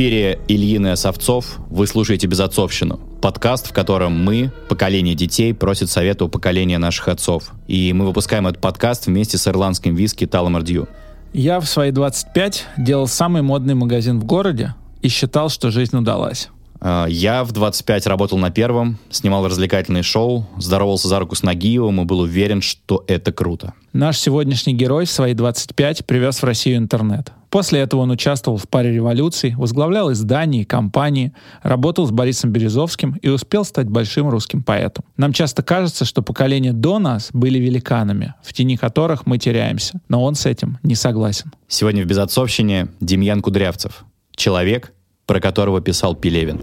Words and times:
Эфире 0.00 0.38
Ильина 0.48 0.96
Совцов. 0.96 1.58
Вы 1.68 1.86
слушаете 1.86 2.26
«Безотцовщину». 2.26 2.98
Подкаст, 3.20 3.68
в 3.68 3.74
котором 3.74 4.18
мы, 4.18 4.50
поколение 4.70 5.14
детей, 5.14 5.52
просит 5.52 5.90
совета 5.90 6.24
у 6.24 6.28
поколения 6.30 6.78
наших 6.78 7.08
отцов. 7.08 7.50
И 7.68 7.92
мы 7.92 8.06
выпускаем 8.06 8.46
этот 8.46 8.62
подкаст 8.62 9.08
вместе 9.08 9.36
с 9.36 9.46
ирландским 9.46 9.94
виски 9.94 10.26
Таламардью. 10.26 10.88
Я 11.34 11.60
в 11.60 11.66
свои 11.66 11.90
25 11.90 12.68
делал 12.78 13.08
самый 13.08 13.42
модный 13.42 13.74
магазин 13.74 14.18
в 14.18 14.24
городе 14.24 14.74
и 15.02 15.08
считал, 15.08 15.50
что 15.50 15.70
жизнь 15.70 15.94
удалась. 15.94 16.48
А, 16.80 17.06
я 17.06 17.44
в 17.44 17.52
25 17.52 18.06
работал 18.06 18.38
на 18.38 18.50
первом, 18.50 18.98
снимал 19.10 19.46
развлекательные 19.46 20.02
шоу, 20.02 20.46
здоровался 20.58 21.08
за 21.08 21.18
руку 21.18 21.34
с 21.34 21.42
Нагиевым 21.42 22.00
и 22.00 22.04
был 22.04 22.20
уверен, 22.20 22.62
что 22.62 23.04
это 23.06 23.32
круто. 23.32 23.74
Наш 23.92 24.18
сегодняшний 24.18 24.72
герой 24.72 25.04
в 25.04 25.10
свои 25.10 25.34
25 25.34 26.06
привез 26.06 26.38
в 26.40 26.44
Россию 26.44 26.78
интернет. 26.78 27.32
После 27.50 27.80
этого 27.80 28.02
он 28.02 28.10
участвовал 28.12 28.56
в 28.56 28.68
паре 28.68 28.92
революций, 28.92 29.54
возглавлял 29.56 30.12
издания 30.12 30.62
и 30.62 30.64
компании, 30.64 31.32
работал 31.64 32.06
с 32.06 32.12
Борисом 32.12 32.52
Березовским 32.52 33.16
и 33.20 33.28
успел 33.28 33.64
стать 33.64 33.88
большим 33.88 34.28
русским 34.28 34.62
поэтом. 34.62 35.04
Нам 35.16 35.32
часто 35.32 35.64
кажется, 35.64 36.04
что 36.04 36.22
поколения 36.22 36.72
до 36.72 37.00
нас 37.00 37.30
были 37.32 37.58
великанами, 37.58 38.34
в 38.44 38.52
тени 38.52 38.76
которых 38.76 39.26
мы 39.26 39.38
теряемся, 39.38 40.00
но 40.08 40.22
он 40.22 40.36
с 40.36 40.46
этим 40.46 40.78
не 40.84 40.94
согласен. 40.94 41.52
Сегодня 41.66 42.04
в 42.04 42.06
«Безотцовщине» 42.06 42.88
Демьян 43.00 43.42
Кудрявцев. 43.42 44.04
Человек, 44.36 44.92
про 45.30 45.38
которого 45.40 45.80
писал 45.80 46.16
Пелевин. 46.16 46.60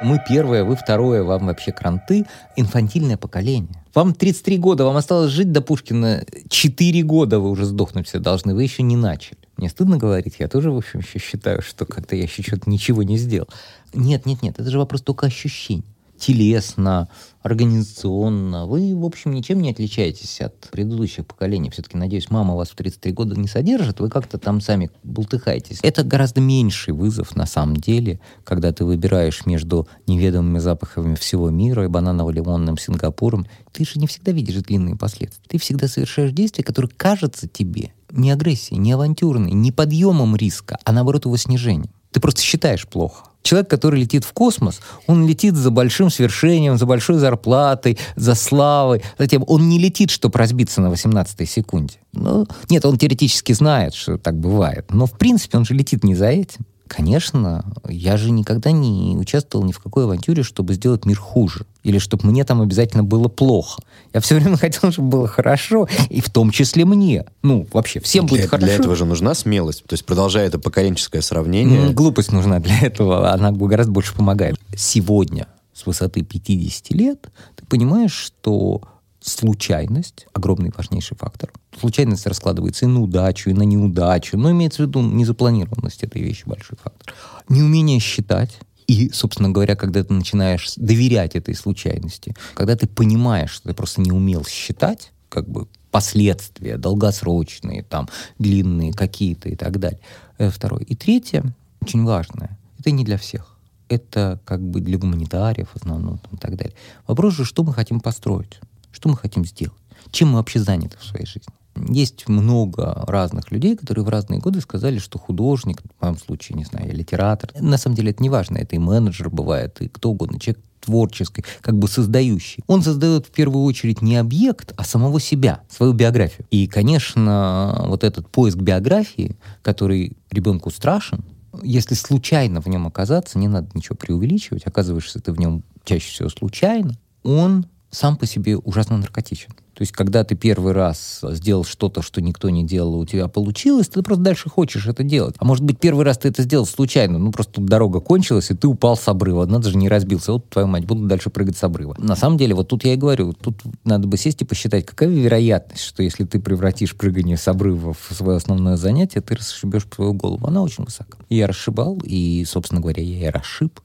Мы 0.00 0.20
первое, 0.28 0.62
вы 0.62 0.76
второе, 0.76 1.24
вам 1.24 1.46
вообще 1.46 1.72
кранты. 1.72 2.24
Инфантильное 2.54 3.16
поколение. 3.16 3.82
Вам 3.96 4.14
33 4.14 4.58
года, 4.58 4.84
вам 4.84 4.94
осталось 4.94 5.32
жить 5.32 5.50
до 5.50 5.60
Пушкина 5.60 6.24
4 6.48 7.02
года, 7.02 7.40
вы 7.40 7.50
уже 7.50 7.64
сдохнуть 7.64 8.06
все 8.06 8.20
должны, 8.20 8.54
вы 8.54 8.62
еще 8.62 8.84
не 8.84 8.94
начали. 8.94 9.38
Мне 9.56 9.70
стыдно 9.70 9.96
говорить, 9.96 10.36
я 10.38 10.46
тоже, 10.46 10.70
в 10.70 10.76
общем, 10.76 11.00
еще 11.00 11.18
считаю, 11.18 11.62
что 11.62 11.84
как-то 11.84 12.14
я 12.14 12.22
еще 12.22 12.44
что-то 12.44 12.70
ничего 12.70 13.02
не 13.02 13.16
сделал. 13.18 13.48
Нет, 13.92 14.24
нет, 14.24 14.40
нет, 14.42 14.60
это 14.60 14.70
же 14.70 14.78
вопрос 14.78 15.02
только 15.02 15.26
ощущений 15.26 15.95
телесно, 16.18 17.08
организационно. 17.42 18.66
Вы, 18.66 18.94
в 18.96 19.04
общем, 19.04 19.32
ничем 19.32 19.60
не 19.60 19.70
отличаетесь 19.70 20.40
от 20.40 20.68
предыдущих 20.70 21.26
поколений. 21.26 21.70
Все-таки, 21.70 21.96
надеюсь, 21.96 22.30
мама 22.30 22.56
вас 22.56 22.70
в 22.70 22.74
33 22.74 23.12
года 23.12 23.36
не 23.36 23.48
содержит, 23.48 24.00
вы 24.00 24.10
как-то 24.10 24.38
там 24.38 24.60
сами 24.60 24.90
бултыхаетесь. 25.04 25.78
Это 25.82 26.02
гораздо 26.02 26.40
меньший 26.40 26.92
вызов 26.92 27.36
на 27.36 27.46
самом 27.46 27.76
деле, 27.76 28.20
когда 28.44 28.72
ты 28.72 28.84
выбираешь 28.84 29.46
между 29.46 29.88
неведомыми 30.06 30.58
запахами 30.58 31.14
всего 31.14 31.50
мира 31.50 31.84
и 31.84 31.88
бананово-лимонным 31.88 32.78
Сингапуром. 32.78 33.46
Ты 33.72 33.84
же 33.84 34.00
не 34.00 34.06
всегда 34.06 34.32
видишь 34.32 34.56
длинные 34.56 34.96
последствия. 34.96 35.44
Ты 35.48 35.58
всегда 35.58 35.86
совершаешь 35.88 36.32
действия, 36.32 36.64
которые 36.64 36.90
кажутся 36.96 37.48
тебе 37.48 37.92
не 38.10 38.30
агрессией, 38.30 38.78
не 38.78 38.92
авантюрной, 38.92 39.52
не 39.52 39.72
подъемом 39.72 40.36
риска, 40.36 40.78
а 40.84 40.92
наоборот 40.92 41.24
его 41.24 41.36
снижением. 41.36 41.90
Ты 42.12 42.20
просто 42.20 42.40
считаешь 42.40 42.88
плохо. 42.88 43.26
Человек, 43.46 43.70
который 43.70 44.00
летит 44.00 44.24
в 44.24 44.32
космос, 44.32 44.80
он 45.06 45.24
летит 45.24 45.54
за 45.54 45.70
большим 45.70 46.10
свершением, 46.10 46.78
за 46.78 46.84
большой 46.84 47.18
зарплатой, 47.18 47.96
за 48.16 48.34
славой. 48.34 49.04
Затем 49.18 49.44
он 49.46 49.68
не 49.68 49.78
летит, 49.78 50.10
чтобы 50.10 50.36
разбиться 50.36 50.80
на 50.80 50.90
18 50.90 51.48
секунде. 51.48 51.94
Ну, 52.12 52.48
нет, 52.68 52.84
он 52.84 52.98
теоретически 52.98 53.52
знает, 53.52 53.94
что 53.94 54.18
так 54.18 54.36
бывает. 54.36 54.86
Но, 54.90 55.06
в 55.06 55.12
принципе, 55.12 55.58
он 55.58 55.64
же 55.64 55.74
летит 55.74 56.02
не 56.02 56.16
за 56.16 56.26
этим. 56.26 56.66
Конечно, 56.88 57.64
я 57.88 58.16
же 58.16 58.30
никогда 58.30 58.70
не 58.70 59.16
участвовал 59.16 59.64
ни 59.64 59.72
в 59.72 59.80
какой 59.80 60.04
авантюре, 60.04 60.42
чтобы 60.42 60.74
сделать 60.74 61.04
мир 61.04 61.18
хуже. 61.18 61.66
Или 61.82 61.98
чтобы 61.98 62.28
мне 62.28 62.44
там 62.44 62.60
обязательно 62.60 63.02
было 63.02 63.28
плохо. 63.28 63.82
Я 64.12 64.20
все 64.20 64.36
время 64.36 64.56
хотел, 64.58 64.92
чтобы 64.92 65.08
было 65.08 65.28
хорошо, 65.28 65.88
и 66.08 66.20
в 66.20 66.30
том 66.30 66.50
числе 66.50 66.84
мне. 66.84 67.24
Ну, 67.42 67.66
вообще, 67.72 68.00
всем 68.00 68.26
для, 68.26 68.36
будет 68.36 68.50
хорошо. 68.50 68.66
Для 68.66 68.74
этого 68.76 68.94
же 68.94 69.04
нужна 69.04 69.34
смелость. 69.34 69.84
То 69.84 69.94
есть, 69.94 70.04
продолжая 70.04 70.46
это 70.46 70.58
поколенческое 70.58 71.22
сравнение... 71.22 71.92
Глупость 71.92 72.32
нужна 72.32 72.60
для 72.60 72.78
этого, 72.80 73.32
она 73.32 73.50
гораздо 73.50 73.92
больше 73.92 74.14
помогает. 74.14 74.56
Сегодня, 74.76 75.48
с 75.72 75.86
высоты 75.86 76.22
50 76.22 76.90
лет, 76.90 77.28
ты 77.56 77.66
понимаешь, 77.66 78.12
что 78.12 78.82
случайность— 79.26 80.26
огромный 80.32 80.72
важнейший 80.76 81.16
фактор. 81.16 81.52
Случайность 81.78 82.26
раскладывается 82.26 82.86
и 82.86 82.88
на 82.88 83.02
удачу, 83.02 83.50
и 83.50 83.54
на 83.54 83.62
неудачу, 83.62 84.38
но 84.38 84.50
имеется 84.52 84.84
в 84.84 84.86
виду 84.86 85.02
незапланированность 85.02 86.02
этой 86.04 86.22
вещи 86.22 86.44
большой 86.46 86.78
фактор. 86.82 87.14
Неумение 87.48 87.98
считать, 87.98 88.58
и, 88.86 89.10
собственно 89.10 89.50
говоря, 89.50 89.74
когда 89.74 90.04
ты 90.04 90.12
начинаешь 90.12 90.72
доверять 90.76 91.34
этой 91.34 91.54
случайности, 91.54 92.34
когда 92.54 92.76
ты 92.76 92.86
понимаешь, 92.86 93.50
что 93.50 93.68
ты 93.68 93.74
просто 93.74 94.00
не 94.00 94.12
умел 94.12 94.44
считать, 94.44 95.12
как 95.28 95.48
бы 95.48 95.66
последствия 95.90 96.76
долгосрочные, 96.76 97.82
там, 97.82 98.08
длинные 98.38 98.92
какие-то 98.92 99.48
и 99.48 99.56
так 99.56 99.78
далее. 99.80 100.00
Это 100.38 100.50
второе. 100.50 100.82
И 100.82 100.94
третье, 100.94 101.54
очень 101.80 102.04
важное, 102.04 102.58
это 102.78 102.90
не 102.90 103.04
для 103.04 103.18
всех. 103.18 103.56
Это 103.88 104.40
как 104.44 104.60
бы 104.60 104.80
для 104.80 104.98
гуманитариев 104.98 105.68
в 105.72 105.76
основном 105.76 106.18
там, 106.18 106.34
и 106.34 106.36
так 106.36 106.56
далее. 106.56 106.74
Вопрос 107.06 107.34
же, 107.34 107.44
что 107.44 107.62
мы 107.62 107.72
хотим 107.72 108.00
построить. 108.00 108.60
Что 108.96 109.10
мы 109.10 109.16
хотим 109.18 109.44
сделать? 109.44 109.76
Чем 110.10 110.30
мы 110.30 110.36
вообще 110.36 110.58
заняты 110.58 110.96
в 110.98 111.04
своей 111.04 111.26
жизни? 111.26 111.52
Есть 111.92 112.28
много 112.28 113.04
разных 113.06 113.50
людей, 113.50 113.76
которые 113.76 114.06
в 114.06 114.08
разные 114.08 114.40
годы 114.40 114.62
сказали, 114.62 114.98
что 114.98 115.18
художник, 115.18 115.82
в 115.82 116.02
моем 116.02 116.16
случае, 116.16 116.56
не 116.56 116.64
знаю, 116.64 116.96
литератор. 116.96 117.50
На 117.60 117.76
самом 117.76 117.94
деле 117.96 118.12
это 118.12 118.22
не 118.22 118.30
важно, 118.30 118.56
это 118.56 118.74
и 118.74 118.78
менеджер 118.78 119.28
бывает, 119.28 119.82
и 119.82 119.88
кто 119.88 120.12
угодно, 120.12 120.40
человек 120.40 120.64
творческий, 120.80 121.44
как 121.60 121.78
бы 121.78 121.88
создающий. 121.88 122.64
Он 122.68 122.82
создает 122.82 123.26
в 123.26 123.32
первую 123.32 123.64
очередь 123.64 124.00
не 124.00 124.16
объект, 124.16 124.72
а 124.78 124.84
самого 124.84 125.20
себя, 125.20 125.60
свою 125.68 125.92
биографию. 125.92 126.46
И, 126.50 126.66
конечно, 126.66 127.84
вот 127.88 128.02
этот 128.02 128.30
поиск 128.30 128.56
биографии, 128.56 129.36
который 129.62 130.16
ребенку 130.30 130.70
страшен, 130.70 131.22
если 131.62 131.94
случайно 131.94 132.62
в 132.62 132.66
нем 132.68 132.86
оказаться, 132.86 133.38
не 133.38 133.48
надо 133.48 133.68
ничего 133.74 133.94
преувеличивать, 133.94 134.66
оказываешься 134.66 135.20
ты 135.20 135.32
в 135.32 135.38
нем 135.38 135.64
чаще 135.84 136.10
всего 136.10 136.30
случайно, 136.30 136.96
он 137.22 137.66
сам 137.96 138.16
по 138.16 138.26
себе 138.26 138.58
ужасно 138.58 138.98
наркотичен. 138.98 139.52
То 139.72 139.82
есть, 139.82 139.92
когда 139.92 140.24
ты 140.24 140.34
первый 140.34 140.72
раз 140.72 141.20
сделал 141.22 141.64
что-то, 141.64 142.02
что 142.02 142.20
никто 142.20 142.48
не 142.50 142.64
делал, 142.64 142.98
у 142.98 143.06
тебя 143.06 143.28
получилось, 143.28 143.88
ты 143.88 144.02
просто 144.02 144.22
дальше 144.22 144.48
хочешь 144.48 144.86
это 144.86 145.02
делать. 145.02 145.34
А 145.38 145.44
может 145.44 145.64
быть, 145.64 145.78
первый 145.78 146.04
раз 146.04 146.18
ты 146.18 146.28
это 146.28 146.42
сделал 146.42 146.66
случайно, 146.66 147.18
ну 147.18 147.30
просто 147.32 147.54
тут 147.54 147.66
дорога 147.66 148.00
кончилась, 148.00 148.50
и 148.50 148.54
ты 148.54 148.68
упал 148.68 148.96
с 148.96 149.08
обрыва. 149.08 149.46
Надо 149.46 149.70
же 149.70 149.76
не 149.76 149.88
разбился. 149.88 150.32
Вот 150.32 150.48
твою 150.48 150.68
мать, 150.68 150.84
буду 150.84 151.06
дальше 151.06 151.30
прыгать 151.30 151.56
с 151.56 151.64
обрыва. 151.64 151.94
На 151.98 152.16
самом 152.16 152.38
деле, 152.38 152.54
вот 152.54 152.68
тут 152.68 152.84
я 152.84 152.94
и 152.94 152.96
говорю, 152.96 153.32
тут 153.32 153.62
надо 153.84 154.06
бы 154.06 154.16
сесть 154.18 154.42
и 154.42 154.44
посчитать, 154.44 154.84
какая 154.84 155.08
вероятность, 155.08 155.82
что 155.82 156.02
если 156.02 156.24
ты 156.24 156.38
превратишь 156.38 156.96
прыгание 156.96 157.36
с 157.36 157.48
обрыва 157.48 157.94
в 157.94 158.14
свое 158.14 158.36
основное 158.36 158.76
занятие, 158.76 159.20
ты 159.20 159.36
расшибешь 159.36 159.86
свою 159.94 160.12
голову. 160.12 160.46
Она 160.46 160.62
очень 160.62 160.84
высока. 160.84 161.18
Я 161.28 161.46
расшибал, 161.46 161.98
и, 162.04 162.44
собственно 162.46 162.80
говоря, 162.80 163.02
я 163.02 163.28
и 163.28 163.30
расшиб. 163.30 163.80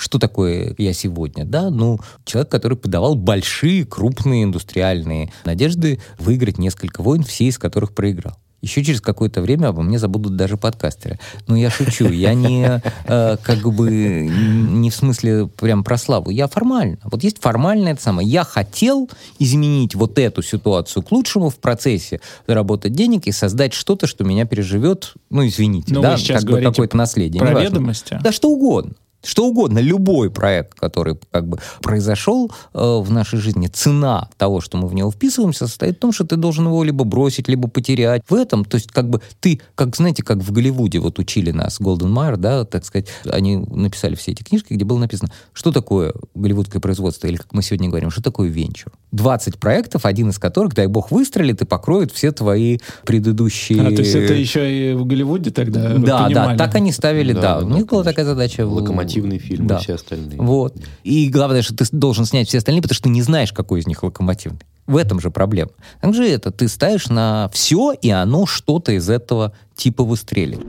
Что 0.00 0.18
такое 0.18 0.74
я 0.78 0.94
сегодня? 0.94 1.44
Да, 1.44 1.68
ну, 1.68 2.00
человек, 2.24 2.50
который 2.50 2.78
подавал 2.78 3.16
большие, 3.16 3.84
крупные 3.84 4.44
индустриальные 4.44 5.30
надежды 5.44 6.00
выиграть 6.18 6.56
несколько 6.56 7.02
войн, 7.02 7.22
все 7.22 7.44
из 7.44 7.58
которых 7.58 7.92
проиграл. 7.94 8.38
Еще 8.62 8.82
через 8.82 9.02
какое-то 9.02 9.42
время 9.42 9.68
обо 9.68 9.82
мне 9.82 9.98
забудут 9.98 10.36
даже 10.36 10.56
подкастеры. 10.56 11.18
Но 11.46 11.56
я 11.56 11.70
шучу, 11.70 12.08
я 12.08 12.32
не 12.32 12.80
э, 13.06 13.36
как 13.42 13.58
бы 13.74 13.90
не 13.90 14.88
в 14.90 14.94
смысле 14.94 15.48
прям 15.48 15.84
про 15.84 15.98
славу, 15.98 16.30
я 16.30 16.48
формально. 16.48 16.98
Вот 17.04 17.22
есть 17.22 17.38
формальное 17.38 17.92
это 17.92 18.02
самое. 18.02 18.26
Я 18.26 18.44
хотел 18.44 19.10
изменить 19.38 19.94
вот 19.94 20.18
эту 20.18 20.42
ситуацию 20.42 21.02
к 21.02 21.12
лучшему 21.12 21.50
в 21.50 21.56
процессе, 21.56 22.22
заработать 22.46 22.92
денег 22.92 23.26
и 23.26 23.32
создать 23.32 23.74
что-то, 23.74 24.06
что 24.06 24.24
меня 24.24 24.46
переживет, 24.46 25.12
ну 25.28 25.46
извините, 25.46 25.92
Но 25.92 26.00
да, 26.00 26.16
как 26.26 26.44
бы 26.44 26.62
какое-то 26.62 26.96
наследие. 26.96 27.40
Про 27.40 27.50
неважно. 27.50 27.68
ведомости? 27.68 28.18
Да 28.22 28.32
что 28.32 28.48
угодно. 28.48 28.94
Что 29.24 29.46
угодно, 29.46 29.78
любой 29.78 30.30
проект, 30.30 30.78
который 30.78 31.16
как 31.30 31.46
бы 31.46 31.58
произошел 31.82 32.50
э, 32.72 32.78
в 33.00 33.10
нашей 33.10 33.38
жизни, 33.38 33.66
цена 33.66 34.28
того, 34.36 34.60
что 34.60 34.78
мы 34.78 34.88
в 34.88 34.94
него 34.94 35.10
вписываемся, 35.10 35.66
состоит 35.66 35.96
в 35.96 36.00
том, 36.00 36.12
что 36.12 36.24
ты 36.24 36.36
должен 36.36 36.66
его 36.66 36.82
либо 36.84 37.04
бросить, 37.04 37.48
либо 37.48 37.68
потерять. 37.68 38.22
В 38.28 38.34
этом, 38.34 38.64
то 38.64 38.76
есть 38.76 38.90
как 38.92 39.08
бы 39.10 39.20
ты, 39.40 39.60
как 39.74 39.94
знаете, 39.96 40.22
как 40.22 40.38
в 40.38 40.52
Голливуде 40.52 40.98
вот 41.00 41.18
учили 41.18 41.50
нас 41.50 41.78
Голден 41.80 42.10
Майер, 42.10 42.36
да, 42.36 42.64
так 42.64 42.84
сказать, 42.84 43.08
они 43.28 43.56
написали 43.58 44.14
все 44.14 44.32
эти 44.32 44.42
книжки, 44.42 44.72
где 44.72 44.84
было 44.84 44.98
написано, 44.98 45.30
что 45.52 45.72
такое 45.72 46.14
голливудское 46.34 46.80
производство, 46.80 47.26
или 47.26 47.36
как 47.36 47.52
мы 47.52 47.62
сегодня 47.62 47.88
говорим, 47.88 48.10
что 48.10 48.22
такое 48.22 48.48
венчур. 48.48 48.92
20 49.12 49.58
проектов, 49.58 50.06
один 50.06 50.30
из 50.30 50.38
которых, 50.38 50.74
дай 50.74 50.86
бог, 50.86 51.10
выстрелит 51.10 51.60
и 51.62 51.66
покроет 51.66 52.12
все 52.12 52.32
твои 52.32 52.78
предыдущие... 53.04 53.80
А, 53.82 53.84
то 53.86 54.02
есть 54.02 54.14
это 54.14 54.34
еще 54.34 54.92
и 54.92 54.94
в 54.94 55.04
Голливуде 55.04 55.50
тогда 55.50 55.94
Да, 55.98 56.24
понимали. 56.26 56.34
да, 56.34 56.56
так 56.56 56.74
они 56.76 56.92
ставили, 56.92 57.32
да. 57.32 57.40
Да, 57.60 57.66
У 57.66 57.68
них 57.68 57.86
была 57.86 58.04
такая 58.04 58.24
задача. 58.24 58.66
в- 58.66 58.74
Локомотивный 59.10 59.38
фильм 59.38 59.66
Да. 59.66 59.76
и 59.78 59.80
все 59.82 59.94
остальные. 59.94 60.40
Вот. 60.40 60.76
И 61.04 61.28
главное, 61.28 61.62
что 61.62 61.74
ты 61.76 61.84
должен 61.92 62.24
снять 62.24 62.48
все 62.48 62.58
остальные, 62.58 62.82
потому 62.82 62.94
что 62.94 63.04
ты 63.04 63.10
не 63.10 63.22
знаешь, 63.22 63.52
какой 63.52 63.80
из 63.80 63.86
них 63.86 64.02
локомотивный. 64.02 64.60
В 64.86 64.96
этом 64.96 65.20
же 65.20 65.30
проблема. 65.30 65.70
Также 66.00 66.26
это 66.28 66.50
ты 66.50 66.66
ставишь 66.68 67.08
на 67.08 67.48
все, 67.52 67.92
и 67.92 68.10
оно 68.10 68.46
что-то 68.46 68.92
из 68.92 69.08
этого 69.08 69.52
типа 69.76 70.02
выстреливает. 70.02 70.66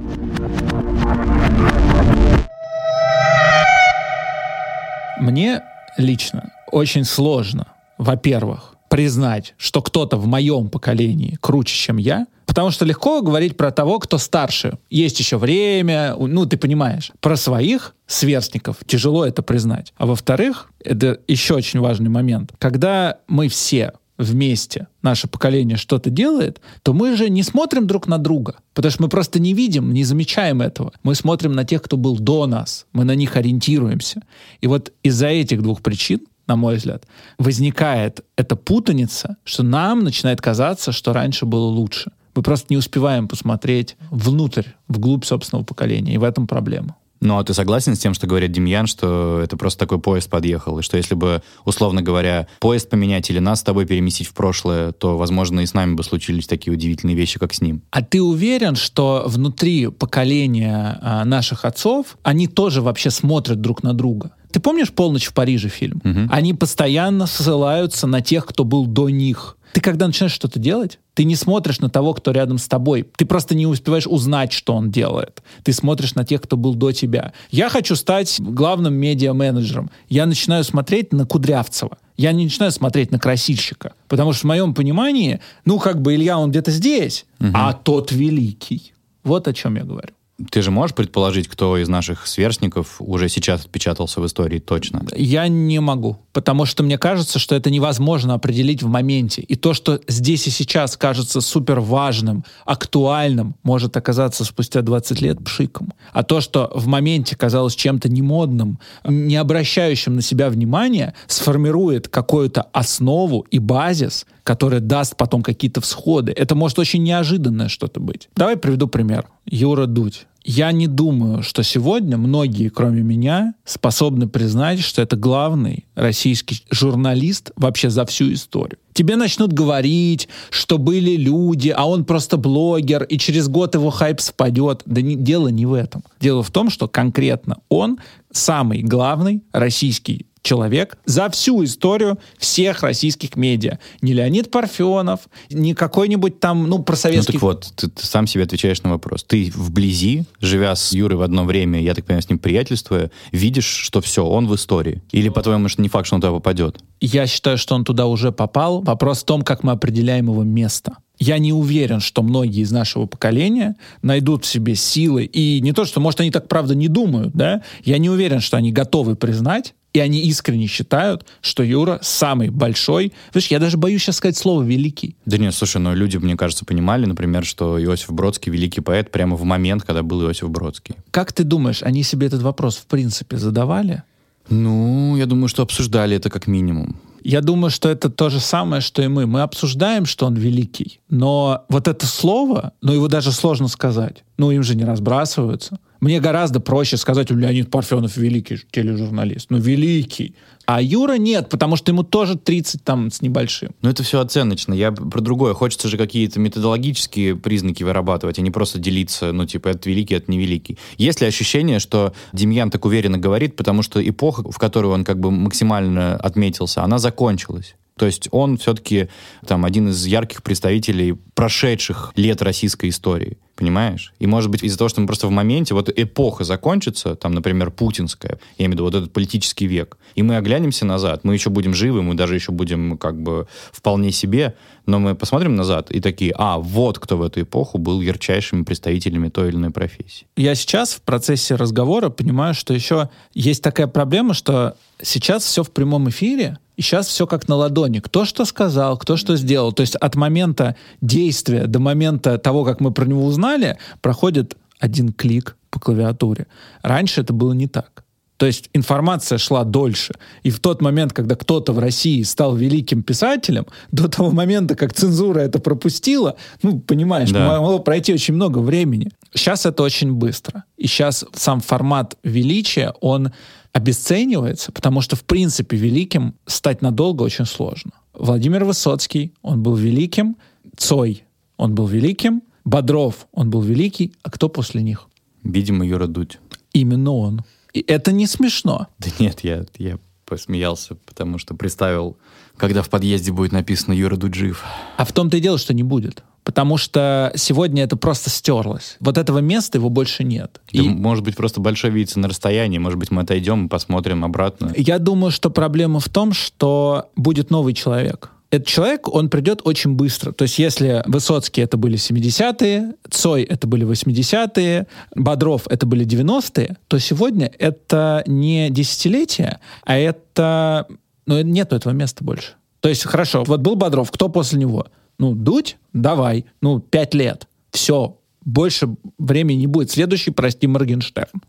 Мне 5.20 5.62
лично 5.98 6.52
очень 6.72 7.04
сложно, 7.06 7.68
во-первых, 7.98 8.71
признать, 8.92 9.56
что 9.58 9.82
кто-то 9.82 10.18
в 10.18 10.28
моем 10.28 10.70
поколении 10.70 11.38
круче, 11.40 11.74
чем 11.74 11.96
я, 11.96 12.28
потому 12.46 12.72
что 12.72 12.84
легко 12.84 13.22
говорить 13.22 13.56
про 13.56 13.72
того, 13.72 14.00
кто 14.00 14.18
старше. 14.18 14.78
Есть 14.90 15.18
еще 15.18 15.38
время, 15.38 16.14
ну, 16.20 16.46
ты 16.46 16.58
понимаешь. 16.58 17.14
Про 17.22 17.38
своих 17.38 17.96
сверстников 18.06 18.80
тяжело 18.86 19.26
это 19.26 19.44
признать. 19.44 19.94
А 19.96 20.06
во-вторых, 20.06 20.70
это 20.84 21.22
еще 21.30 21.54
очень 21.54 21.80
важный 21.80 22.10
момент. 22.10 22.52
Когда 22.60 23.20
мы 23.30 23.48
все 23.48 23.94
вместе, 24.18 24.88
наше 25.02 25.30
поколение 25.30 25.78
что-то 25.78 26.10
делает, 26.10 26.60
то 26.84 26.92
мы 26.92 27.16
же 27.16 27.30
не 27.30 27.44
смотрим 27.44 27.88
друг 27.88 28.08
на 28.08 28.18
друга, 28.18 28.56
потому 28.74 28.92
что 28.92 29.04
мы 29.04 29.08
просто 29.08 29.40
не 29.40 29.54
видим, 29.54 29.94
не 29.94 30.04
замечаем 30.04 30.62
этого. 30.62 30.92
Мы 31.04 31.16
смотрим 31.16 31.54
на 31.54 31.64
тех, 31.64 31.82
кто 31.82 31.96
был 31.96 32.18
до 32.18 32.46
нас, 32.46 32.88
мы 32.92 33.06
на 33.06 33.16
них 33.16 33.38
ориентируемся. 33.38 34.22
И 34.60 34.68
вот 34.68 34.92
из-за 35.02 35.28
этих 35.28 35.62
двух 35.62 35.82
причин 35.82 36.20
на 36.52 36.58
мой 36.58 36.76
взгляд, 36.76 37.06
возникает 37.38 38.26
эта 38.36 38.58
путаница, 38.58 39.38
что 39.46 39.64
нам 39.64 40.04
начинает 40.04 40.42
казаться, 40.42 40.92
что 40.92 41.14
раньше 41.14 41.46
было 41.46 41.66
лучше. 41.66 42.12
Мы 42.36 42.44
просто 42.44 42.68
не 42.70 42.78
успеваем 42.78 43.30
посмотреть 43.30 43.96
внутрь, 44.10 44.68
вглубь 44.90 45.24
собственного 45.24 45.64
поколения, 45.64 46.14
и 46.14 46.18
в 46.18 46.24
этом 46.24 46.48
проблема. 46.48 46.98
Ну, 47.22 47.38
а 47.38 47.44
ты 47.44 47.54
согласен 47.54 47.96
с 47.96 48.00
тем, 48.00 48.14
что 48.16 48.28
говорит 48.28 48.52
Демьян, 48.52 48.88
что 48.88 49.40
это 49.42 49.56
просто 49.56 49.80
такой 49.80 50.00
поезд 50.00 50.30
подъехал, 50.30 50.80
и 50.80 50.82
что 50.82 50.98
если 50.98 51.14
бы, 51.14 51.42
условно 51.66 52.02
говоря, 52.02 52.48
поезд 52.60 52.90
поменять 52.90 53.30
или 53.30 53.40
нас 53.40 53.60
с 53.60 53.64
тобой 53.64 53.86
переместить 53.86 54.28
в 54.28 54.34
прошлое, 54.34 54.92
то, 54.92 55.18
возможно, 55.18 55.60
и 55.62 55.66
с 55.66 55.74
нами 55.74 55.94
бы 55.94 56.04
случились 56.04 56.48
такие 56.48 56.74
удивительные 56.74 57.16
вещи, 57.16 57.40
как 57.40 57.54
с 57.54 57.62
ним. 57.62 57.84
А 57.92 58.02
ты 58.02 58.22
уверен, 58.22 58.76
что 58.76 59.24
внутри 59.28 59.88
поколения 59.88 61.00
а, 61.02 61.24
наших 61.24 61.64
отцов 61.64 62.18
они 62.24 62.48
тоже 62.48 62.82
вообще 62.82 63.12
смотрят 63.12 63.62
друг 63.62 63.84
на 63.84 63.94
друга? 63.94 64.32
Ты 64.52 64.60
помнишь 64.60 64.92
«Полночь 64.92 65.26
в 65.26 65.34
Париже» 65.34 65.70
фильм? 65.70 66.02
Мгм. 66.04 66.28
Они 66.32 66.54
постоянно 66.54 67.26
ссылаются 67.26 68.08
на 68.08 68.22
тех, 68.22 68.46
кто 68.46 68.64
был 68.64 68.86
до 68.86 69.10
них. 69.10 69.58
Ты 69.74 69.80
когда 69.80 70.08
начинаешь 70.08 70.34
что-то 70.34 70.60
делать, 70.60 71.00
ты 71.14 71.24
не 71.24 71.36
смотришь 71.36 71.80
на 71.80 71.90
того, 71.90 72.14
кто 72.14 72.32
рядом 72.32 72.58
с 72.58 72.68
тобой. 72.68 73.08
Ты 73.16 73.26
просто 73.26 73.56
не 73.56 73.66
успеваешь 73.66 74.08
узнать, 74.08 74.52
что 74.52 74.74
он 74.74 74.92
делает. 74.92 75.42
Ты 75.64 75.72
смотришь 75.72 76.16
на 76.16 76.26
тех, 76.26 76.42
кто 76.42 76.58
был 76.58 76.76
до 76.76 76.92
тебя. 76.92 77.34
Я 77.52 77.70
хочу 77.70 77.96
стать 77.96 78.40
главным 78.40 78.94
медиа-менеджером. 78.96 79.90
Я 80.10 80.26
начинаю 80.26 80.64
смотреть 80.64 81.14
на 81.14 81.26
Кудрявцева. 81.26 81.98
Я 82.18 82.34
не 82.34 82.44
начинаю 82.44 82.72
смотреть 82.72 83.12
на 83.12 83.20
красильщика. 83.20 83.94
Потому 84.08 84.34
что 84.34 84.42
в 84.42 84.44
моем 84.46 84.74
понимании, 84.74 85.40
ну, 85.66 85.80
как 85.80 86.02
бы 86.02 86.16
Илья, 86.16 86.38
он 86.38 86.52
где-то 86.52 86.72
здесь, 86.72 87.26
а 87.40 87.74
тот 87.74 88.12
великий. 88.12 88.94
Вот 89.24 89.48
о 89.48 89.54
чем 89.54 89.76
я 89.76 89.84
говорю. 89.84 90.14
Ты 90.50 90.62
же 90.62 90.72
можешь 90.72 90.96
предположить, 90.96 91.48
кто 91.48 91.78
из 91.78 91.88
наших 91.88 92.28
сверстников 92.28 92.96
уже 93.00 93.30
сейчас 93.30 93.62
отпечатался 93.62 94.22
в 94.22 94.26
истории 94.26 94.60
точно? 94.60 95.06
Я 95.16 95.48
не 95.48 95.80
могу, 95.80 96.18
потому 96.34 96.66
что 96.66 96.84
мне 96.84 96.98
кажется, 96.98 97.40
что 97.40 97.56
это 97.56 97.70
невозможно 97.70 98.34
определить 98.34 98.84
в 98.84 98.88
моменте. 98.88 99.42
И 99.42 99.56
то, 99.56 99.74
что 99.74 100.00
здесь 100.08 100.48
и 100.48 100.50
сейчас 100.50 100.98
кажется 100.98 101.42
супер 101.42 101.80
важным, 101.80 102.44
актуальным, 102.66 103.56
может 103.64 103.98
оказаться 103.98 104.46
спустя 104.46 104.82
20 104.82 105.22
лет 105.22 105.44
пшиком. 105.44 105.94
А 106.14 106.24
то, 106.24 106.42
что 106.42 106.72
в 106.74 106.88
моменте 106.88 107.36
казалось 107.36 107.76
чем-то 107.76 108.10
немодным, 108.10 108.80
не 109.04 109.36
обращающим 109.36 110.16
на 110.16 110.22
себя 110.22 110.50
внимания, 110.50 111.14
сформирует 111.28 112.08
какую-то 112.08 112.64
основу 112.74 113.46
и 113.52 113.60
базис, 113.60 114.26
который 114.44 114.80
даст 114.80 115.16
потом 115.18 115.44
какие-то 115.44 115.82
всходы. 115.82 116.32
Это 116.32 116.56
может 116.56 116.80
очень 116.80 117.04
неожиданное 117.04 117.68
что-то 117.68 118.00
быть. 118.00 118.30
Давай 118.36 118.58
приведу 118.58 118.88
пример. 118.88 119.28
Юра 119.46 119.86
Дудь. 119.86 120.28
Я 120.44 120.72
не 120.72 120.88
думаю, 120.88 121.44
что 121.44 121.62
сегодня 121.64 122.18
многие, 122.18 122.70
кроме 122.70 123.02
меня, 123.02 123.54
способны 123.64 124.28
признать, 124.28 124.80
что 124.80 125.02
это 125.02 125.16
главный 125.16 125.86
российский 125.96 126.64
журналист 126.72 127.52
вообще 127.56 127.90
за 127.90 128.06
всю 128.06 128.34
историю. 128.34 128.80
Тебе 128.94 129.16
начнут 129.16 129.54
говорить, 129.54 130.28
что 130.50 130.78
были 130.80 131.16
люди, 131.16 131.70
а 131.70 131.88
он 131.88 132.06
просто 132.06 132.38
блогер, 132.38 133.04
и 133.04 133.18
через 133.18 133.48
год 133.50 133.76
его 133.76 133.92
хайп 133.92 134.20
спадет. 134.20 134.82
Да 134.86 135.02
не, 135.02 135.16
дело 135.16 135.50
не 135.50 135.66
в 135.66 135.74
этом. 135.74 136.04
Дело 136.20 136.42
в 136.42 136.50
том, 136.50 136.70
что 136.70 136.88
конкретно 136.88 137.60
он 137.70 138.00
самый 138.32 138.82
главный 138.82 139.44
российский 139.54 140.26
человек 140.42 140.98
за 141.06 141.30
всю 141.30 141.64
историю 141.64 142.20
всех 142.38 142.84
российских 142.84 143.36
медиа. 143.36 143.80
Не 144.02 144.14
Леонид 144.14 144.52
Парфенов, 144.52 145.22
не 145.50 145.74
какой-нибудь 145.74 146.40
там, 146.40 146.64
ну, 146.68 146.78
Ну 146.78 146.84
просоветский... 146.84 147.34
так 147.34 147.42
вот, 147.42 147.74
ты, 147.76 147.90
ты 147.90 148.06
сам 148.06 148.28
себе 148.28 148.44
отвечаешь 148.44 148.82
на 148.84 148.92
вопрос. 148.92 149.24
Ты 149.24 149.52
вблизи, 149.54 150.24
живя 150.40 150.76
с 150.76 150.92
Юрой 150.94 151.18
в 151.18 151.22
одно 151.22 151.44
время, 151.46 151.82
я 151.82 151.94
так 151.94 152.06
понимаю, 152.06 152.24
с 152.24 152.30
ним 152.30 152.40
приятельствуя, 152.40 153.12
видишь, 153.32 153.66
что 153.66 154.02
все, 154.02 154.26
он 154.26 154.48
в 154.48 154.56
истории. 154.56 155.02
Или, 155.12 155.30
по-твоему, 155.30 155.70
что 155.70 155.82
не 155.82 155.90
факт, 155.90 156.08
что 156.08 156.16
он 156.16 156.22
туда 156.22 156.34
попадет? 156.34 156.80
Я 157.00 157.28
считаю, 157.28 157.58
что 157.58 157.76
он 157.76 157.84
туда 157.84 158.08
уже 158.08 158.32
попал. 158.32 158.82
Вопрос 158.82 159.22
в 159.22 159.26
том, 159.26 159.42
как 159.42 159.64
мы 159.64 159.72
определяем 159.72 160.28
его 160.28 160.44
место. 160.44 160.98
Я 161.20 161.38
не 161.38 161.54
уверен, 161.54 162.00
что 162.00 162.24
многие 162.24 162.62
из 162.62 162.72
нашего 162.72 163.06
поколения 163.06 163.76
найдут 164.02 164.44
в 164.44 164.48
себе 164.48 164.74
силы. 164.74 165.26
И 165.26 165.62
не 165.62 165.72
то, 165.72 165.86
что, 165.86 166.00
может, 166.00 166.20
они 166.20 166.32
так 166.32 166.48
правда 166.48 166.74
не 166.74 166.88
думают, 166.88 167.34
да? 167.34 167.62
Я 167.84 168.00
не 168.00 168.10
уверен, 168.10 168.40
что 168.40 168.58
они 168.58 168.72
готовы 168.72 169.16
признать, 169.16 169.76
и 169.94 170.00
они 170.00 170.22
искренне 170.22 170.68
считают, 170.68 171.26
что 171.42 171.64
Юра 171.64 172.00
самый 172.02 172.50
большой. 172.50 173.14
Видишь, 173.34 173.52
я 173.52 173.60
даже 173.60 173.78
боюсь 173.78 174.02
сейчас 174.02 174.18
сказать 174.18 174.38
слово 174.38 174.64
«великий». 174.64 175.16
Да 175.26 175.38
нет, 175.38 175.54
слушай, 175.54 175.78
ну 175.78 175.94
люди, 175.94 176.18
мне 176.18 176.36
кажется, 176.38 176.66
понимали, 176.66 177.06
например, 177.06 177.46
что 177.46 177.82
Иосиф 177.82 178.12
Бродский 178.12 178.52
великий 178.52 178.82
поэт 178.82 179.12
прямо 179.12 179.36
в 179.36 179.44
момент, 179.44 179.84
когда 179.84 180.04
был 180.04 180.22
Иосиф 180.24 180.50
Бродский. 180.50 180.96
Как 181.12 181.34
ты 181.34 181.44
думаешь, 181.44 181.84
они 181.84 182.04
себе 182.04 182.28
этот 182.28 182.42
вопрос 182.42 182.78
в 182.78 182.86
принципе 182.86 183.38
задавали? 183.38 184.04
Ну, 184.50 185.16
я 185.18 185.26
думаю, 185.26 185.48
что 185.48 185.64
обсуждали 185.64 186.16
это 186.16 186.30
как 186.30 186.48
минимум. 186.48 187.00
Я 187.24 187.42
думаю, 187.42 187.70
что 187.70 187.90
это 187.90 188.10
то 188.10 188.30
же 188.30 188.40
самое, 188.40 188.82
что 188.82 189.02
и 189.02 189.08
мы. 189.08 189.28
Мы 189.28 189.42
обсуждаем, 189.42 190.06
что 190.06 190.26
он 190.26 190.36
великий, 190.36 191.00
но 191.10 191.66
вот 191.70 191.88
это 191.88 192.08
слово, 192.08 192.74
ну 192.82 192.94
его 192.94 193.08
даже 193.08 193.32
сложно 193.32 193.68
сказать. 193.68 194.24
Ну 194.38 194.50
им 194.52 194.64
же 194.64 194.76
не 194.76 194.86
разбрасываются. 194.86 195.80
Мне 196.02 196.20
гораздо 196.20 196.60
проще 196.60 196.98
сказать, 196.98 197.30
Леонид 197.30 197.70
Парфенов 197.70 198.18
великий 198.18 198.60
тележурналист. 198.72 199.52
Ну 199.52 199.60
великий. 199.60 200.36
А 200.66 200.82
Юра 200.82 201.18
нет, 201.18 201.50
потому 201.50 201.76
что 201.76 201.92
ему 201.92 202.02
тоже 202.04 202.38
30 202.38 202.84
там 202.84 203.12
с 203.12 203.22
небольшим. 203.22 203.72
Но 203.82 203.90
это 203.90 204.02
все 204.02 204.20
оценочно. 204.20 204.74
Я 204.74 204.92
про 204.92 205.22
другое. 205.22 205.54
Хочется 205.54 205.88
же 205.88 205.98
какие-то 205.98 206.40
методологические 206.40 207.36
признаки 207.36 207.84
вырабатывать, 207.84 208.40
а 208.40 208.42
не 208.42 208.50
просто 208.50 208.80
делиться, 208.80 209.32
ну, 209.32 209.46
типа, 209.46 209.70
это 209.70 209.90
великий, 209.90 210.16
это 210.16 210.32
невеликий. 210.32 210.80
Есть 210.98 211.22
ли 211.22 211.28
ощущение, 211.28 211.80
что 211.80 212.14
Демьян 212.34 212.72
так 212.72 212.84
уверенно 212.86 213.20
говорит, 213.20 213.56
потому 213.56 213.84
что 213.84 214.08
эпоха, 214.08 214.50
в 214.50 214.58
которую 214.58 214.94
он 214.94 215.04
как 215.04 215.20
бы 215.20 215.30
максимально 215.30 216.16
отметился, 216.16 216.84
она 216.84 216.98
закончилась? 216.98 217.76
То 217.98 218.08
есть 218.08 218.30
он 218.32 218.58
все-таки 218.58 219.10
там 219.46 219.66
один 219.66 219.90
из 219.90 220.04
ярких 220.06 220.42
представителей 220.42 221.14
прошедших 221.36 222.14
лет 222.16 222.42
российской 222.42 222.90
истории. 222.90 223.38
Понимаешь? 223.62 224.12
И 224.18 224.26
может 224.26 224.50
быть 224.50 224.64
из-за 224.64 224.76
того, 224.76 224.90
что 224.90 225.02
мы 225.02 225.06
просто 225.06 225.28
в 225.28 225.30
моменте, 225.30 225.76
вот 225.76 225.88
эпоха 225.96 226.44
закончится, 226.44 227.16
там, 227.16 227.36
например, 227.36 227.70
путинская, 227.70 228.40
я 228.58 228.66
имею 228.66 228.72
в 228.72 228.74
виду 228.74 228.84
вот 228.86 228.96
этот 228.96 229.14
политический 229.14 229.68
век, 229.68 230.00
и 230.16 230.24
мы 230.24 230.36
оглянемся 230.38 230.84
назад, 230.84 231.24
мы 231.24 231.36
еще 231.36 231.52
будем 231.52 231.76
живы, 231.76 232.02
мы 232.02 232.16
даже 232.16 232.34
еще 232.34 232.52
будем 232.52 232.98
как 232.98 233.22
бы 233.22 233.46
вполне 233.72 234.12
себе, 234.12 234.56
но 234.88 234.98
мы 234.98 235.14
посмотрим 235.14 235.54
назад 235.54 235.92
и 235.92 236.00
такие, 236.00 236.34
а, 236.40 236.58
вот 236.58 236.98
кто 236.98 237.18
в 237.18 237.22
эту 237.22 237.44
эпоху 237.44 237.78
был 237.78 238.02
ярчайшими 238.02 238.64
представителями 238.64 239.30
той 239.30 239.50
или 239.50 239.58
иной 239.58 239.70
профессии. 239.70 240.26
Я 240.36 240.56
сейчас 240.56 240.94
в 240.96 241.02
процессе 241.04 241.54
разговора 241.54 242.10
понимаю, 242.10 242.56
что 242.56 242.74
еще 242.74 243.10
есть 243.36 243.62
такая 243.62 243.86
проблема, 243.86 244.34
что 244.34 244.76
сейчас 245.04 245.44
все 245.44 245.62
в 245.62 245.70
прямом 245.70 246.10
эфире, 246.10 246.58
и 246.82 246.84
сейчас 246.84 247.08
все 247.08 247.28
как 247.28 247.48
на 247.48 247.56
ладони. 247.58 248.00
Кто 248.00 248.26
что 248.26 248.44
сказал, 248.44 248.98
кто 248.98 249.16
что 249.16 249.36
сделал. 249.36 249.72
То 249.72 249.82
есть 249.82 249.96
от 249.96 250.16
момента 250.16 250.76
действия 251.00 251.68
до 251.68 251.78
момента 251.78 252.40
того, 252.40 252.66
как 252.66 252.80
мы 252.82 252.92
про 252.92 253.06
него 253.06 253.24
узнали, 253.24 253.78
проходит 254.02 254.58
один 254.80 255.14
клик 255.14 255.58
по 255.70 255.80
клавиатуре. 255.80 256.48
Раньше 256.82 257.22
это 257.22 257.34
было 257.34 257.54
не 257.54 257.68
так. 257.68 258.04
То 258.38 258.48
есть 258.48 258.72
информация 258.74 259.38
шла 259.38 259.64
дольше. 259.64 260.16
И 260.42 260.50
в 260.50 260.60
тот 260.60 260.82
момент, 260.82 261.14
когда 261.14 261.36
кто-то 261.36 261.72
в 261.72 261.78
России 261.78 262.24
стал 262.24 262.56
великим 262.56 263.04
писателем, 263.04 263.68
до 263.92 264.08
того 264.08 264.32
момента, 264.32 264.76
как 264.76 264.92
цензура 264.94 265.42
это 265.42 265.60
пропустила, 265.60 266.36
ну, 266.64 266.80
понимаешь, 266.80 267.30
Да. 267.30 267.48
могло 267.48 267.78
пройти 267.78 268.12
очень 268.12 268.34
много 268.34 268.58
времени. 268.58 269.12
Сейчас 269.36 269.68
это 269.68 269.84
очень 269.84 270.14
быстро. 270.14 270.64
И 270.78 270.88
сейчас 270.88 271.26
сам 271.34 271.62
формат 271.62 272.18
величия, 272.24 272.96
он 273.02 273.32
обесценивается, 273.74 274.72
потому 274.72 275.02
что, 275.02 275.16
в 275.16 275.24
принципе, 275.24 275.78
великим 275.78 276.36
стать 276.46 276.82
надолго 276.82 277.24
очень 277.24 277.46
сложно. 277.46 277.92
Владимир 278.14 278.66
Высоцкий, 278.66 279.34
он 279.42 279.64
был 279.64 279.76
великим. 279.76 280.36
Цой, 280.78 281.24
он 281.58 281.76
был 281.76 281.88
великим. 281.88 282.42
Бодров, 282.66 283.28
он 283.32 283.50
был 283.50 283.62
великий. 283.62 284.14
А 284.24 284.30
кто 284.30 284.50
после 284.50 284.82
них? 284.84 285.08
Видимо, 285.44 285.86
Юра 285.86 286.08
Дудь. 286.08 286.40
Именно 286.74 287.14
он. 287.14 287.42
И 287.74 287.84
это 287.88 288.12
не 288.12 288.28
смешно. 288.28 288.88
Да 289.00 289.08
нет, 289.20 289.40
я, 289.44 289.66
я 289.78 289.98
посмеялся, 290.26 290.96
потому 290.96 291.38
что 291.38 291.56
представил, 291.56 292.18
когда 292.58 292.84
в 292.84 292.90
подъезде 292.90 293.32
будет 293.32 293.52
написано 293.52 293.94
Юра 293.94 294.18
Дудь 294.18 294.36
жив. 294.36 294.64
А 294.98 295.06
в 295.06 295.12
том-то 295.12 295.38
и 295.38 295.42
дело, 295.42 295.58
что 295.58 295.74
не 295.74 295.84
будет. 295.84 296.24
Потому 296.44 296.78
что 296.78 297.32
сегодня 297.36 297.84
это 297.84 297.96
просто 297.98 298.30
стерлось. 298.30 298.98
Вот 299.00 299.18
этого 299.18 299.40
места 299.40 299.78
его 299.78 299.90
больше 299.90 300.24
нет. 300.24 300.60
Да, 300.74 300.82
И 300.82 300.90
может 300.90 301.24
быть, 301.24 301.36
просто 301.36 301.62
большой 301.62 301.92
видится 301.92 302.20
на 302.20 302.28
расстоянии. 302.28 302.80
Может 302.80 302.98
быть, 302.98 303.12
мы 303.12 303.22
отойдем 303.22 303.66
и 303.66 303.70
посмотрим 303.70 304.26
обратно. 304.26 304.74
я 304.76 304.98
думаю, 305.00 305.32
что 305.32 305.50
проблема 305.50 306.00
в 306.00 306.10
том, 306.10 306.34
что 306.34 307.10
будет 307.16 307.52
новый 307.52 307.74
человек. 307.74 308.32
этот 308.50 308.68
человек, 308.68 309.08
он 309.08 309.30
придет 309.30 309.62
очень 309.64 309.94
быстро. 309.94 310.32
То 310.32 310.44
есть 310.44 310.60
если 310.60 311.04
Высоцкий 311.06 311.62
это 311.62 311.78
были 311.78 311.98
70-е, 311.98 312.96
Цой 313.10 313.44
это 313.44 313.68
были 313.68 313.88
80-е, 313.88 314.88
Бодров 315.16 315.68
это 315.70 315.86
были 315.86 316.06
90-е, 316.06 316.78
то 316.88 317.00
сегодня 317.00 317.52
это 317.60 318.24
не 318.26 318.70
десятилетие, 318.70 319.60
а 319.84 319.98
это... 319.98 320.88
Ну, 321.28 321.40
нету 321.44 321.76
этого 321.76 321.94
места 321.94 322.24
больше. 322.24 322.54
То 322.82 322.90
есть, 322.90 323.04
хорошо, 323.04 323.44
вот 323.46 323.62
был 323.62 323.76
Бодров, 323.76 324.12
кто 324.12 324.28
после 324.28 324.60
него? 324.60 324.88
Ну, 325.22 325.36
Дудь? 325.36 325.78
Давай. 325.94 326.46
Ну, 326.62 326.80
пять 326.80 327.14
лет. 327.14 327.48
Все. 327.70 328.18
Больше 328.44 328.96
времени 329.20 329.60
не 329.60 329.68
будет. 329.68 329.92
Следующий, 329.92 330.32
прости, 330.32 330.66
Моргенштерн. 330.66 331.44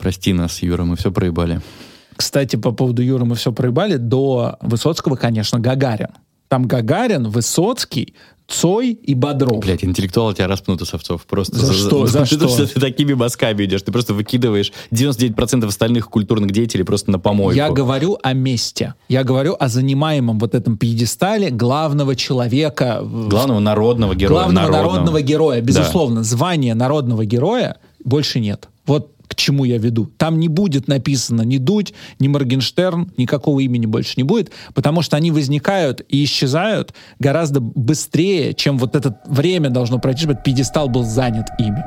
Прости 0.00 0.34
нас, 0.34 0.62
Юра, 0.62 0.84
мы 0.84 0.96
все 0.96 1.10
проебали. 1.10 1.62
Кстати, 2.14 2.56
по 2.56 2.72
поводу 2.72 3.00
Юры 3.02 3.24
мы 3.24 3.36
все 3.36 3.52
проебали. 3.52 3.96
До 3.96 4.58
Высоцкого, 4.60 5.16
конечно, 5.16 5.58
Гагарин. 5.58 6.10
Там 6.48 6.68
Гагарин, 6.68 7.28
Высоцкий, 7.28 8.14
Цой 8.46 8.90
и 8.92 9.14
Бодров. 9.14 9.60
Блять, 9.60 9.84
интеллектуал 9.84 10.34
тебя 10.34 10.46
распнут 10.46 10.82
из 10.82 10.92
овцов. 10.92 11.24
Просто 11.24 11.56
За 11.56 11.72
что? 11.72 12.06
За 12.06 12.20
то, 12.20 12.26
что? 12.26 12.48
что 12.48 12.66
ты 12.66 12.78
такими 12.78 13.14
мазками 13.14 13.64
идешь. 13.64 13.82
Ты 13.82 13.90
просто 13.90 14.12
выкидываешь 14.12 14.70
99% 14.92 15.66
остальных 15.66 16.10
культурных 16.10 16.50
деятелей 16.50 16.84
просто 16.84 17.10
на 17.10 17.18
помойку. 17.18 17.56
Я 17.56 17.70
говорю 17.70 18.18
о 18.22 18.34
месте. 18.34 18.94
Я 19.08 19.24
говорю 19.24 19.56
о 19.58 19.68
занимаемом 19.68 20.38
вот 20.38 20.54
этом 20.54 20.76
пьедестале 20.76 21.50
главного 21.50 22.14
человека. 22.16 23.00
Главного 23.02 23.60
народного 23.60 24.14
героя. 24.14 24.44
главного 24.44 24.70
народного, 24.70 25.20
героя. 25.22 25.60
Да. 25.60 25.66
Безусловно, 25.66 26.22
звания 26.22 26.74
народного 26.74 27.24
героя 27.24 27.78
больше 28.04 28.40
нет. 28.40 28.68
Вот 28.86 29.13
к 29.26 29.34
чему 29.34 29.64
я 29.64 29.78
веду. 29.78 30.06
Там 30.16 30.38
не 30.38 30.48
будет 30.48 30.88
написано 30.88 31.42
ни 31.42 31.58
Дудь, 31.58 31.94
ни 32.18 32.28
Моргенштерн, 32.28 33.12
никакого 33.16 33.60
имени 33.60 33.86
больше 33.86 34.14
не 34.16 34.22
будет, 34.22 34.52
потому 34.74 35.02
что 35.02 35.16
они 35.16 35.30
возникают 35.30 36.02
и 36.08 36.24
исчезают 36.24 36.94
гораздо 37.18 37.60
быстрее, 37.60 38.54
чем 38.54 38.78
вот 38.78 38.96
это 38.96 39.20
время 39.26 39.70
должно 39.70 39.98
пройти, 39.98 40.22
чтобы 40.22 40.40
пьедестал 40.42 40.88
был 40.88 41.04
занят 41.04 41.46
ими. 41.58 41.84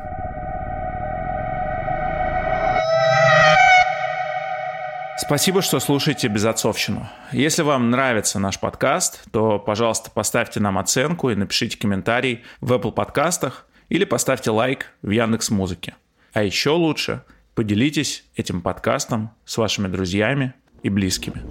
Спасибо, 5.20 5.62
что 5.62 5.80
слушаете 5.80 6.28
«Безотцовщину». 6.30 7.10
Если 7.34 7.62
вам 7.62 7.90
нравится 7.90 8.40
наш 8.40 8.60
подкаст, 8.60 9.24
то, 9.32 9.60
пожалуйста, 9.60 10.10
поставьте 10.10 10.60
нам 10.60 10.78
оценку 10.78 11.30
и 11.32 11.36
напишите 11.36 11.78
комментарий 11.78 12.44
в 12.62 12.72
Apple 12.72 12.94
подкастах 12.94 13.66
или 13.90 14.06
поставьте 14.06 14.52
лайк 14.52 14.94
в 15.02 15.10
Яндекс 15.10 15.50
Музыке. 15.50 15.96
А 16.38 16.44
еще 16.44 16.70
лучше 16.70 17.24
поделитесь 17.56 18.24
этим 18.36 18.62
подкастом 18.62 19.32
с 19.44 19.58
вашими 19.58 19.88
друзьями 19.88 20.54
и 20.84 20.90
близкими. 20.90 21.42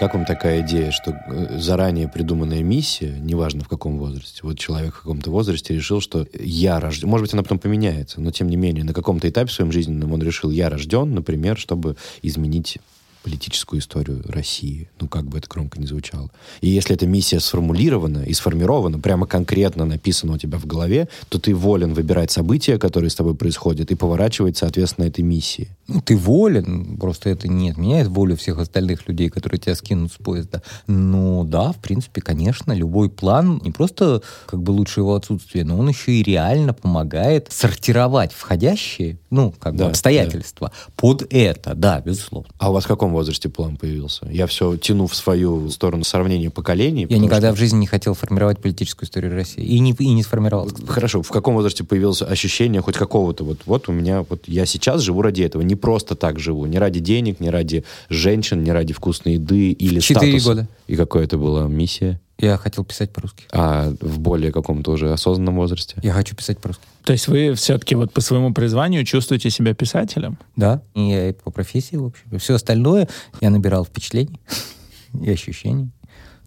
Как 0.00 0.14
вам 0.14 0.24
такая 0.24 0.62
идея, 0.62 0.90
что 0.90 1.10
э, 1.10 1.58
заранее 1.58 2.08
придуманная 2.08 2.62
миссия, 2.62 3.18
неважно 3.20 3.62
в 3.62 3.68
каком 3.68 3.98
возрасте, 3.98 4.40
вот 4.42 4.58
человек 4.58 4.94
в 4.94 5.02
каком-то 5.02 5.30
возрасте 5.30 5.74
решил, 5.74 6.00
что 6.00 6.26
я 6.32 6.80
рожден, 6.80 7.10
может 7.10 7.26
быть, 7.26 7.34
она 7.34 7.42
потом 7.42 7.58
поменяется, 7.58 8.22
но 8.22 8.30
тем 8.30 8.48
не 8.48 8.56
менее, 8.56 8.84
на 8.84 8.94
каком-то 8.94 9.28
этапе 9.28 9.50
в 9.50 9.52
своем 9.52 9.70
жизненном 9.70 10.14
он 10.14 10.22
решил, 10.22 10.50
я 10.50 10.70
рожден, 10.70 11.12
например, 11.12 11.58
чтобы 11.58 11.96
изменить 12.22 12.78
политическую 13.22 13.80
историю 13.80 14.22
России. 14.26 14.88
Ну, 15.00 15.08
как 15.08 15.24
бы 15.24 15.38
это 15.38 15.48
громко 15.48 15.78
не 15.80 15.86
звучало. 15.86 16.30
И 16.60 16.68
если 16.68 16.94
эта 16.94 17.06
миссия 17.06 17.40
сформулирована 17.40 18.22
и 18.24 18.32
сформирована, 18.32 18.98
прямо 18.98 19.26
конкретно 19.26 19.84
написана 19.84 20.34
у 20.34 20.38
тебя 20.38 20.58
в 20.58 20.66
голове, 20.66 21.08
то 21.28 21.38
ты 21.38 21.54
волен 21.54 21.94
выбирать 21.94 22.30
события, 22.30 22.78
которые 22.78 23.10
с 23.10 23.14
тобой 23.14 23.34
происходят, 23.34 23.90
и 23.90 23.94
поворачивать, 23.94 24.56
соответственно, 24.56 25.06
этой 25.06 25.22
миссии. 25.22 25.68
Ну, 25.88 26.00
ты 26.00 26.16
волен, 26.16 26.96
просто 26.98 27.30
это 27.30 27.48
не 27.48 27.70
отменяет 27.70 28.08
волю 28.08 28.36
всех 28.36 28.58
остальных 28.58 29.08
людей, 29.08 29.28
которые 29.28 29.58
тебя 29.58 29.74
скинут 29.74 30.12
с 30.12 30.16
поезда. 30.16 30.62
Ну, 30.86 31.44
да, 31.44 31.72
в 31.72 31.78
принципе, 31.78 32.20
конечно, 32.20 32.72
любой 32.72 33.10
план, 33.10 33.60
не 33.64 33.70
просто 33.70 34.22
как 34.46 34.62
бы 34.62 34.70
лучше 34.70 35.00
его 35.00 35.14
отсутствие, 35.14 35.64
но 35.64 35.78
он 35.78 35.88
еще 35.88 36.12
и 36.12 36.22
реально 36.22 36.74
помогает 36.74 37.48
сортировать 37.50 38.32
входящие, 38.32 39.18
ну, 39.30 39.52
как 39.58 39.74
бы 39.74 39.78
Да, 39.78 39.88
обстоятельства 39.88 40.72
под 40.96 41.26
это, 41.30 41.74
да, 41.74 42.00
безусловно. 42.00 42.50
А 42.58 42.70
у 42.70 42.72
вас 42.72 42.84
в 42.84 42.88
каком 42.88 43.12
возрасте 43.18 43.48
план 43.48 43.76
появился? 43.76 44.26
Я 44.30 44.46
все 44.46 44.76
тяну 44.76 45.06
в 45.06 45.14
свою 45.14 45.68
сторону 45.70 46.04
сравнения 46.04 46.50
поколений. 46.50 47.06
Я 47.08 47.18
никогда 47.18 47.48
что- 47.48 47.56
в 47.56 47.58
жизни 47.58 47.78
не 47.78 47.86
хотел 47.86 48.14
формировать 48.14 48.58
политическую 48.58 49.06
историю 49.06 49.32
России. 49.34 49.62
И 49.62 49.78
не, 49.80 49.92
и 49.98 50.12
не 50.12 50.22
сформировал. 50.22 50.68
Хорошо, 50.86 51.22
в 51.22 51.28
каком 51.30 51.54
возрасте 51.54 51.84
появилось 51.84 52.22
ощущение 52.22 52.80
хоть 52.80 52.96
какого-то 52.96 53.44
вот, 53.44 53.58
вот 53.66 53.88
у 53.88 53.92
меня, 53.92 54.24
вот 54.28 54.44
я 54.46 54.66
сейчас 54.66 55.02
живу 55.02 55.22
ради 55.22 55.42
этого, 55.42 55.62
не 55.62 55.74
просто 55.76 56.14
так 56.14 56.38
живу, 56.38 56.66
не 56.66 56.78
ради 56.78 57.00
денег, 57.00 57.40
не 57.40 57.50
ради 57.50 57.84
женщин, 58.08 58.62
не 58.62 58.72
ради 58.72 58.92
вкусной 58.92 59.34
еды 59.34 59.70
или 59.72 60.00
Четыре 60.00 60.38
статуса. 60.40 60.48
года. 60.48 60.68
И 60.86 60.96
какая 60.96 61.24
это 61.24 61.36
была 61.38 61.66
миссия? 61.68 62.20
Я 62.40 62.56
хотел 62.56 62.84
писать 62.84 63.12
по-русски. 63.12 63.46
А 63.52 63.92
в 64.00 64.20
более 64.20 64.52
каком-то 64.52 64.92
уже 64.92 65.12
осознанном 65.12 65.56
возрасте? 65.56 65.96
Я 66.02 66.12
хочу 66.12 66.36
писать 66.36 66.58
по-русски. 66.58 66.84
То 67.02 67.12
есть 67.12 67.26
вы 67.26 67.54
все-таки 67.54 67.96
вот 67.96 68.12
по 68.12 68.20
своему 68.20 68.54
призванию 68.54 69.04
чувствуете 69.04 69.50
себя 69.50 69.74
писателем? 69.74 70.38
Да. 70.54 70.82
И 70.94 71.08
я 71.08 71.30
и 71.30 71.32
по 71.32 71.50
профессии, 71.50 71.96
в 71.96 72.04
общем. 72.06 72.38
Все 72.38 72.54
остальное 72.54 73.08
я 73.40 73.50
набирал 73.50 73.84
впечатлений 73.84 74.40
и 75.20 75.30
ощущений. 75.30 75.90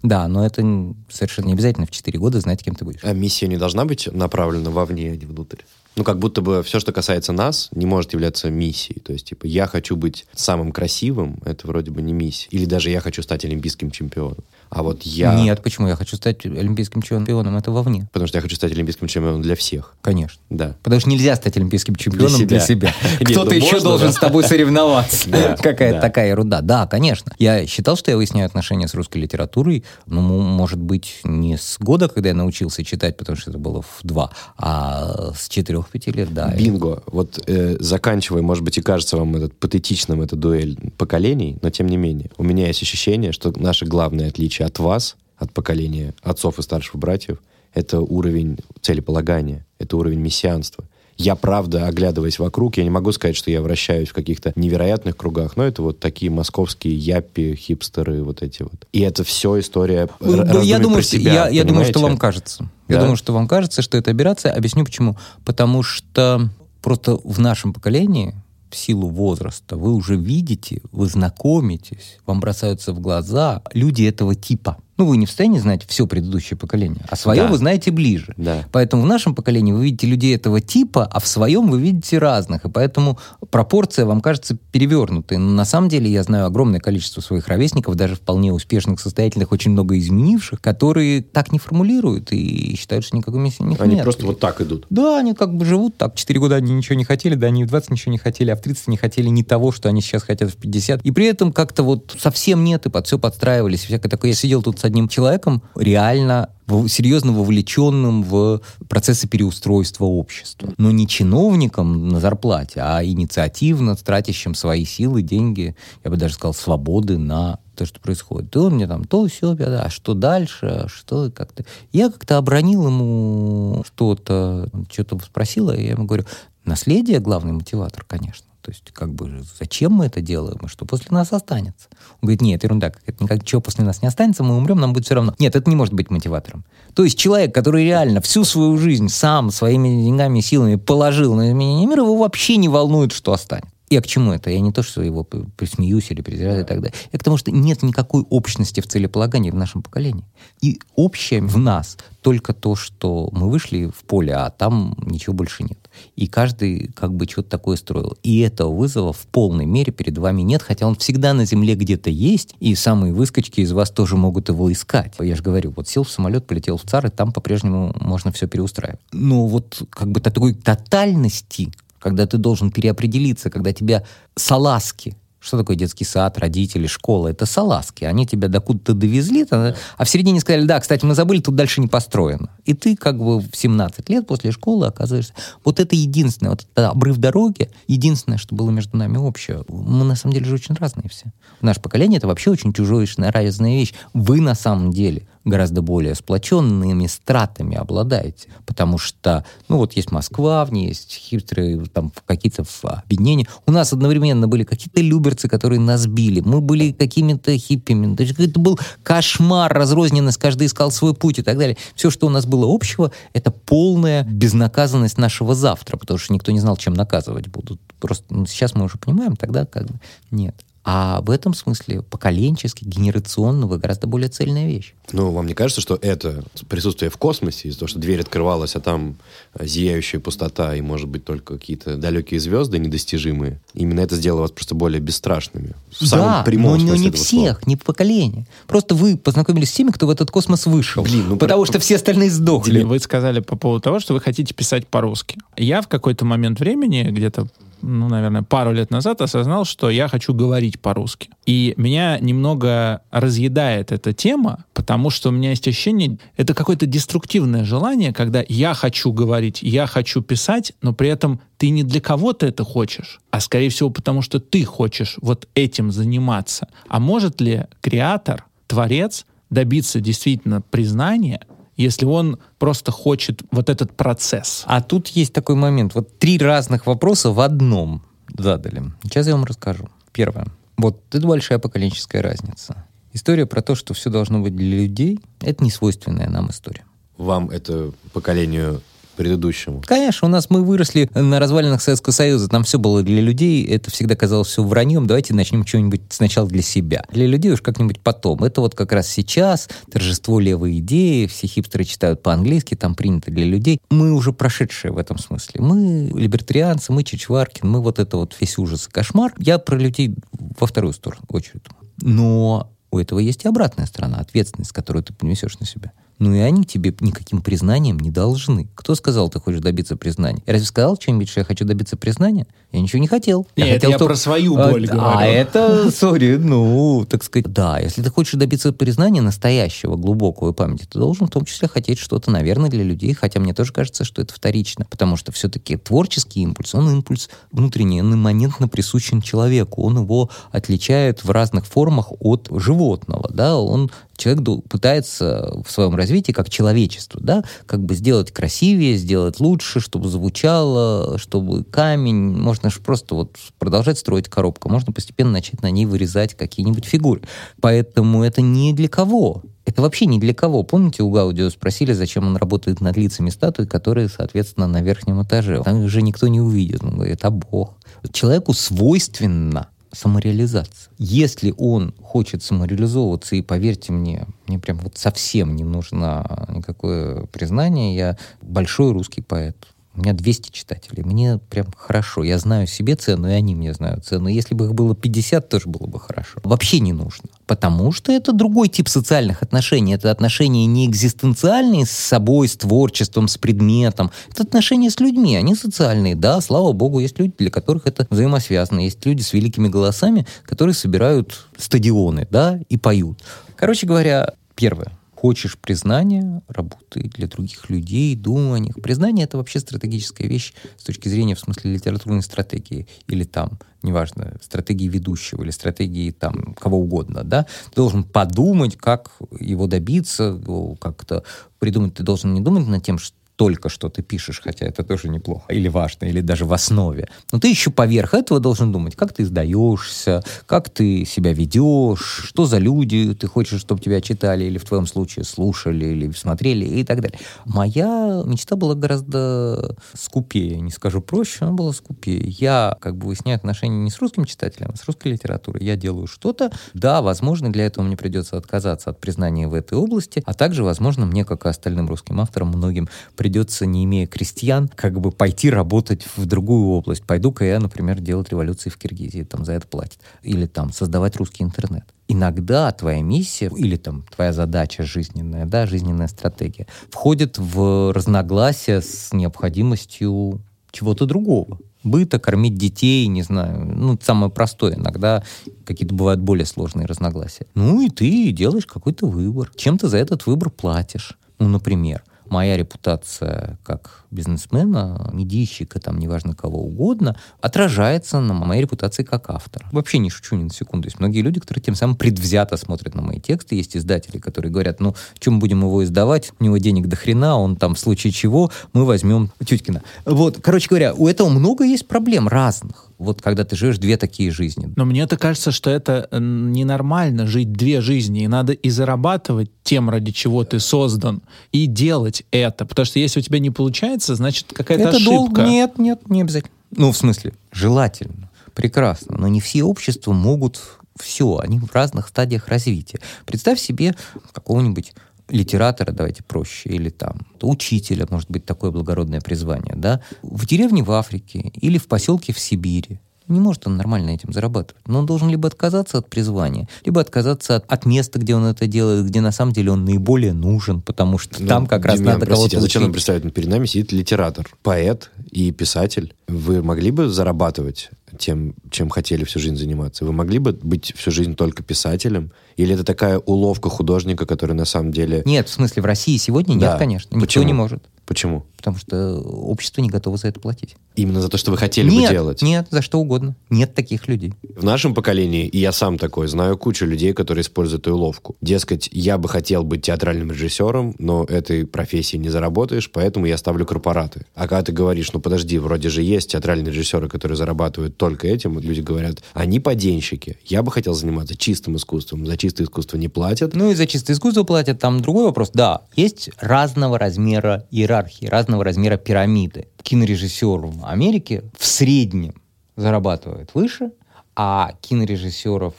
Да, 0.03 0.27
но 0.27 0.45
это 0.45 0.61
совершенно 1.09 1.47
не 1.47 1.53
обязательно 1.53 1.85
в 1.85 1.91
4 1.91 2.17
года 2.17 2.39
знать, 2.39 2.63
кем 2.63 2.73
ты 2.73 2.85
будешь. 2.85 3.03
А 3.03 3.13
миссия 3.13 3.47
не 3.47 3.57
должна 3.57 3.85
быть 3.85 4.07
направлена 4.11 4.71
вовне, 4.71 5.11
а 5.11 5.15
не 5.15 5.25
внутрь? 5.25 5.59
Ну, 5.95 6.03
как 6.03 6.19
будто 6.19 6.41
бы 6.41 6.63
все, 6.63 6.79
что 6.79 6.93
касается 6.93 7.33
нас, 7.33 7.69
не 7.73 7.85
может 7.85 8.13
являться 8.13 8.49
миссией. 8.49 8.99
То 8.99 9.13
есть, 9.13 9.25
типа, 9.27 9.45
я 9.45 9.67
хочу 9.67 9.95
быть 9.95 10.25
самым 10.33 10.71
красивым, 10.71 11.39
это 11.45 11.67
вроде 11.67 11.91
бы 11.91 12.01
не 12.01 12.13
миссия. 12.13 12.47
Или 12.51 12.65
даже 12.65 12.89
я 12.89 13.01
хочу 13.01 13.21
стать 13.21 13.43
олимпийским 13.45 13.91
чемпионом. 13.91 14.43
А 14.71 14.83
вот 14.83 15.03
я... 15.03 15.35
Нет, 15.35 15.61
почему? 15.61 15.89
Я 15.89 15.97
хочу 15.97 16.15
стать 16.15 16.45
олимпийским 16.45 17.01
чемпионом. 17.01 17.57
Это 17.57 17.71
вовне. 17.71 18.07
Потому 18.13 18.27
что 18.27 18.37
я 18.37 18.41
хочу 18.41 18.55
стать 18.55 18.71
олимпийским 18.71 19.07
чемпионом 19.07 19.41
для 19.41 19.57
всех. 19.57 19.95
Конечно. 20.01 20.39
Да. 20.49 20.77
Потому 20.81 21.01
что 21.01 21.09
нельзя 21.09 21.35
стать 21.35 21.57
олимпийским 21.57 21.97
чемпионом 21.97 22.47
для 22.47 22.61
себя. 22.61 22.93
Кто-то 23.19 23.49
ну 23.49 23.55
еще 23.55 23.81
должен 23.81 24.13
с 24.13 24.15
тобой 24.17 24.43
соревноваться. 24.45 25.29
Да. 25.71 25.99
такая 25.99 26.29
ерунда. 26.29 26.61
Да, 26.61 26.87
конечно. 26.87 27.33
Я 27.37 27.65
считал, 27.67 27.97
что 27.97 28.11
я 28.11 28.17
выясняю 28.17 28.45
отношения 28.45 28.87
с 28.87 28.93
русской 28.93 29.17
литературой, 29.17 29.83
ну, 30.05 30.21
может 30.21 30.79
быть, 30.79 31.19
не 31.23 31.57
с 31.57 31.77
года, 31.79 32.07
когда 32.07 32.29
я 32.29 32.35
научился 32.35 32.83
читать, 32.83 33.17
потому 33.17 33.37
что 33.37 33.49
это 33.49 33.59
было 33.59 33.81
в 33.81 33.99
два, 34.03 34.31
а 34.57 35.33
с 35.35 35.49
четырех-пяти 35.49 36.11
лет, 36.11 36.33
да. 36.33 36.53
Бинго. 36.55 37.03
Вот 37.07 37.43
э, 37.47 37.77
заканчивая, 37.79 38.41
может 38.41 38.63
быть, 38.63 38.77
и 38.77 38.81
кажется 38.81 39.17
вам 39.17 39.35
этот 39.35 39.53
патетичным, 39.57 40.21
эта 40.21 40.35
дуэль 40.35 40.77
поколений, 40.97 41.57
но 41.61 41.69
тем 41.69 41.87
не 41.87 41.97
менее, 41.97 42.29
у 42.37 42.43
меня 42.43 42.67
есть 42.67 42.81
ощущение, 42.81 43.31
что 43.31 43.51
наше 43.57 43.85
главное 43.85 44.29
отличие 44.29 44.60
от 44.61 44.79
вас, 44.79 45.15
от 45.37 45.51
поколения 45.53 46.13
отцов 46.21 46.59
и 46.59 46.61
старших 46.61 46.95
братьев, 46.95 47.37
это 47.73 48.01
уровень 48.01 48.57
целеполагания, 48.81 49.65
это 49.79 49.97
уровень 49.97 50.19
мессианства. 50.19 50.85
Я, 51.17 51.35
правда, 51.35 51.87
оглядываясь 51.87 52.39
вокруг, 52.39 52.77
я 52.77 52.83
не 52.83 52.89
могу 52.89 53.11
сказать, 53.11 53.35
что 53.35 53.51
я 53.51 53.61
вращаюсь 53.61 54.09
в 54.09 54.13
каких-то 54.13 54.53
невероятных 54.55 55.15
кругах, 55.15 55.55
но 55.55 55.63
это 55.63 55.83
вот 55.83 55.99
такие 55.99 56.31
московские 56.31 56.95
яппи, 56.95 57.55
хипстеры, 57.55 58.23
вот 58.23 58.41
эти 58.41 58.63
вот. 58.63 58.87
И 58.91 59.01
это 59.01 59.23
все 59.23 59.59
история 59.59 60.09
Ну, 60.19 60.43
ну, 60.43 60.61
я 60.61 60.79
думаю, 60.79 60.95
про 60.97 61.03
что, 61.03 61.17
себя, 61.17 61.33
я, 61.33 61.49
я 61.49 61.63
думаю, 61.63 61.85
что 61.85 61.99
вам 61.99 62.17
кажется. 62.17 62.69
Я 62.87 62.95
Да? 62.95 63.01
думаю, 63.01 63.17
что 63.17 63.33
вам 63.33 63.47
кажется, 63.47 63.81
что 63.81 63.97
это 63.97 64.09
операция. 64.09 64.51
Объясню 64.51 64.83
почему. 64.83 65.15
Потому 65.45 65.83
что 65.83 66.49
просто 66.81 67.19
в 67.23 67.39
нашем 67.39 67.73
поколении, 67.73 68.33
в 68.71 68.75
силу 68.75 69.09
возраста, 69.09 69.75
вы 69.75 69.93
уже 69.93 70.15
видите, 70.15 70.81
вы 70.91 71.07
знакомитесь, 71.07 72.19
вам 72.25 72.39
бросаются 72.39 72.93
в 72.93 72.99
глаза 72.99 73.61
люди 73.73 74.03
этого 74.03 74.35
типа. 74.35 74.77
Ну, 75.01 75.07
вы 75.07 75.17
не 75.17 75.25
в 75.25 75.29
состоянии 75.29 75.57
знать 75.57 75.83
все 75.87 76.05
предыдущее 76.05 76.57
поколение, 76.57 77.03
а 77.09 77.15
свое 77.15 77.41
Да. 77.41 77.47
вы 77.47 77.57
знаете 77.57 77.89
ближе. 77.89 78.35
Да. 78.37 78.65
Поэтому 78.71 79.01
в 79.01 79.07
нашем 79.07 79.33
поколении 79.33 79.71
вы 79.71 79.85
видите 79.85 80.05
людей 80.05 80.35
этого 80.35 80.61
типа, 80.61 81.05
а 81.05 81.19
в 81.19 81.27
своем 81.27 81.71
вы 81.71 81.81
видите 81.81 82.19
разных. 82.19 82.65
И 82.65 82.69
поэтому 82.69 83.17
пропорция 83.49 84.05
вам 84.05 84.21
кажется 84.21 84.55
перевернутой. 84.71 85.37
Но 85.39 85.49
на 85.51 85.65
самом 85.65 85.89
деле 85.89 86.11
я 86.11 86.21
знаю 86.21 86.45
огромное 86.45 86.79
количество 86.79 87.19
своих 87.21 87.47
ровесников, 87.47 87.95
даже 87.95 88.13
вполне 88.15 88.53
успешных, 88.53 88.99
состоятельных, 88.99 89.51
очень 89.51 89.71
много 89.71 89.97
изменивших, 89.97 90.61
которые 90.61 91.23
так 91.23 91.51
не 91.51 91.57
формулируют 91.57 92.31
и 92.31 92.75
считают, 92.77 93.03
что 93.03 93.17
никакой 93.17 93.39
миссии 93.39 93.63
них 93.63 93.81
Они 93.81 93.95
нет. 93.95 94.03
просто 94.03 94.25
вот 94.27 94.39
так 94.39 94.61
идут. 94.61 94.85
Да, 94.91 95.17
они 95.17 95.33
как 95.33 95.55
бы 95.55 95.65
живут 95.65 95.97
так. 95.97 96.13
Четыре 96.15 96.39
года 96.39 96.57
они 96.57 96.73
ничего 96.73 96.95
не 96.95 97.05
хотели, 97.05 97.33
да, 97.33 97.47
они 97.47 97.63
в 97.63 97.67
20 97.67 97.89
ничего 97.89 98.11
не 98.11 98.19
хотели, 98.19 98.51
а 98.51 98.55
в 98.55 98.61
30 98.61 98.87
не 98.87 98.97
хотели 98.97 99.29
ни 99.29 99.41
того, 99.41 99.71
что 99.71 99.89
они 99.89 100.01
сейчас 100.01 100.21
хотят 100.21 100.51
в 100.51 100.57
50. 100.57 101.01
И 101.01 101.09
при 101.09 101.25
этом 101.25 101.51
как-то 101.53 101.81
вот 101.81 102.15
совсем 102.19 102.63
нет, 102.63 102.85
и 102.85 102.89
под 102.89 103.07
все 103.07 103.17
подстраивались. 103.17 103.83
Всякое 103.85 104.09
такое. 104.09 104.31
Я 104.31 104.35
сидел 104.35 104.61
тут 104.61 104.79
с 104.79 104.85
одним 104.91 105.07
человеком, 105.07 105.63
реально 105.75 106.49
серьезно 106.87 107.31
вовлеченным 107.31 108.23
в 108.23 108.61
процессы 108.87 109.27
переустройства 109.27 110.05
общества. 110.05 110.73
Но 110.77 110.91
не 110.91 111.07
чиновником 111.07 112.09
на 112.09 112.19
зарплате, 112.19 112.81
а 112.81 113.03
инициативно 113.03 113.95
тратящим 113.95 114.53
свои 114.53 114.85
силы, 114.85 115.21
деньги, 115.21 115.75
я 116.03 116.11
бы 116.11 116.17
даже 116.17 116.35
сказал, 116.35 116.53
свободы 116.53 117.17
на 117.17 117.59
то, 117.75 117.85
что 117.85 117.99
происходит. 117.99 118.55
И 118.55 118.59
он 118.59 118.75
мне 118.75 118.87
там 118.87 119.03
то 119.03 119.27
все, 119.27 119.55
а 119.59 119.89
что 119.89 120.13
дальше, 120.13 120.85
что 120.87 121.31
как-то. 121.31 121.65
Я 121.91 122.09
как-то 122.09 122.37
обронил 122.37 122.87
ему 122.87 123.83
что-то, 123.85 124.69
что-то 124.91 125.19
спросила, 125.19 125.71
и 125.71 125.83
я 125.83 125.91
ему 125.91 126.05
говорю, 126.05 126.25
наследие 126.63 127.19
главный 127.19 127.53
мотиватор, 127.53 128.05
конечно. 128.05 128.50
То 128.61 128.71
есть, 128.71 128.91
как 128.93 129.13
бы, 129.13 129.43
зачем 129.59 129.93
мы 129.93 130.05
это 130.05 130.21
делаем, 130.21 130.59
и 130.63 130.67
что 130.67 130.85
после 130.85 131.07
нас 131.11 131.33
останется? 131.33 131.87
Он 132.21 132.27
говорит, 132.27 132.41
нет, 132.41 132.63
ерунда, 132.63 132.91
это 133.05 133.23
никак, 133.23 133.41
ничего 133.41 133.59
после 133.59 133.83
нас 133.83 134.01
не 134.01 134.07
останется, 134.07 134.43
мы 134.43 134.55
умрем, 134.55 134.79
нам 134.79 134.93
будет 134.93 135.05
все 135.05 135.15
равно. 135.15 135.33
Нет, 135.39 135.55
это 135.55 135.69
не 135.69 135.75
может 135.75 135.93
быть 135.93 136.11
мотиватором. 136.11 136.63
То 136.93 137.03
есть 137.03 137.17
человек, 137.17 137.55
который 137.55 137.85
реально 137.85 138.21
всю 138.21 138.43
свою 138.43 138.77
жизнь 138.77 139.09
сам 139.09 139.49
своими 139.49 139.89
деньгами 140.03 140.39
и 140.39 140.41
силами 140.41 140.75
положил 140.75 141.33
на 141.33 141.49
изменение 141.49 141.87
мира, 141.87 142.03
его 142.03 142.17
вообще 142.17 142.57
не 142.57 142.69
волнует, 142.69 143.11
что 143.11 143.33
останется. 143.33 143.71
Я 143.89 144.01
к 144.01 144.07
чему 144.07 144.31
это? 144.31 144.49
Я 144.49 144.61
не 144.61 144.71
то, 144.71 144.83
что 144.83 145.01
его 145.01 145.25
присмеюсь 145.25 146.11
или 146.11 146.21
презираю 146.21 146.61
и 146.61 146.63
так 146.63 146.79
далее. 146.79 146.93
Я 147.11 147.19
к 147.19 147.23
тому, 147.23 147.35
что 147.35 147.51
нет 147.51 147.83
никакой 147.83 148.21
общности 148.29 148.79
в 148.79 148.87
целеполагании 148.87 149.51
в 149.51 149.55
нашем 149.55 149.83
поколении. 149.83 150.23
И 150.61 150.79
общее 150.95 151.41
в 151.41 151.57
нас 151.57 151.97
только 152.21 152.53
то, 152.53 152.77
что 152.77 153.27
мы 153.33 153.49
вышли 153.49 153.87
в 153.87 154.05
поле, 154.05 154.33
а 154.33 154.49
там 154.49 154.95
ничего 155.05 155.33
больше 155.33 155.63
нет. 155.63 155.80
И 156.15 156.27
каждый 156.27 156.91
как 156.95 157.13
бы 157.13 157.25
что-то 157.25 157.49
такое 157.49 157.77
строил. 157.77 158.17
И 158.23 158.39
этого 158.39 158.73
вызова 158.73 159.13
в 159.13 159.27
полной 159.27 159.65
мере 159.65 159.91
перед 159.91 160.17
вами 160.17 160.41
нет, 160.41 160.61
хотя 160.61 160.87
он 160.87 160.95
всегда 160.95 161.33
на 161.33 161.45
земле 161.45 161.75
где-то 161.75 162.09
есть, 162.09 162.55
и 162.59 162.75
самые 162.75 163.13
выскочки 163.13 163.61
из 163.61 163.71
вас 163.71 163.91
тоже 163.91 164.15
могут 164.15 164.49
его 164.49 164.71
искать. 164.71 165.13
Я 165.19 165.35
же 165.35 165.43
говорю, 165.43 165.73
вот 165.75 165.87
сел 165.87 166.03
в 166.03 166.11
самолет, 166.11 166.47
полетел 166.47 166.77
в 166.77 166.83
ЦАР, 166.83 167.07
и 167.07 167.09
там 167.09 167.31
по-прежнему 167.31 167.93
можно 167.99 168.31
все 168.31 168.47
переустраивать. 168.47 168.99
Но 169.11 169.47
вот 169.47 169.83
как 169.89 170.11
бы 170.11 170.19
такой 170.19 170.53
тотальности 170.53 171.71
когда 172.01 172.25
ты 172.25 172.37
должен 172.37 172.71
переопределиться, 172.71 173.49
когда 173.49 173.71
тебя 173.73 174.03
саласки, 174.35 175.15
что 175.41 175.57
такое 175.57 175.75
детский 175.75 176.05
сад, 176.05 176.37
родители, 176.37 176.85
школа? 176.87 177.29
Это 177.29 177.45
саласки. 177.45 178.05
Они 178.05 178.27
тебя 178.27 178.47
докуда-то 178.47 178.93
довезли, 178.93 179.45
а 179.49 179.73
в 180.03 180.09
середине 180.09 180.39
сказали, 180.39 180.65
да, 180.65 180.79
кстати, 180.79 181.03
мы 181.03 181.15
забыли, 181.15 181.41
тут 181.41 181.55
дальше 181.55 181.81
не 181.81 181.87
построено. 181.87 182.51
И 182.63 182.73
ты 182.73 182.95
как 182.95 183.17
бы 183.17 183.39
в 183.39 183.49
17 183.51 184.07
лет 184.09 184.27
после 184.27 184.51
школы 184.51 184.85
оказываешься... 184.85 185.33
Вот 185.63 185.79
это 185.79 185.95
единственное, 185.95 186.51
вот 186.51 186.67
это 186.75 186.89
обрыв 186.89 187.17
дороги, 187.17 187.69
единственное, 187.87 188.37
что 188.37 188.55
было 188.55 188.69
между 188.69 188.95
нами 188.97 189.17
общее. 189.17 189.65
Мы 189.67 190.05
на 190.05 190.15
самом 190.15 190.33
деле 190.33 190.45
же 190.45 190.55
очень 190.55 190.75
разные 190.75 191.09
все. 191.09 191.25
Наше 191.61 191.81
поколение— 191.81 192.17
это 192.19 192.27
вообще 192.27 192.51
очень 192.51 192.71
чужоечная, 192.71 193.31
разная 193.31 193.71
вещь. 193.71 193.93
Вы 194.13 194.41
на 194.41 194.53
самом 194.53 194.91
деле 194.91 195.27
гораздо 195.43 195.81
более 195.81 196.15
сплоченными 196.15 197.07
стратами 197.07 197.75
обладаете. 197.75 198.49
Потому 198.65 198.97
что, 198.97 199.45
ну 199.67 199.77
вот 199.77 199.93
есть 199.93 200.11
Москва, 200.11 200.63
в 200.65 200.71
ней 200.71 200.89
есть 200.89 201.11
хитрые 201.11 201.83
там 201.85 202.11
какие-то 202.25 202.63
объединения. 202.83 203.47
У 203.65 203.71
нас 203.71 203.93
одновременно 203.93 204.47
были 204.47 204.63
какие-то 204.63 205.01
люберцы, 205.01 205.47
которые 205.47 205.79
нас 205.79 206.05
били. 206.05 206.41
Мы 206.41 206.61
были 206.61 206.91
какими-то 206.91 207.57
хиппими. 207.57 208.15
То 208.15 208.23
есть 208.23 208.39
это 208.39 208.59
был 208.59 208.79
кошмар, 209.03 209.73
разрозненность, 209.73 210.37
каждый 210.37 210.67
искал 210.67 210.91
свой 210.91 211.13
путь 211.13 211.39
и 211.39 211.41
так 211.41 211.57
далее. 211.57 211.77
Все, 211.95 212.09
что 212.09 212.27
у 212.27 212.29
нас 212.29 212.45
было 212.45 212.71
общего, 212.73 213.11
это 213.33 213.51
полная 213.51 214.23
безнаказанность 214.23 215.17
нашего 215.17 215.55
завтра, 215.55 215.97
потому 215.97 216.17
что 216.17 216.33
никто 216.33 216.51
не 216.51 216.59
знал, 216.59 216.77
чем 216.77 216.93
наказывать 216.93 217.47
будут. 217.47 217.79
Просто 217.99 218.25
ну, 218.29 218.45
сейчас 218.45 218.75
мы 218.75 218.85
уже 218.85 218.97
понимаем, 218.97 219.35
тогда 219.35 219.65
как 219.65 219.87
бы 219.87 219.99
нет. 220.29 220.55
А 220.83 221.21
в 221.21 221.29
этом 221.29 221.53
смысле 221.53 222.01
поколенчески, 222.01 222.83
генерационно 222.83 223.67
вы 223.67 223.77
гораздо 223.77 224.07
более 224.07 224.29
цельная 224.29 224.65
вещь. 224.65 224.93
Ну, 225.11 225.29
вам 225.29 225.45
не 225.45 225.53
кажется, 225.53 225.79
что 225.79 225.99
это 226.01 226.43
присутствие 226.69 227.11
в 227.11 227.17
космосе, 227.17 227.69
из-за 227.69 227.79
того, 227.79 227.87
что 227.87 227.99
дверь 227.99 228.21
открывалась, 228.21 228.75
а 228.75 228.79
там 228.79 229.15
зияющая 229.59 230.19
пустота 230.19 230.75
и, 230.75 230.81
может 230.81 231.07
быть, 231.07 231.23
только 231.23 231.57
какие-то 231.57 231.97
далекие 231.97 232.39
звезды 232.39 232.79
недостижимые, 232.79 233.59
именно 233.75 233.99
это 233.99 234.15
сделало 234.15 234.41
вас 234.41 234.51
просто 234.51 234.73
более 234.73 234.99
бесстрашными? 234.99 235.75
В 235.99 236.09
да, 236.09 236.43
но, 236.47 236.75
но 236.77 236.95
не 236.95 237.11
всех, 237.11 237.27
слова. 237.27 237.59
не 237.65 237.75
поколение. 237.75 238.47
Просто 238.65 238.95
вы 238.95 239.17
познакомились 239.17 239.69
с 239.69 239.73
теми, 239.73 239.91
кто 239.91 240.07
в 240.07 240.09
этот 240.09 240.31
космос 240.31 240.65
вышел. 240.65 241.03
Блин, 241.03 241.25
ну, 241.29 241.37
потому 241.37 241.63
про... 241.63 241.71
что 241.71 241.79
все 241.79 241.97
остальные 241.97 242.31
сдохли. 242.31 242.81
Вы 242.81 242.97
сказали 242.99 243.39
по 243.39 243.55
поводу 243.55 243.81
того, 243.81 243.99
что 243.99 244.13
вы 244.13 244.19
хотите 244.19 244.53
писать 244.55 244.87
по-русски. 244.87 245.37
Я 245.57 245.81
в 245.81 245.87
какой-то 245.87 246.25
момент 246.25 246.59
времени, 246.59 247.03
где-то 247.03 247.47
ну, 247.81 248.07
наверное, 248.09 248.43
пару 248.43 248.71
лет 248.71 248.91
назад 248.91 249.21
осознал, 249.21 249.65
что 249.65 249.89
я 249.89 250.07
хочу 250.07 250.33
говорить 250.33 250.79
по-русски. 250.79 251.29
И 251.45 251.73
меня 251.77 252.19
немного 252.19 253.01
разъедает 253.11 253.91
эта 253.91 254.13
тема, 254.13 254.65
потому 254.73 255.09
что 255.09 255.29
у 255.29 255.31
меня 255.31 255.51
есть 255.51 255.67
ощущение, 255.67 256.17
это 256.37 256.53
какое-то 256.53 256.85
деструктивное 256.85 257.63
желание, 257.63 258.13
когда 258.13 258.43
я 258.47 258.73
хочу 258.73 259.11
говорить, 259.11 259.59
я 259.61 259.87
хочу 259.87 260.21
писать, 260.21 260.73
но 260.81 260.93
при 260.93 261.09
этом 261.09 261.41
ты 261.57 261.69
не 261.69 261.83
для 261.83 262.01
кого-то 262.01 262.45
это 262.45 262.63
хочешь, 262.63 263.19
а 263.29 263.39
скорее 263.39 263.69
всего 263.69 263.89
потому, 263.89 264.21
что 264.21 264.39
ты 264.39 264.63
хочешь 264.65 265.17
вот 265.21 265.47
этим 265.55 265.91
заниматься. 265.91 266.67
А 266.87 266.99
может 266.99 267.41
ли 267.41 267.65
креатор, 267.81 268.45
творец 268.67 269.25
добиться 269.51 269.99
действительно 269.99 270.61
признания 270.61 271.41
если 271.81 272.05
он 272.05 272.39
просто 272.59 272.91
хочет 272.91 273.41
вот 273.51 273.69
этот 273.69 273.95
процесс. 273.95 274.63
А 274.65 274.81
тут 274.81 275.07
есть 275.09 275.33
такой 275.33 275.55
момент. 275.55 275.95
Вот 275.95 276.17
три 276.19 276.37
разных 276.37 276.85
вопроса 276.87 277.31
в 277.31 277.39
одном 277.39 278.03
задали. 278.37 278.83
Сейчас 279.03 279.27
я 279.27 279.33
вам 279.33 279.45
расскажу. 279.45 279.89
Первое. 280.11 280.47
Вот 280.77 281.01
это 281.11 281.27
большая 281.27 281.59
поколенческая 281.59 282.21
разница. 282.21 282.85
История 283.13 283.45
про 283.45 283.61
то, 283.61 283.75
что 283.75 283.93
все 283.93 284.09
должно 284.09 284.39
быть 284.39 284.55
для 284.55 284.77
людей, 284.77 285.19
это 285.41 285.63
не 285.63 285.71
свойственная 285.71 286.29
нам 286.29 286.49
история. 286.49 286.83
Вам 287.17 287.49
это 287.49 287.91
поколению 288.13 288.81
предыдущему. 289.15 289.81
Конечно, 289.85 290.27
у 290.27 290.31
нас 290.31 290.49
мы 290.49 290.63
выросли 290.63 291.09
на 291.13 291.39
развалинах 291.39 291.81
Советского 291.81 292.13
Союза, 292.13 292.47
там 292.47 292.63
все 292.63 292.79
было 292.79 293.03
для 293.03 293.21
людей, 293.21 293.65
это 293.65 293.91
всегда 293.91 294.15
казалось 294.15 294.47
все 294.47 294.63
враньем, 294.63 295.07
давайте 295.07 295.33
начнем 295.33 295.65
что-нибудь 295.65 296.01
сначала 296.09 296.47
для 296.47 296.61
себя. 296.61 297.03
Для 297.11 297.27
людей 297.27 297.51
уж 297.51 297.61
как-нибудь 297.61 297.99
потом. 297.99 298.43
Это 298.43 298.61
вот 298.61 298.75
как 298.75 298.91
раз 298.91 299.07
сейчас 299.07 299.69
торжество 299.91 300.39
левой 300.39 300.79
идеи, 300.79 301.25
все 301.27 301.47
хипстеры 301.47 301.83
читают 301.83 302.21
по-английски, 302.21 302.75
там 302.75 302.95
принято 302.95 303.31
для 303.31 303.45
людей. 303.45 303.79
Мы 303.89 304.13
уже 304.13 304.33
прошедшие 304.33 304.91
в 304.91 304.97
этом 304.97 305.17
смысле. 305.17 305.61
Мы 305.61 306.11
либертарианцы, 306.13 306.91
мы 306.91 307.03
Чичваркин, 307.03 307.69
мы 307.69 307.81
вот 307.81 307.99
это 307.99 308.17
вот 308.17 308.35
весь 308.39 308.57
ужас 308.57 308.87
и 308.87 308.91
кошмар. 308.91 309.33
Я 309.37 309.59
про 309.59 309.77
людей 309.77 310.15
во 310.59 310.67
вторую 310.67 310.93
сторону 310.93 311.23
очередь. 311.29 311.63
Но 312.01 312.71
у 312.91 312.99
этого 312.99 313.19
есть 313.19 313.45
и 313.45 313.47
обратная 313.47 313.85
сторона, 313.85 314.17
ответственность, 314.17 314.71
которую 314.71 315.03
ты 315.03 315.13
понесешь 315.13 315.59
на 315.59 315.65
себя 315.65 315.91
ну 316.21 316.35
и 316.35 316.39
они 316.39 316.65
тебе 316.65 316.93
никаким 316.99 317.41
признанием 317.41 317.99
не 317.99 318.11
должны. 318.11 318.69
Кто 318.75 318.93
сказал, 318.93 319.29
ты 319.29 319.39
хочешь 319.39 319.59
добиться 319.59 319.97
признания? 319.97 320.43
Я 320.45 320.53
разве 320.53 320.67
сказал 320.67 320.95
что-нибудь, 320.95 321.27
что 321.27 321.39
я 321.39 321.43
хочу 321.43 321.65
добиться 321.65 321.97
признания? 321.97 322.45
Я 322.71 322.79
ничего 322.79 322.99
не 322.99 323.07
хотел. 323.07 323.47
Нет, 323.57 323.67
я, 323.67 323.73
хотел 323.73 323.89
я 323.89 323.97
то... 323.97 324.05
про 324.05 324.15
свою 324.15 324.55
боль 324.55 324.85
а, 324.85 324.93
говорю. 324.93 325.17
А 325.17 325.25
это, 325.25 325.91
сори, 325.91 326.35
ну, 326.35 327.07
так 327.09 327.23
сказать, 327.23 327.51
да, 327.51 327.79
если 327.79 328.03
ты 328.03 328.11
хочешь 328.11 328.35
добиться 328.35 328.71
признания 328.71 329.21
настоящего, 329.21 329.95
глубокого 329.95 330.53
памяти, 330.53 330.85
ты 330.87 330.99
должен 330.99 331.25
в 331.25 331.31
том 331.31 331.43
числе 331.43 331.67
хотеть 331.67 331.97
что-то, 331.97 332.29
наверное, 332.29 332.69
для 332.69 332.83
людей, 332.83 333.15
хотя 333.15 333.39
мне 333.39 333.55
тоже 333.55 333.73
кажется, 333.73 334.03
что 334.03 334.21
это 334.21 334.31
вторично, 334.31 334.85
потому 334.91 335.17
что 335.17 335.31
все-таки 335.31 335.75
творческий 335.75 336.41
импульс, 336.41 336.75
он 336.75 336.87
импульс 336.91 337.31
внутренний, 337.51 337.99
он 337.99 338.13
имманентно 338.13 338.67
присущен 338.67 339.21
человеку, 339.21 339.81
он 339.81 339.97
его 339.97 340.29
отличает 340.51 341.23
в 341.23 341.31
разных 341.31 341.65
формах 341.65 342.11
от 342.19 342.47
животного, 342.51 343.27
да, 343.33 343.57
он 343.57 343.89
человек 344.21 344.63
пытается 344.69 345.51
в 345.65 345.71
своем 345.71 345.95
развитии, 345.95 346.31
как 346.31 346.49
человечество, 346.49 347.19
да, 347.21 347.43
как 347.65 347.83
бы 347.83 347.95
сделать 347.95 348.31
красивее, 348.31 348.95
сделать 348.95 349.39
лучше, 349.39 349.79
чтобы 349.79 350.07
звучало, 350.09 351.17
чтобы 351.17 351.63
камень, 351.63 352.37
можно 352.37 352.69
же 352.69 352.79
просто 352.79 353.15
вот 353.15 353.37
продолжать 353.57 353.97
строить 353.97 354.29
коробку, 354.29 354.69
можно 354.69 354.93
постепенно 354.93 355.31
начать 355.31 355.61
на 355.61 355.71
ней 355.71 355.85
вырезать 355.85 356.35
какие-нибудь 356.35 356.85
фигуры. 356.85 357.21
Поэтому 357.59 358.23
это 358.23 358.41
не 358.41 358.73
для 358.73 358.87
кого. 358.87 359.41
Это 359.65 359.81
вообще 359.81 360.05
не 360.05 360.19
для 360.19 360.33
кого. 360.33 360.63
Помните, 360.63 361.03
у 361.03 361.11
Гаудио 361.11 361.49
спросили, 361.49 361.93
зачем 361.93 362.27
он 362.27 362.35
работает 362.35 362.81
над 362.81 362.97
лицами 362.97 363.29
статуи, 363.29 363.65
которые, 363.65 364.09
соответственно, 364.09 364.67
на 364.67 364.81
верхнем 364.81 365.21
этаже. 365.21 365.61
Там 365.63 365.87
же 365.87 366.01
никто 366.01 366.27
не 366.27 366.41
увидит. 366.41 366.83
Он 366.83 366.95
говорит, 366.95 367.23
а 367.23 367.29
Бог. 367.29 367.75
Человеку 368.11 368.53
свойственно 368.53 369.69
самореализация. 369.91 370.91
Если 370.97 371.53
он 371.57 371.93
хочет 372.01 372.43
самореализовываться, 372.43 373.35
и 373.35 373.41
поверьте 373.41 373.91
мне, 373.91 374.27
мне 374.47 374.59
прям 374.59 374.77
вот 374.79 374.97
совсем 374.97 375.55
не 375.55 375.63
нужно 375.63 376.47
никакое 376.49 377.25
признание, 377.27 377.95
я 377.95 378.17
большой 378.41 378.91
русский 378.91 379.21
поэт, 379.21 379.57
у 379.93 379.99
меня 379.99 380.13
200 380.13 380.51
читателей. 380.51 381.03
Мне 381.03 381.39
прям 381.49 381.67
хорошо. 381.75 382.23
Я 382.23 382.37
знаю 382.37 382.65
себе 382.65 382.95
цену, 382.95 383.27
и 383.27 383.33
они 383.33 383.55
мне 383.55 383.73
знают 383.73 384.05
цену. 384.05 384.29
Если 384.29 384.55
бы 384.55 384.65
их 384.65 384.73
было 384.73 384.95
50, 384.95 385.49
тоже 385.49 385.67
было 385.67 385.85
бы 385.85 385.99
хорошо. 385.99 386.39
Вообще 386.43 386.79
не 386.79 386.93
нужно. 386.93 387.29
Потому 387.45 387.91
что 387.91 388.11
это 388.11 388.31
другой 388.31 388.69
тип 388.69 388.87
социальных 388.87 389.43
отношений. 389.43 389.93
Это 389.93 390.09
отношения 390.09 390.65
не 390.65 390.85
экзистенциальные 390.85 391.85
с 391.85 391.91
собой, 391.91 392.47
с 392.47 392.55
творчеством, 392.55 393.27
с 393.27 393.37
предметом. 393.37 394.11
Это 394.31 394.43
отношения 394.43 394.89
с 394.89 394.99
людьми. 395.01 395.35
Они 395.35 395.55
социальные. 395.55 396.15
Да, 396.15 396.39
слава 396.39 396.71
богу, 396.71 396.99
есть 396.99 397.19
люди, 397.19 397.33
для 397.37 397.51
которых 397.51 397.85
это 397.85 398.07
взаимосвязано. 398.09 398.79
Есть 398.79 399.05
люди 399.05 399.21
с 399.21 399.33
великими 399.33 399.67
голосами, 399.67 400.25
которые 400.45 400.73
собирают 400.73 401.47
стадионы, 401.57 402.27
да, 402.31 402.59
и 402.69 402.77
поют. 402.77 403.19
Короче 403.57 403.85
говоря, 403.85 404.35
первое 404.55 404.93
хочешь 405.21 405.55
признания, 405.59 406.41
работай 406.47 407.03
для 407.03 407.27
других 407.27 407.69
людей, 407.69 408.15
думай 408.15 408.57
о 408.57 408.59
них. 408.59 408.73
Признание— 408.81 409.25
это 409.25 409.37
вообще 409.37 409.59
стратегическая 409.59 410.25
вещь 410.27 410.55
с 410.77 410.83
точки 410.83 411.09
зрения, 411.09 411.35
в 411.35 411.39
смысле, 411.39 411.75
литературной 411.75 412.23
стратегии 412.23 412.87
или 413.05 413.23
там, 413.23 413.59
неважно, 413.83 414.39
стратегии 414.41 414.87
ведущего 414.87 415.43
или 415.43 415.51
стратегии 415.51 416.09
там 416.09 416.55
кого 416.59 416.79
угодно, 416.79 417.23
да, 417.23 417.45
ты 417.69 417.75
должен 417.75 418.03
подумать, 418.03 418.77
как 418.77 419.11
его 419.39 419.67
добиться, 419.67 420.41
как-то 420.81 421.23
придумать. 421.59 421.93
Ты 421.93 422.01
должен 422.01 422.33
не 422.33 422.41
думать 422.41 422.65
над 422.65 422.83
тем, 422.83 422.97
что 422.97 423.15
только 423.41 423.69
что 423.69 423.89
ты 423.89 424.03
пишешь, 424.03 424.39
хотя 424.39 424.67
это 424.67 424.83
тоже 424.83 425.09
неплохо, 425.09 425.51
или 425.51 425.67
важно, 425.67 426.05
или 426.05 426.21
даже 426.21 426.45
в 426.45 426.53
основе. 426.53 427.07
Но 427.31 427.39
ты 427.39 427.47
еще 427.47 427.71
поверх 427.71 428.13
этого 428.13 428.39
должен 428.39 428.71
думать, 428.71 428.95
как 428.95 429.13
ты 429.13 429.23
издаешься, 429.23 430.23
как 430.45 430.69
ты 430.69 431.05
себя 431.05 431.33
ведешь, 431.33 432.21
что 432.27 432.45
за 432.45 432.59
люди 432.59 433.15
ты 433.15 433.25
хочешь, 433.25 433.59
чтобы 433.59 433.81
тебя 433.81 433.99
читали, 433.99 434.43
или 434.43 434.59
в 434.59 434.63
твоем 434.65 434.85
случае 434.85 435.25
слушали, 435.25 435.85
или 435.85 436.11
смотрели, 436.11 436.65
и 436.65 436.83
так 436.83 437.01
далее. 437.01 437.17
Моя 437.45 438.21
мечта 438.27 438.55
была 438.55 438.75
гораздо 438.75 439.75
скупее, 439.95 440.61
не 440.61 440.69
скажу 440.69 441.01
проще, 441.01 441.39
она 441.41 441.53
была 441.53 441.73
скупее. 441.73 442.21
Я 442.27 442.77
как 442.79 442.95
бы 442.95 443.07
выясняю 443.07 443.37
отношения 443.37 443.79
не 443.79 443.89
с 443.89 443.97
русским 443.97 444.25
читателем, 444.25 444.69
а 444.71 444.77
с 444.77 444.85
русской 444.85 445.13
литературой. 445.13 445.63
Я 445.63 445.75
делаю 445.77 446.05
что-то, 446.05 446.51
да, 446.75 447.01
возможно, 447.01 447.51
для 447.51 447.65
этого 447.65 447.83
мне 447.83 447.97
придется 447.97 448.37
отказаться 448.37 448.91
от 448.91 448.99
признания 448.99 449.47
в 449.47 449.55
этой 449.55 449.79
области, 449.79 450.21
а 450.27 450.35
также, 450.35 450.63
возможно, 450.63 451.07
мне, 451.07 451.25
как 451.25 451.47
и 451.47 451.49
остальным 451.49 451.89
русским 451.89 452.21
авторам, 452.21 452.49
многим 452.49 452.87
придется, 453.15 453.30
не 453.65 453.85
имея 453.85 454.07
крестьян, 454.07 454.67
как 454.67 454.99
бы 454.99 455.11
пойти 455.11 455.49
работать 455.49 456.05
в 456.15 456.25
другую 456.25 456.67
область. 456.69 457.03
Пойду-ка 457.03 457.45
я, 457.45 457.59
например, 457.59 457.99
делать 457.99 458.29
революции 458.29 458.69
в 458.69 458.77
Киргизии, 458.77 459.23
там 459.23 459.45
за 459.45 459.53
это 459.53 459.67
платят. 459.67 459.99
Или 460.23 460.45
там 460.45 460.71
создавать 460.71 461.15
русский 461.17 461.43
интернет. 461.43 461.85
Иногда 462.07 462.71
твоя 462.71 463.01
миссия 463.01 463.51
или 463.55 463.77
там 463.77 464.05
твоя 464.13 464.33
задача 464.33 464.83
жизненная, 464.83 465.45
да, 465.45 465.65
жизненная 465.65 466.07
стратегия 466.07 466.67
входит 466.89 467.37
в 467.37 467.93
разногласия 467.93 468.81
с 468.81 469.13
необходимостью 469.13 470.41
чего-то 470.71 471.05
другого 471.05 471.59
быта, 471.83 472.19
кормить 472.19 472.55
детей, 472.55 473.07
не 473.07 473.23
знаю, 473.23 473.65
ну, 473.65 473.97
самое 474.01 474.31
простое. 474.31 474.75
Иногда 474.75 475.23
какие-то 475.65 475.95
бывают 475.95 476.19
более 476.19 476.45
сложные 476.45 476.85
разногласия. 476.85 477.47
Ну, 477.55 477.81
и 477.81 477.89
ты 477.89 478.31
делаешь 478.31 478.65
какой-то 478.65 479.07
выбор. 479.07 479.51
Чем 479.55 479.77
ты 479.77 479.87
за 479.87 479.97
этот 479.97 480.25
выбор 480.25 480.49
платишь? 480.49 481.17
Ну, 481.39 481.47
например, 481.47 482.03
моя 482.31 482.57
репутация 482.57 483.59
как 483.63 484.00
бизнесмена, 484.11 485.09
медийщика, 485.13 485.79
там, 485.79 485.97
неважно 485.99 486.35
кого 486.35 486.59
угодно, 486.59 487.17
отражается 487.39 488.19
на 488.19 488.33
моей 488.33 488.61
репутации 488.61 489.03
как 489.03 489.29
автора. 489.29 489.67
Вообще 489.71 489.97
не 489.97 490.09
шучу 490.09 490.35
ни 490.35 490.43
на 490.43 490.49
секунду. 490.49 490.87
Есть 490.87 490.99
многие 490.99 491.21
люди, 491.21 491.39
которые 491.39 491.63
тем 491.63 491.75
самым 491.75 491.95
предвзято 491.95 492.57
смотрят 492.57 492.93
на 492.95 493.01
мои 493.01 493.19
тексты. 493.19 493.55
Есть 493.55 493.75
издатели, 493.77 494.17
которые 494.17 494.51
говорят, 494.51 494.79
ну, 494.79 494.95
чем 495.19 495.39
будем 495.39 495.61
его 495.61 495.83
издавать? 495.83 496.31
У 496.39 496.43
него 496.43 496.57
денег 496.57 496.87
до 496.87 496.95
хрена, 496.95 497.37
он 497.37 497.55
там 497.55 497.75
в 497.75 497.79
случае 497.79 498.11
чего 498.11 498.51
мы 498.73 498.85
возьмем 498.85 499.31
Тюткина. 499.45 499.81
Вот, 500.05 500.39
короче 500.41 500.67
говоря, 500.67 500.93
у 500.93 501.07
этого 501.07 501.29
много 501.29 501.63
есть 501.63 501.87
проблем 501.87 502.27
разных 502.27 502.91
вот 503.01 503.21
когда 503.21 503.43
ты 503.43 503.55
живешь 503.55 503.79
две 503.79 503.97
такие 503.97 504.29
жизни. 504.31 504.71
Но 504.75 504.85
мне-то 504.85 505.17
кажется, 505.17 505.51
что 505.51 505.71
это 505.71 506.07
ненормально 506.11 507.25
жить 507.25 507.51
две 507.51 507.81
жизни, 507.81 508.23
и 508.23 508.27
надо 508.27 508.53
и 508.53 508.69
зарабатывать 508.69 509.49
тем, 509.63 509.89
ради 509.89 510.11
чего 510.11 510.43
ты 510.43 510.59
создан, 510.59 511.21
и 511.51 511.65
делать 511.65 512.23
это. 512.31 512.65
Потому 512.65 512.85
что 512.85 512.99
если 512.99 513.19
у 513.19 513.23
тебя 513.23 513.39
не 513.39 513.49
получается, 513.49 514.00
значит 514.07 514.53
какая-то 514.53 514.89
это 514.89 514.97
ошибка. 514.97 515.11
Долг? 515.11 515.37
Нет, 515.39 515.77
нет, 515.77 516.09
не 516.09 516.21
обязательно. 516.21 516.53
Ну, 516.71 516.91
в 516.91 516.97
смысле, 516.97 517.33
желательно, 517.51 518.29
прекрасно, 518.53 519.17
но 519.17 519.27
не 519.27 519.41
все 519.41 519.63
общества 519.63 520.13
могут 520.13 520.61
все, 520.99 521.37
они 521.37 521.59
в 521.59 521.73
разных 521.73 522.07
стадиях 522.07 522.47
развития. 522.47 522.99
Представь 523.25 523.59
себе 523.59 523.95
какого-нибудь 524.33 524.93
литератора, 525.29 525.91
давайте 525.91 526.23
проще, 526.23 526.69
или 526.69 526.89
там 526.89 527.21
учителя, 527.41 528.05
может 528.09 528.29
быть, 528.29 528.45
такое 528.45 528.71
благородное 528.71 529.21
призвание, 529.21 529.75
да, 529.75 530.01
в 530.21 530.45
деревне 530.45 530.83
в 530.83 530.91
Африке 530.91 531.51
или 531.55 531.77
в 531.77 531.87
поселке 531.87 532.33
в 532.33 532.39
Сибири. 532.39 532.99
Не 533.31 533.39
может 533.39 533.65
он 533.65 533.77
нормально 533.77 534.11
этим 534.11 534.33
зарабатывать. 534.33 534.81
Но 534.85 534.99
он 534.99 535.05
должен 535.05 535.29
либо 535.29 535.47
отказаться 535.47 535.97
от 535.97 536.09
призвания, 536.09 536.67
либо 536.85 537.01
отказаться 537.01 537.57
от, 537.57 537.71
от 537.71 537.85
места, 537.85 538.19
где 538.19 538.35
он 538.35 538.45
это 538.45 538.67
делает, 538.67 539.05
где 539.05 539.21
на 539.21 539.31
самом 539.31 539.53
деле 539.53 539.71
он 539.71 539.85
наиболее 539.85 540.33
нужен, 540.33 540.81
потому 540.81 541.17
что 541.17 541.41
ну, 541.41 541.47
там 541.47 541.67
как 541.67 541.85
раз 541.85 541.99
надо 541.99 542.25
кого-то 542.25 542.57
а 542.57 542.61
зачем 542.61 542.83
нам 542.83 542.91
представить? 542.91 543.33
Перед 543.33 543.49
нами 543.49 543.65
сидит 543.65 543.91
литератор, 543.91 544.47
поэт 544.63 545.11
и 545.31 545.51
писатель. 545.51 546.13
Вы 546.27 546.61
могли 546.61 546.91
бы 546.91 547.09
зарабатывать 547.09 547.89
тем, 548.17 548.53
чем 548.69 548.89
хотели 548.89 549.23
всю 549.23 549.39
жизнь 549.39 549.55
заниматься? 549.55 550.05
Вы 550.05 550.11
могли 550.11 550.39
бы 550.39 550.53
быть 550.53 550.93
всю 550.95 551.11
жизнь 551.11 551.35
только 551.35 551.63
писателем? 551.63 552.31
Или 552.61 552.75
это 552.75 552.83
такая 552.83 553.17
уловка 553.19 553.69
художника, 553.69 554.25
который 554.25 554.53
на 554.53 554.65
самом 554.65 554.91
деле... 554.91 555.23
Нет, 555.25 555.49
в 555.49 555.51
смысле, 555.51 555.81
в 555.81 555.85
России 555.85 556.17
сегодня 556.17 556.53
нет, 556.53 556.61
да. 556.61 556.77
конечно. 556.77 557.15
Никто 557.15 557.25
Почему? 557.25 557.45
не 557.45 557.53
может. 557.53 557.83
Почему? 558.05 558.45
Потому 558.57 558.77
что 558.77 559.19
общество 559.21 559.81
не 559.81 559.89
готово 559.89 560.17
за 560.17 560.27
это 560.27 560.39
платить. 560.39 560.75
Именно 560.95 561.21
за 561.21 561.29
то, 561.29 561.37
что 561.37 561.49
вы 561.51 561.57
хотели 561.57 561.89
нет, 561.89 562.09
бы 562.09 562.13
делать? 562.13 562.41
Нет, 562.41 562.67
за 562.69 562.81
что 562.81 562.99
угодно. 562.99 563.35
Нет 563.49 563.73
таких 563.73 564.07
людей. 564.07 564.33
В 564.43 564.65
нашем 564.65 564.93
поколении, 564.93 565.47
и 565.47 565.57
я 565.57 565.71
сам 565.71 565.97
такой, 565.97 566.27
знаю 566.27 566.57
кучу 566.57 566.85
людей, 566.85 567.13
которые 567.13 567.43
используют 567.43 567.87
эту 567.87 567.95
уловку. 567.95 568.35
Дескать, 568.41 568.89
я 568.91 569.17
бы 569.17 569.29
хотел 569.29 569.63
быть 569.63 569.83
театральным 569.83 570.31
режиссером, 570.31 570.93
но 570.99 571.23
этой 571.23 571.65
профессии 571.65 572.17
не 572.17 572.27
заработаешь, 572.27 572.91
поэтому 572.91 573.25
я 573.25 573.37
ставлю 573.37 573.65
корпораты. 573.65 574.25
А 574.35 574.41
когда 574.47 574.61
ты 574.61 574.73
говоришь, 574.73 575.13
ну 575.13 575.21
подожди, 575.21 575.57
вроде 575.57 575.89
же 575.89 576.01
есть 576.01 576.31
театральные 576.31 576.73
режиссеры, 576.73 577.07
которые 577.07 577.37
зарабатывают 577.37 577.97
только 577.97 578.27
этим, 578.27 578.59
люди 578.59 578.81
говорят, 578.81 579.23
они 579.33 579.59
поденщики. 579.61 580.37
Я 580.45 580.61
бы 580.61 580.71
хотел 580.71 580.93
заниматься 580.93 581.37
чистым 581.37 581.77
искусством. 581.77 582.25
За 582.25 582.35
чистое 582.51 582.65
искусство 582.65 582.97
не 582.97 583.07
платят. 583.07 583.55
Ну 583.55 583.71
и 583.71 583.75
за 583.75 583.87
чистое 583.87 584.15
искусство 584.15 584.43
платят. 584.43 584.79
Там 584.79 584.99
другой 584.99 585.25
вопрос. 585.25 585.51
Да, 585.53 585.81
есть 585.95 586.29
разного 586.39 586.99
размера 586.99 587.65
иерархии, 587.71 588.25
разного 588.25 588.63
размера 588.63 588.97
пирамиды. 588.97 589.67
Кинорежиссер 589.81 590.59
в 590.65 590.85
Америке 590.85 591.43
в 591.57 591.65
среднем 591.65 592.41
зарабатывает 592.75 593.51
выше, 593.53 593.91
а 594.35 594.73
кинорежиссеров 594.81 595.73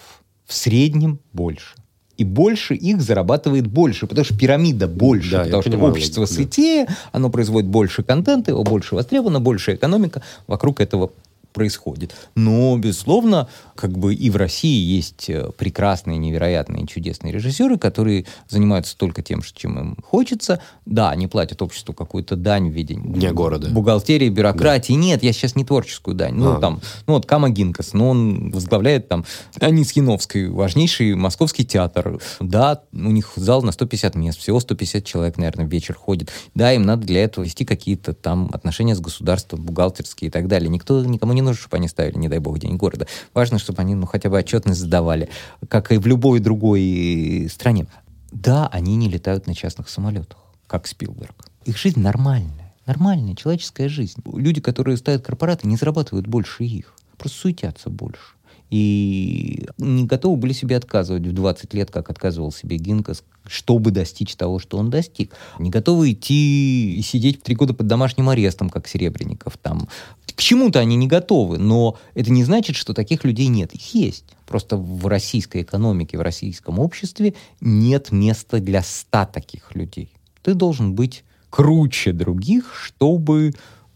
в 0.46 0.54
среднем 0.54 1.18
больше. 1.32 1.74
И 2.16 2.24
больше 2.24 2.74
их 2.74 3.00
зарабатывает 3.00 3.66
больше, 3.66 4.06
потому 4.06 4.24
что 4.24 4.36
пирамида 4.36 4.86
больше, 4.86 5.32
да, 5.32 5.44
потому 5.44 5.62
что 5.62 5.70
понимаю, 5.70 5.92
общество 5.92 6.26
да. 6.26 6.32
сытее, 6.32 6.86
оно 7.10 7.30
производит 7.30 7.68
больше 7.68 8.02
контента, 8.02 8.50
его 8.50 8.62
больше 8.62 8.94
востребовано, 8.94 9.40
больше 9.40 9.74
экономика 9.74 10.22
вокруг 10.46 10.80
этого 10.80 11.10
происходит. 11.52 12.14
Но, 12.34 12.76
безусловно, 12.78 13.48
как 13.74 13.96
бы 13.96 14.14
и 14.14 14.30
в 14.30 14.36
России 14.36 14.84
есть 14.84 15.28
э, 15.28 15.50
прекрасные, 15.56 16.18
невероятные, 16.18 16.86
чудесные 16.86 17.32
режиссеры, 17.32 17.78
которые 17.78 18.26
занимаются 18.48 18.96
только 18.96 19.22
тем, 19.22 19.42
чем 19.42 19.78
им 19.78 19.96
хочется. 20.02 20.60
Да, 20.86 21.10
они 21.10 21.26
платят 21.26 21.62
обществу 21.62 21.94
какую-то 21.94 22.36
дань 22.36 22.70
в 22.70 22.72
виде 22.72 22.94
Дня 22.94 23.32
города. 23.32 23.68
бухгалтерии, 23.68 24.28
бюрократии. 24.28 24.92
Да. 24.92 24.98
Нет, 24.98 25.22
я 25.22 25.32
сейчас 25.32 25.54
не 25.56 25.64
творческую 25.64 26.14
дань. 26.14 26.34
Ну, 26.34 26.56
а. 26.56 26.60
там, 26.60 26.80
ну, 27.06 27.14
вот 27.14 27.26
Кама 27.26 27.50
Гинкас, 27.50 27.92
но 27.92 28.10
он 28.10 28.50
возглавляет 28.50 29.08
там 29.08 29.24
Анис 29.60 29.92
Яновский, 29.92 30.48
важнейший 30.48 31.14
московский 31.14 31.64
театр. 31.64 32.20
Да, 32.40 32.82
у 32.92 32.96
них 32.96 33.32
зал 33.36 33.62
на 33.62 33.72
150 33.72 34.14
мест, 34.14 34.38
всего 34.38 34.60
150 34.60 35.04
человек, 35.04 35.36
наверное, 35.36 35.66
вечер 35.66 35.94
ходит. 35.94 36.30
Да, 36.54 36.72
им 36.72 36.82
надо 36.82 37.06
для 37.06 37.24
этого 37.24 37.44
вести 37.44 37.64
какие-то 37.64 38.12
там 38.14 38.50
отношения 38.52 38.94
с 38.94 39.00
государством, 39.00 39.62
бухгалтерские 39.62 40.28
и 40.28 40.30
так 40.30 40.48
далее. 40.48 40.68
Никто 40.68 41.04
никому 41.04 41.32
не 41.32 41.41
нужно, 41.42 41.60
чтобы 41.60 41.76
они 41.76 41.88
ставили, 41.88 42.18
не 42.18 42.28
дай 42.28 42.38
бог, 42.38 42.58
день 42.58 42.76
города. 42.76 43.06
Важно, 43.34 43.58
чтобы 43.58 43.80
они 43.82 43.94
ну, 43.94 44.06
хотя 44.06 44.30
бы 44.30 44.38
отчетность 44.38 44.80
задавали, 44.80 45.28
как 45.68 45.92
и 45.92 45.98
в 45.98 46.06
любой 46.06 46.40
другой 46.40 47.48
стране. 47.52 47.86
Да, 48.30 48.68
они 48.68 48.96
не 48.96 49.08
летают 49.08 49.46
на 49.46 49.54
частных 49.54 49.88
самолетах, 49.88 50.38
как 50.66 50.86
Спилберг. 50.86 51.34
Их 51.64 51.76
жизнь 51.76 52.00
нормальная. 52.00 52.74
Нормальная 52.86 53.36
человеческая 53.36 53.88
жизнь. 53.88 54.20
Люди, 54.24 54.60
которые 54.60 54.96
ставят 54.96 55.24
корпораты, 55.24 55.68
не 55.68 55.76
зарабатывают 55.76 56.26
больше 56.26 56.64
их. 56.64 56.94
Просто 57.18 57.38
суетятся 57.38 57.90
больше 57.90 58.34
и 58.72 59.68
не 59.76 60.06
готовы 60.06 60.38
были 60.38 60.54
себе 60.54 60.78
отказывать 60.78 61.26
в 61.26 61.32
20 61.34 61.74
лет, 61.74 61.90
как 61.90 62.08
отказывал 62.08 62.50
себе 62.50 62.78
Гинкас, 62.78 63.22
чтобы 63.46 63.90
достичь 63.90 64.34
того, 64.34 64.58
что 64.58 64.78
он 64.78 64.88
достиг. 64.88 65.34
Не 65.58 65.68
готовы 65.68 66.12
идти 66.12 66.94
и 66.94 67.02
сидеть 67.02 67.42
три 67.42 67.54
года 67.54 67.74
под 67.74 67.86
домашним 67.86 68.30
арестом, 68.30 68.70
как 68.70 68.88
Серебренников. 68.88 69.58
Там. 69.58 69.90
К 70.24 70.40
чему-то 70.40 70.80
они 70.80 70.96
не 70.96 71.06
готовы, 71.06 71.58
но 71.58 71.98
это 72.14 72.32
не 72.32 72.44
значит, 72.44 72.76
что 72.76 72.94
таких 72.94 73.24
людей 73.24 73.48
нет. 73.48 73.74
Их 73.74 73.94
есть. 73.94 74.24
Просто 74.46 74.78
в 74.78 75.06
российской 75.06 75.60
экономике, 75.60 76.16
в 76.16 76.22
российском 76.22 76.78
обществе 76.78 77.34
нет 77.60 78.10
места 78.10 78.58
для 78.58 78.82
ста 78.82 79.26
таких 79.26 79.74
людей. 79.74 80.08
Ты 80.40 80.54
должен 80.54 80.94
быть 80.94 81.24
круче 81.50 82.12
других, 82.12 82.74
чтобы 82.74 83.52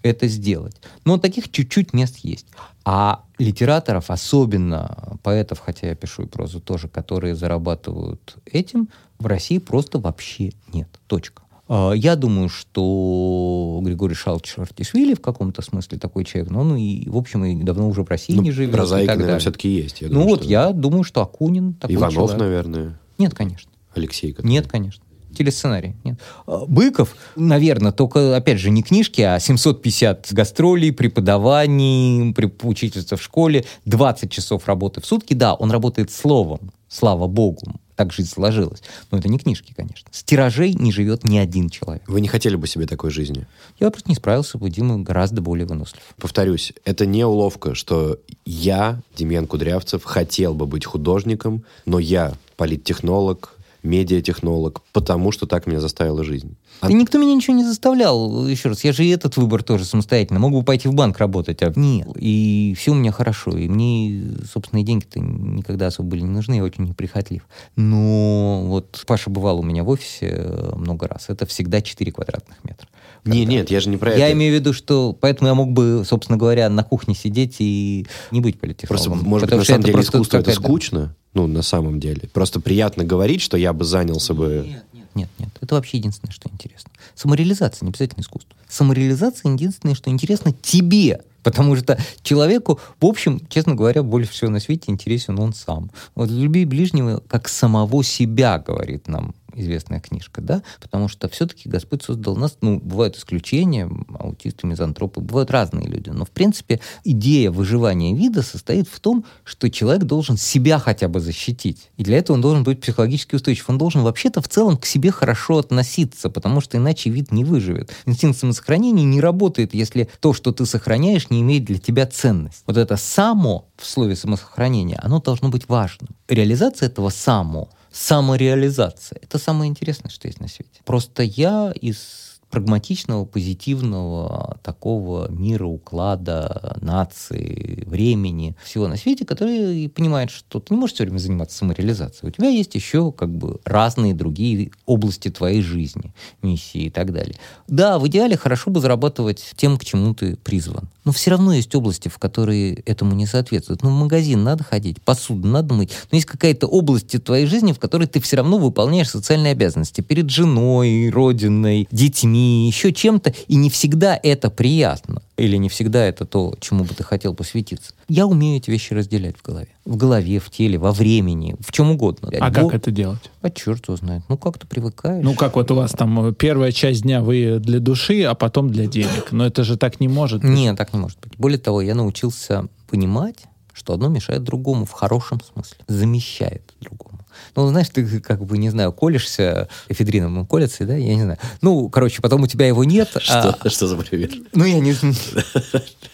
это 0.06 0.28
сделать. 0.28 0.76
Но 1.04 1.18
таких 1.18 1.50
чуть-чуть 1.50 1.92
мест 1.92 2.18
есть. 2.18 2.46
А 2.84 3.24
литераторов, 3.38 4.10
особенно 4.10 5.18
поэтов, 5.22 5.60
хотя 5.60 5.88
я 5.88 5.94
пишу 5.94 6.22
и 6.22 6.26
прозу 6.26 6.60
тоже, 6.60 6.88
которые 6.88 7.34
зарабатывают 7.34 8.36
этим, 8.46 8.88
в 9.18 9.26
России 9.26 9.58
просто 9.58 9.98
вообще 9.98 10.52
нет. 10.72 10.88
Точка. 11.06 11.42
А, 11.68 11.92
я 11.92 12.16
думаю, 12.16 12.48
что 12.48 13.80
Григорий 13.82 14.14
Шалч 14.14 14.58
Артишвили 14.58 15.14
в 15.14 15.20
каком-то 15.20 15.62
смысле 15.62 15.98
такой 15.98 16.24
человек, 16.24 16.50
но 16.50 16.60
он 16.60 16.76
и, 16.76 17.08
в 17.08 17.16
общем, 17.16 17.44
и 17.44 17.62
давно 17.62 17.88
уже 17.88 18.02
в 18.02 18.08
России 18.08 18.34
ну, 18.34 18.42
не 18.42 18.52
живет. 18.52 18.72
Прозаика, 18.72 19.14
наверное, 19.14 19.38
все-таки 19.40 19.68
есть. 19.68 20.02
Я 20.02 20.08
ну 20.08 20.14
думаю, 20.14 20.28
вот, 20.30 20.40
что... 20.42 20.50
я 20.50 20.72
думаю, 20.72 21.02
что 21.02 21.22
Акунин 21.22 21.74
такой 21.74 21.96
Иванов, 21.96 22.14
человек. 22.14 22.38
наверное. 22.38 23.00
Нет, 23.18 23.34
конечно. 23.34 23.70
Алексей. 23.94 24.32
Который... 24.32 24.50
Нет, 24.50 24.66
конечно 24.68 25.05
телесценарий. 25.36 25.94
Нет. 26.04 26.18
А, 26.46 26.64
Быков, 26.66 27.14
наверное, 27.36 27.92
только, 27.92 28.36
опять 28.36 28.58
же, 28.58 28.70
не 28.70 28.82
книжки, 28.82 29.20
а 29.20 29.38
750 29.38 30.32
гастролей, 30.32 30.92
преподаваний, 30.92 32.34
учительства 32.62 33.16
в 33.16 33.22
школе, 33.22 33.64
20 33.84 34.30
часов 34.30 34.66
работы 34.66 35.00
в 35.00 35.06
сутки. 35.06 35.34
Да, 35.34 35.54
он 35.54 35.70
работает 35.70 36.10
словом, 36.10 36.72
слава 36.88 37.26
богу. 37.26 37.80
Так 37.96 38.12
жизнь 38.12 38.28
сложилась. 38.28 38.82
Но 39.10 39.18
это 39.18 39.28
не 39.28 39.38
книжки, 39.38 39.72
конечно. 39.74 40.08
С 40.12 40.22
тиражей 40.22 40.74
не 40.74 40.92
живет 40.92 41.24
ни 41.24 41.38
один 41.38 41.70
человек. 41.70 42.02
Вы 42.06 42.20
не 42.20 42.28
хотели 42.28 42.54
бы 42.54 42.66
себе 42.66 42.86
такой 42.86 43.10
жизни? 43.10 43.46
Я 43.80 43.90
просто 43.90 44.10
не 44.10 44.14
справился 44.14 44.58
бы, 44.58 44.68
Дима 44.68 44.98
гораздо 44.98 45.40
более 45.40 45.66
вынослив. 45.66 46.02
Повторюсь, 46.18 46.74
это 46.84 47.06
не 47.06 47.24
уловка, 47.24 47.74
что 47.74 48.18
я, 48.44 49.00
Демьян 49.16 49.46
Кудрявцев, 49.46 50.04
хотел 50.04 50.52
бы 50.52 50.66
быть 50.66 50.84
художником, 50.84 51.64
но 51.86 51.98
я 51.98 52.34
политтехнолог, 52.58 53.55
медиатехнолог, 53.82 54.82
потому 54.92 55.32
что 55.32 55.46
так 55.46 55.66
меня 55.66 55.80
заставила 55.80 56.24
жизнь. 56.24 56.56
Да 56.82 56.92
никто 56.92 57.18
меня 57.18 57.34
ничего 57.34 57.56
не 57.56 57.64
заставлял. 57.64 58.46
Еще 58.46 58.68
раз, 58.68 58.84
я 58.84 58.92
же 58.92 59.04
и 59.04 59.10
этот 59.10 59.36
выбор 59.36 59.62
тоже 59.62 59.84
самостоятельно. 59.84 60.40
Мог 60.40 60.52
бы 60.52 60.62
пойти 60.62 60.88
в 60.88 60.94
банк 60.94 61.18
работать, 61.18 61.62
а 61.62 61.72
нет. 61.76 62.08
И 62.16 62.74
все 62.78 62.92
у 62.92 62.94
меня 62.94 63.12
хорошо. 63.12 63.56
И 63.56 63.68
мне 63.68 64.36
собственные 64.52 64.84
деньги-то 64.84 65.20
никогда 65.20 65.86
особо 65.86 66.10
были 66.10 66.22
не 66.22 66.30
нужны, 66.30 66.54
я 66.54 66.64
очень 66.64 66.84
неприхотлив. 66.84 67.42
Но 67.76 68.64
вот 68.66 69.04
Паша 69.06 69.30
бывал 69.30 69.60
у 69.60 69.62
меня 69.62 69.84
в 69.84 69.88
офисе 69.88 70.32
э, 70.32 70.72
много 70.76 71.08
раз. 71.08 71.26
Это 71.28 71.46
всегда 71.46 71.80
4 71.80 72.12
квадратных 72.12 72.62
метра. 72.64 72.88
Не, 73.26 73.44
нет, 73.44 73.70
я 73.70 73.80
же 73.80 73.88
не 73.88 73.96
про 73.96 74.16
я 74.16 74.28
это. 74.28 74.32
имею 74.32 74.52
в 74.52 74.60
виду, 74.60 74.72
что 74.72 75.12
поэтому 75.12 75.48
я 75.48 75.54
мог 75.54 75.72
бы, 75.72 76.04
собственно 76.06 76.38
говоря, 76.38 76.68
на 76.68 76.84
кухне 76.84 77.14
сидеть 77.14 77.56
и 77.58 78.06
не 78.30 78.40
быть 78.40 78.58
политтехнологом. 78.58 79.12
Просто, 79.12 79.28
может 79.28 79.48
быть, 79.48 79.58
на 79.58 79.64
самом 79.64 79.82
деле 79.82 80.00
искусство 80.00 80.38
это 80.38 80.52
скучно, 80.52 81.14
ну, 81.34 81.46
на 81.46 81.62
самом 81.62 82.00
деле. 82.00 82.28
Просто 82.32 82.60
приятно 82.60 83.04
говорить, 83.04 83.42
что 83.42 83.56
я 83.56 83.72
бы 83.72 83.84
занялся 83.84 84.34
бы... 84.34 84.64
Нет, 84.66 84.84
нет, 84.92 85.06
нет, 85.14 85.28
нет. 85.38 85.50
Это 85.60 85.74
вообще 85.74 85.98
единственное, 85.98 86.32
что 86.32 86.48
интересно. 86.52 86.90
Самореализация, 87.14 87.84
не 87.84 87.90
обязательно 87.90 88.22
искусство. 88.22 88.56
Самореализация 88.68 89.52
единственное, 89.52 89.94
что 89.94 90.10
интересно 90.10 90.52
тебе. 90.62 91.20
Потому 91.42 91.76
что 91.76 91.96
человеку, 92.22 92.80
в 93.00 93.06
общем, 93.06 93.40
честно 93.48 93.76
говоря, 93.76 94.02
больше 94.02 94.32
всего 94.32 94.50
на 94.50 94.58
свете 94.58 94.90
интересен 94.90 95.38
он 95.38 95.54
сам. 95.54 95.92
Вот 96.16 96.28
«Люби 96.28 96.64
ближнего, 96.64 97.22
как 97.28 97.48
самого 97.48 98.02
себя», 98.02 98.58
говорит 98.58 99.06
нам 99.06 99.32
известная 99.56 100.00
книжка, 100.00 100.40
да, 100.40 100.62
потому 100.80 101.08
что 101.08 101.28
все-таки 101.28 101.68
Господь 101.68 102.02
создал 102.02 102.36
нас, 102.36 102.58
ну, 102.60 102.78
бывают 102.78 103.16
исключения, 103.16 103.90
аутисты, 104.18 104.66
мизантропы, 104.66 105.20
бывают 105.20 105.50
разные 105.50 105.86
люди, 105.86 106.10
но, 106.10 106.24
в 106.24 106.30
принципе, 106.30 106.80
идея 107.04 107.50
выживания 107.50 108.14
вида 108.14 108.42
состоит 108.42 108.88
в 108.88 109.00
том, 109.00 109.24
что 109.44 109.70
человек 109.70 110.04
должен 110.04 110.36
себя 110.36 110.78
хотя 110.78 111.08
бы 111.08 111.20
защитить, 111.20 111.90
и 111.96 112.04
для 112.04 112.18
этого 112.18 112.36
он 112.36 112.40
должен 112.40 112.64
быть 112.64 112.80
психологически 112.80 113.34
устойчив, 113.34 113.68
он 113.70 113.78
должен 113.78 114.02
вообще-то 114.02 114.40
в 114.40 114.48
целом 114.48 114.76
к 114.76 114.86
себе 114.86 115.10
хорошо 115.10 115.58
относиться, 115.58 116.30
потому 116.30 116.60
что 116.60 116.76
иначе 116.76 117.10
вид 117.10 117.32
не 117.32 117.44
выживет. 117.44 117.90
Инстинкт 118.06 118.38
самосохранения 118.38 119.04
не 119.04 119.20
работает, 119.20 119.74
если 119.74 120.08
то, 120.20 120.32
что 120.32 120.52
ты 120.52 120.66
сохраняешь, 120.66 121.30
не 121.30 121.40
имеет 121.40 121.64
для 121.64 121.78
тебя 121.78 122.06
ценность. 122.06 122.62
Вот 122.66 122.76
это 122.76 122.96
«само» 122.96 123.68
в 123.76 123.86
слове 123.86 124.16
самосохранения, 124.16 124.98
оно 125.02 125.20
должно 125.20 125.48
быть 125.48 125.68
важным. 125.68 126.10
Реализация 126.28 126.88
этого 126.88 127.10
«само» 127.10 127.70
самореализация. 127.96 129.18
Это 129.22 129.38
самое 129.38 129.70
интересное, 129.70 130.10
что 130.10 130.28
есть 130.28 130.40
на 130.40 130.48
свете. 130.48 130.80
Просто 130.84 131.22
я 131.22 131.72
из 131.80 132.25
прагматичного, 132.50 133.24
позитивного 133.24 134.58
такого 134.62 135.30
мира, 135.30 135.66
уклада, 135.66 136.76
нации, 136.80 137.84
времени, 137.86 138.56
всего 138.64 138.88
на 138.88 138.96
свете, 138.96 139.24
который 139.24 139.88
понимает, 139.88 140.30
что 140.30 140.60
ты 140.60 140.74
не 140.74 140.80
можешь 140.80 140.94
все 140.94 141.04
время 141.04 141.18
заниматься 141.18 141.58
самореализацией. 141.58 142.30
У 142.30 142.32
тебя 142.32 142.48
есть 142.48 142.74
еще 142.74 143.12
как 143.12 143.30
бы 143.30 143.60
разные 143.64 144.14
другие 144.14 144.70
области 144.86 145.30
твоей 145.30 145.62
жизни, 145.62 146.14
миссии 146.42 146.84
и 146.84 146.90
так 146.90 147.12
далее. 147.12 147.36
Да, 147.68 147.98
в 147.98 148.06
идеале 148.08 148.36
хорошо 148.36 148.70
бы 148.70 148.80
зарабатывать 148.80 149.52
тем, 149.56 149.76
к 149.76 149.84
чему 149.84 150.14
ты 150.14 150.36
призван. 150.36 150.88
Но 151.04 151.12
все 151.12 151.30
равно 151.30 151.52
есть 151.52 151.72
области, 151.74 152.08
в 152.08 152.18
которые 152.18 152.74
этому 152.74 153.14
не 153.14 153.26
соответствуют. 153.26 153.82
Ну, 153.82 153.90
в 153.90 153.92
магазин 153.92 154.42
надо 154.42 154.64
ходить, 154.64 155.00
посуду 155.02 155.46
надо 155.46 155.72
мыть. 155.74 155.90
Но 156.10 156.16
есть 156.16 156.26
какая-то 156.26 156.66
область 156.66 157.22
твоей 157.22 157.46
жизни, 157.46 157.72
в 157.72 157.78
которой 157.78 158.06
ты 158.06 158.20
все 158.20 158.36
равно 158.36 158.58
выполняешь 158.58 159.10
социальные 159.10 159.52
обязанности 159.52 160.00
перед 160.00 160.30
женой, 160.30 161.10
родиной, 161.10 161.86
детьми, 161.92 162.35
еще 162.38 162.92
чем-то, 162.92 163.32
и 163.48 163.56
не 163.56 163.70
всегда 163.70 164.18
это 164.22 164.50
приятно. 164.50 165.22
Или 165.36 165.56
не 165.56 165.68
всегда 165.68 166.04
это 166.04 166.24
то, 166.24 166.54
чему 166.60 166.84
бы 166.84 166.94
ты 166.94 167.04
хотел 167.04 167.34
посвятиться. 167.34 167.92
Я 168.08 168.26
умею 168.26 168.56
эти 168.56 168.70
вещи 168.70 168.94
разделять 168.94 169.36
в 169.36 169.42
голове. 169.42 169.68
В 169.84 169.96
голове, 169.96 170.38
в 170.38 170.50
теле, 170.50 170.78
во 170.78 170.92
времени, 170.92 171.56
в 171.60 171.72
чем 171.72 171.90
угодно. 171.90 172.30
А 172.40 172.48
Во- 172.48 172.50
как 172.52 172.74
это 172.74 172.90
делать? 172.90 173.30
А 173.42 173.50
черт 173.50 173.86
его 173.86 173.96
знает. 173.96 174.22
Ну, 174.28 174.38
как-то 174.38 174.66
привыкаешь. 174.66 175.22
Ну, 175.22 175.34
как 175.34 175.56
вот 175.56 175.70
у 175.70 175.74
вас 175.74 175.92
там 175.92 176.28
э, 176.28 176.32
первая 176.32 176.72
часть 176.72 177.02
дня 177.02 177.22
вы 177.22 177.58
для 177.60 177.80
души, 177.80 178.22
а 178.22 178.34
потом 178.34 178.70
для 178.70 178.86
денег. 178.86 179.30
Но 179.30 179.46
это 179.46 179.62
же 179.62 179.76
так 179.76 180.00
не 180.00 180.08
может 180.08 180.40
быть. 180.40 180.50
Нет, 180.50 180.76
так 180.76 180.92
не 180.94 180.98
может 180.98 181.18
быть. 181.20 181.32
Более 181.38 181.58
того, 181.58 181.82
я 181.82 181.94
научился 181.94 182.68
понимать, 182.88 183.44
что 183.74 183.92
одно 183.92 184.08
мешает 184.08 184.42
другому 184.42 184.86
в 184.86 184.92
хорошем 184.92 185.40
смысле, 185.42 185.76
замещает 185.86 186.72
другому. 186.80 187.18
Ну, 187.54 187.68
знаешь, 187.68 187.88
ты 187.92 188.04
как 188.20 188.44
бы, 188.44 188.58
не 188.58 188.70
знаю, 188.70 188.92
колешься 188.92 189.68
эфедрином, 189.88 190.46
колется, 190.46 190.84
да, 190.84 190.94
я 190.96 191.14
не 191.14 191.22
знаю. 191.22 191.38
Ну, 191.62 191.88
короче, 191.88 192.20
потом 192.22 192.42
у 192.42 192.46
тебя 192.46 192.66
его 192.66 192.84
нет. 192.84 193.10
а- 193.14 193.20
Что, 193.54 193.70
что 193.70 193.86
за 193.86 193.96
пример? 193.96 194.30
ну, 194.52 194.64
я 194.64 194.80
не 194.80 194.92
знаю. 194.92 195.14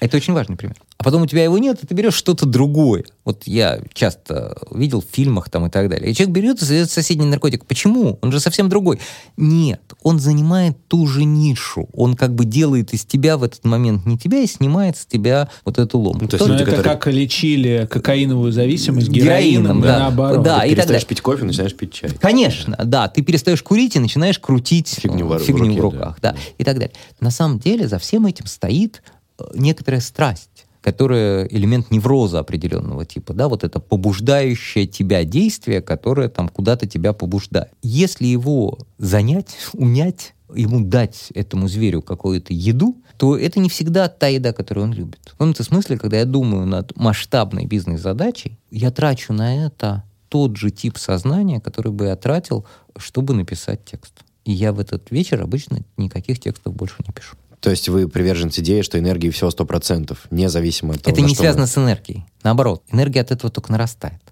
Это 0.01 0.17
очень 0.17 0.33
важный 0.33 0.57
пример. 0.57 0.77
А 0.99 1.05
потом 1.05 1.23
у 1.23 1.27
тебя 1.27 1.43
его 1.45 1.59
нет, 1.59 1.79
и 1.83 1.87
ты 1.87 1.95
берешь 1.95 2.15
что-то 2.15 2.47
другое. 2.47 3.05
Вот 3.25 3.43
я 3.47 3.81
часто 3.93 4.57
видел 4.71 5.01
в 5.01 5.07
фильмах 5.15 5.51
там 5.51 5.67
и 5.67 5.71
так 5.71 5.89
далее. 5.89 6.11
И 6.11 6.15
человек 6.15 6.35
берет 6.35 6.57
и 6.57 6.61
создает 6.61 6.91
соседний 6.91 7.27
наркотик. 7.27 7.65
Почему? 7.67 8.19
Он 8.23 8.31
же 8.33 8.39
совсем 8.41 8.69
другой. 8.69 9.01
Нет, 9.37 9.81
он 10.03 10.19
занимает 10.21 10.77
ту 10.89 11.07
же 11.07 11.25
нишу. 11.25 11.89
Он 11.93 12.15
как 12.15 12.35
бы 12.35 12.45
делает 12.45 12.95
из 12.95 13.05
тебя 13.05 13.37
в 13.37 13.43
этот 13.43 13.65
момент 13.65 14.07
не 14.07 14.17
тебя 14.19 14.39
и 14.41 14.47
снимает 14.47 14.97
с 14.97 15.05
тебя 15.07 15.49
вот 15.65 15.79
эту 15.79 15.99
ломку. 15.99 16.23
Ну, 16.23 16.29
то 16.29 16.37
есть 16.37 16.47
Ну, 16.47 16.53
люди, 16.53 16.63
это 16.63 16.71
которые- 16.77 16.95
как 16.97 17.07
лечили 17.13 17.89
кокаиновую 17.91 18.53
зависимость 18.53 19.09
Героином, 19.09 19.81
героином, 19.81 19.81
да. 19.83 19.99
наоборот. 20.01 20.43
Да, 20.45 20.61
Ты 20.61 20.69
и 20.69 20.75
так 20.75 20.87
далее. 20.87 21.01
Пить 21.13 21.21
кофе, 21.21 21.45
начинаешь 21.45 21.75
пить 21.77 21.93
чай. 21.93 22.11
Конечно, 22.19 22.75
да. 22.83 23.07
Ты 23.07 23.21
перестаешь 23.21 23.63
курить 23.63 23.97
и 23.97 23.99
начинаешь 23.99 24.39
крутить 24.39 24.89
Фигню 24.89 25.31
э, 25.31 25.39
в- 25.39 25.43
в 25.43 25.45
фигню 25.45 25.75
в, 25.75 25.81
руке, 25.81 25.81
руках. 25.99 26.19
Да. 26.23 26.35
и 26.57 26.65
так 26.65 26.77
далее. 26.79 26.95
На 27.21 27.31
самом 27.31 27.59
деле 27.59 27.87
за 27.87 27.99
всем 27.99 28.25
этим 28.25 28.47
стоит 28.47 29.03
э, 29.39 29.45
некоторая 29.55 30.01
страсть 30.01 30.67
которая 30.81 31.45
элемент 31.45 31.93
невроза 31.93 32.41
определенного 32.41 33.05
типа, 33.05 33.35
да, 33.35 33.47
вот 33.49 33.63
это 33.63 33.79
побуждающее 33.79 34.89
тебя 34.89 35.23
действие, 35.23 35.81
которое 35.81 36.29
там 36.29 36.49
куда-то 36.49 36.89
тебя 36.89 37.13
побуждает. 37.13 37.71
Если 37.85 38.27
его 38.27 38.79
занять, 38.99 39.57
унять, 39.75 40.35
ему 40.53 40.81
дать 40.81 41.29
этому 41.35 41.69
зверю 41.69 42.03
какую-то 42.03 42.53
еду, 42.53 42.97
то 43.17 43.37
это 43.37 43.61
не 43.61 43.69
всегда 43.69 44.09
та 44.09 44.27
еда, 44.27 44.53
которую 44.53 44.87
он 44.87 44.93
любит. 44.93 45.21
В 45.27 45.31
каком-то 45.33 45.63
смысле, 45.63 45.99
когда 45.99 46.19
я 46.19 46.25
думаю 46.25 46.67
над 46.67 46.97
масштабной 46.97 47.67
бизнес-задачей, 47.67 48.59
я 48.73 48.91
трачу 48.91 49.33
на 49.33 49.67
это 49.67 50.03
тот 50.33 50.57
же 50.57 50.71
тип 50.71 50.97
сознания, 50.97 51.61
который 51.61 51.93
бы 51.93 52.07
я 52.07 52.17
тратил, 52.17 52.65
чтобы 52.97 53.35
написать 53.35 53.85
текст. 53.85 54.15
И 54.47 54.53
я 54.53 54.73
в 54.73 54.81
этот 54.81 55.11
вечер 55.11 55.43
обычно 55.43 55.81
никаких 55.99 56.41
текстов 56.41 56.75
больше 56.75 56.95
не 57.07 57.13
пишу. 57.13 57.37
То 57.61 57.69
есть 57.71 57.91
вы 57.91 58.09
приверженец 58.09 58.59
идеи, 58.59 58.81
что 58.81 58.99
энергии 58.99 59.29
всего 59.29 59.51
100%, 59.51 60.17
независимо 60.31 60.95
от 60.95 61.03
того, 61.03 61.15
это 61.15 61.21
не 61.23 61.35
что 61.35 61.43
связано 61.43 61.65
вы- 61.65 61.69
с 61.69 61.77
энергией. 61.77 62.25
Наоборот, 62.43 62.83
энергия 62.91 63.21
от 63.21 63.31
этого 63.31 63.53
только 63.53 63.71
нарастает. 63.71 64.23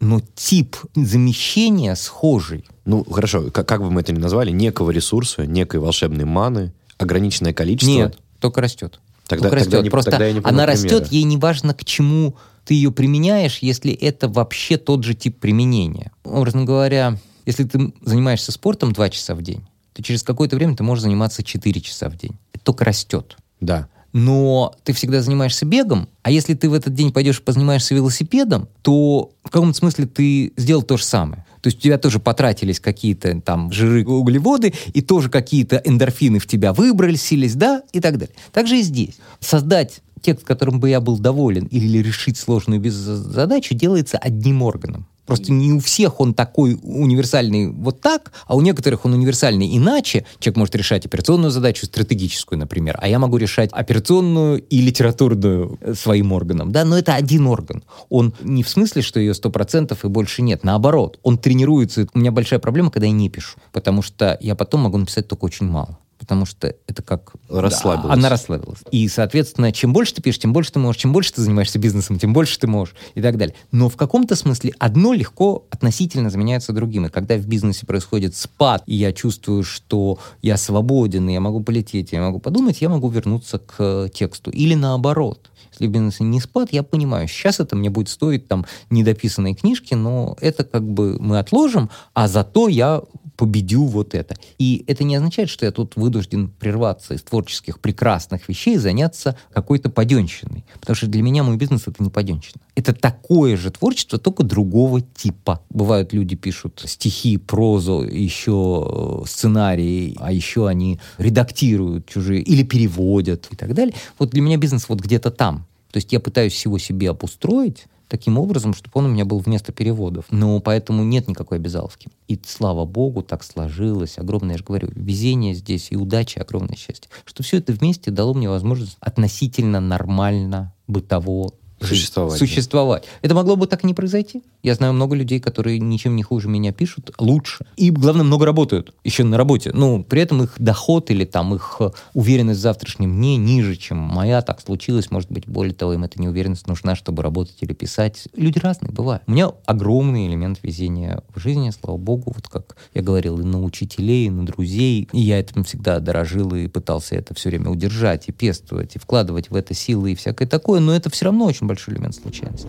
Но 0.00 0.20
тип 0.34 0.76
замещения 0.96 1.94
схожий. 1.94 2.64
Ну, 2.84 3.04
хорошо, 3.04 3.50
как, 3.52 3.68
как 3.68 3.80
бы 3.80 3.92
мы 3.92 4.00
это 4.00 4.12
ни 4.12 4.18
назвали, 4.18 4.50
некого 4.50 4.90
ресурса, 4.90 5.46
некой 5.46 5.78
волшебной 5.78 6.24
маны, 6.24 6.72
ограниченное 6.98 7.52
количество. 7.54 7.94
Нет, 7.94 8.18
только 8.40 8.60
растет. 8.60 8.98
Тогда- 9.28 9.48
только 9.50 9.60
тогда 9.64 9.76
растет. 9.76 9.84
не- 9.84 9.90
Просто 9.90 10.10
тогда 10.10 10.26
я 10.26 10.32
не 10.32 10.38
она 10.40 10.48
примера. 10.48 10.66
растет, 10.72 11.06
ей 11.12 11.22
не 11.22 11.36
важно, 11.36 11.74
к 11.74 11.84
чему 11.84 12.34
ты 12.64 12.74
ее 12.74 12.90
применяешь, 12.90 13.58
если 13.58 13.92
это 13.92 14.28
вообще 14.28 14.76
тот 14.76 15.04
же 15.04 15.14
тип 15.14 15.38
применения. 15.38 16.12
Образно 16.24 16.64
говоря, 16.64 17.18
если 17.46 17.64
ты 17.64 17.92
занимаешься 18.02 18.52
спортом 18.52 18.92
2 18.92 19.10
часа 19.10 19.34
в 19.34 19.42
день, 19.42 19.66
то 19.92 20.02
через 20.02 20.22
какое-то 20.22 20.56
время 20.56 20.74
ты 20.76 20.82
можешь 20.82 21.02
заниматься 21.02 21.42
4 21.42 21.80
часа 21.80 22.08
в 22.08 22.16
день. 22.16 22.36
Это 22.52 22.64
только 22.64 22.84
растет. 22.84 23.36
Да. 23.60 23.88
но 24.14 24.76
ты 24.84 24.92
всегда 24.92 25.20
занимаешься 25.22 25.66
бегом, 25.66 26.08
а 26.22 26.30
если 26.30 26.54
ты 26.54 26.70
в 26.70 26.72
этот 26.72 26.94
день 26.94 27.12
пойдешь 27.12 27.40
и 27.40 27.42
позанимаешься 27.42 27.96
велосипедом, 27.96 28.68
то 28.80 29.32
в 29.42 29.50
каком-то 29.50 29.76
смысле 29.76 30.06
ты 30.06 30.52
сделал 30.56 30.82
то 30.84 30.96
же 30.96 31.04
самое. 31.04 31.44
То 31.60 31.66
есть 31.66 31.78
у 31.78 31.80
тебя 31.80 31.98
тоже 31.98 32.20
потратились 32.20 32.78
какие-то 32.78 33.40
там 33.40 33.72
жиры, 33.72 34.06
углеводы, 34.06 34.72
и 34.92 35.02
тоже 35.02 35.30
какие-то 35.30 35.82
эндорфины 35.84 36.38
в 36.38 36.46
тебя 36.46 36.72
выбросились, 36.72 37.56
да, 37.56 37.82
и 37.92 37.98
так 37.98 38.18
далее. 38.18 38.36
Так 38.52 38.68
же 38.68 38.78
и 38.78 38.82
здесь. 38.82 39.16
Создать 39.40 40.00
текст, 40.24 40.44
которым 40.44 40.80
бы 40.80 40.90
я 40.90 41.00
был 41.00 41.18
доволен, 41.18 41.66
или 41.66 41.98
решить 41.98 42.36
сложную 42.36 42.80
бизнес-задачу, 42.80 43.74
делается 43.74 44.18
одним 44.18 44.62
органом. 44.62 45.06
Просто 45.26 45.52
не 45.52 45.72
у 45.72 45.80
всех 45.80 46.20
он 46.20 46.34
такой 46.34 46.78
универсальный 46.82 47.70
вот 47.70 48.00
так, 48.00 48.32
а 48.46 48.56
у 48.56 48.60
некоторых 48.60 49.04
он 49.06 49.14
универсальный 49.14 49.76
иначе. 49.76 50.26
Человек 50.38 50.58
может 50.58 50.76
решать 50.76 51.06
операционную 51.06 51.50
задачу, 51.50 51.86
стратегическую, 51.86 52.58
например, 52.58 52.98
а 53.00 53.08
я 53.08 53.18
могу 53.18 53.38
решать 53.38 53.70
операционную 53.72 54.60
и 54.60 54.80
литературную 54.82 55.78
э, 55.80 55.94
своим 55.94 56.32
органом. 56.32 56.72
Да, 56.72 56.84
но 56.84 56.98
это 56.98 57.14
один 57.14 57.46
орган. 57.46 57.84
Он 58.10 58.34
не 58.42 58.62
в 58.62 58.68
смысле, 58.68 59.00
что 59.00 59.18
ее 59.18 59.32
100% 59.32 59.96
и 60.02 60.08
больше 60.08 60.42
нет. 60.42 60.62
Наоборот, 60.62 61.18
он 61.22 61.38
тренируется. 61.38 62.06
У 62.12 62.18
меня 62.18 62.30
большая 62.30 62.58
проблема, 62.58 62.90
когда 62.90 63.06
я 63.06 63.12
не 63.12 63.30
пишу, 63.30 63.58
потому 63.72 64.02
что 64.02 64.36
я 64.40 64.54
потом 64.54 64.82
могу 64.82 64.98
написать 64.98 65.26
только 65.26 65.44
очень 65.46 65.66
мало. 65.66 65.98
Потому 66.24 66.46
что 66.46 66.74
это 66.86 67.02
как... 67.02 67.32
Расслабилась. 67.50 68.06
Да, 68.06 68.12
она 68.14 68.28
расслабилась. 68.30 68.78
И, 68.90 69.06
соответственно, 69.08 69.72
чем 69.72 69.92
больше 69.92 70.14
ты 70.14 70.22
пишешь, 70.22 70.40
тем 70.40 70.54
больше 70.54 70.72
ты 70.72 70.78
можешь, 70.78 71.02
чем 71.02 71.12
больше 71.12 71.34
ты 71.34 71.42
занимаешься 71.42 71.78
бизнесом, 71.78 72.18
тем 72.18 72.32
больше 72.32 72.58
ты 72.58 72.66
можешь 72.66 72.94
и 73.14 73.20
так 73.20 73.36
далее. 73.36 73.54
Но 73.72 73.90
в 73.90 73.96
каком-то 73.96 74.34
смысле 74.34 74.72
одно 74.78 75.12
легко 75.12 75.66
относительно 75.70 76.30
заменяется 76.30 76.72
другим. 76.72 77.04
И 77.04 77.10
когда 77.10 77.36
в 77.36 77.46
бизнесе 77.46 77.84
происходит 77.84 78.34
спад, 78.34 78.82
и 78.86 78.94
я 78.94 79.12
чувствую, 79.12 79.64
что 79.64 80.18
я 80.40 80.56
свободен, 80.56 81.28
и 81.28 81.34
я 81.34 81.40
могу 81.40 81.62
полететь, 81.62 82.12
я 82.12 82.22
могу 82.22 82.38
подумать, 82.38 82.80
я 82.80 82.88
могу 82.88 83.10
вернуться 83.10 83.58
к 83.58 84.08
тексту. 84.08 84.50
Или 84.50 84.74
наоборот. 84.74 85.50
Если 85.72 85.88
в 85.88 85.90
бизнесе 85.90 86.24
не 86.24 86.40
спад, 86.40 86.68
я 86.72 86.84
понимаю, 86.84 87.26
сейчас 87.28 87.58
это 87.58 87.74
мне 87.74 87.90
будет 87.90 88.08
стоить 88.08 88.46
там 88.46 88.64
недописанной 88.90 89.54
книжки, 89.54 89.94
но 89.94 90.36
это 90.40 90.62
как 90.62 90.88
бы 90.88 91.18
мы 91.18 91.40
отложим, 91.40 91.90
а 92.14 92.28
зато 92.28 92.68
я 92.68 93.02
победю 93.36 93.84
вот 93.84 94.14
это. 94.14 94.36
И 94.58 94.84
это 94.86 95.04
не 95.04 95.16
означает, 95.16 95.48
что 95.48 95.66
я 95.66 95.72
тут 95.72 95.96
вынужден 95.96 96.48
прерваться 96.48 97.14
из 97.14 97.22
творческих 97.22 97.80
прекрасных 97.80 98.48
вещей 98.48 98.74
и 98.74 98.78
заняться 98.78 99.36
какой-то 99.52 99.90
паденщиной. 99.90 100.64
Потому 100.80 100.96
что 100.96 101.06
для 101.06 101.22
меня 101.22 101.42
мой 101.42 101.56
бизнес— 101.56 101.82
это 101.86 102.02
не 102.02 102.10
паденщина. 102.10 102.60
Это 102.74 102.92
такое 102.92 103.56
же 103.56 103.70
творчество, 103.70 104.18
только 104.18 104.42
другого 104.42 105.00
типа. 105.00 105.60
Бывают 105.70 106.12
люди 106.12 106.36
пишут 106.36 106.82
стихи, 106.86 107.36
прозу, 107.36 108.02
еще 108.02 109.22
э, 109.22 109.26
сценарии, 109.26 110.16
а 110.18 110.32
еще 110.32 110.68
они 110.68 111.00
редактируют 111.18 112.06
чужие 112.06 112.42
или 112.42 112.62
переводят 112.62 113.48
и 113.50 113.56
так 113.56 113.74
далее. 113.74 113.94
Вот 114.18 114.30
для 114.30 114.42
меня 114.42 114.56
бизнес 114.56 114.88
вот 114.88 115.00
где-то 115.00 115.30
там. 115.30 115.66
То 115.90 115.98
есть 115.98 116.12
я 116.12 116.18
пытаюсь 116.18 116.52
всего 116.52 116.78
себе 116.78 117.10
обустроить, 117.10 117.86
таким 118.08 118.38
образом, 118.38 118.74
чтобы 118.74 118.92
он 118.94 119.06
у 119.06 119.08
меня 119.08 119.24
был 119.24 119.38
вместо 119.38 119.72
переводов. 119.72 120.26
Но 120.30 120.60
поэтому 120.60 121.02
нет 121.04 121.28
никакой 121.28 121.58
обязаловки. 121.58 122.08
И 122.28 122.40
слава 122.46 122.84
богу, 122.84 123.22
так 123.22 123.42
сложилось. 123.44 124.18
Огромное, 124.18 124.52
я 124.54 124.58
же 124.58 124.64
говорю, 124.64 124.90
везение 124.94 125.54
здесь 125.54 125.88
и 125.90 125.96
удача, 125.96 126.40
огромное 126.40 126.76
счастье. 126.76 127.10
Что 127.24 127.42
все 127.42 127.58
это 127.58 127.72
вместе 127.72 128.10
дало 128.10 128.34
мне 128.34 128.48
возможность 128.48 128.96
относительно 129.00 129.80
нормально, 129.80 130.72
бытово 130.86 131.52
Существовать. 131.88 132.38
Существовать. 132.38 133.04
Это 133.22 133.34
могло 133.34 133.56
бы 133.56 133.66
так 133.66 133.84
и 133.84 133.86
не 133.86 133.94
произойти. 133.94 134.42
Я 134.62 134.74
знаю 134.74 134.92
много 134.92 135.14
людей, 135.14 135.40
которые 135.40 135.78
ничем 135.78 136.16
не 136.16 136.22
хуже 136.22 136.48
меня 136.48 136.72
пишут, 136.72 137.12
лучше. 137.18 137.66
И, 137.76 137.90
главное, 137.90 138.24
много 138.24 138.46
работают 138.46 138.94
еще 139.04 139.24
на 139.24 139.36
работе. 139.36 139.70
Ну, 139.72 140.02
при 140.02 140.22
этом 140.22 140.42
их 140.42 140.54
доход 140.58 141.10
или 141.10 141.24
там 141.24 141.54
их 141.54 141.76
э, 141.80 141.90
уверенность 142.14 142.60
в 142.60 142.62
завтрашнем 142.62 143.20
не 143.20 143.36
ниже, 143.36 143.76
чем 143.76 143.98
моя. 143.98 144.42
Так 144.42 144.60
случилось, 144.60 145.10
может 145.10 145.30
быть, 145.30 145.46
более 145.46 145.74
того, 145.74 145.94
им 145.94 146.04
эта 146.04 146.20
неуверенность 146.20 146.66
нужна, 146.66 146.96
чтобы 146.96 147.22
работать 147.22 147.56
или 147.60 147.72
писать. 147.72 148.28
Люди 148.34 148.58
разные 148.58 148.92
бывают. 148.92 149.22
У 149.26 149.32
меня 149.32 149.50
огромный 149.66 150.26
элемент 150.26 150.58
везения 150.62 151.22
в 151.34 151.40
жизни, 151.40 151.70
слава 151.70 151.96
богу, 151.96 152.32
вот 152.34 152.48
как 152.48 152.76
я 152.94 153.02
говорил, 153.02 153.40
и 153.40 153.44
на 153.44 153.62
учителей, 153.62 154.26
и 154.26 154.30
на 154.30 154.46
друзей. 154.46 155.08
И 155.12 155.20
я 155.20 155.40
этим 155.40 155.64
всегда 155.64 156.00
дорожил 156.00 156.54
и 156.54 156.68
пытался 156.68 157.16
это 157.16 157.34
все 157.34 157.50
время 157.50 157.70
удержать 157.70 158.28
и 158.28 158.32
пестовать, 158.32 158.96
и 158.96 158.98
вкладывать 158.98 159.50
в 159.50 159.54
это 159.54 159.74
силы 159.74 160.12
и 160.12 160.14
всякое 160.14 160.46
такое. 160.46 160.80
Но 160.80 160.94
это 160.94 161.10
все 161.10 161.26
равно 161.26 161.46
очень 161.46 161.66
большой 161.74 161.94
элемент 161.94 162.14
случайности. 162.14 162.68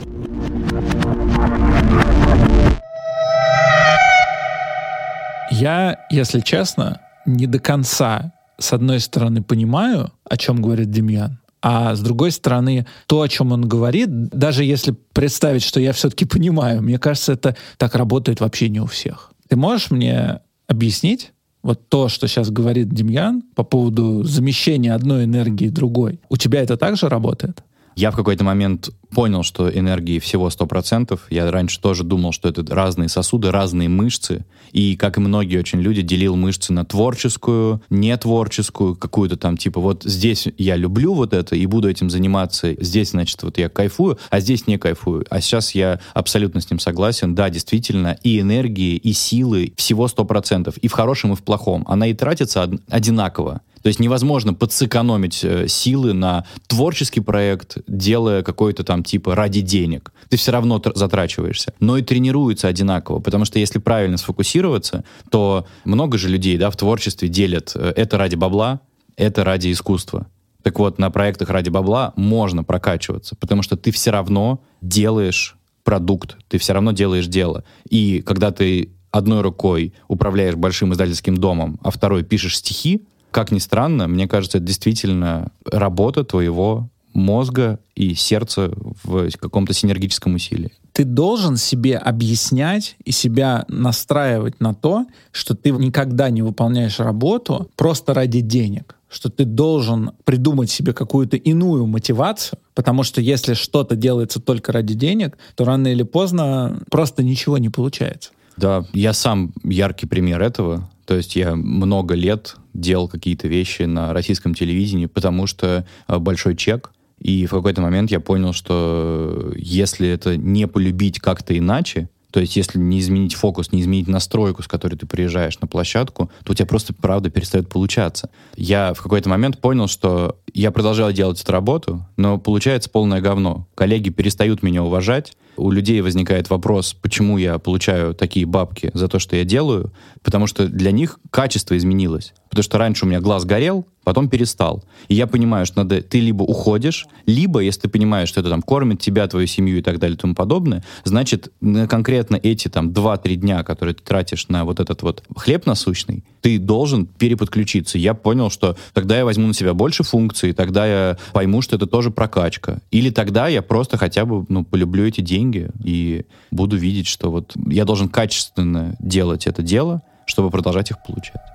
Я, 5.52 6.00
если 6.10 6.39
честно, 6.39 7.02
не 7.26 7.46
до 7.46 7.60
конца, 7.60 8.34
с 8.58 8.74
одной 8.74 9.00
стороны, 9.00 9.44
понимаю, 9.44 10.12
о 10.24 10.38
чем 10.38 10.62
говорит 10.62 10.89
Демьян, 10.89 11.39
а 11.62 11.96
с 11.96 12.02
другой 12.02 12.32
стороны, 12.32 12.88
то, 13.06 13.22
о 13.22 13.28
чем 13.28 13.52
он 13.52 13.68
говорит, 13.68 14.10
даже 14.30 14.63
если 14.63 14.96
представить, 15.13 15.63
что 15.63 15.80
я 15.80 15.94
все-таки 15.94 16.26
понимаю, 16.26 16.82
мне 16.82 16.98
кажется, 16.98 17.34
это 17.34 17.56
так 17.78 17.96
работает 17.96 18.39
вообще 18.39 18.70
не 18.70 18.80
у 18.80 18.86
всех. 18.88 19.32
Ты 19.48 19.56
можешь 19.56 19.91
мне 19.91 20.41
объяснить, 20.68 21.32
вот 21.62 21.89
то, 21.89 22.10
что 22.10 22.28
сейчас 22.28 22.52
говорит 22.52 22.89
Демьян 22.89 23.41
по 23.56 23.63
поводу 23.63 24.24
замещения 24.24 24.94
одной 24.94 25.24
энергии 25.24 25.70
другой, 25.70 26.20
у 26.30 26.38
тебя 26.38 26.62
это 26.62 26.78
также 26.78 27.10
работает? 27.10 27.63
Я 27.95 28.12
в 28.12 28.15
какой-то 28.15 28.43
момент 28.43 28.89
понял, 29.12 29.43
что 29.43 29.69
энергии 29.69 30.19
всего 30.19 30.49
100%. 30.49 31.17
Я 31.29 31.49
раньше 31.49 31.79
тоже 31.79 32.03
думал, 32.03 32.34
что 32.34 32.49
это 32.49 32.63
разные 32.75 33.08
сосуды, 33.08 33.51
разные 33.51 33.88
мышцы. 33.88 34.45
И, 34.73 34.97
как 34.97 35.17
и 35.17 35.21
многие 35.21 35.58
очень 35.58 35.79
люди, 35.79 36.01
делил 36.01 36.36
мышцы 36.36 36.73
на 36.73 36.84
творческую, 36.84 37.81
нетворческую, 37.89 38.95
какую-то 38.95 39.38
там, 39.38 39.55
типа, 39.55 39.79
вот 39.79 40.03
здесь 40.03 40.49
я 40.58 40.75
люблю 40.75 41.13
вот 41.13 41.34
это 41.34 41.55
и 41.55 41.65
буду 41.65 41.89
этим 41.89 42.10
заниматься. 42.10 42.75
Здесь, 42.84 43.12
значит, 43.12 43.41
вот 43.43 43.58
я 43.58 43.69
кайфую, 43.69 44.19
а 44.29 44.41
здесь 44.41 44.67
не 44.67 44.77
кайфую. 44.77 45.25
А 45.29 45.39
сейчас 45.39 45.73
я 45.73 46.01
абсолютно 46.13 46.60
с 46.60 46.69
ним 46.69 46.79
согласен. 46.79 47.34
Да, 47.34 47.49
действительно, 47.49 48.17
и 48.23 48.41
энергии, 48.41 48.97
и 48.97 49.13
силы 49.13 49.73
всего 49.77 50.08
100%. 50.08 50.77
И 50.81 50.88
в 50.89 50.91
хорошем, 50.91 51.31
и 51.31 51.36
в 51.38 51.43
плохом. 51.43 51.86
Она 51.88 52.08
и 52.08 52.13
тратится 52.13 52.69
одинаково. 52.89 53.62
То 53.86 53.89
есть 53.89 54.00
невозможно 54.00 54.56
подсэкономить 54.56 55.43
э, 55.43 55.67
силы 55.67 56.13
на 56.13 56.48
творческий 56.65 57.19
проект, 57.19 57.78
делая 57.88 58.41
какой-то 58.41 58.84
там 58.84 59.04
типа 59.04 59.36
ради 59.36 59.62
денег. 59.62 60.12
Ты 60.28 60.38
все 60.38 60.52
равно 60.52 60.82
затрачиваешься. 60.95 61.76
Но 61.80 61.95
и 61.95 62.02
тренируется 62.02 62.67
одинаково, 62.67 63.19
потому 63.19 63.45
что 63.45 63.60
если 63.60 63.78
правильно 63.78 64.17
сфокусироваться, 64.17 65.04
то 65.30 65.67
много 65.84 66.17
же 66.17 66.30
людей 66.30 66.58
да, 66.58 66.71
в 66.71 66.78
творчестве 66.78 67.30
делят 67.30 67.74
э, 67.76 67.93
это 67.95 68.17
ради 68.17 68.34
бабла, 68.34 68.80
это 69.17 69.43
ради 69.43 69.71
искусства. 69.71 70.26
Так 70.63 70.80
вот, 70.80 70.98
на 70.98 71.12
проектах 71.12 71.52
ради 71.52 71.69
бабла 71.69 72.12
можно 72.15 72.63
прокачиваться, 72.63 73.36
потому 73.36 73.62
что 73.62 73.78
ты 73.78 73.91
все 73.91 74.10
равно 74.10 74.63
делаешь 74.82 75.58
продукт, 75.84 76.38
ты 76.48 76.58
все 76.58 76.74
равно 76.74 76.91
делаешь 76.91 77.28
дело. 77.28 77.63
И 77.88 78.24
когда 78.24 78.50
ты 78.50 78.95
одной 79.12 79.41
рукой 79.41 79.93
управляешь 80.08 80.56
большим 80.56 80.91
издательским 80.91 81.38
домом, 81.38 81.80
а 81.84 81.91
второй 81.91 82.24
пишешь 82.24 82.58
стихи, 82.58 83.04
как 83.36 83.52
ни 83.52 83.60
странно, 83.60 84.08
мне 84.08 84.30
кажется, 84.30 84.60
это 84.60 84.67
действительно 84.67 85.52
работа 85.69 86.24
твоего 86.24 86.88
мозга 87.13 87.80
и 87.93 88.15
сердца 88.15 88.71
в 89.04 89.30
каком-то 89.32 89.74
синергическом 89.74 90.36
усилии. 90.36 90.71
Ты 90.93 91.04
должен 91.04 91.58
себе 91.58 91.98
объяснять 91.98 92.95
и 93.04 93.12
себя 93.12 93.65
настраивать 93.67 94.62
на 94.62 94.74
то, 94.74 95.06
что 95.34 95.54
ты 95.54 95.71
никогда 95.71 96.30
не 96.30 96.43
выполняешь 96.43 97.00
работу 97.00 97.69
просто 97.76 98.13
ради 98.13 98.39
денег 98.39 98.95
что 99.08 99.30
ты 99.30 99.45
должен 99.45 100.12
придумать 100.26 100.69
себе 100.69 100.91
какую-то 100.91 101.38
иную 101.38 101.86
мотивацию, 101.86 102.60
потому 102.74 103.04
что 103.04 103.21
если 103.21 103.54
что-то 103.54 103.95
делается 103.95 104.41
только 104.41 104.74
ради 104.74 104.93
денег, 104.93 105.38
то 105.56 105.63
рано 105.63 105.88
или 105.88 106.04
поздно 106.04 106.82
просто 106.91 107.24
ничего 107.24 107.58
не 107.58 107.69
получается. 107.69 108.32
Да, 108.58 108.84
я 108.93 109.13
сам 109.13 109.54
яркий 109.63 110.06
пример 110.06 110.41
этого. 110.41 110.89
То 111.06 111.15
есть 111.15 111.36
я 111.36 111.56
много 111.56 112.15
лет 112.15 112.56
делал 112.74 113.08
какие-то 113.08 113.48
вещи 113.48 113.84
на 113.84 114.13
российском 114.13 114.54
телевидении, 114.54 115.06
потому 115.06 115.48
что 115.48 115.86
э, 116.08 116.18
большой 116.18 116.56
чек, 116.56 116.91
и 117.20 117.46
в 117.46 117.52
какой-то 117.52 117.82
момент 117.82 118.12
я 118.12 118.20
понял, 118.20 118.54
что 118.54 119.54
если 119.56 120.10
это 120.10 120.36
не 120.36 120.68
полюбить 120.68 121.20
как-то 121.20 121.58
иначе, 121.58 122.10
то 122.36 122.41
есть, 122.41 122.58
если 122.58 122.78
не 122.78 123.00
изменить 123.00 123.34
фокус, 123.34 123.72
не 123.72 123.80
изменить 123.80 124.10
настройку, 124.10 124.62
с 124.62 124.68
которой 124.68 124.96
ты 124.96 125.06
приезжаешь 125.06 125.58
на 125.62 125.68
площадку, 125.68 126.30
то 126.44 126.52
у 126.52 126.54
тебя 126.54 126.65
просто, 126.65 126.94
правда, 126.94 127.30
перестает 127.30 127.70
получаться. 127.70 128.30
Я 128.58 128.94
в 128.94 129.02
какой-то 129.02 129.30
момент 129.30 129.62
понял, 129.62 129.88
что 129.88 130.38
я 130.54 130.72
продолжаю 130.72 131.13
делать 131.13 131.42
эту 131.42 131.54
работу, 131.54 132.06
но 132.17 132.38
получается 132.38 132.90
полное 132.90 133.21
говно. 133.21 133.69
Коллеги 133.73 134.10
перестают 134.10 134.63
меня 134.63 134.84
уважать, 134.84 135.38
у 135.58 135.71
людей 135.71 136.01
возникает 136.01 136.49
вопрос, 136.49 136.93
почему 136.93 137.37
я 137.37 137.60
получаю 137.60 138.13
такие 138.13 138.45
бабки 138.45 138.91
за 138.93 139.08
то, 139.08 139.19
что 139.19 139.35
я 139.35 139.43
делаю, 139.43 139.93
потому 140.23 140.47
что 140.47 140.67
для 140.67 140.91
них 140.91 141.19
качество 141.29 141.77
изменилось. 141.77 142.33
Потому 142.49 142.63
что 142.63 142.77
раньше 142.77 143.06
у 143.06 143.08
меня 143.08 143.19
глаз 143.19 143.45
горел, 143.45 143.85
потом 144.06 144.29
перестал. 144.29 144.83
И 145.10 145.15
я 145.15 145.27
понимаю, 145.27 145.65
что 145.65 145.79
надо, 145.79 146.01
ты 146.01 146.21
либо 146.21 146.43
уходишь, 146.43 147.08
либо, 147.25 147.60
если 147.60 147.81
ты 147.81 147.89
понимаешь, 147.89 148.29
что 148.29 148.39
это 148.39 148.49
там 148.49 148.62
кормит 148.62 149.01
тебя, 149.01 149.27
твою 149.27 149.47
семью 149.47 149.79
и 149.79 149.81
так 149.81 149.99
далее 149.99 150.15
и 150.15 150.19
тому 150.19 150.35
подобное, 150.35 150.83
значит, 151.03 151.51
на 151.60 151.87
конкретно 151.87 152.39
эти 152.41 152.69
там 152.69 152.89
2-3 152.89 153.35
дня, 153.35 153.63
которые 153.63 153.95
ты 153.95 154.03
тратишь 154.03 154.47
на 154.47 154.63
вот 154.63 154.79
этот 154.79 155.01
вот 155.01 155.23
хлеб 155.35 155.65
насущный, 155.65 156.23
ты 156.41 156.60
должен 156.60 157.08
переподключиться. 157.08 157.97
Я 157.97 158.13
понял, 158.13 158.51
что 158.51 158.77
тогда 158.93 159.17
я 159.17 159.25
возьму 159.25 159.47
на 159.47 159.53
себя 159.53 159.73
больше 159.73 160.03
функций, 160.03 160.53
тогда 160.53 160.85
я 160.85 161.17
пойму, 161.33 161.63
что 161.63 161.75
это 161.75 161.87
тоже 161.87 162.12
прокачка. 162.12 162.77
Или 162.91 163.10
тогда 163.10 163.47
я 163.47 163.63
просто 163.63 163.97
хотя 163.97 164.25
бы 164.25 164.45
ну, 164.49 164.63
полюблю 164.63 165.08
эти 165.08 165.21
деньги 165.21 165.69
и 165.83 166.25
буду 166.51 166.77
видеть, 166.77 167.08
что 167.08 167.31
вот 167.31 167.53
я 167.67 167.85
должен 167.85 168.08
качественно 168.08 168.95
делать 168.99 169.47
это 169.47 169.63
дело, 169.63 170.03
чтобы 170.27 170.51
продолжать 170.51 170.91
их 170.91 170.97
получать. 171.03 171.54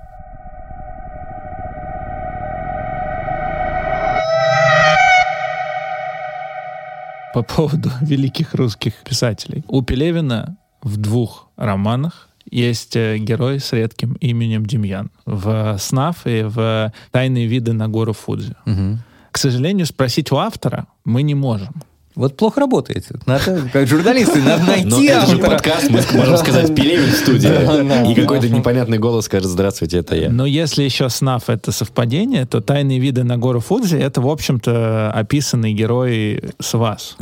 По 7.41 7.55
поводу 7.55 7.89
великих 8.01 8.53
русских 8.53 8.93
писателей. 9.03 9.63
У 9.67 9.81
Пелевина 9.81 10.57
в 10.81 10.97
двух 10.97 11.47
романах 11.57 12.29
есть 12.49 12.95
э, 12.95 13.17
герой 13.17 13.59
с 13.59 13.73
редким 13.73 14.13
именем 14.13 14.65
Демьян. 14.65 15.09
В 15.25 15.77
«Снав» 15.79 16.25
и 16.25 16.43
в 16.43 16.91
«Тайные 17.11 17.47
виды 17.47 17.73
на 17.73 17.87
гору 17.87 18.13
Фудзи». 18.13 18.55
Угу. 18.65 18.97
К 19.31 19.37
сожалению, 19.37 19.85
спросить 19.85 20.31
у 20.31 20.37
автора 20.37 20.87
мы 21.05 21.23
не 21.23 21.35
можем. 21.35 21.73
Вот 22.15 22.35
плохо 22.35 22.59
работает. 22.59 23.05
Надо, 23.25 23.69
как 23.71 23.87
журналисты, 23.87 24.41
надо 24.41 24.63
найти 24.63 24.87
Но 24.87 25.01
это 25.01 25.25
же 25.27 25.37
подкаст, 25.37 25.89
мы 25.89 26.01
можем 26.13 26.37
сказать 26.37 26.75
Пелевин 26.75 27.11
в 27.11 27.15
студии. 27.15 28.11
И 28.11 28.15
какой-то 28.15 28.49
непонятный 28.49 28.97
голос 28.97 29.25
скажет 29.25 29.49
«Здравствуйте, 29.49 29.99
это 29.99 30.15
я». 30.15 30.29
Но 30.29 30.45
если 30.45 30.83
еще 30.83 31.09
СНАФ— 31.09 31.43
это 31.49 31.71
совпадение, 31.71 32.45
то 32.45 32.59
«Тайные 32.61 32.99
виды 32.99 33.23
на 33.23 33.37
гору 33.37 33.59
Фудзи»— 33.59 33.97
это, 33.97 34.21
в 34.21 34.27
общем-то, 34.27 35.11
описанный 35.11 35.73
герой 35.73 36.43
с 36.59 36.73
вас. 36.73 37.15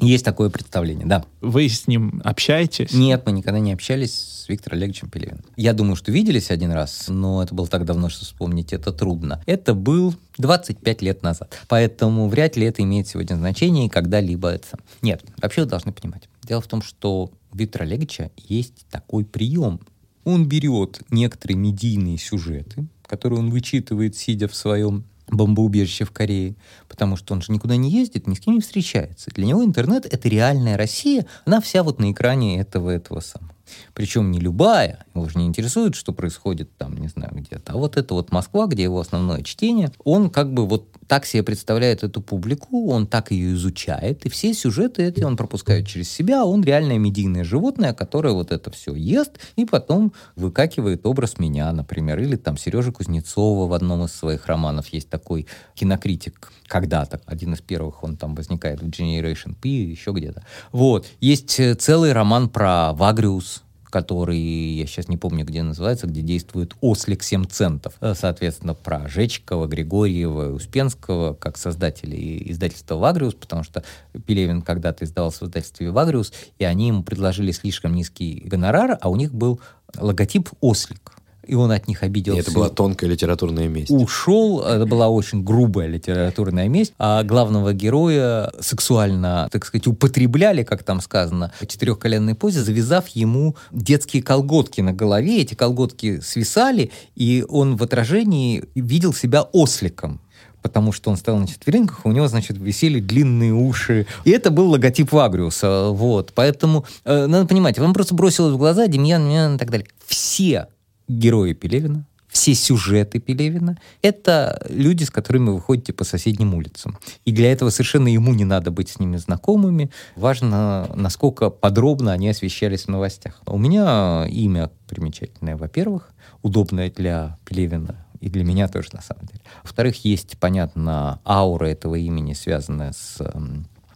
Есть 0.00 0.24
такое 0.24 0.50
представление, 0.50 1.06
да. 1.06 1.24
Вы 1.40 1.68
с 1.68 1.86
ним 1.86 2.20
общаетесь? 2.24 2.92
Нет, 2.92 3.22
мы 3.24 3.32
никогда 3.32 3.58
не 3.58 3.72
общались 3.72 4.12
с 4.12 4.48
Виктором 4.48 4.78
Олеговичем 4.78 5.08
Пелевиным. 5.08 5.44
Я 5.56 5.72
думаю, 5.72 5.96
что 5.96 6.12
виделись 6.12 6.50
один 6.50 6.70
раз, 6.70 7.06
но 7.08 7.42
это 7.42 7.54
было 7.54 7.66
так 7.66 7.84
давно, 7.84 8.08
что 8.08 8.24
вспомнить 8.24 8.72
это 8.72 8.92
трудно. 8.92 9.42
Это 9.46 9.74
был 9.74 10.14
25 10.38 11.02
лет 11.02 11.22
назад. 11.22 11.58
Поэтому 11.68 12.28
вряд 12.28 12.56
ли 12.56 12.66
это 12.66 12.82
имеет 12.82 13.08
сегодня 13.08 13.36
значение 13.36 13.86
и 13.86 13.88
когда-либо 13.88 14.48
это... 14.48 14.78
Нет, 15.02 15.24
вообще 15.38 15.62
вы 15.62 15.68
должны 15.68 15.92
понимать. 15.92 16.28
Дело 16.42 16.60
в 16.60 16.66
том, 16.66 16.82
что 16.82 17.32
у 17.52 17.56
Виктора 17.56 17.84
Олеговича 17.84 18.30
есть 18.36 18.86
такой 18.90 19.24
прием. 19.24 19.80
Он 20.24 20.46
берет 20.46 21.00
некоторые 21.10 21.56
медийные 21.56 22.18
сюжеты, 22.18 22.86
которые 23.06 23.38
он 23.38 23.50
вычитывает, 23.50 24.16
сидя 24.16 24.48
в 24.48 24.54
своем 24.54 25.04
бомбоубежище 25.28 26.04
в 26.04 26.12
Корее, 26.12 26.54
потому 26.88 27.16
что 27.16 27.34
он 27.34 27.42
же 27.42 27.52
никуда 27.52 27.76
не 27.76 27.90
ездит, 27.90 28.26
ни 28.26 28.34
с 28.34 28.40
кем 28.40 28.54
не 28.54 28.60
встречается. 28.60 29.30
Для 29.30 29.46
него 29.46 29.64
интернет— 29.64 30.06
это 30.12 30.28
реальная 30.28 30.76
Россия, 30.76 31.26
она 31.44 31.60
вся 31.60 31.82
вот 31.82 31.98
на 31.98 32.12
экране 32.12 32.60
этого, 32.60 32.90
этого 32.90 33.20
самого. 33.20 33.52
Причем 33.94 34.30
не 34.30 34.38
любая, 34.38 35.06
его 35.14 35.28
же 35.28 35.38
не 35.38 35.46
интересует, 35.46 35.96
что 35.96 36.12
происходит 36.12 36.70
там, 36.76 36.96
не 36.96 37.08
знаю, 37.08 37.30
где-то. 37.32 37.72
А 37.72 37.76
вот 37.76 37.96
это 37.96 38.14
вот 38.14 38.30
Москва, 38.30 38.66
где 38.66 38.84
его 38.84 39.00
основное 39.00 39.42
чтение, 39.42 39.90
он 40.04 40.30
как 40.30 40.52
бы 40.52 40.66
вот 40.66 40.88
так 41.06 41.26
себе 41.26 41.42
представляет 41.42 42.02
эту 42.02 42.20
публику, 42.20 42.90
он 42.90 43.06
так 43.06 43.30
ее 43.30 43.54
изучает, 43.54 44.26
и 44.26 44.28
все 44.28 44.54
сюжеты 44.54 45.04
эти 45.04 45.22
он 45.22 45.36
пропускает 45.36 45.86
через 45.86 46.10
себя, 46.10 46.44
он 46.44 46.62
реальное 46.64 46.98
медийное 46.98 47.44
животное, 47.44 47.94
которое 47.94 48.34
вот 48.34 48.52
это 48.52 48.70
все 48.70 48.94
ест, 48.94 49.38
и 49.56 49.64
потом 49.64 50.12
выкакивает 50.34 51.06
образ 51.06 51.38
меня, 51.38 51.72
например, 51.72 52.18
или 52.18 52.36
там 52.36 52.56
Сережи 52.56 52.92
Кузнецова 52.92 53.66
в 53.68 53.72
одном 53.72 54.04
из 54.04 54.12
своих 54.12 54.46
романов 54.46 54.88
есть 54.88 55.08
такой 55.08 55.46
кинокритик 55.74 56.52
когда-то, 56.66 57.20
один 57.26 57.54
из 57.54 57.60
первых, 57.60 58.02
он 58.02 58.16
там 58.16 58.34
возникает 58.34 58.82
в 58.82 58.88
Generation 58.88 59.54
P, 59.54 59.68
еще 59.68 60.12
где-то. 60.12 60.44
Вот. 60.72 61.06
Есть 61.20 61.60
э, 61.60 61.74
целый 61.74 62.12
роман 62.12 62.48
про 62.48 62.92
Вагриус, 62.92 63.62
который, 63.90 64.38
я 64.38 64.86
сейчас 64.86 65.08
не 65.08 65.16
помню, 65.16 65.44
где 65.44 65.62
называется, 65.62 66.06
где 66.06 66.20
действует 66.20 66.74
ослик 66.80 67.22
7 67.22 67.44
центов. 67.46 67.94
Э, 68.00 68.14
Соответственно, 68.14 68.74
про 68.74 69.08
Жечкова, 69.08 69.66
Григорьева 69.66 70.52
Успенского, 70.52 71.34
как 71.34 71.56
создателей 71.56 72.50
издательства 72.50 72.96
«Вагриус», 72.96 73.34
потому 73.34 73.62
что 73.62 73.84
Пелевин 74.26 74.62
когда-то 74.62 75.04
издавался 75.04 75.44
в 75.44 75.48
издательстве 75.48 75.90
«Вагриус», 75.90 76.32
и 76.58 76.64
они 76.64 76.88
ему 76.88 77.02
предложили 77.02 77.52
слишком 77.52 77.94
низкий 77.94 78.42
гонорар, 78.44 78.98
а 79.00 79.08
у 79.08 79.16
них 79.16 79.32
был 79.32 79.60
логотип 79.96 80.50
«Ослик». 80.60 81.15
И 81.46 81.54
он 81.54 81.70
от 81.70 81.88
них 81.88 82.02
И 82.02 82.06
обиделся. 82.06 82.40
это 82.40 82.52
была 82.52 82.68
тонкая 82.68 83.10
литературная 83.10 83.68
месть. 83.68 83.90
Ушел, 83.90 84.62
это 84.62 84.86
была 84.86 85.08
очень 85.08 85.42
грубая 85.42 85.86
литературная 85.86 86.68
месть, 86.68 86.92
а 86.98 87.22
главного 87.22 87.72
героя 87.72 88.50
сексуально, 88.60 89.48
так 89.50 89.64
сказать, 89.64 89.86
употребляли, 89.86 90.62
как 90.62 90.82
там 90.82 91.00
сказано, 91.00 91.52
в 91.60 91.66
четырехколенной 91.66 92.34
позе, 92.34 92.62
завязав 92.62 93.08
ему 93.08 93.56
детские 93.70 94.22
колготки 94.22 94.80
на 94.80 94.92
голове. 94.92 95.40
Эти 95.40 95.54
колготки 95.54 96.20
свисали, 96.20 96.90
и 97.14 97.44
он 97.48 97.76
в 97.76 97.82
отражении 97.82 98.64
видел 98.74 99.12
себя 99.12 99.42
осликом 99.42 100.20
потому 100.66 100.90
что 100.90 101.10
он 101.12 101.16
стоял 101.16 101.38
на 101.38 101.46
четвереньках, 101.46 102.00
у 102.04 102.10
него, 102.10 102.26
значит, 102.26 102.58
висели 102.58 102.98
длинные 102.98 103.52
уши. 103.52 104.04
И 104.24 104.30
это 104.30 104.50
был 104.50 104.70
логотип 104.70 105.12
Вагриуса, 105.12 105.90
вот. 105.90 106.32
Поэтому, 106.34 106.84
э, 107.04 107.26
надо 107.26 107.46
понимать, 107.46 107.78
вам 107.78 107.94
просто 107.94 108.16
бросилось 108.16 108.52
в 108.52 108.58
глаза 108.58 108.88
Демьян, 108.88 109.22
Демьян 109.22 109.54
и 109.54 109.58
так 109.58 109.70
далее. 109.70 109.86
Все 110.06 110.66
герои 111.08 111.52
Пелевина, 111.52 112.06
все 112.28 112.54
сюжеты 112.54 113.18
Пелевина— 113.18 113.78
это 114.02 114.64
люди, 114.68 115.04
с 115.04 115.10
которыми 115.10 115.50
вы 115.50 115.60
ходите 115.60 115.92
по 115.92 116.04
соседним 116.04 116.54
улицам. 116.54 116.98
И 117.24 117.32
для 117.32 117.50
этого 117.50 117.70
совершенно 117.70 118.08
ему 118.08 118.34
не 118.34 118.44
надо 118.44 118.70
быть 118.70 118.90
с 118.90 118.98
ними 118.98 119.16
знакомыми. 119.16 119.90
Важно, 120.16 120.90
насколько 120.94 121.48
подробно 121.50 122.12
они 122.12 122.28
освещались 122.28 122.84
в 122.84 122.88
новостях. 122.88 123.40
У 123.46 123.58
меня 123.58 124.26
имя 124.28 124.70
примечательное, 124.86 125.56
во-первых, 125.56 126.10
удобное 126.42 126.90
для 126.90 127.38
Пелевина 127.46 128.04
и 128.20 128.28
для 128.28 128.44
меня 128.44 128.68
тоже, 128.68 128.88
на 128.92 129.02
самом 129.02 129.26
деле. 129.26 129.40
Во-вторых, 129.62 130.04
есть, 130.04 130.36
понятно, 130.38 131.20
аура 131.24 131.66
этого 131.66 131.94
имени, 131.94 132.34
связанная 132.34 132.92
с 132.92 133.18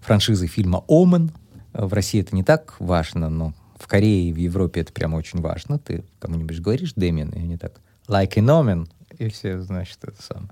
франшизой 0.01 0.49
фильма 0.49 0.85
«Омен». 0.89 1.33
В 1.73 1.93
России 1.93 2.21
это 2.21 2.35
не 2.35 2.43
так 2.43 2.75
важно, 2.81 3.29
но 3.29 3.55
в 3.81 3.89
Корее 3.89 4.29
и 4.29 4.33
в 4.33 4.37
Европе 4.37 4.83
это 4.83 4.93
прямо 4.93 5.17
очень 5.17 5.41
важно. 5.41 5.79
Ты 5.79 6.05
кому-нибудь 6.19 6.61
говоришь 6.61 6.93
Дэмиан, 6.95 7.31
и 7.31 7.39
они 7.39 7.57
так 7.57 7.81
«like 8.07 8.35
an 8.35 8.47
omen», 8.47 8.89
и 9.19 9.29
все, 9.29 9.61
значит, 9.61 9.99
это 10.03 10.23
самое. 10.23 10.51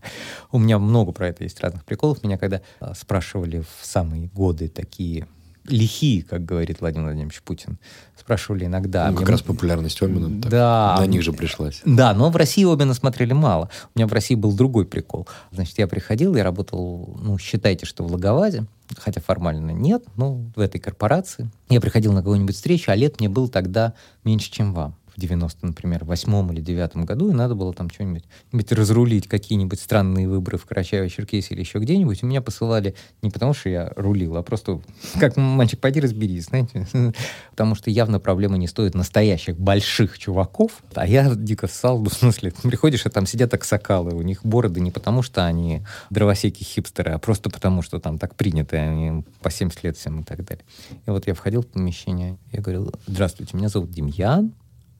У 0.50 0.58
меня 0.58 0.78
много 0.78 1.12
про 1.12 1.28
это 1.28 1.44
есть 1.44 1.60
разных 1.60 1.84
приколов. 1.84 2.22
Меня 2.22 2.36
когда 2.38 2.60
а, 2.80 2.94
спрашивали 2.94 3.60
в 3.60 3.84
самые 3.84 4.26
годы 4.28 4.68
такие 4.68 5.26
лихие, 5.68 6.22
как 6.22 6.44
говорит 6.44 6.80
Владимир 6.80 7.04
Владимирович 7.06 7.40
Путин, 7.42 7.78
спрашивали 8.18 8.64
иногда. 8.66 9.08
Ну, 9.10 9.14
как 9.16 9.22
мне- 9.26 9.32
раз 9.32 9.42
популярность 9.42 10.00
Омина 10.02 10.40
так 10.42 10.50
Да. 10.50 10.96
на 10.98 11.06
них 11.06 11.22
же 11.22 11.32
пришлась. 11.32 11.80
да, 11.84 12.12
но 12.14 12.30
в 12.30 12.36
России 12.36 12.70
Обина 12.70 12.94
смотрели 12.94 13.32
мало. 13.32 13.70
У 13.94 13.98
меня 13.98 14.06
в 14.06 14.12
России 14.12 14.34
был 14.34 14.52
другой 14.52 14.84
прикол. 14.86 15.26
Значит, 15.52 15.78
я 15.78 15.86
приходил, 15.86 16.34
я 16.36 16.44
работал, 16.44 17.18
ну, 17.22 17.38
считайте, 17.38 17.86
что 17.86 18.04
в 18.04 18.12
Лаговазе, 18.12 18.66
хотя 18.98 19.20
формально 19.20 19.70
нет, 19.70 20.02
но 20.16 20.34
в 20.56 20.60
этой 20.60 20.78
корпорации. 20.80 21.50
Я 21.68 21.80
приходил 21.80 22.12
на 22.12 22.20
какую-нибудь 22.20 22.54
встречу, 22.56 22.90
а 22.90 22.94
лет 22.94 23.20
мне 23.20 23.28
было 23.28 23.48
тогда 23.48 23.92
меньше, 24.24 24.50
чем 24.50 24.74
вам. 24.74 24.94
В 25.18 25.20
90, 25.20 25.66
например, 25.66 26.04
восьмом 26.04 26.52
или 26.52 26.60
девятом 26.60 27.04
году, 27.04 27.28
и 27.30 27.32
надо 27.32 27.56
было 27.56 27.74
там 27.74 27.90
что-нибудь 27.90 28.22
нибудь 28.52 28.70
разрулить, 28.70 29.26
какие-нибудь 29.26 29.80
странные 29.80 30.28
выборы 30.28 30.58
в 30.58 30.64
Карачаево-Черкесии 30.64 31.54
или 31.54 31.60
еще 31.60 31.80
где-нибудь. 31.80 32.22
И 32.22 32.26
меня 32.26 32.40
посылали 32.40 32.94
не 33.20 33.30
потому, 33.30 33.52
что 33.52 33.68
я 33.68 33.92
рулил, 33.96 34.36
а 34.36 34.44
просто 34.44 34.80
как 35.18 35.36
мальчик, 35.36 35.80
пойди 35.80 35.98
разберись, 35.98 36.44
знаете. 36.44 36.86
Потому 37.50 37.74
что 37.74 37.90
явно 37.90 38.20
проблема 38.20 38.58
не 38.58 38.68
стоит 38.68 38.94
настоящих 38.94 39.58
больших 39.58 40.20
чуваков. 40.20 40.84
А 40.94 41.04
я 41.04 41.34
дико 41.34 41.66
ссал, 41.66 41.98
в 42.04 42.12
смысле, 42.12 42.52
приходишь, 42.62 43.04
а 43.04 43.10
там 43.10 43.26
сидят 43.26 43.52
аксакалы, 43.54 44.14
у 44.14 44.22
них 44.22 44.46
бороды 44.46 44.78
не 44.78 44.92
потому, 44.92 45.22
что 45.22 45.44
они 45.44 45.82
дровосеки 46.10 46.62
хипстеры, 46.62 47.10
а 47.10 47.18
просто 47.18 47.50
потому, 47.50 47.82
что 47.82 47.98
там 47.98 48.20
так 48.20 48.36
принято, 48.36 48.76
они 48.76 49.24
по 49.42 49.50
70 49.50 49.82
лет 49.82 49.96
всем 49.96 50.20
и 50.20 50.22
так 50.22 50.44
далее. 50.44 50.64
И 51.06 51.10
вот 51.10 51.26
я 51.26 51.34
входил 51.34 51.62
в 51.62 51.66
помещение, 51.66 52.38
я 52.52 52.60
говорил, 52.60 52.94
здравствуйте, 53.08 53.56
меня 53.56 53.68
зовут 53.68 53.90
Демьян, 53.90 54.52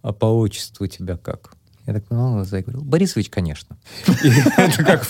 а 0.09 0.13
по 0.15 0.25
отчеству 0.25 0.85
у 0.85 0.87
тебя 0.87 1.19
как? 1.19 1.53
Я 1.87 1.93
так 1.93 2.05
понимал 2.05 2.33
глаза 2.33 2.59
и 2.59 2.63
говорил, 2.63 2.83
Борисович, 2.83 3.29
конечно. 3.29 3.77
Это 4.57 4.85
как 4.85 5.07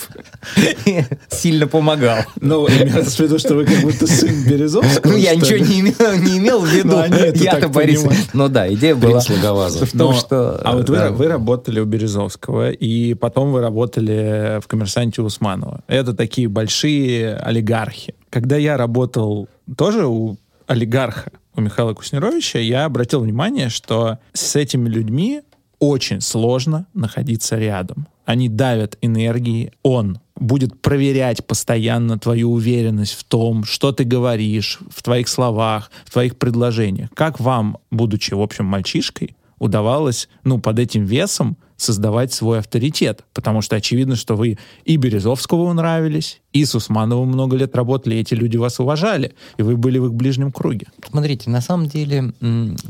сильно 1.29 1.67
помогал. 1.67 2.19
Ну, 2.41 2.67
имеется 2.67 3.15
в 3.15 3.19
виду, 3.19 3.39
что 3.39 3.55
вы 3.55 3.65
как 3.65 3.81
будто 3.81 4.07
сын 4.07 4.43
Березовского, 4.45 5.11
Ну, 5.11 5.17
я 5.17 5.35
ничего 5.35 5.57
не 5.57 5.79
имел, 5.79 6.59
в 6.61 6.67
виду. 6.67 6.97
Ну, 7.07 7.43
Я-то 7.43 7.69
Борис. 7.69 8.05
Ну 8.33 8.49
да, 8.49 8.73
идея 8.73 8.95
была 8.95 9.21
в 9.21 9.97
том, 9.97 10.13
что... 10.13 10.59
А 10.63 10.75
вот 10.75 10.89
вы 10.89 11.27
работали 11.27 11.79
у 11.79 11.85
Березовского, 11.85 12.71
и 12.71 13.13
потом 13.13 13.53
вы 13.53 13.61
работали 13.61 14.59
в 14.61 14.67
«Коммерсанте» 14.67 15.21
Усманова. 15.21 15.81
Это 15.87 16.13
такие 16.13 16.49
большие 16.49 17.35
олигархи. 17.37 18.15
Когда 18.29 18.57
я 18.57 18.75
работал 18.75 19.47
тоже 19.77 20.05
у 20.07 20.37
олигарха, 20.67 21.31
у 21.55 21.61
Михаила 21.61 21.93
Куснеровича, 21.93 22.59
я 22.59 22.85
обратил 22.85 23.21
внимание, 23.21 23.69
что 23.69 24.19
с 24.33 24.55
этими 24.55 24.87
людьми 24.87 25.41
очень 25.79 26.21
сложно 26.21 26.87
находиться 26.93 27.57
рядом. 27.57 28.07
Они 28.25 28.49
давят 28.49 28.97
энергией. 29.01 29.71
Он 29.81 30.19
будет 30.35 30.81
проверять 30.81 31.45
постоянно 31.45 32.19
твою 32.19 32.51
уверенность 32.51 33.13
в 33.13 33.23
том, 33.23 33.63
что 33.63 33.91
ты 33.91 34.03
говоришь, 34.03 34.79
в 34.89 35.01
твоих 35.01 35.27
словах, 35.27 35.91
в 36.05 36.11
твоих 36.11 36.37
предложениях. 36.37 37.09
Как 37.13 37.39
вам, 37.39 37.77
будучи, 37.91 38.33
в 38.33 38.41
общем, 38.41 38.65
мальчишкой, 38.65 39.35
удавалось, 39.57 40.29
ну, 40.43 40.59
под 40.59 40.79
этим 40.79 41.05
весом 41.05 41.57
создавать 41.75 42.31
свой 42.31 42.59
авторитет? 42.59 43.25
Потому 43.33 43.61
что 43.61 43.75
очевидно, 43.75 44.15
что 44.15 44.35
вы 44.35 44.57
и 44.85 44.95
Березовскому 44.97 45.73
нравились, 45.73 46.41
и 46.51 46.65
с 46.65 46.73
Усмановым 46.75 47.29
много 47.29 47.55
лет 47.55 47.75
работали, 47.75 48.17
эти 48.17 48.33
люди 48.33 48.57
вас 48.57 48.79
уважали, 48.79 49.33
и 49.57 49.63
вы 49.63 49.77
были 49.77 49.99
в 49.99 50.05
их 50.07 50.13
ближнем 50.13 50.51
круге. 50.51 50.87
Смотрите, 51.07 51.49
на 51.49 51.61
самом 51.61 51.87
деле 51.87 52.33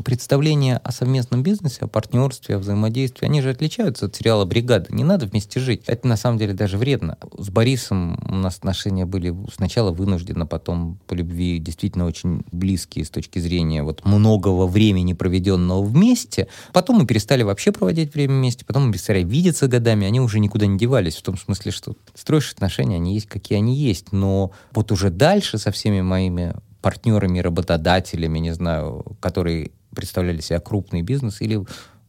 представления 0.03 0.77
о 0.77 0.91
совместном 0.91 1.43
бизнесе, 1.43 1.79
о 1.81 1.87
партнерстве, 1.87 2.55
о 2.55 2.59
взаимодействии, 2.59 3.25
они 3.25 3.41
же 3.41 3.49
отличаются 3.49 4.05
от 4.05 4.15
сериала 4.15 4.45
«Бригада». 4.45 4.87
Не 4.89 5.03
надо 5.03 5.25
вместе 5.25 5.59
жить. 5.59 5.83
Это 5.87 6.07
на 6.07 6.15
самом 6.15 6.37
деле 6.37 6.53
даже 6.53 6.77
вредно. 6.77 7.17
С 7.37 7.49
Борисом 7.49 8.19
у 8.27 8.35
нас 8.35 8.57
отношения 8.57 9.05
были 9.05 9.35
сначала 9.53 9.91
вынужденно, 9.91 10.45
потом 10.45 10.99
по 11.07 11.13
любви 11.13 11.59
действительно 11.59 12.05
очень 12.05 12.43
близкие 12.51 13.03
с 13.03 13.09
точки 13.09 13.39
зрения 13.39 13.83
вот 13.83 14.05
многого 14.05 14.67
времени, 14.67 15.13
проведенного 15.13 15.83
вместе. 15.83 16.47
Потом 16.71 16.97
мы 16.97 17.05
перестали 17.05 17.43
вообще 17.43 17.71
проводить 17.71 18.13
время 18.13 18.35
вместе, 18.35 18.65
потом 18.65 18.87
мы 18.87 18.93
перестали 18.93 19.23
видеться 19.23 19.67
годами, 19.67 20.07
они 20.07 20.21
уже 20.21 20.39
никуда 20.39 20.65
не 20.65 20.77
девались, 20.77 21.15
в 21.15 21.23
том 21.23 21.37
смысле, 21.37 21.71
что 21.71 21.95
строишь 22.15 22.51
отношения, 22.53 22.95
они 22.95 23.15
есть 23.15 23.27
какие 23.27 23.48
какие 23.49 23.57
они 23.57 23.75
есть, 23.75 24.11
но 24.11 24.51
вот 24.73 24.91
уже 24.91 25.09
дальше 25.09 25.57
со 25.57 25.71
всеми 25.71 26.01
моими 26.01 26.53
партнерами, 26.81 27.39
работодателями, 27.39 28.37
не 28.37 28.53
знаю, 28.53 29.17
которые 29.19 29.71
представляли 29.95 30.39
себя 30.39 30.59
крупный 30.59 31.01
бизнес 31.01 31.41
или 31.41 31.65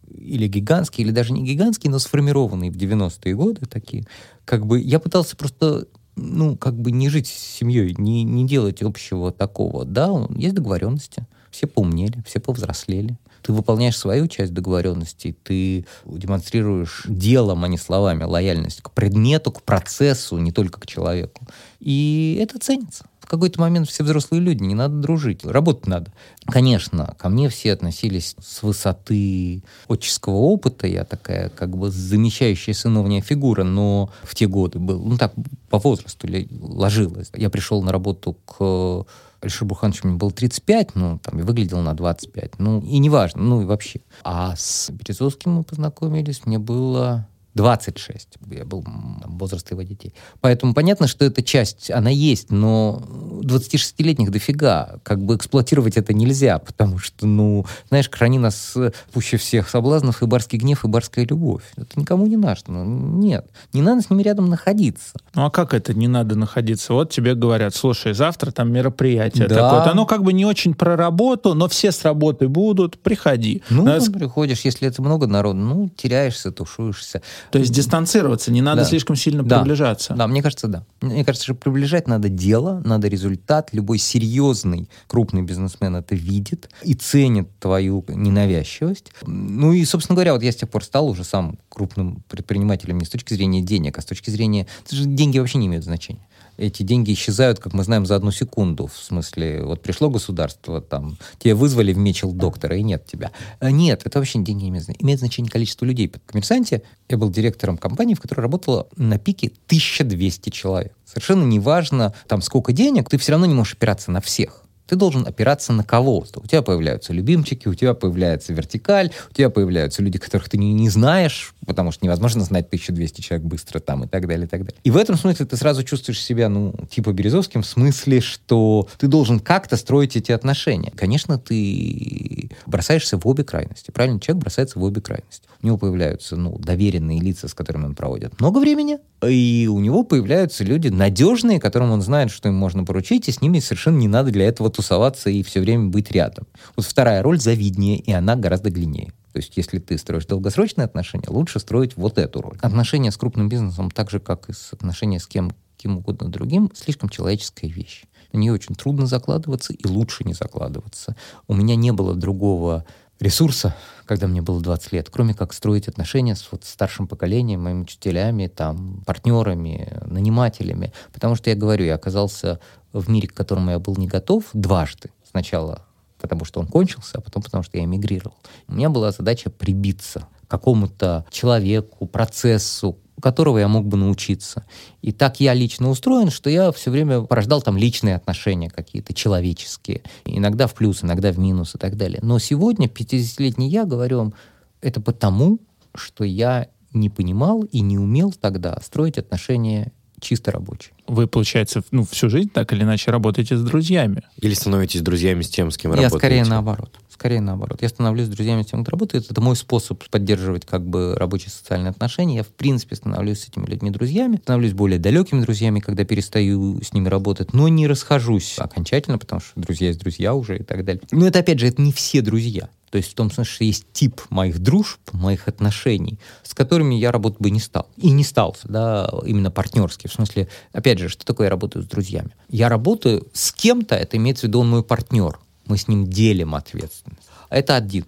или 0.06 0.48
гигантские, 0.48 1.06
или 1.06 1.12
даже 1.12 1.32
не 1.32 1.44
гигантские, 1.44 1.90
но 1.90 1.98
сформированные 1.98 2.70
в 2.70 2.76
90-е 2.76 3.34
годы 3.34 3.64
такие, 3.66 4.04
как 4.44 4.66
бы 4.66 4.80
я 4.80 4.98
пытался 4.98 5.36
просто 5.36 5.86
ну, 6.16 6.56
как 6.56 6.74
бы 6.74 6.90
не 6.90 7.08
жить 7.08 7.28
с 7.28 7.58
семьей, 7.58 7.94
не, 7.96 8.24
не 8.24 8.46
делать 8.46 8.82
общего 8.82 9.32
такого. 9.32 9.84
Да, 9.86 10.10
есть 10.36 10.54
договоренности, 10.54 11.26
все 11.50 11.66
поумнели, 11.66 12.22
все 12.26 12.40
повзрослели. 12.40 13.16
Ты 13.42 13.52
выполняешь 13.52 13.96
свою 13.96 14.28
часть 14.28 14.52
договоренности, 14.52 15.36
ты 15.42 15.86
демонстрируешь 16.04 17.04
делом, 17.06 17.64
а 17.64 17.68
не 17.68 17.78
словами, 17.78 18.24
лояльность 18.24 18.82
к 18.82 18.90
предмету, 18.90 19.52
к 19.52 19.62
процессу, 19.62 20.38
не 20.38 20.52
только 20.52 20.80
к 20.80 20.86
человеку. 20.86 21.46
И 21.80 22.38
это 22.40 22.58
ценится 22.58 23.04
какой-то 23.30 23.60
момент 23.60 23.88
все 23.88 24.02
взрослые 24.02 24.40
люди, 24.40 24.64
не 24.64 24.74
надо 24.74 24.96
дружить, 24.96 25.44
работать 25.44 25.86
надо. 25.86 26.12
Конечно, 26.46 27.14
ко 27.16 27.28
мне 27.28 27.48
все 27.48 27.72
относились 27.72 28.34
с 28.42 28.64
высоты 28.64 29.62
отческого 29.86 30.34
опыта, 30.34 30.88
я 30.88 31.04
такая 31.04 31.48
как 31.48 31.76
бы 31.76 31.90
замещающая 31.90 32.74
сыновняя 32.74 33.22
фигура, 33.22 33.62
но 33.62 34.10
в 34.24 34.34
те 34.34 34.48
годы 34.48 34.80
был, 34.80 35.00
ну 35.00 35.16
так, 35.16 35.32
по 35.68 35.78
возрасту 35.78 36.26
ложилось. 36.50 37.30
Я 37.36 37.50
пришел 37.50 37.80
на 37.84 37.92
работу 37.92 38.36
к 38.44 39.06
Алишер 39.40 39.66
Бурханович 39.66 40.04
мне 40.04 40.16
было 40.16 40.30
35, 40.30 40.94
ну, 40.94 41.18
там, 41.18 41.38
и 41.38 41.42
выглядел 41.42 41.80
на 41.80 41.94
25. 41.94 42.58
Ну, 42.58 42.80
и 42.80 42.98
неважно, 42.98 43.42
ну, 43.42 43.62
и 43.62 43.64
вообще. 43.64 44.00
А 44.22 44.54
с 44.56 44.90
Березовским 44.90 45.52
мы 45.52 45.62
познакомились, 45.62 46.44
мне 46.44 46.58
было 46.58 47.26
26. 47.60 48.28
Я 48.50 48.64
был 48.64 48.82
там, 48.82 49.22
возраста 49.38 49.74
его 49.74 49.82
детей. 49.82 50.14
Поэтому 50.40 50.72
понятно, 50.72 51.06
что 51.06 51.26
эта 51.26 51.42
часть, 51.42 51.90
она 51.90 52.08
есть, 52.08 52.50
но 52.50 53.02
26-летних 53.42 54.30
дофига. 54.30 54.98
Как 55.02 55.22
бы 55.22 55.36
эксплуатировать 55.36 55.96
это 55.98 56.14
нельзя, 56.14 56.58
потому 56.58 56.98
что, 56.98 57.26
ну, 57.26 57.66
знаешь, 57.88 58.08
храни 58.10 58.38
нас 58.38 58.74
пуще 59.12 59.36
всех 59.36 59.68
соблазнов 59.68 60.22
и 60.22 60.26
барский 60.26 60.58
гнев, 60.58 60.84
и 60.84 60.88
барская 60.88 61.26
любовь. 61.26 61.62
Это 61.76 62.00
никому 62.00 62.26
не 62.26 62.36
наш. 62.38 62.60
Ну, 62.66 62.82
нет. 62.84 63.46
Не 63.74 63.82
надо 63.82 64.00
с 64.00 64.08
ними 64.08 64.22
рядом 64.22 64.48
находиться. 64.48 65.12
Ну, 65.34 65.44
а 65.44 65.50
как 65.50 65.74
это 65.74 65.92
не 65.92 66.08
надо 66.08 66.36
находиться? 66.36 66.94
Вот 66.94 67.10
тебе 67.10 67.34
говорят, 67.34 67.74
слушай, 67.74 68.14
завтра 68.14 68.52
там 68.52 68.72
мероприятие 68.72 69.48
Да. 69.48 69.54
такое-то. 69.56 69.90
Оно 69.90 70.06
как 70.06 70.22
бы 70.22 70.32
не 70.32 70.46
очень 70.46 70.72
про 70.74 70.96
работу, 70.96 71.52
но 71.54 71.68
все 71.68 71.92
с 71.92 72.02
работы 72.04 72.48
будут, 72.48 72.98
приходи. 72.98 73.62
Ну, 73.68 73.84
Надо 73.84 74.10
приходишь, 74.10 74.60
если 74.62 74.88
это 74.88 75.02
много 75.02 75.26
народу, 75.26 75.58
ну, 75.58 75.88
теряешься, 75.90 76.50
тушуешься. 76.52 77.20
То 77.50 77.58
есть 77.58 77.72
дистанцироваться, 77.72 78.52
не 78.52 78.62
надо 78.62 78.82
Да. 78.82 78.88
слишком 78.88 79.16
сильно 79.16 79.42
Да. 79.42 79.58
приближаться. 79.58 80.14
Да, 80.14 80.26
мне 80.26 80.42
кажется, 80.42 80.68
да. 80.68 80.84
Мне 81.00 81.24
кажется, 81.24 81.44
что 81.44 81.54
приближать 81.54 82.06
надо 82.06 82.28
дело, 82.28 82.80
надо 82.84 83.08
результат. 83.08 83.70
Любой 83.72 83.98
серьезный 83.98 84.88
крупный 85.06 85.42
бизнесмен 85.42 85.96
это 85.96 86.14
видит 86.14 86.70
и 86.84 86.94
ценит 86.94 87.48
твою 87.58 88.04
ненавязчивость. 88.08 89.12
Ну 89.26 89.72
и, 89.72 89.84
собственно 89.84 90.14
говоря, 90.14 90.32
вот 90.34 90.42
я 90.42 90.52
с 90.52 90.56
тех 90.56 90.68
пор 90.70 90.84
стал 90.84 91.08
уже 91.08 91.24
сам 91.24 91.58
крупным 91.68 92.22
предпринимателем 92.28 92.98
не 92.98 93.04
с 93.04 93.08
точки 93.08 93.34
зрения 93.34 93.62
денег, 93.62 93.98
а 93.98 94.02
с 94.02 94.04
точки 94.04 94.30
зрения... 94.30 94.66
Деньги 94.90 95.38
вообще 95.38 95.58
не 95.58 95.66
имеют 95.66 95.84
значения. 95.84 96.26
Эти 96.60 96.82
деньги 96.82 97.14
исчезают, 97.14 97.58
как 97.58 97.72
мы 97.72 97.84
знаем, 97.84 98.04
за 98.04 98.16
одну 98.16 98.30
секунду. 98.30 98.86
В 98.86 98.96
смысле, 98.96 99.64
вот 99.64 99.80
пришло 99.80 100.10
государство, 100.10 100.82
там, 100.82 101.16
тебя 101.38 101.56
вызвали 101.56 101.94
в 101.94 101.96
мечел 101.96 102.32
доктора, 102.32 102.76
и 102.76 102.82
нет 102.82 103.06
тебя. 103.06 103.32
А 103.60 103.70
Нет, 103.70 104.02
это 104.04 104.18
вообще 104.18 104.40
деньги 104.40 104.64
не 104.64 104.68
имеют 104.68 104.84
значения. 104.84 105.02
Имеет 105.02 105.18
значение 105.20 105.50
количество 105.50 105.86
людей. 105.86 106.08
В 106.08 106.30
коммерсанте 106.30 106.82
я 107.08 107.16
был 107.16 107.30
директором 107.30 107.78
компании, 107.78 108.14
в 108.14 108.20
которой 108.20 108.40
работало 108.40 108.88
на 108.96 109.18
пике 109.18 109.52
1200 109.66 110.50
человек. 110.50 110.92
Совершенно 111.06 111.44
неважно, 111.44 112.12
там, 112.28 112.42
сколько 112.42 112.72
денег, 112.72 113.08
ты 113.08 113.16
все 113.16 113.32
равно 113.32 113.46
не 113.46 113.54
можешь 113.54 113.74
опираться 113.74 114.10
на 114.10 114.20
всех. 114.20 114.64
Ты 114.90 114.96
должен 114.96 115.24
опираться 115.24 115.72
на 115.72 115.84
кого-то. 115.84 116.40
У 116.40 116.48
тебя 116.48 116.62
появляются 116.62 117.12
любимчики, 117.12 117.68
у 117.68 117.74
тебя 117.74 117.94
появляется 117.94 118.52
вертикаль, 118.52 119.12
у 119.30 119.32
тебя 119.32 119.48
появляются 119.48 120.02
люди, 120.02 120.18
которых 120.18 120.48
ты 120.48 120.58
не, 120.58 120.72
не 120.72 120.90
знаешь, 120.90 121.54
потому 121.64 121.92
что 121.92 122.04
невозможно 122.04 122.42
знать 122.42 122.66
1200 122.66 123.20
человек 123.20 123.46
быстро 123.46 123.78
там 123.78 124.02
и 124.02 124.08
так 124.08 124.26
далее, 124.26 124.46
и 124.46 124.48
так 124.48 124.62
далее. 124.64 124.80
И 124.82 124.90
в 124.90 124.96
этом 124.96 125.16
смысле 125.16 125.46
ты 125.46 125.56
сразу 125.56 125.84
чувствуешь 125.84 126.20
себя, 126.20 126.48
ну, 126.48 126.74
типа 126.90 127.12
Березовским, 127.12 127.62
в 127.62 127.66
смысле, 127.66 128.20
что 128.20 128.88
ты 128.98 129.06
должен 129.06 129.38
как-то 129.38 129.76
строить 129.76 130.16
эти 130.16 130.32
отношения. 130.32 130.92
Конечно, 130.96 131.38
ты 131.38 132.50
бросаешься 132.66 133.16
в 133.16 133.24
обе 133.28 133.44
крайности. 133.44 133.92
Правильно? 133.92 134.18
Человек 134.18 134.42
бросается 134.42 134.80
в 134.80 134.82
обе 134.82 135.00
крайности. 135.00 135.46
У 135.62 135.66
него 135.66 135.76
появляются, 135.76 136.36
ну, 136.36 136.58
доверенные 136.58 137.20
лица, 137.20 137.46
с 137.46 137.54
которыми 137.54 137.84
он 137.84 137.94
проводит 137.94 138.40
много 138.40 138.58
времени, 138.58 138.98
и 139.22 139.68
у 139.70 139.78
него 139.80 140.04
появляются 140.04 140.64
люди 140.64 140.88
надежные, 140.88 141.60
которым 141.60 141.90
он 141.90 142.00
знает, 142.00 142.30
что 142.30 142.48
им 142.48 142.54
можно 142.54 142.84
поручить, 142.84 143.28
и 143.28 143.32
с 143.32 143.42
ними 143.42 143.58
совершенно 143.58 143.98
не 143.98 144.08
надо 144.08 144.30
для 144.30 144.46
этого 144.46 144.70
тусоваться 144.70 145.28
и 145.28 145.42
все 145.42 145.60
время 145.60 145.88
быть 145.88 146.10
рядом. 146.10 146.46
Вот 146.76 146.86
вторая 146.86 147.22
роль 147.22 147.38
завиднее, 147.38 147.98
и 147.98 148.10
она 148.12 148.36
гораздо 148.36 148.70
длиннее. 148.70 149.12
То 149.32 149.36
есть, 149.38 149.56
если 149.56 149.78
ты 149.78 149.96
строишь 149.98 150.26
долгосрочные 150.26 150.86
отношения, 150.86 151.28
лучше 151.28 151.60
строить 151.60 151.96
вот 151.96 152.18
эту 152.18 152.40
роль. 152.40 152.56
Отношения 152.62 153.12
с 153.12 153.16
крупным 153.16 153.48
бизнесом, 153.48 153.90
так 153.90 154.10
же, 154.10 154.18
как 154.18 154.48
и 154.48 154.52
с 154.52 154.72
отношения 154.72 155.20
с 155.20 155.26
кем, 155.26 155.52
кем 155.76 155.98
угодно 155.98 156.28
другим, 156.28 156.70
слишком 156.74 157.08
человеческая 157.08 157.68
вещь. 157.68 158.04
На 158.32 158.38
нее 158.38 158.52
очень 158.52 158.74
трудно 158.74 159.06
закладываться, 159.06 159.72
и 159.72 159.86
лучше 159.86 160.24
не 160.24 160.34
закладываться. 160.34 161.16
У 161.46 161.54
меня 161.54 161.76
не 161.76 161.92
было 161.92 162.14
другого 162.14 162.84
ресурса, 163.20 163.76
когда 164.06 164.26
мне 164.26 164.42
было 164.42 164.60
20 164.60 164.92
лет, 164.92 165.08
кроме 165.10 165.34
как 165.34 165.52
строить 165.52 165.88
отношения 165.88 166.34
с 166.34 166.48
вот 166.50 166.64
старшим 166.64 167.06
поколением, 167.06 167.62
моими 167.62 167.82
учителями, 167.82 168.48
там, 168.48 169.02
партнерами, 169.06 169.98
нанимателями. 170.06 170.92
Потому 171.12 171.36
что 171.36 171.50
я 171.50 171.56
говорю, 171.56 171.84
я 171.84 171.94
оказался 171.94 172.58
в 172.92 173.08
мире, 173.08 173.28
к 173.28 173.34
которому 173.34 173.70
я 173.70 173.78
был 173.78 173.96
не 173.96 174.08
готов 174.08 174.44
дважды. 174.52 175.10
Сначала 175.30 175.86
потому 176.20 176.44
что 176.44 176.60
он 176.60 176.66
кончился, 176.66 177.18
а 177.18 177.20
потом 177.20 177.42
потому 177.42 177.64
что 177.64 177.78
я 177.78 177.84
эмигрировал. 177.84 178.36
У 178.68 178.74
меня 178.74 178.90
была 178.90 179.10
задача 179.10 179.50
прибиться 179.50 180.26
к 180.46 180.50
какому-то 180.50 181.24
человеку, 181.30 182.06
процессу, 182.06 182.98
у 183.20 183.22
которого 183.22 183.58
я 183.58 183.68
мог 183.68 183.86
бы 183.86 183.98
научиться. 183.98 184.64
И 185.02 185.12
так 185.12 185.40
я 185.40 185.52
лично 185.52 185.90
устроен, 185.90 186.30
что 186.30 186.48
я 186.48 186.72
все 186.72 186.90
время 186.90 187.20
порождал 187.20 187.60
там 187.60 187.76
личные 187.76 188.16
отношения 188.16 188.70
какие-то, 188.70 189.12
человеческие. 189.12 190.00
Иногда 190.24 190.66
в 190.66 190.74
плюс, 190.74 191.04
иногда 191.04 191.30
в 191.30 191.38
минус 191.38 191.74
и 191.74 191.78
так 191.78 191.96
далее. 191.96 192.20
Но 192.22 192.38
сегодня, 192.38 192.86
50-летний 192.86 193.68
я, 193.68 193.84
говорю 193.84 194.18
вам, 194.18 194.34
это 194.80 195.02
потому, 195.02 195.58
что 195.94 196.24
я 196.24 196.68
не 196.94 197.10
понимал 197.10 197.62
и 197.62 197.80
не 197.80 197.98
умел 197.98 198.32
тогда 198.32 198.78
строить 198.82 199.18
отношения 199.18 199.92
чисто 200.18 200.50
рабочие. 200.50 200.94
Вы, 201.06 201.26
получается, 201.26 201.82
ну, 201.90 202.04
всю 202.04 202.30
жизнь 202.30 202.48
так 202.48 202.72
или 202.72 202.82
иначе 202.82 203.10
работаете 203.10 203.56
с 203.56 203.62
друзьями. 203.62 204.22
Или 204.40 204.54
становитесь 204.54 205.02
друзьями 205.02 205.42
с 205.42 205.50
тем, 205.50 205.70
с 205.70 205.76
кем 205.76 205.90
Я 205.90 205.96
работаете? 206.04 206.18
скорее 206.18 206.44
наоборот. 206.44 206.98
Скорее 207.20 207.42
наоборот. 207.42 207.82
Я 207.82 207.90
становлюсь 207.90 208.28
друзьями 208.28 208.62
с 208.62 208.68
тем, 208.68 208.82
кто 208.82 208.92
работает. 208.92 209.30
Это 209.30 209.42
мой 209.42 209.54
способ 209.54 210.02
поддерживать 210.08 210.64
как 210.64 210.86
бы 210.86 211.14
рабочие 211.14 211.50
социальные 211.50 211.90
отношения. 211.90 212.36
Я, 212.36 212.42
в 212.44 212.48
принципе, 212.48 212.96
становлюсь 212.96 213.40
с 213.40 213.48
этими 213.48 213.66
людьми 213.66 213.90
друзьями. 213.90 214.38
Становлюсь 214.42 214.72
более 214.72 214.98
далекими 214.98 215.42
друзьями, 215.42 215.80
когда 215.80 216.04
перестаю 216.04 216.82
с 216.82 216.94
ними 216.94 217.08
работать. 217.08 217.52
Но 217.52 217.68
не 217.68 217.86
расхожусь 217.86 218.58
окончательно, 218.58 219.18
потому 219.18 219.42
что 219.42 219.60
друзья 219.60 219.88
есть 219.88 220.00
друзья 220.00 220.32
уже 220.32 220.60
и 220.60 220.62
так 220.62 220.82
далее. 220.82 221.02
Но 221.12 221.26
это, 221.26 221.40
опять 221.40 221.58
же, 221.58 221.66
это 221.66 221.82
не 221.82 221.92
все 221.92 222.22
друзья. 222.22 222.70
То 222.88 222.96
есть 222.96 223.10
в 223.10 223.14
том 223.14 223.30
смысле, 223.30 223.52
что 223.52 223.64
есть 223.64 223.84
тип 223.92 224.22
моих 224.30 224.58
дружб, 224.58 225.00
моих 225.12 225.46
отношений, 225.46 226.18
с 226.42 226.54
которыми 226.54 226.94
я 226.94 227.12
работать 227.12 227.38
бы 227.38 227.50
не 227.50 227.60
стал. 227.60 227.86
И 227.98 228.10
не 228.12 228.24
стал, 228.24 228.56
да, 228.64 229.10
именно 229.26 229.50
партнерски. 229.50 230.06
В 230.06 230.12
смысле, 230.14 230.48
опять 230.72 230.98
же, 230.98 231.10
что 231.10 231.26
такое 231.26 231.48
я 231.48 231.50
работаю 231.50 231.82
с 231.82 231.86
друзьями? 231.86 232.30
Я 232.48 232.70
работаю 232.70 233.28
с 233.34 233.52
кем-то, 233.52 233.94
это 233.94 234.16
имеется 234.16 234.46
в 234.46 234.48
виду 234.48 234.60
он 234.60 234.70
мой 234.70 234.82
партнер. 234.82 235.38
Мы 235.70 235.76
с 235.76 235.86
ним 235.86 236.08
делим 236.08 236.56
ответственность. 236.56 237.28
Это 237.48 237.76
один 237.76 238.04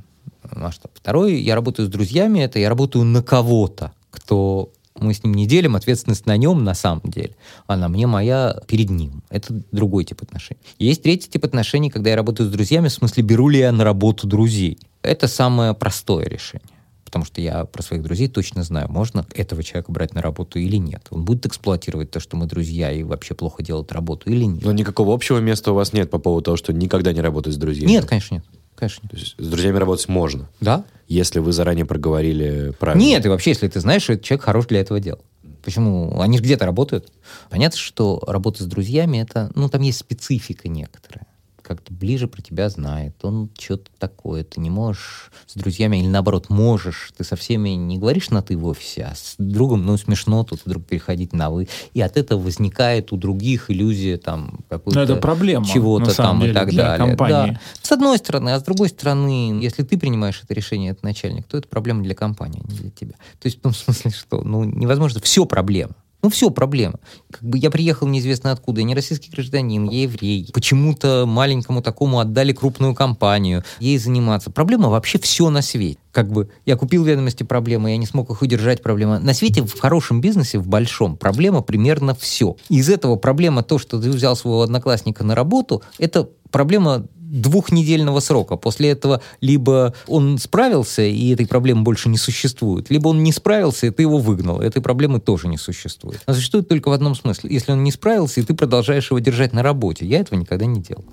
масштаб. 0.50 0.90
Второй, 0.94 1.40
я 1.40 1.54
работаю 1.54 1.86
с 1.86 1.90
друзьями, 1.90 2.40
это 2.40 2.58
я 2.58 2.68
работаю 2.68 3.04
на 3.04 3.22
кого-то, 3.22 3.92
кто 4.10 4.72
мы 4.98 5.14
с 5.14 5.22
ним 5.22 5.34
не 5.34 5.46
делим 5.46 5.76
ответственность 5.76 6.26
на 6.26 6.36
нем 6.36 6.64
на 6.64 6.74
самом 6.74 7.02
деле, 7.04 7.36
а 7.68 7.76
на 7.76 7.88
мне 7.88 8.08
моя 8.08 8.60
перед 8.66 8.90
ним. 8.90 9.22
Это 9.30 9.62
другой 9.70 10.04
тип 10.04 10.22
отношений. 10.22 10.60
Есть 10.80 11.04
третий 11.04 11.30
тип 11.30 11.44
отношений, 11.44 11.88
когда 11.88 12.10
я 12.10 12.16
работаю 12.16 12.48
с 12.48 12.52
друзьями, 12.52 12.88
в 12.88 12.92
смысле, 12.92 13.22
беру 13.22 13.48
ли 13.48 13.60
я 13.60 13.70
на 13.70 13.84
работу 13.84 14.26
друзей. 14.26 14.80
Это 15.02 15.28
самое 15.28 15.72
простое 15.72 16.26
решение. 16.26 16.66
Потому 17.12 17.26
что 17.26 17.42
я 17.42 17.66
про 17.66 17.82
своих 17.82 18.02
друзей 18.02 18.26
точно 18.26 18.62
знаю, 18.62 18.90
можно 18.90 19.26
этого 19.34 19.62
человека 19.62 19.92
брать 19.92 20.14
на 20.14 20.22
работу 20.22 20.58
или 20.58 20.76
нет. 20.76 21.08
Он 21.10 21.26
будет 21.26 21.44
эксплуатировать 21.44 22.10
то, 22.10 22.20
что 22.20 22.38
мы 22.38 22.46
друзья, 22.46 22.90
и 22.90 23.02
вообще 23.02 23.34
плохо 23.34 23.62
делает 23.62 23.92
работу 23.92 24.30
или 24.30 24.44
нет. 24.44 24.64
Но 24.64 24.72
никакого 24.72 25.12
общего 25.12 25.36
места 25.36 25.72
у 25.72 25.74
вас 25.74 25.92
нет 25.92 26.10
по 26.10 26.16
поводу 26.16 26.44
того, 26.44 26.56
что 26.56 26.72
никогда 26.72 27.12
не 27.12 27.20
работать 27.20 27.52
с 27.52 27.58
друзьями. 27.58 27.90
Нет, 27.90 28.06
конечно, 28.06 28.36
нет. 28.36 28.44
Конечно. 28.76 29.06
То 29.10 29.16
есть 29.16 29.34
с 29.36 29.46
друзьями 29.46 29.76
работать 29.76 30.08
можно, 30.08 30.48
Да? 30.62 30.86
если 31.06 31.38
вы 31.40 31.52
заранее 31.52 31.84
проговорили 31.84 32.72
правильно. 32.80 33.04
Нет, 33.04 33.26
и 33.26 33.28
вообще, 33.28 33.50
если 33.50 33.68
ты 33.68 33.78
знаешь, 33.80 34.04
что 34.04 34.14
этот 34.14 34.24
человек 34.24 34.44
хорош 34.46 34.66
для 34.68 34.80
этого 34.80 34.98
дела. 34.98 35.18
Почему? 35.62 36.18
Они 36.18 36.38
же 36.38 36.42
где-то 36.42 36.64
работают. 36.64 37.12
Понятно, 37.50 37.76
что 37.78 38.22
работа 38.26 38.62
с 38.62 38.66
друзьями, 38.66 39.18
это, 39.18 39.52
ну, 39.54 39.68
там 39.68 39.82
есть 39.82 39.98
специфика 39.98 40.66
некоторая. 40.66 41.26
Как-то 41.62 41.92
ближе 41.92 42.28
про 42.28 42.42
тебя 42.42 42.68
знает, 42.68 43.14
он 43.22 43.50
что-то 43.58 43.90
такое, 43.98 44.44
ты 44.44 44.60
не 44.60 44.70
можешь 44.70 45.30
с 45.46 45.54
друзьями, 45.54 45.98
или 45.98 46.06
наоборот, 46.06 46.50
можешь, 46.50 47.12
ты 47.16 47.24
со 47.24 47.36
всеми 47.36 47.70
не 47.70 47.98
говоришь 47.98 48.30
на 48.30 48.42
«ты» 48.42 48.56
в 48.56 48.66
офисе, 48.66 49.08
а 49.10 49.14
с 49.14 49.34
другом, 49.38 49.84
ну, 49.84 49.96
смешно 49.96 50.44
тут 50.44 50.60
вдруг 50.64 50.84
переходить 50.84 51.32
на 51.32 51.50
«вы», 51.50 51.68
и 51.94 52.00
от 52.00 52.16
этого 52.16 52.40
возникает 52.40 53.12
у 53.12 53.16
других 53.16 53.70
иллюзия 53.70 54.16
там 54.16 54.60
какой-то... 54.68 54.98
Ну, 54.98 55.04
это 55.04 55.16
проблема, 55.16 55.64
Чего-то 55.64 56.14
там 56.14 56.38
и 56.38 56.42
деле, 56.42 56.54
так 56.54 56.70
для 56.70 56.84
далее. 56.84 57.08
компании. 57.08 57.52
Да. 57.52 57.60
С 57.82 57.92
одной 57.92 58.18
стороны, 58.18 58.50
а 58.50 58.60
с 58.60 58.62
другой 58.62 58.88
стороны, 58.88 59.60
если 59.62 59.82
ты 59.82 59.96
принимаешь 59.96 60.40
это 60.42 60.54
решение, 60.54 60.92
это 60.92 61.04
начальник, 61.04 61.46
то 61.46 61.56
это 61.56 61.68
проблема 61.68 62.02
для 62.02 62.14
компании, 62.14 62.62
а 62.64 62.70
не 62.70 62.78
для 62.78 62.90
тебя. 62.90 63.14
То 63.40 63.46
есть 63.46 63.58
в 63.58 63.60
том 63.60 63.72
смысле, 63.72 64.10
что 64.10 64.42
ну, 64.42 64.64
невозможно, 64.64 65.20
все 65.20 65.46
проблема. 65.46 65.94
Ну, 66.22 66.30
все 66.30 66.50
проблема. 66.50 67.00
Как 67.32 67.42
бы 67.42 67.58
я 67.58 67.68
приехал 67.68 68.06
неизвестно 68.06 68.52
откуда, 68.52 68.80
я 68.80 68.84
не 68.84 68.94
российский 68.94 69.28
гражданин, 69.30 69.88
я 69.88 70.02
еврей. 70.02 70.48
Почему-то 70.54 71.24
маленькому 71.26 71.82
такому 71.82 72.20
отдали 72.20 72.52
крупную 72.52 72.94
компанию, 72.94 73.64
ей 73.80 73.98
заниматься. 73.98 74.50
Проблема 74.50 74.88
вообще 74.88 75.18
все 75.18 75.50
на 75.50 75.62
свете. 75.62 75.98
Как 76.12 76.30
бы 76.30 76.48
я 76.64 76.76
купил 76.76 77.02
ведомости 77.02 77.42
проблемы, 77.42 77.90
я 77.90 77.96
не 77.96 78.06
смог 78.06 78.30
их 78.30 78.40
удержать 78.40 78.82
проблема. 78.82 79.18
На 79.18 79.34
свете 79.34 79.62
в 79.62 79.80
хорошем 79.80 80.20
бизнесе, 80.20 80.58
в 80.58 80.68
большом, 80.68 81.16
проблема 81.16 81.60
примерно 81.62 82.14
все. 82.14 82.56
Из 82.68 82.88
этого 82.88 83.16
проблема 83.16 83.64
то, 83.64 83.78
что 83.78 84.00
ты 84.00 84.08
взял 84.10 84.36
своего 84.36 84.62
одноклассника 84.62 85.24
на 85.24 85.34
работу, 85.34 85.82
это 85.98 86.28
проблема 86.52 87.08
двухнедельного 87.32 88.20
срока. 88.20 88.56
После 88.56 88.90
этого 88.90 89.22
либо 89.40 89.94
он 90.06 90.38
справился, 90.38 91.02
и 91.02 91.32
этой 91.32 91.46
проблемы 91.46 91.82
больше 91.82 92.08
не 92.08 92.18
существует, 92.18 92.90
либо 92.90 93.08
он 93.08 93.22
не 93.22 93.32
справился, 93.32 93.86
и 93.86 93.90
ты 93.90 94.02
его 94.02 94.18
выгнал. 94.18 94.60
Этой 94.60 94.82
проблемы 94.82 95.18
тоже 95.18 95.48
не 95.48 95.56
существует. 95.56 96.20
Она 96.26 96.36
существует 96.36 96.68
только 96.68 96.90
в 96.90 96.92
одном 96.92 97.14
смысле. 97.14 97.52
Если 97.52 97.72
он 97.72 97.82
не 97.82 97.90
справился, 97.90 98.40
и 98.40 98.44
ты 98.44 98.54
продолжаешь 98.54 99.10
его 99.10 99.18
держать 99.18 99.52
на 99.52 99.62
работе. 99.62 100.04
Я 100.06 100.20
этого 100.20 100.38
никогда 100.38 100.66
не 100.66 100.80
делал. 100.80 101.04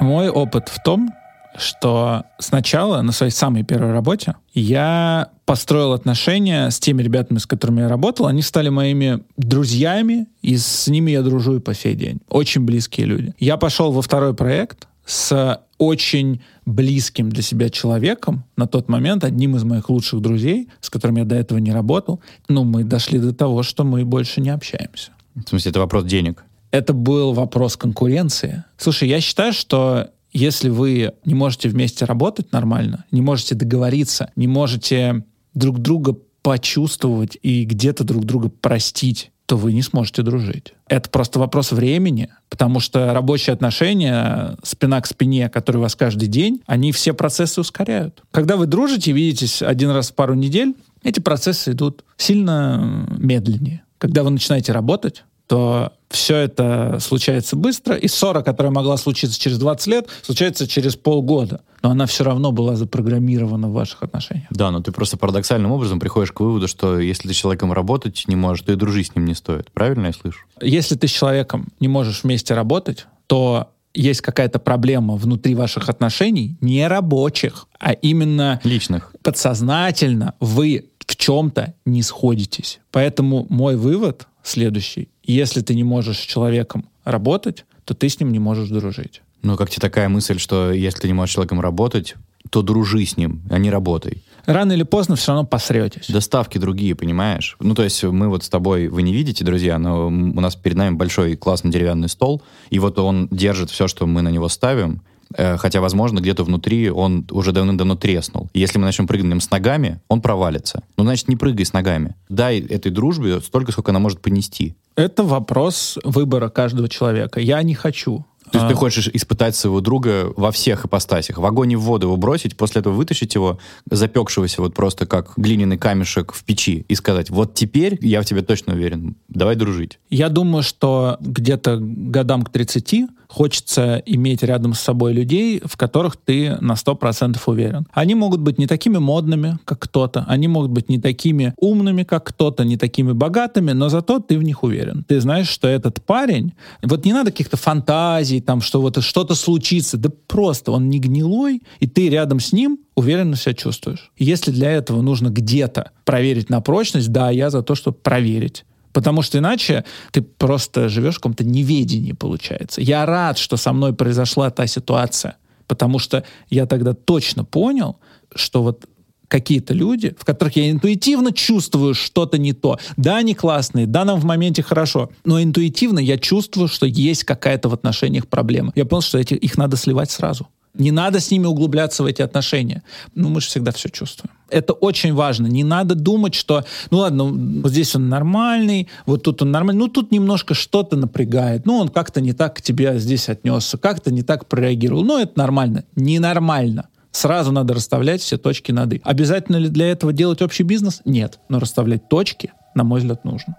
Мой 0.00 0.28
опыт 0.28 0.68
в 0.68 0.82
том, 0.82 1.10
что 1.56 2.24
сначала 2.38 3.02
на 3.02 3.12
своей 3.12 3.32
самой 3.32 3.62
первой 3.62 3.92
работе 3.92 4.34
я 4.52 5.30
построил 5.44 5.92
отношения 5.92 6.70
с 6.70 6.78
теми 6.80 7.02
ребятами, 7.02 7.38
с 7.38 7.46
которыми 7.46 7.80
я 7.80 7.88
работал. 7.88 8.26
Они 8.26 8.42
стали 8.42 8.68
моими 8.68 9.20
друзьями, 9.36 10.26
и 10.42 10.56
с 10.56 10.88
ними 10.88 11.12
я 11.12 11.22
дружу 11.22 11.56
и 11.56 11.60
по 11.60 11.74
сей 11.74 11.94
день. 11.94 12.20
Очень 12.28 12.62
близкие 12.62 13.06
люди. 13.06 13.34
Я 13.38 13.56
пошел 13.56 13.92
во 13.92 14.02
второй 14.02 14.34
проект 14.34 14.88
с 15.04 15.60
очень 15.78 16.40
близким 16.64 17.28
для 17.30 17.42
себя 17.42 17.68
человеком, 17.68 18.44
на 18.56 18.66
тот 18.66 18.88
момент 18.88 19.24
одним 19.24 19.56
из 19.56 19.64
моих 19.64 19.90
лучших 19.90 20.20
друзей, 20.20 20.68
с 20.80 20.88
которым 20.88 21.16
я 21.16 21.24
до 21.24 21.34
этого 21.34 21.58
не 21.58 21.72
работал. 21.72 22.20
Но 22.48 22.64
мы 22.64 22.84
дошли 22.84 23.18
до 23.18 23.34
того, 23.34 23.62
что 23.62 23.84
мы 23.84 24.04
больше 24.04 24.40
не 24.40 24.50
общаемся. 24.50 25.10
В 25.34 25.48
смысле, 25.48 25.70
это 25.70 25.80
вопрос 25.80 26.04
денег? 26.04 26.44
Это 26.70 26.92
был 26.92 27.32
вопрос 27.32 27.76
конкуренции. 27.76 28.64
Слушай, 28.78 29.08
я 29.08 29.20
считаю, 29.20 29.52
что 29.52 30.10
если 30.34 30.68
вы 30.68 31.14
не 31.24 31.34
можете 31.34 31.68
вместе 31.68 32.04
работать 32.04 32.52
нормально, 32.52 33.04
не 33.10 33.22
можете 33.22 33.54
договориться, 33.54 34.30
не 34.36 34.48
можете 34.48 35.24
друг 35.54 35.78
друга 35.78 36.16
почувствовать 36.42 37.38
и 37.40 37.64
где-то 37.64 38.04
друг 38.04 38.24
друга 38.24 38.50
простить, 38.50 39.30
то 39.46 39.56
вы 39.56 39.72
не 39.72 39.82
сможете 39.82 40.22
дружить. 40.22 40.74
Это 40.88 41.08
просто 41.08 41.38
вопрос 41.38 41.72
времени, 41.72 42.30
потому 42.48 42.80
что 42.80 43.14
рабочие 43.14 43.54
отношения 43.54 44.56
спина 44.62 45.00
к 45.00 45.06
спине, 45.06 45.48
которые 45.48 45.80
у 45.80 45.82
вас 45.82 45.94
каждый 45.94 46.28
день, 46.28 46.62
они 46.66 46.92
все 46.92 47.14
процессы 47.14 47.60
ускоряют. 47.60 48.22
Когда 48.30 48.56
вы 48.56 48.66
дружите, 48.66 49.12
видитесь 49.12 49.62
один 49.62 49.90
раз 49.90 50.10
в 50.10 50.14
пару 50.14 50.34
недель, 50.34 50.74
эти 51.02 51.20
процессы 51.20 51.72
идут 51.72 52.04
сильно 52.16 53.06
медленнее. 53.18 53.84
Когда 53.98 54.22
вы 54.22 54.30
начинаете 54.30 54.72
работать, 54.72 55.24
то 55.46 55.92
все 56.08 56.36
это 56.36 56.98
случается 57.00 57.56
быстро, 57.56 57.96
и 57.96 58.08
ссора, 58.08 58.42
которая 58.42 58.72
могла 58.72 58.96
случиться 58.96 59.38
через 59.38 59.58
20 59.58 59.86
лет, 59.88 60.08
случается 60.22 60.66
через 60.66 60.96
полгода. 60.96 61.60
Но 61.82 61.90
она 61.90 62.06
все 62.06 62.24
равно 62.24 62.52
была 62.52 62.76
запрограммирована 62.76 63.68
в 63.68 63.72
ваших 63.72 64.02
отношениях. 64.02 64.46
Да, 64.50 64.70
но 64.70 64.80
ты 64.80 64.92
просто 64.92 65.16
парадоксальным 65.16 65.72
образом 65.72 66.00
приходишь 66.00 66.32
к 66.32 66.40
выводу, 66.40 66.68
что 66.68 66.98
если 66.98 67.28
ты 67.28 67.34
с 67.34 67.36
человеком 67.36 67.72
работать 67.72 68.24
не 68.26 68.36
можешь, 68.36 68.64
то 68.64 68.72
и 68.72 68.76
дружить 68.76 69.08
с 69.08 69.16
ним 69.16 69.26
не 69.26 69.34
стоит. 69.34 69.70
Правильно 69.72 70.06
я 70.06 70.12
слышу? 70.12 70.46
Если 70.62 70.94
ты 70.94 71.08
с 71.08 71.10
человеком 71.10 71.68
не 71.80 71.88
можешь 71.88 72.22
вместе 72.22 72.54
работать, 72.54 73.06
то 73.26 73.70
есть 73.92 74.22
какая-то 74.22 74.58
проблема 74.58 75.16
внутри 75.16 75.54
ваших 75.54 75.88
отношений, 75.88 76.56
не 76.60 76.86
рабочих, 76.86 77.66
а 77.78 77.92
именно 77.92 78.60
Личных. 78.64 79.12
подсознательно 79.22 80.34
вы 80.40 80.90
в 81.06 81.16
чем-то 81.16 81.74
не 81.84 82.02
сходитесь. 82.02 82.80
Поэтому 82.90 83.46
мой 83.48 83.76
вывод 83.76 84.26
следующий. 84.44 85.08
Если 85.24 85.60
ты 85.60 85.74
не 85.74 85.84
можешь 85.84 86.18
с 86.18 86.22
человеком 86.22 86.86
работать, 87.04 87.64
то 87.84 87.94
ты 87.94 88.08
с 88.08 88.20
ним 88.20 88.32
не 88.32 88.38
можешь 88.38 88.68
дружить. 88.68 89.22
Ну, 89.42 89.56
как 89.56 89.70
тебе 89.70 89.80
такая 89.80 90.08
мысль, 90.08 90.38
что 90.38 90.72
если 90.72 91.00
ты 91.00 91.06
не 91.08 91.14
можешь 91.14 91.32
с 91.32 91.34
человеком 91.34 91.60
работать, 91.60 92.14
то 92.50 92.62
дружи 92.62 93.04
с 93.04 93.16
ним, 93.16 93.42
а 93.50 93.58
не 93.58 93.70
работай. 93.70 94.22
Рано 94.46 94.72
или 94.72 94.82
поздно 94.82 95.16
все 95.16 95.32
равно 95.32 95.46
посретесь. 95.46 96.08
Доставки 96.08 96.58
другие, 96.58 96.94
понимаешь? 96.94 97.56
Ну, 97.60 97.74
то 97.74 97.82
есть 97.82 98.02
мы 98.04 98.28
вот 98.28 98.44
с 98.44 98.48
тобой, 98.48 98.88
вы 98.88 99.02
не 99.02 99.12
видите, 99.12 99.44
друзья, 99.44 99.78
но 99.78 100.08
у 100.08 100.10
нас 100.10 100.54
перед 100.54 100.76
нами 100.76 100.94
большой 100.94 101.36
классный 101.36 101.70
деревянный 101.70 102.08
стол, 102.08 102.42
и 102.70 102.78
вот 102.78 102.98
он 102.98 103.28
держит 103.30 103.70
все, 103.70 103.88
что 103.88 104.06
мы 104.06 104.22
на 104.22 104.28
него 104.28 104.48
ставим, 104.48 105.02
хотя, 105.36 105.80
возможно, 105.80 106.20
где-то 106.20 106.44
внутри 106.44 106.90
он 106.90 107.26
уже 107.30 107.52
давным-давно 107.52 107.96
треснул. 107.96 108.48
Если 108.54 108.78
мы 108.78 108.84
начнем 108.84 109.06
прыгать 109.06 109.24
на 109.24 109.30
нем 109.30 109.40
с 109.40 109.50
ногами, 109.50 110.00
он 110.08 110.20
провалится. 110.20 110.82
Ну, 110.96 111.04
значит, 111.04 111.28
не 111.28 111.36
прыгай 111.36 111.64
с 111.64 111.72
ногами. 111.72 112.14
Дай 112.28 112.60
этой 112.60 112.90
дружбе 112.90 113.40
столько, 113.40 113.72
сколько 113.72 113.90
она 113.90 113.98
может 113.98 114.20
понести. 114.20 114.74
Это 114.96 115.24
вопрос 115.24 115.98
выбора 116.04 116.48
каждого 116.48 116.88
человека. 116.88 117.40
Я 117.40 117.62
не 117.62 117.74
хочу. 117.74 118.24
То 118.50 118.58
есть 118.58 118.66
А, 118.66 118.68
ты 118.68 118.74
хочешь 118.74 119.08
испытать 119.12 119.56
своего 119.56 119.80
друга 119.80 120.32
во 120.36 120.52
всех 120.52 120.84
ипостасях. 120.84 121.38
В 121.38 121.44
огонь 121.46 121.72
и 121.72 121.76
в 121.76 121.80
воду 121.80 122.06
его 122.06 122.16
бросить, 122.16 122.56
после 122.56 122.80
этого 122.80 122.92
вытащить 122.92 123.34
его, 123.34 123.58
запекшегося 123.90 124.60
вот 124.60 124.74
просто 124.74 125.06
как 125.06 125.32
глиняный 125.36 125.78
камешек 125.78 126.32
в 126.32 126.44
печи, 126.44 126.84
и 126.86 126.94
сказать, 126.94 127.30
вот 127.30 127.54
теперь 127.54 127.98
я 128.02 128.20
в 128.20 128.26
тебе 128.26 128.42
точно 128.42 128.74
уверен, 128.74 129.16
давай 129.28 129.56
дружить. 129.56 129.98
Я 130.10 130.28
думаю, 130.28 130.62
что 130.62 131.16
где-то 131.20 131.78
годам 131.80 132.42
к 132.42 132.50
30 132.50 133.06
хочется 133.34 134.00
иметь 134.06 134.42
рядом 134.42 134.74
с 134.74 134.80
собой 134.80 135.12
людей, 135.12 135.60
в 135.64 135.76
которых 135.76 136.16
ты 136.16 136.56
на 136.60 136.74
100% 136.74 137.36
уверен. 137.46 137.86
Они 137.92 138.14
могут 138.14 138.40
быть 138.40 138.58
не 138.58 138.66
такими 138.66 138.98
модными, 138.98 139.58
как 139.64 139.80
кто-то, 139.80 140.24
они 140.28 140.46
могут 140.46 140.70
быть 140.70 140.88
не 140.88 141.00
такими 141.00 141.52
умными, 141.56 142.04
как 142.04 142.24
кто-то, 142.24 142.64
не 142.64 142.76
такими 142.76 143.12
богатыми, 143.12 143.72
но 143.72 143.88
зато 143.88 144.20
ты 144.20 144.38
в 144.38 144.44
них 144.44 144.62
уверен. 144.62 145.04
Ты 145.08 145.20
знаешь, 145.20 145.48
что 145.48 145.66
этот 145.66 146.00
парень, 146.04 146.52
вот 146.82 147.04
не 147.04 147.12
надо 147.12 147.32
каких-то 147.32 147.56
фантазий, 147.56 148.40
там, 148.40 148.60
что 148.60 148.80
вот 148.80 149.02
что-то 149.02 149.34
случится, 149.34 149.96
да 149.96 150.10
просто 150.28 150.70
он 150.70 150.88
не 150.88 151.00
гнилой, 151.00 151.62
и 151.80 151.86
ты 151.88 152.08
рядом 152.08 152.38
с 152.38 152.52
ним 152.52 152.78
уверенно 152.94 153.36
себя 153.36 153.54
чувствуешь. 153.54 154.12
Если 154.16 154.52
для 154.52 154.70
этого 154.70 155.02
нужно 155.02 155.28
где-то 155.28 155.90
проверить 156.04 156.50
на 156.50 156.60
прочность, 156.60 157.10
да, 157.10 157.30
я 157.30 157.50
за 157.50 157.62
то, 157.62 157.74
чтобы 157.74 157.96
проверить. 157.96 158.64
Потому 158.94 159.22
что 159.22 159.38
иначе 159.38 159.84
ты 160.12 160.22
просто 160.22 160.88
живешь 160.88 161.14
в 161.14 161.18
каком-то 161.18 161.44
неведении, 161.44 162.12
получается. 162.12 162.80
Я 162.80 163.04
рад, 163.04 163.38
что 163.38 163.56
со 163.56 163.72
мной 163.72 163.92
произошла 163.92 164.50
та 164.50 164.68
ситуация, 164.68 165.36
потому 165.66 165.98
что 165.98 166.24
я 166.48 166.64
тогда 166.66 166.94
точно 166.94 167.44
понял, 167.44 167.96
что 168.34 168.62
вот 168.62 168.86
какие-то 169.26 169.74
люди, 169.74 170.14
в 170.16 170.24
которых 170.24 170.54
я 170.54 170.70
интуитивно 170.70 171.32
чувствую 171.32 171.94
что-то 171.94 172.38
не 172.38 172.52
то. 172.52 172.78
Да, 172.96 173.16
они 173.16 173.34
классные, 173.34 173.86
да, 173.86 174.04
нам 174.04 174.20
в 174.20 174.24
моменте 174.24 174.62
хорошо, 174.62 175.10
но 175.24 175.42
интуитивно 175.42 175.98
я 175.98 176.16
чувствую, 176.16 176.68
что 176.68 176.86
есть 176.86 177.24
какая-то 177.24 177.68
в 177.68 177.74
отношениях 177.74 178.28
проблема. 178.28 178.72
Я 178.76 178.84
понял, 178.84 179.02
что 179.02 179.18
эти, 179.18 179.34
их 179.34 179.58
надо 179.58 179.76
сливать 179.76 180.12
сразу. 180.12 180.46
Не 180.74 180.90
надо 180.90 181.20
с 181.20 181.30
ними 181.30 181.46
углубляться 181.46 182.02
в 182.02 182.06
эти 182.06 182.20
отношения. 182.20 182.82
Ну, 183.14 183.28
мы 183.28 183.40
же 183.40 183.46
всегда 183.46 183.70
все 183.70 183.88
чувствуем. 183.88 184.32
Это 184.50 184.72
очень 184.72 185.14
важно. 185.14 185.46
Не 185.46 185.62
надо 185.62 185.94
думать, 185.94 186.34
что, 186.34 186.64
ну 186.90 186.98
ладно, 186.98 187.24
вот 187.24 187.70
здесь 187.70 187.94
он 187.94 188.08
нормальный, 188.08 188.88
вот 189.06 189.22
тут 189.22 189.42
он 189.42 189.52
нормальный, 189.52 189.78
ну 189.78 189.88
тут 189.88 190.10
немножко 190.10 190.54
что-то 190.54 190.96
напрягает, 190.96 191.64
ну 191.64 191.78
он 191.78 191.88
как-то 191.88 192.20
не 192.20 192.32
так 192.32 192.56
к 192.56 192.62
тебе 192.62 192.98
здесь 192.98 193.28
отнесся, 193.28 193.78
как-то 193.78 194.12
не 194.12 194.22
так 194.22 194.46
прореагировал. 194.46 195.04
Ну 195.04 195.18
это 195.18 195.38
нормально. 195.38 195.84
Ненормально. 195.96 196.88
Сразу 197.12 197.52
надо 197.52 197.74
расставлять 197.74 198.20
все 198.22 198.36
точки 198.38 198.72
над 198.72 198.92
«и». 198.94 199.00
Обязательно 199.04 199.56
ли 199.56 199.68
для 199.68 199.86
этого 199.86 200.12
делать 200.12 200.42
общий 200.42 200.64
бизнес? 200.64 201.00
Нет. 201.04 201.38
Но 201.48 201.60
расставлять 201.60 202.08
точки, 202.08 202.52
на 202.74 202.82
мой 202.82 202.98
взгляд, 202.98 203.24
нужно. 203.24 203.56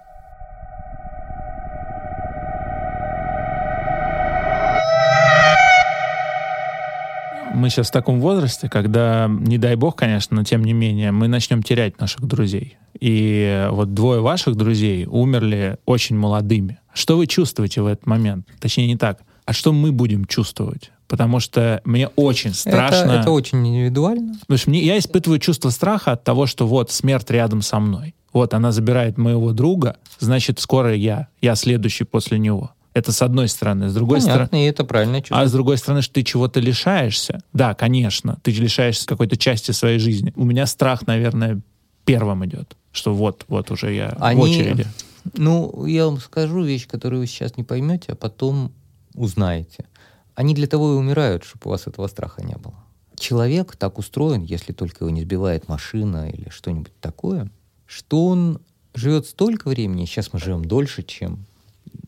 Мы 7.55 7.69
сейчас 7.69 7.87
в 7.87 7.91
таком 7.91 8.19
возрасте, 8.19 8.69
когда, 8.69 9.27
не 9.29 9.57
дай 9.57 9.75
бог, 9.75 9.95
конечно, 9.95 10.35
но 10.35 10.43
тем 10.43 10.63
не 10.63 10.73
менее, 10.73 11.11
мы 11.11 11.27
начнем 11.27 11.63
терять 11.63 11.99
наших 11.99 12.21
друзей. 12.25 12.77
И 12.99 13.67
вот 13.71 13.93
двое 13.93 14.21
ваших 14.21 14.55
друзей 14.55 15.05
умерли 15.05 15.77
очень 15.85 16.17
молодыми. 16.17 16.79
Что 16.93 17.17
вы 17.17 17.27
чувствуете 17.27 17.81
в 17.81 17.87
этот 17.87 18.05
момент? 18.05 18.47
Точнее, 18.59 18.87
не 18.87 18.97
так. 18.97 19.21
А 19.45 19.53
что 19.53 19.71
мы 19.73 19.91
будем 19.91 20.25
чувствовать? 20.25 20.91
Потому 21.07 21.39
что 21.39 21.81
мне 21.85 22.07
очень 22.15 22.53
страшно. 22.53 23.11
Это, 23.11 23.21
это 23.21 23.31
очень 23.31 23.65
индивидуально. 23.65 24.33
Потому 24.41 24.57
что 24.57 24.69
мне, 24.69 24.83
я 24.83 24.97
испытываю 24.97 25.39
чувство 25.39 25.69
страха 25.69 26.13
от 26.13 26.23
того, 26.23 26.47
что 26.47 26.67
вот 26.67 26.91
смерть 26.91 27.29
рядом 27.29 27.61
со 27.61 27.79
мной. 27.79 28.15
Вот 28.33 28.53
она 28.53 28.73
забирает 28.73 29.17
моего 29.17 29.53
друга, 29.53 29.95
значит, 30.19 30.59
скоро 30.59 30.93
я, 30.93 31.29
я 31.41 31.55
следующий 31.55 32.03
после 32.03 32.37
него. 32.37 32.71
Это 32.95 33.11
с 33.11 33.21
одной 33.21 33.49
стороны. 33.49 33.89
С 33.89 33.93
другой 33.93 34.21
Понятно, 34.21 34.45
стороны... 34.45 34.63
и 34.63 34.69
это 34.69 34.85
правильно 34.85 35.19
чувство. 35.19 35.41
А 35.41 35.45
с 35.45 35.51
другой 35.51 35.77
стороны, 35.77 36.01
что 36.01 36.13
ты 36.13 36.23
чего-то 36.23 36.61
лишаешься. 36.61 37.41
Да, 37.51 37.73
конечно, 37.73 38.39
ты 38.41 38.51
лишаешься 38.51 39.05
какой-то 39.05 39.35
части 39.35 39.71
своей 39.71 39.99
жизни. 39.99 40.31
У 40.37 40.45
меня 40.45 40.65
страх, 40.65 41.05
наверное, 41.05 41.59
первым 42.05 42.45
идет. 42.45 42.77
Что 42.93 43.13
вот, 43.13 43.43
вот 43.49 43.69
уже 43.69 43.93
я 43.93 44.15
Они- 44.21 44.39
в 44.39 44.43
очереди. 44.45 44.87
Ну, 45.33 45.85
я 45.85 46.05
вам 46.05 46.19
скажу 46.19 46.63
вещь, 46.63 46.87
которую 46.87 47.19
вы 47.19 47.27
сейчас 47.27 47.57
не 47.57 47.63
поймете, 47.63 48.13
а 48.13 48.15
потом 48.15 48.71
узнаете. 49.13 49.85
Они 50.33 50.55
для 50.55 50.67
того 50.67 50.93
и 50.93 50.95
умирают, 50.95 51.43
чтобы 51.43 51.63
у 51.65 51.69
вас 51.71 51.87
этого 51.87 52.07
страха 52.07 52.43
не 52.43 52.55
было. 52.55 52.75
Человек 53.17 53.75
так 53.75 53.97
устроен, 53.97 54.43
если 54.43 54.71
только 54.71 55.03
его 55.03 55.09
не 55.09 55.23
сбивает 55.23 55.67
машина 55.67 56.29
или 56.29 56.47
что-нибудь 56.47 56.93
такое, 57.01 57.49
что 57.85 58.27
он 58.27 58.61
живет 58.93 59.25
столько 59.25 59.67
времени, 59.67 60.05
сейчас 60.05 60.31
мы 60.31 60.39
живем 60.39 60.63
дольше, 60.63 61.03
чем 61.03 61.45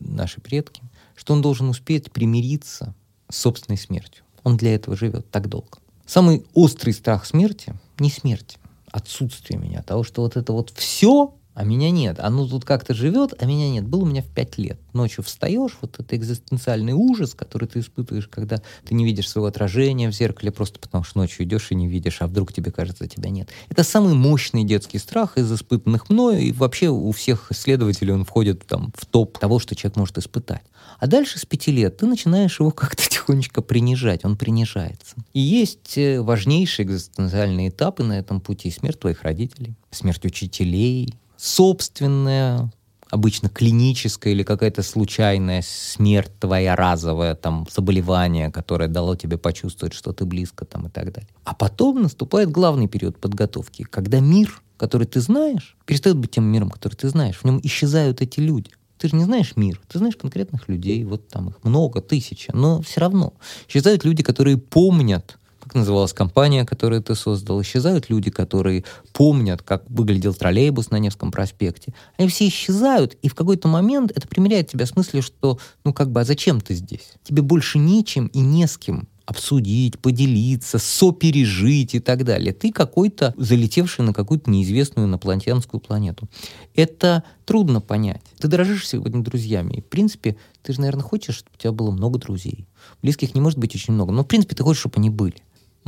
наши 0.00 0.40
предки, 0.40 0.82
что 1.16 1.34
он 1.34 1.42
должен 1.42 1.68
успеть 1.68 2.12
примириться 2.12 2.94
с 3.28 3.36
собственной 3.36 3.78
смертью. 3.78 4.24
Он 4.44 4.56
для 4.56 4.74
этого 4.74 4.96
живет 4.96 5.30
так 5.30 5.48
долго. 5.48 5.78
Самый 6.06 6.46
острый 6.54 6.92
страх 6.92 7.26
смерти 7.26 7.74
не 7.98 8.10
смерти, 8.10 8.58
отсутствие 8.90 9.58
меня, 9.58 9.82
того, 9.82 10.04
что 10.04 10.22
вот 10.22 10.36
это 10.36 10.52
вот 10.52 10.72
все, 10.74 11.34
а 11.58 11.64
меня 11.64 11.90
нет. 11.90 12.20
Оно 12.20 12.46
тут 12.46 12.64
как-то 12.64 12.94
живет, 12.94 13.34
а 13.36 13.44
меня 13.44 13.68
нет. 13.68 13.84
Был 13.84 14.02
у 14.02 14.06
меня 14.06 14.22
в 14.22 14.26
пять 14.26 14.58
лет. 14.58 14.78
Ночью 14.92 15.24
встаешь, 15.24 15.76
вот 15.80 15.98
это 15.98 16.16
экзистенциальный 16.16 16.92
ужас, 16.92 17.34
который 17.34 17.66
ты 17.66 17.80
испытываешь, 17.80 18.28
когда 18.28 18.62
ты 18.84 18.94
не 18.94 19.04
видишь 19.04 19.28
своего 19.28 19.48
отражения 19.48 20.08
в 20.08 20.14
зеркале, 20.14 20.52
просто 20.52 20.78
потому 20.78 21.02
что 21.02 21.18
ночью 21.18 21.44
идешь 21.44 21.72
и 21.72 21.74
не 21.74 21.88
видишь, 21.88 22.18
а 22.22 22.28
вдруг 22.28 22.52
тебе 22.52 22.70
кажется, 22.70 23.08
тебя 23.08 23.30
нет. 23.30 23.48
Это 23.70 23.82
самый 23.82 24.14
мощный 24.14 24.62
детский 24.62 24.98
страх 24.98 25.36
из 25.36 25.52
испытанных 25.52 26.08
мною, 26.08 26.38
и 26.38 26.52
вообще 26.52 26.90
у 26.90 27.10
всех 27.10 27.50
исследователей 27.50 28.12
он 28.12 28.24
входит 28.24 28.64
там, 28.64 28.92
в 28.94 29.04
топ 29.04 29.36
того, 29.36 29.58
что 29.58 29.74
человек 29.74 29.96
может 29.96 30.16
испытать. 30.16 30.62
А 31.00 31.08
дальше 31.08 31.40
с 31.40 31.44
пяти 31.44 31.72
лет 31.72 31.96
ты 31.96 32.06
начинаешь 32.06 32.60
его 32.60 32.70
как-то 32.70 33.02
тихонечко 33.10 33.62
принижать, 33.62 34.24
он 34.24 34.36
принижается. 34.36 35.16
И 35.32 35.40
есть 35.40 35.98
э, 35.98 36.20
важнейшие 36.20 36.86
экзистенциальные 36.86 37.70
этапы 37.70 38.04
на 38.04 38.16
этом 38.16 38.40
пути. 38.40 38.70
Смерть 38.70 39.00
твоих 39.00 39.24
родителей, 39.24 39.74
смерть 39.90 40.24
учителей, 40.24 41.14
собственная, 41.38 42.70
обычно 43.10 43.48
клиническая 43.48 44.34
или 44.34 44.42
какая-то 44.42 44.82
случайная 44.82 45.62
смерть 45.62 46.32
твоя 46.38 46.76
разовая, 46.76 47.34
там, 47.34 47.66
заболевание, 47.74 48.50
которое 48.50 48.88
дало 48.88 49.16
тебе 49.16 49.38
почувствовать, 49.38 49.94
что 49.94 50.12
ты 50.12 50.24
близко 50.26 50.64
там 50.66 50.88
и 50.88 50.90
так 50.90 51.12
далее. 51.12 51.30
А 51.44 51.54
потом 51.54 52.02
наступает 52.02 52.50
главный 52.50 52.88
период 52.88 53.18
подготовки, 53.18 53.84
когда 53.84 54.20
мир, 54.20 54.60
который 54.76 55.06
ты 55.06 55.20
знаешь, 55.20 55.76
перестает 55.86 56.18
быть 56.18 56.32
тем 56.32 56.44
миром, 56.44 56.70
который 56.70 56.94
ты 56.94 57.08
знаешь. 57.08 57.36
В 57.36 57.44
нем 57.44 57.60
исчезают 57.62 58.20
эти 58.20 58.40
люди. 58.40 58.70
Ты 58.98 59.08
же 59.08 59.16
не 59.16 59.24
знаешь 59.24 59.52
мир, 59.54 59.80
ты 59.86 59.98
знаешь 59.98 60.16
конкретных 60.16 60.68
людей, 60.68 61.04
вот 61.04 61.28
там 61.28 61.50
их 61.50 61.62
много, 61.62 62.00
тысяча, 62.00 62.54
но 62.54 62.82
все 62.82 63.00
равно. 63.00 63.32
Исчезают 63.68 64.04
люди, 64.04 64.24
которые 64.24 64.58
помнят, 64.58 65.38
как 65.68 65.74
называлась 65.74 66.12
компания, 66.12 66.64
которую 66.64 67.02
ты 67.02 67.14
создал. 67.14 67.60
Исчезают 67.60 68.08
люди, 68.08 68.30
которые 68.30 68.84
помнят, 69.12 69.62
как 69.62 69.84
выглядел 69.88 70.34
троллейбус 70.34 70.90
на 70.90 70.98
Невском 70.98 71.30
проспекте. 71.30 71.92
Они 72.16 72.28
все 72.28 72.48
исчезают, 72.48 73.14
и 73.20 73.28
в 73.28 73.34
какой-то 73.34 73.68
момент 73.68 74.10
это 74.14 74.26
примеряет 74.26 74.68
тебя 74.68 74.86
с 74.86 74.96
мыслью, 74.96 75.22
что, 75.22 75.58
ну 75.84 75.92
как 75.92 76.10
бы, 76.10 76.20
а 76.20 76.24
зачем 76.24 76.60
ты 76.60 76.74
здесь? 76.74 77.12
Тебе 77.22 77.42
больше 77.42 77.78
нечем 77.78 78.28
и 78.28 78.40
не 78.40 78.66
с 78.66 78.78
кем 78.78 79.08
обсудить, 79.28 79.98
поделиться, 79.98 80.78
сопережить 80.78 81.94
и 81.94 82.00
так 82.00 82.24
далее. 82.24 82.54
Ты 82.54 82.72
какой-то 82.72 83.34
залетевший 83.36 84.02
на 84.02 84.14
какую-то 84.14 84.50
неизвестную 84.50 85.06
инопланетянскую 85.06 85.82
планету. 85.82 86.30
Это 86.74 87.24
трудно 87.44 87.82
понять. 87.82 88.22
Ты 88.38 88.48
дорожишь 88.48 88.88
сегодня 88.88 89.22
друзьями. 89.22 89.74
И, 89.74 89.80
в 89.82 89.84
принципе, 89.84 90.38
ты 90.62 90.72
же, 90.72 90.80
наверное, 90.80 91.02
хочешь, 91.02 91.34
чтобы 91.34 91.50
у 91.56 91.58
тебя 91.58 91.72
было 91.72 91.90
много 91.90 92.18
друзей. 92.18 92.66
Близких 93.02 93.34
не 93.34 93.42
может 93.42 93.58
быть 93.58 93.74
очень 93.74 93.92
много. 93.92 94.12
Но, 94.12 94.24
в 94.24 94.26
принципе, 94.26 94.56
ты 94.56 94.62
хочешь, 94.62 94.80
чтобы 94.80 94.94
они 94.96 95.10
были. 95.10 95.36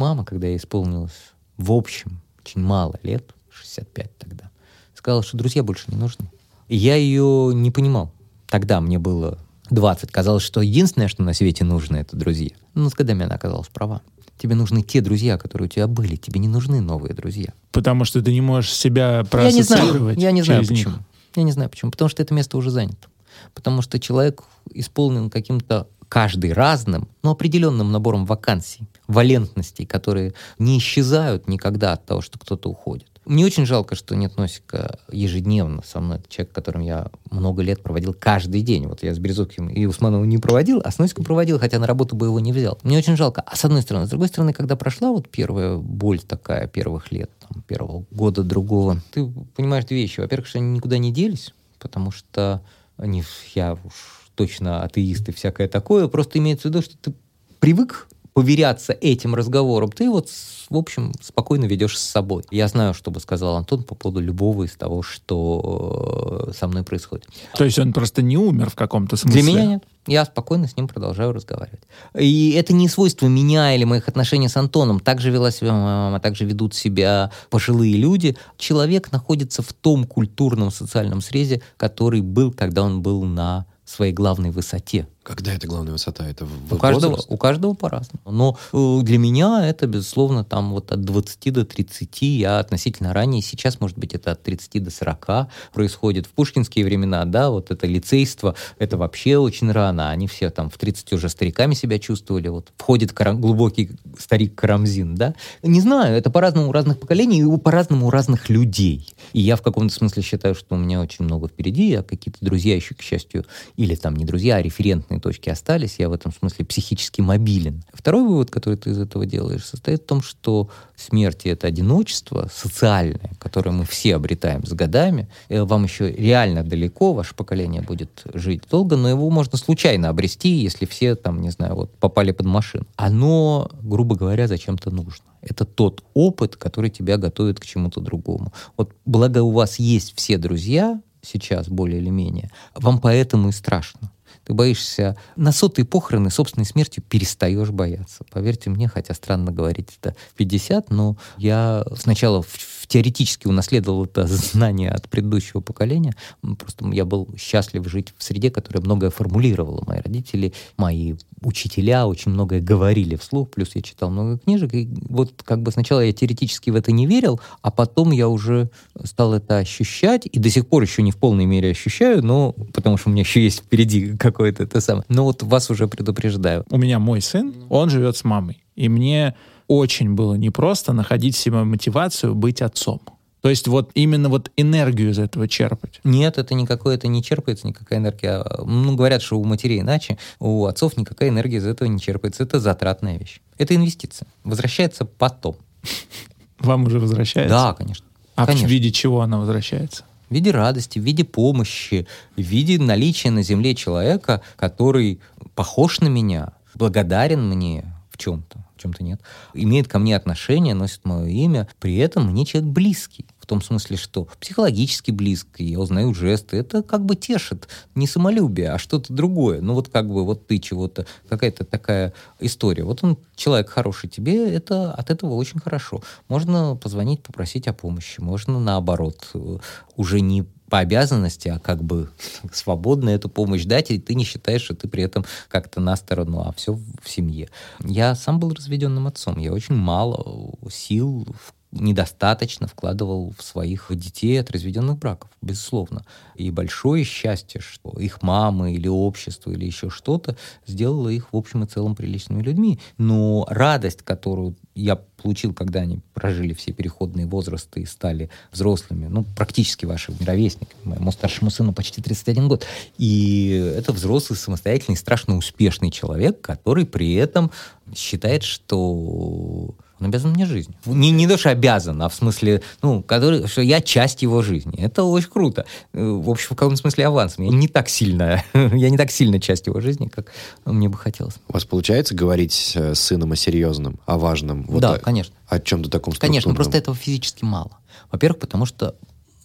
Мама, 0.00 0.24
когда 0.24 0.46
ей 0.46 0.56
исполнилось, 0.56 1.12
в 1.58 1.70
общем, 1.72 2.22
очень 2.42 2.62
мало 2.62 2.98
лет, 3.02 3.34
65 3.50 4.16
тогда, 4.16 4.50
сказала, 4.94 5.22
что 5.22 5.36
друзья 5.36 5.62
больше 5.62 5.84
не 5.88 5.98
нужны. 5.98 6.30
И 6.68 6.76
я 6.78 6.96
ее 6.96 7.50
не 7.52 7.70
понимал. 7.70 8.10
Тогда 8.48 8.80
мне 8.80 8.98
было 8.98 9.36
20. 9.68 10.10
Казалось, 10.10 10.42
что 10.42 10.62
единственное, 10.62 11.08
что 11.08 11.22
на 11.22 11.34
свете 11.34 11.64
нужно, 11.64 11.98
это 11.98 12.16
друзья. 12.16 12.48
Но 12.72 12.88
с 12.88 12.94
годами 12.94 13.26
она 13.26 13.34
оказалась 13.34 13.68
права. 13.68 14.00
Тебе 14.38 14.54
нужны 14.54 14.80
те 14.80 15.02
друзья, 15.02 15.36
которые 15.36 15.66
у 15.66 15.70
тебя 15.70 15.86
были. 15.86 16.16
Тебе 16.16 16.40
не 16.40 16.48
нужны 16.48 16.80
новые 16.80 17.12
друзья. 17.12 17.52
Потому 17.70 18.06
что 18.06 18.22
ты 18.22 18.32
не 18.32 18.40
можешь 18.40 18.72
себя 18.72 19.26
Я 19.34 19.52
не 19.52 19.60
знаю, 19.60 19.82
проассоциировать 19.82 20.18
я 20.18 20.30
не 20.32 20.40
знаю 20.40 20.64
через 20.64 20.70
них. 20.70 20.86
почему. 20.86 21.04
Я 21.36 21.42
не 21.42 21.52
знаю 21.52 21.68
почему. 21.68 21.90
Потому 21.90 22.08
что 22.08 22.22
это 22.22 22.32
место 22.32 22.56
уже 22.56 22.70
занято. 22.70 23.08
Потому 23.52 23.82
что 23.82 24.00
человек 24.00 24.44
исполнен 24.72 25.28
каким-то 25.28 25.88
каждый 26.10 26.52
разным, 26.52 27.08
но 27.22 27.30
определенным 27.30 27.92
набором 27.92 28.26
вакансий, 28.26 28.82
валентностей, 29.06 29.86
которые 29.86 30.34
не 30.58 30.76
исчезают 30.76 31.48
никогда 31.48 31.94
от 31.94 32.04
того, 32.04 32.20
что 32.20 32.38
кто-то 32.38 32.68
уходит. 32.68 33.06
Мне 33.26 33.46
очень 33.46 33.64
жалко, 33.64 33.94
что 33.94 34.16
нет 34.16 34.36
Носика 34.36 34.98
ежедневно 35.12 35.82
со 35.86 36.00
мной. 36.00 36.18
Это 36.18 36.28
человек, 36.28 36.52
которым 36.52 36.82
я 36.82 37.10
много 37.30 37.62
лет 37.62 37.80
проводил 37.80 38.12
каждый 38.12 38.62
день. 38.62 38.86
Вот 38.88 39.04
я 39.04 39.14
с 39.14 39.18
Березовским 39.20 39.68
и 39.68 39.86
Усмановым 39.86 40.28
не 40.28 40.38
проводил, 40.38 40.80
а 40.84 40.90
с 40.90 40.98
Носиком 40.98 41.24
проводил, 41.24 41.60
хотя 41.60 41.78
на 41.78 41.86
работу 41.86 42.16
бы 42.16 42.26
его 42.26 42.40
не 42.40 42.52
взял. 42.52 42.78
Мне 42.82 42.98
очень 42.98 43.16
жалко. 43.16 43.42
А 43.46 43.54
с 43.54 43.64
одной 43.64 43.82
стороны. 43.82 44.06
С 44.06 44.10
другой 44.10 44.28
стороны, 44.28 44.52
когда 44.52 44.74
прошла 44.74 45.12
вот 45.12 45.28
первая 45.28 45.76
боль 45.76 46.18
такая 46.18 46.66
первых 46.66 47.12
лет, 47.12 47.30
там, 47.46 47.62
первого 47.62 48.04
года, 48.10 48.42
другого, 48.42 49.00
ты 49.12 49.24
понимаешь 49.54 49.84
две 49.84 49.98
вещи. 49.98 50.18
Во-первых, 50.18 50.48
что 50.48 50.58
они 50.58 50.72
никуда 50.72 50.98
не 50.98 51.12
делись, 51.12 51.54
потому 51.78 52.10
что 52.10 52.62
они, 52.96 53.22
я 53.54 53.74
уж 53.74 54.19
точно 54.40 54.82
атеист 54.82 55.28
и 55.28 55.32
всякое 55.32 55.68
такое, 55.68 56.08
просто 56.08 56.38
имеется 56.38 56.68
в 56.68 56.70
виду, 56.70 56.80
что 56.80 56.96
ты 56.96 57.12
привык 57.58 58.08
поверяться 58.32 58.94
этим 58.94 59.34
разговором, 59.34 59.92
ты 59.92 60.08
вот, 60.08 60.30
в 60.70 60.76
общем, 60.76 61.12
спокойно 61.20 61.66
ведешь 61.66 61.98
с 61.98 62.02
собой. 62.02 62.44
Я 62.50 62.68
знаю, 62.68 62.94
что 62.94 63.10
бы 63.10 63.20
сказал 63.20 63.56
Антон 63.56 63.82
по 63.82 63.94
поводу 63.94 64.20
любого 64.20 64.64
из 64.64 64.76
того, 64.76 65.02
что 65.02 66.46
э, 66.48 66.52
со 66.56 66.68
мной 66.68 66.84
происходит. 66.84 67.26
То 67.54 67.64
есть 67.64 67.78
он 67.78 67.92
просто 67.92 68.22
не 68.22 68.38
умер 68.38 68.70
в 68.70 68.76
каком-то 68.76 69.16
смысле. 69.16 69.42
Для 69.42 69.52
меня 69.52 69.66
нет. 69.66 69.84
Я 70.06 70.24
спокойно 70.24 70.68
с 70.68 70.76
ним 70.76 70.88
продолжаю 70.88 71.32
разговаривать. 71.32 71.82
И 72.18 72.52
это 72.52 72.72
не 72.72 72.88
свойство 72.88 73.26
меня 73.26 73.74
или 73.74 73.84
моих 73.84 74.08
отношений 74.08 74.48
с 74.48 74.56
Антоном. 74.56 75.00
Так 75.00 75.20
же 75.20 75.30
вела 75.30 75.50
себя 75.50 75.72
моя 75.72 75.96
мама, 75.96 76.20
так 76.20 76.34
же 76.34 76.46
ведут 76.46 76.74
себя 76.74 77.30
пожилые 77.50 77.94
люди. 77.98 78.38
Человек 78.56 79.12
находится 79.12 79.60
в 79.60 79.74
том 79.74 80.04
культурном 80.04 80.70
социальном 80.70 81.20
срезе, 81.20 81.60
который 81.76 82.22
был, 82.22 82.52
когда 82.52 82.82
он 82.82 83.02
был 83.02 83.24
на 83.24 83.66
своей 83.90 84.12
главной 84.12 84.50
высоте. 84.50 85.06
Когда 85.22 85.52
это 85.52 85.66
главная 85.66 85.92
высота? 85.92 86.26
Это 86.26 86.46
в 86.46 86.74
У 86.74 86.78
каждого, 86.78 87.10
возраст? 87.10 87.30
у 87.30 87.36
каждого 87.36 87.74
по-разному. 87.74 88.22
Но 88.30 88.58
э, 88.72 89.02
для 89.04 89.18
меня 89.18 89.68
это, 89.68 89.86
безусловно, 89.86 90.44
там 90.44 90.72
вот 90.72 90.92
от 90.92 91.02
20 91.02 91.52
до 91.52 91.64
30, 91.66 92.22
я 92.22 92.58
относительно 92.58 93.12
ранее, 93.12 93.42
сейчас, 93.42 93.80
может 93.80 93.98
быть, 93.98 94.14
это 94.14 94.32
от 94.32 94.42
30 94.42 94.82
до 94.82 94.90
40 94.90 95.48
происходит. 95.74 96.26
В 96.26 96.30
пушкинские 96.30 96.86
времена, 96.86 97.26
да, 97.26 97.50
вот 97.50 97.70
это 97.70 97.86
лицейство, 97.86 98.54
это 98.78 98.96
вообще 98.96 99.36
очень 99.36 99.70
рано. 99.70 100.10
Они 100.10 100.26
все 100.26 100.48
там 100.48 100.70
в 100.70 100.78
30 100.78 101.12
уже 101.12 101.28
стариками 101.28 101.74
себя 101.74 101.98
чувствовали. 101.98 102.48
Вот 102.48 102.72
входит 102.78 103.12
Кара- 103.12 103.34
глубокий 103.34 103.90
старик 104.18 104.54
Карамзин, 104.54 105.16
да. 105.16 105.34
Не 105.62 105.82
знаю, 105.82 106.16
это 106.16 106.30
по-разному 106.30 106.70
у 106.70 106.72
разных 106.72 106.98
поколений 106.98 107.40
и 107.42 107.58
по-разному 107.58 108.06
у 108.06 108.10
разных 108.10 108.48
людей. 108.48 109.06
И 109.34 109.40
я 109.40 109.56
в 109.56 109.62
каком-то 109.62 109.94
смысле 109.94 110.22
считаю, 110.22 110.54
что 110.54 110.76
у 110.76 110.78
меня 110.78 110.98
очень 111.02 111.26
много 111.26 111.46
впереди, 111.48 111.92
а 111.94 112.02
какие-то 112.02 112.38
друзья 112.40 112.74
еще, 112.74 112.94
к 112.94 113.02
счастью, 113.02 113.44
или 113.76 113.94
там 113.94 114.16
не 114.16 114.24
друзья, 114.24 114.56
а 114.56 114.62
референтные 115.10 115.20
точки 115.20 115.50
остались, 115.50 115.96
я 115.98 116.08
в 116.08 116.12
этом 116.12 116.32
смысле 116.32 116.64
психически 116.64 117.20
мобилен. 117.20 117.82
Второй 117.92 118.22
вывод, 118.22 118.50
который 118.50 118.76
ты 118.76 118.90
из 118.90 118.98
этого 118.98 119.26
делаешь, 119.26 119.64
состоит 119.64 120.02
в 120.02 120.06
том, 120.06 120.22
что 120.22 120.68
смерть— 120.96 121.42
это 121.46 121.66
одиночество 121.66 122.48
социальное, 122.52 123.30
которое 123.38 123.70
мы 123.72 123.84
все 123.84 124.16
обретаем 124.16 124.64
с 124.64 124.72
годами. 124.72 125.28
Э, 125.48 125.64
Вам 125.64 125.84
еще 125.84 126.10
реально 126.10 126.62
далеко, 126.62 127.12
ваше 127.12 127.34
поколение 127.34 127.82
будет 127.82 128.22
жить 128.34 128.62
долго, 128.70 128.96
но 128.96 129.08
его 129.08 129.30
можно 129.30 129.58
случайно 129.58 130.08
обрести, 130.08 130.48
если 130.48 130.86
все 130.86 131.14
там, 131.14 131.40
не 131.40 131.50
знаю, 131.50 131.74
вот 131.74 131.90
попали 131.98 132.32
под 132.32 132.46
машину. 132.46 132.84
Оно, 132.96 133.68
грубо 133.82 134.16
говоря, 134.16 134.46
зачем-то 134.46 134.90
нужно. 134.90 135.24
Это 135.42 135.64
тот 135.64 136.02
опыт, 136.14 136.56
который 136.56 136.90
тебя 136.90 137.16
готовит 137.16 137.60
к 137.60 137.64
чему-то 137.64 138.00
другому. 138.00 138.52
Вот 138.76 138.92
благо 139.06 139.42
у 139.42 139.50
вас 139.50 139.78
есть 139.78 140.12
все 140.16 140.36
друзья 140.36 141.00
сейчас, 141.22 141.68
более 141.68 142.00
или 142.00 142.10
менее, 142.10 142.50
вам 142.74 142.98
поэтому 142.98 143.48
и 143.48 143.52
страшно. 143.52 144.10
Ты 144.50 144.54
боишься 144.54 145.16
на 145.36 145.52
сотые 145.52 145.86
похороны 145.86 146.28
собственной 146.28 146.64
смертью 146.64 147.04
перестаешь 147.08 147.70
бояться. 147.70 148.24
Поверьте 148.32 148.68
мне, 148.68 148.88
хотя 148.88 149.14
странно 149.14 149.52
говорить 149.52 149.96
это 150.00 150.16
в 150.32 150.34
50, 150.34 150.90
но 150.90 151.16
я 151.36 151.84
сначала 151.94 152.42
в 152.42 152.79
теоретически 152.90 153.46
унаследовал 153.46 154.04
это 154.04 154.26
знание 154.26 154.90
от 154.90 155.08
предыдущего 155.08 155.60
поколения. 155.60 156.14
Просто 156.58 156.86
я 156.88 157.04
был 157.04 157.28
счастлив 157.38 157.88
жить 157.88 158.12
в 158.18 158.22
среде, 158.22 158.50
которая 158.50 158.82
многое 158.82 159.10
формулировала. 159.10 159.82
Мои 159.86 160.00
родители, 160.00 160.52
мои 160.76 161.14
учителя 161.40 162.06
очень 162.06 162.32
многое 162.32 162.60
говорили 162.60 163.14
вслух, 163.14 163.50
плюс 163.50 163.70
я 163.74 163.80
читал 163.80 164.10
много 164.10 164.38
книжек, 164.38 164.74
и 164.74 164.88
вот 165.08 165.42
как 165.44 165.62
бы 165.62 165.70
сначала 165.70 166.00
я 166.00 166.12
теоретически 166.12 166.70
в 166.70 166.74
это 166.74 166.92
не 166.92 167.06
верил, 167.06 167.40
а 167.62 167.70
потом 167.70 168.10
я 168.10 168.28
уже 168.28 168.70
стал 169.04 169.34
это 169.34 169.58
ощущать, 169.58 170.26
и 170.26 170.38
до 170.38 170.50
сих 170.50 170.66
пор 170.66 170.82
еще 170.82 171.02
не 171.02 171.12
в 171.12 171.16
полной 171.16 171.46
мере 171.46 171.70
ощущаю, 171.70 172.22
но 172.22 172.52
потому 172.74 172.98
что 172.98 173.08
у 173.08 173.12
меня 173.12 173.22
еще 173.22 173.42
есть 173.42 173.60
впереди 173.60 174.16
какое-то 174.18 174.64
это 174.64 174.80
самое. 174.80 175.04
Но 175.08 175.24
вот 175.24 175.42
вас 175.42 175.70
уже 175.70 175.88
предупреждаю. 175.88 176.64
У 176.70 176.76
меня 176.76 176.98
мой 176.98 177.22
сын, 177.22 177.54
он 177.70 177.88
живет 177.88 178.16
с 178.16 178.24
мамой, 178.24 178.62
и 178.74 178.88
мне 178.88 179.34
очень 179.70 180.14
было 180.14 180.34
непросто 180.34 180.92
находить 180.92 181.36
в 181.36 181.38
себе 181.38 181.62
мотивацию 181.62 182.34
быть 182.34 182.60
отцом. 182.60 183.00
То 183.40 183.48
есть 183.48 183.68
вот 183.68 183.92
именно 183.94 184.28
вот 184.28 184.50
энергию 184.56 185.10
из 185.10 185.20
этого 185.20 185.46
черпать. 185.46 186.00
Нет, 186.02 186.38
это 186.38 186.54
никакое, 186.54 186.96
это 186.96 187.06
не 187.06 187.22
черпается 187.22 187.68
никакая 187.68 188.00
энергия. 188.00 188.44
Ну, 188.66 188.96
говорят, 188.96 189.22
что 189.22 189.38
у 189.38 189.44
матерей 189.44 189.78
иначе, 189.78 190.18
у 190.40 190.66
отцов 190.66 190.96
никакая 190.96 191.28
энергия 191.28 191.58
из 191.58 191.66
этого 191.66 191.86
не 191.86 192.00
черпается. 192.00 192.42
Это 192.42 192.58
затратная 192.58 193.16
вещь. 193.16 193.40
Это 193.58 193.76
инвестиция. 193.76 194.26
Возвращается 194.42 195.04
потом. 195.04 195.54
Вам 196.58 196.86
уже 196.86 196.98
возвращается? 196.98 197.54
Да, 197.54 197.72
конечно. 197.72 198.04
А 198.34 198.46
конечно. 198.46 198.66
в 198.66 198.70
виде 198.72 198.90
чего 198.90 199.20
она 199.20 199.38
возвращается? 199.38 200.02
В 200.30 200.34
виде 200.34 200.50
радости, 200.50 200.98
в 200.98 201.02
виде 201.02 201.22
помощи, 201.22 202.08
в 202.36 202.40
виде 202.40 202.76
наличия 202.76 203.30
на 203.30 203.44
земле 203.44 203.76
человека, 203.76 204.42
который 204.56 205.20
похож 205.54 206.00
на 206.00 206.08
меня, 206.08 206.54
благодарен 206.74 207.48
мне 207.48 207.84
в 208.10 208.18
чем-то 208.18 208.64
чем-то 208.80 209.04
нет, 209.04 209.20
имеет 209.54 209.88
ко 209.88 209.98
мне 209.98 210.16
отношение, 210.16 210.74
носит 210.74 211.04
мое 211.04 211.26
имя, 211.26 211.68
при 211.78 211.96
этом 211.96 212.30
мне 212.30 212.44
человек 212.44 212.70
близкий. 212.70 213.26
В 213.38 213.46
том 213.46 213.62
смысле, 213.62 213.96
что 213.96 214.28
психологически 214.40 215.10
близкий, 215.10 215.64
я 215.64 215.80
узнаю 215.80 216.14
жесты, 216.14 216.56
это 216.56 216.82
как 216.82 217.04
бы 217.04 217.16
тешит 217.16 217.68
не 217.94 218.06
самолюбие, 218.06 218.70
а 218.70 218.78
что-то 218.78 219.12
другое. 219.12 219.60
Ну 219.60 219.74
вот 219.74 219.88
как 219.88 220.08
бы 220.08 220.24
вот 220.24 220.46
ты 220.46 220.58
чего-то, 220.58 221.06
какая-то 221.28 221.64
такая 221.64 222.12
история. 222.38 222.84
Вот 222.84 223.02
он, 223.02 223.18
человек 223.34 223.68
хороший 223.68 224.08
тебе, 224.08 224.52
это 224.52 224.92
от 224.92 225.10
этого 225.10 225.34
очень 225.34 225.60
хорошо. 225.60 226.02
Можно 226.28 226.76
позвонить, 226.76 227.22
попросить 227.22 227.66
о 227.68 227.72
помощи, 227.72 228.20
можно 228.20 228.60
наоборот, 228.60 229.28
э, 229.34 229.58
уже 229.96 230.20
не 230.20 230.46
по 230.70 230.78
обязанности, 230.78 231.48
а 231.48 231.58
как 231.58 231.82
бы 231.82 232.08
свободно 232.52 233.10
эту 233.10 233.28
помощь 233.28 233.64
дать, 233.64 233.90
и 233.90 233.98
ты 233.98 234.14
не 234.14 234.24
считаешь, 234.24 234.62
что 234.62 234.74
ты 234.74 234.88
при 234.88 235.02
этом 235.02 235.26
как-то 235.48 235.80
на 235.80 235.96
сторону, 235.96 236.42
а 236.46 236.52
все 236.52 236.72
в 236.74 237.08
семье. 237.08 237.50
Я 237.80 238.14
сам 238.14 238.38
был 238.38 238.54
разведенным 238.54 239.06
отцом, 239.06 239.38
я 239.38 239.52
очень 239.52 239.74
мало 239.74 240.54
сил 240.70 241.26
недостаточно 241.72 242.66
вкладывал 242.66 243.32
в 243.36 243.42
своих 243.42 243.86
детей 243.90 244.40
от 244.40 244.50
разведенных 244.50 244.98
браков, 244.98 245.30
безусловно. 245.40 246.04
И 246.34 246.50
большое 246.50 247.04
счастье, 247.04 247.60
что 247.60 247.90
их 247.98 248.22
мамы 248.22 248.72
или 248.74 248.88
общество 248.88 249.50
или 249.52 249.64
еще 249.64 249.88
что-то 249.88 250.36
сделало 250.66 251.08
их 251.08 251.32
в 251.32 251.36
общем 251.36 251.62
и 251.62 251.66
целом 251.66 251.94
приличными 251.94 252.42
людьми. 252.42 252.80
Но 252.98 253.46
радость, 253.48 254.02
которую 254.02 254.56
я 254.74 254.96
получил, 254.96 255.54
когда 255.54 255.80
они 255.80 256.00
прожили 256.14 256.54
все 256.54 256.72
переходные 256.72 257.26
возрасты 257.26 257.82
и 257.82 257.86
стали 257.86 258.30
взрослыми, 258.50 259.06
ну, 259.06 259.24
практически 259.36 259.84
ваши 259.84 260.12
ровесники. 260.20 260.74
Моему 260.84 261.12
старшему 261.12 261.50
сыну 261.50 261.72
почти 261.72 262.02
31 262.02 262.48
год. 262.48 262.66
И 262.98 263.50
это 263.76 263.92
взрослый, 263.92 264.36
самостоятельный, 264.36 264.96
страшно 264.96 265.36
успешный 265.36 265.90
человек, 265.90 266.40
который 266.40 266.86
при 266.86 267.14
этом 267.14 267.50
считает, 267.94 268.42
что 268.42 269.74
он 270.00 270.06
обязан 270.06 270.30
мне 270.30 270.46
жизнь. 270.46 270.74
Не, 270.86 271.10
не 271.10 271.28
то, 271.28 271.36
что 271.36 271.50
обязан, 271.50 272.00
а 272.02 272.08
в 272.08 272.14
смысле, 272.14 272.62
ну, 272.82 273.02
который, 273.02 273.46
что 273.46 273.60
я 273.60 273.80
часть 273.80 274.22
его 274.22 274.40
жизни. 274.42 274.78
Это 274.78 275.04
очень 275.04 275.28
круто. 275.28 275.66
В 275.92 276.30
общем, 276.30 276.54
в 276.54 276.58
каком 276.58 276.76
смысле 276.76 277.06
аванс. 277.06 277.34
Я 277.38 277.48
не 277.48 277.68
так 277.68 277.88
сильно, 277.88 278.42
я 278.54 278.90
не 278.90 278.96
так 278.96 279.10
сильно 279.10 279.38
часть 279.38 279.66
его 279.66 279.80
жизни, 279.80 280.06
как 280.08 280.32
мне 280.64 280.88
бы 280.88 280.96
хотелось. 280.96 281.34
У 281.48 281.52
вас 281.52 281.64
получается 281.64 282.14
говорить 282.14 282.72
с 282.74 282.94
сыном 282.94 283.32
о 283.32 283.36
серьезном, 283.36 284.00
о 284.06 284.18
важном? 284.18 284.64
Вот 284.68 284.80
да, 284.80 284.94
о, 284.94 284.98
конечно. 284.98 285.34
О 285.46 285.60
чем-то 285.60 285.90
таком 285.90 286.14
Конечно, 286.14 286.54
просто 286.54 286.78
этого 286.78 286.96
физически 286.96 287.44
мало. 287.44 287.78
Во-первых, 288.10 288.40
потому 288.40 288.66
что 288.66 288.96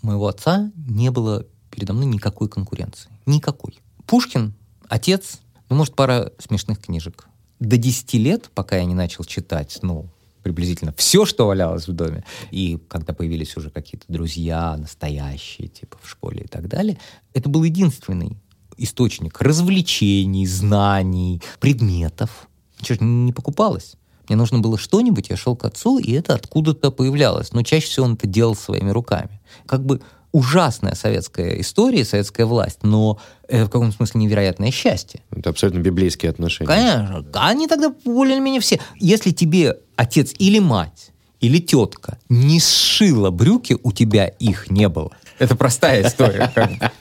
моего 0.01 0.27
отца 0.27 0.71
не 0.75 1.11
было 1.11 1.45
передо 1.69 1.93
мной 1.93 2.05
никакой 2.05 2.47
конкуренции. 2.47 3.09
Никакой. 3.25 3.77
Пушкин, 4.05 4.53
отец, 4.87 5.39
ну, 5.69 5.75
может, 5.75 5.95
пара 5.95 6.31
смешных 6.39 6.79
книжек. 6.79 7.27
До 7.59 7.77
10 7.77 8.13
лет, 8.15 8.49
пока 8.53 8.77
я 8.77 8.85
не 8.85 8.93
начал 8.93 9.23
читать, 9.23 9.79
ну, 9.81 10.09
приблизительно 10.45 10.93
все, 10.95 11.25
что 11.25 11.47
валялось 11.47 11.87
в 11.87 11.93
доме. 11.93 12.23
И 12.51 12.77
когда 12.87 13.13
появились 13.13 13.57
уже 13.57 13.71
какие-то 13.71 14.05
друзья 14.07 14.77
настоящие, 14.77 15.69
типа 15.69 15.97
в 15.99 16.07
школе 16.07 16.43
и 16.43 16.47
так 16.47 16.67
далее, 16.67 16.99
это 17.33 17.49
был 17.49 17.63
единственный 17.63 18.37
источник 18.77 19.41
развлечений, 19.41 20.45
знаний, 20.45 21.41
предметов. 21.59 22.47
Ничего 22.79 23.03
не 23.03 23.33
покупалось. 23.33 23.95
Мне 24.29 24.35
нужно 24.37 24.59
было 24.59 24.77
что-нибудь, 24.77 25.31
я 25.31 25.35
шел 25.35 25.55
к 25.55 25.65
отцу, 25.65 25.97
и 25.97 26.11
это 26.11 26.35
откуда-то 26.35 26.91
появлялось. 26.91 27.51
Но 27.51 27.63
чаще 27.63 27.87
всего 27.87 28.05
он 28.05 28.13
это 28.13 28.27
делал 28.27 28.53
своими 28.53 28.91
руками. 28.91 29.41
Как 29.65 29.83
бы 29.83 29.99
ужасная 30.31 30.93
советская 30.93 31.59
история, 31.61 32.05
советская 32.05 32.45
власть, 32.45 32.83
но 32.83 33.19
это 33.47 33.65
в 33.65 33.69
каком-то 33.69 33.95
смысле 33.95 34.21
невероятное 34.21 34.69
счастье. 34.69 35.21
Это 35.31 35.49
абсолютно 35.49 35.79
библейские 35.79 36.29
отношения. 36.29 36.67
Конечно. 36.67 37.25
Они 37.33 37.67
тогда 37.67 37.95
более-менее 38.03 38.61
все. 38.61 38.79
Если 38.99 39.31
тебе 39.31 39.77
отец 39.95 40.33
или 40.37 40.59
мать 40.59 41.11
или 41.45 41.59
тетка 41.59 42.17
не 42.29 42.59
сшила 42.59 43.29
брюки, 43.29 43.77
у 43.83 43.91
тебя 43.91 44.27
их 44.27 44.69
не 44.71 44.89
было. 44.89 45.11
Это 45.37 45.55
простая 45.55 46.07
история. 46.07 46.51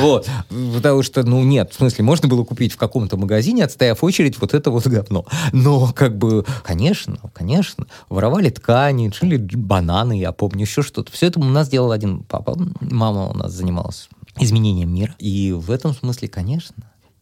Вот. 0.00 0.28
Потому 0.74 1.02
что, 1.02 1.22
ну, 1.22 1.42
нет, 1.44 1.72
в 1.72 1.76
смысле, 1.76 2.04
можно 2.04 2.28
было 2.28 2.42
купить 2.42 2.72
в 2.72 2.76
каком-то 2.76 3.16
магазине, 3.16 3.64
отстояв 3.64 4.02
очередь, 4.02 4.40
вот 4.40 4.54
это 4.54 4.70
вот 4.70 4.86
говно. 4.86 5.24
Но, 5.52 5.92
как 5.94 6.18
бы, 6.18 6.44
конечно, 6.64 7.18
конечно, 7.32 7.86
воровали 8.08 8.50
ткани, 8.50 9.12
шили 9.14 9.36
бананы, 9.36 10.18
я 10.18 10.32
помню, 10.32 10.62
еще 10.62 10.82
что-то. 10.82 11.12
Все 11.12 11.26
это 11.26 11.38
у 11.38 11.44
нас 11.44 11.68
делал 11.68 11.92
один 11.92 12.24
папа. 12.24 12.56
Мама 12.80 13.28
у 13.28 13.34
нас 13.34 13.52
занималась 13.52 14.08
изменением 14.38 14.92
мира. 14.92 15.14
И 15.18 15.52
в 15.52 15.70
этом 15.70 15.94
смысле, 15.94 16.28
конечно, 16.28 16.74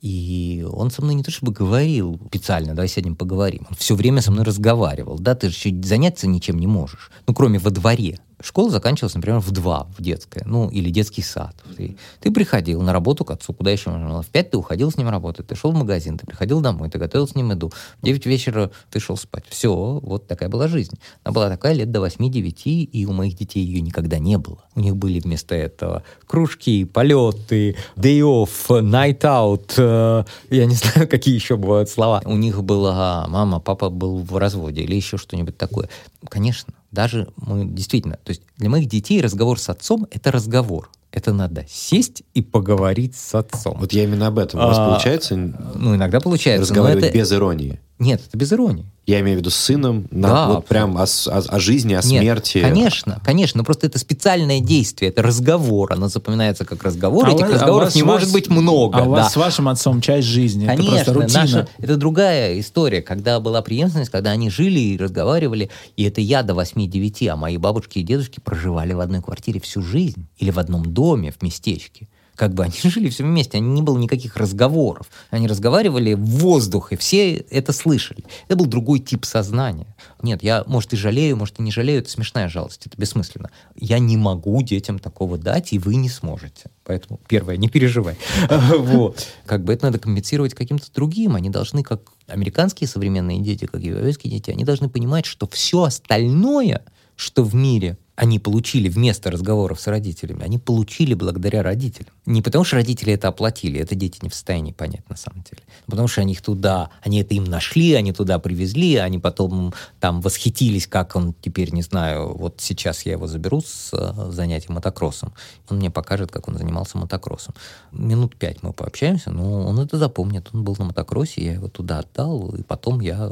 и 0.04 0.66
он 0.70 0.90
со 0.90 1.00
мной 1.00 1.14
не 1.14 1.22
то 1.22 1.30
чтобы 1.30 1.50
говорил 1.50 2.20
специально, 2.28 2.74
давай 2.74 2.88
сядем 2.88 3.16
поговорим. 3.16 3.66
Он 3.70 3.74
все 3.74 3.94
время 3.94 4.20
со 4.20 4.30
мной 4.30 4.44
разговаривал. 4.44 5.18
Да, 5.18 5.34
ты 5.34 5.48
же 5.48 5.82
заняться 5.82 6.26
ничем 6.26 6.58
не 6.58 6.66
можешь. 6.66 7.10
Ну, 7.26 7.32
кроме 7.32 7.58
во 7.58 7.70
дворе. 7.70 8.18
Школа 8.40 8.70
заканчивалась, 8.70 9.14
например, 9.14 9.40
в 9.40 9.50
два, 9.50 9.86
в 9.96 10.02
детское, 10.02 10.42
ну, 10.44 10.68
или 10.68 10.90
детский 10.90 11.22
сад. 11.22 11.54
Ты, 11.76 11.96
ты 12.20 12.30
приходил 12.30 12.82
на 12.82 12.92
работу 12.92 13.24
к 13.24 13.30
отцу, 13.30 13.52
куда 13.52 13.70
еще 13.70 13.90
можно 13.90 14.08
было. 14.08 14.22
В 14.22 14.26
пять 14.26 14.50
ты 14.50 14.56
уходил 14.56 14.90
с 14.90 14.96
ним 14.96 15.08
работать, 15.08 15.46
ты 15.46 15.54
шел 15.54 15.72
в 15.72 15.74
магазин, 15.74 16.18
ты 16.18 16.26
приходил 16.26 16.60
домой, 16.60 16.90
ты 16.90 16.98
готовил 16.98 17.28
с 17.28 17.34
ним 17.34 17.50
еду. 17.50 17.72
В 18.00 18.04
девять 18.04 18.26
вечера 18.26 18.70
ты 18.90 19.00
шел 19.00 19.16
спать. 19.16 19.44
Все, 19.48 19.74
вот 20.02 20.26
такая 20.26 20.48
была 20.48 20.68
жизнь. 20.68 20.98
Она 21.22 21.32
была 21.32 21.48
такая 21.48 21.74
лет 21.74 21.90
до 21.90 22.00
восьми-девяти, 22.00 22.84
и 22.84 23.06
у 23.06 23.12
моих 23.12 23.36
детей 23.36 23.64
ее 23.64 23.80
никогда 23.80 24.18
не 24.18 24.36
было. 24.36 24.58
У 24.74 24.80
них 24.80 24.96
были 24.96 25.20
вместо 25.20 25.54
этого 25.54 26.02
кружки, 26.26 26.84
полеты, 26.84 27.76
day 27.96 28.20
off, 28.20 28.68
night 28.68 29.20
out, 29.20 29.74
э, 29.76 30.24
я 30.50 30.66
не 30.66 30.74
знаю, 30.74 31.08
какие 31.08 31.34
еще 31.34 31.56
бывают 31.56 31.88
слова. 31.88 32.20
У 32.24 32.36
них 32.36 32.62
была 32.62 33.26
мама, 33.28 33.60
папа 33.60 33.90
был 33.90 34.18
в 34.18 34.36
разводе 34.36 34.82
или 34.82 34.96
еще 34.96 35.18
что-нибудь 35.18 35.56
такое. 35.56 35.88
Конечно, 36.28 36.74
даже 36.94 37.28
мы 37.36 37.66
действительно, 37.66 38.18
то 38.22 38.30
есть 38.30 38.42
для 38.56 38.70
моих 38.70 38.88
детей 38.88 39.20
разговор 39.20 39.58
с 39.58 39.68
отцом— 39.68 40.06
это 40.10 40.32
разговор. 40.32 40.90
Это 41.10 41.32
надо 41.32 41.64
сесть 41.68 42.24
и 42.34 42.42
поговорить 42.42 43.14
с 43.14 43.34
отцом. 43.36 43.76
Вот 43.78 43.92
я 43.92 44.02
именно 44.04 44.26
об 44.26 44.38
этом. 44.38 44.58
У 44.60 44.64
вас 44.64 44.78
а, 44.78 44.88
получается? 44.88 45.36
Ну, 45.36 45.94
иногда 45.94 46.18
получается. 46.18 46.62
Разговаривать 46.62 47.04
это... 47.04 47.18
без 47.18 47.32
иронии. 47.32 47.80
Нет, 48.00 48.20
это 48.26 48.36
без 48.36 48.52
иронии. 48.52 48.86
Я 49.06 49.20
имею 49.20 49.36
в 49.36 49.40
виду 49.40 49.50
с 49.50 49.56
сыном, 49.56 50.08
на, 50.10 50.28
да, 50.28 50.48
вот 50.48 50.66
прям 50.66 50.96
о, 50.96 51.04
о, 51.04 51.38
о 51.38 51.60
жизни, 51.60 51.92
о 51.92 51.96
Нет, 51.96 52.04
смерти. 52.04 52.60
Конечно, 52.62 53.20
конечно, 53.22 53.58
но 53.58 53.64
просто 53.64 53.86
это 53.86 53.98
специальное 53.98 54.60
действие, 54.60 55.10
это 55.10 55.20
разговор, 55.20 55.92
оно 55.92 56.08
запоминается 56.08 56.64
как 56.64 56.82
разговор, 56.82 57.26
а 57.26 57.32
этих 57.32 57.42
вас, 57.42 57.52
разговоров 57.52 57.90
а 57.94 57.96
не 57.96 58.02
вас, 58.02 58.20
может 58.20 58.32
быть 58.32 58.48
много. 58.48 58.96
А 58.96 59.00
да. 59.02 59.06
у 59.06 59.10
вас 59.10 59.32
с 59.32 59.36
вашим 59.36 59.68
отцом 59.68 60.00
часть 60.00 60.26
жизни, 60.26 60.66
конечно, 60.66 60.94
это 60.94 61.12
просто 61.12 61.20
рутина. 61.20 61.40
Наша, 61.40 61.68
это 61.78 61.96
другая 61.96 62.58
история, 62.58 63.02
когда 63.02 63.40
была 63.40 63.60
преемственность, 63.60 64.10
когда 64.10 64.30
они 64.30 64.48
жили 64.48 64.80
и 64.80 64.96
разговаривали, 64.96 65.70
и 65.96 66.04
это 66.04 66.22
я 66.22 66.42
до 66.42 66.54
8-9, 66.54 67.28
а 67.28 67.36
мои 67.36 67.58
бабушки 67.58 67.98
и 67.98 68.02
дедушки 68.02 68.40
проживали 68.40 68.94
в 68.94 69.00
одной 69.00 69.20
квартире 69.20 69.60
всю 69.60 69.82
жизнь, 69.82 70.26
или 70.38 70.50
в 70.50 70.58
одном 70.58 70.82
доме 70.82 71.30
в 71.30 71.42
местечке. 71.42 72.08
Как 72.34 72.52
бы 72.52 72.64
они 72.64 72.74
жили 72.82 73.08
все 73.08 73.24
вместе, 73.24 73.60
не 73.60 73.82
было 73.82 73.98
никаких 73.98 74.36
разговоров. 74.36 75.08
Они 75.30 75.46
разговаривали 75.46 76.14
в 76.14 76.24
воздух, 76.24 76.92
и 76.92 76.96
все 76.96 77.36
это 77.36 77.72
слышали. 77.72 78.24
Это 78.48 78.56
был 78.56 78.66
другой 78.66 78.98
тип 78.98 79.24
сознания. 79.24 79.86
Нет, 80.22 80.42
я, 80.42 80.64
может, 80.66 80.92
и 80.92 80.96
жалею, 80.96 81.36
может, 81.36 81.58
и 81.60 81.62
не 81.62 81.70
жалею, 81.70 82.00
это 82.00 82.10
смешная 82.10 82.48
жалость, 82.48 82.86
это 82.86 82.96
бессмысленно. 82.98 83.50
Я 83.76 83.98
не 83.98 84.16
могу 84.16 84.62
детям 84.62 84.98
такого 84.98 85.38
дать, 85.38 85.72
и 85.72 85.78
вы 85.78 85.96
не 85.96 86.08
сможете. 86.08 86.70
Поэтому, 86.84 87.20
первое, 87.28 87.56
не 87.56 87.68
переживай. 87.68 88.16
Вот. 88.84 89.26
Как 89.46 89.64
бы 89.64 89.72
это 89.72 89.86
надо 89.86 89.98
компенсировать 89.98 90.54
каким-то 90.54 90.86
другим. 90.94 91.34
Они 91.34 91.48
должны, 91.48 91.82
как 91.82 92.12
американские 92.26 92.88
современные 92.88 93.40
дети, 93.40 93.66
как 93.66 93.80
европейские 93.80 94.32
дети, 94.32 94.50
они 94.50 94.64
должны 94.64 94.88
понимать, 94.88 95.26
что 95.26 95.48
все 95.48 95.84
остальное 95.84 96.84
что 97.16 97.42
в 97.42 97.54
мире 97.54 97.98
они 98.16 98.38
получили 98.38 98.88
вместо 98.88 99.30
разговоров 99.30 99.80
с 99.80 99.88
родителями, 99.88 100.44
они 100.44 100.58
получили 100.58 101.14
благодаря 101.14 101.62
родителям. 101.62 102.12
Не 102.26 102.42
потому 102.42 102.64
что 102.64 102.76
родители 102.76 103.12
это 103.12 103.28
оплатили, 103.28 103.80
это 103.80 103.96
дети 103.96 104.20
не 104.22 104.28
в 104.28 104.34
состоянии 104.34 104.72
понять 104.72 105.08
на 105.10 105.16
самом 105.16 105.42
деле. 105.42 105.62
Потому 105.86 106.06
что 106.06 106.20
они 106.20 106.32
их 106.32 106.42
туда, 106.42 106.90
они 107.02 107.20
это 107.20 107.34
им 107.34 107.44
нашли, 107.44 107.94
они 107.94 108.12
туда 108.12 108.38
привезли, 108.38 108.96
они 108.96 109.18
потом 109.18 109.74
там 109.98 110.20
восхитились, 110.20 110.86
как 110.86 111.16
он 111.16 111.34
теперь, 111.40 111.72
не 111.72 111.82
знаю, 111.82 112.36
вот 112.36 112.60
сейчас 112.60 113.04
я 113.04 113.12
его 113.12 113.26
заберу 113.26 113.60
с 113.60 113.90
э, 113.92 114.30
занятия 114.30 114.72
мотокроссом, 114.72 115.32
он 115.68 115.78
мне 115.78 115.90
покажет, 115.90 116.30
как 116.30 116.46
он 116.46 116.56
занимался 116.56 116.98
мотокроссом. 116.98 117.54
Минут 117.90 118.36
пять 118.36 118.62
мы 118.62 118.72
пообщаемся, 118.72 119.30
но 119.30 119.66
он 119.66 119.80
это 119.80 119.98
запомнит. 119.98 120.48
Он 120.52 120.62
был 120.62 120.76
на 120.78 120.84
мотокроссе, 120.84 121.44
я 121.44 121.52
его 121.54 121.68
туда 121.68 122.00
отдал, 122.00 122.54
и 122.54 122.62
потом 122.62 123.00
я 123.00 123.30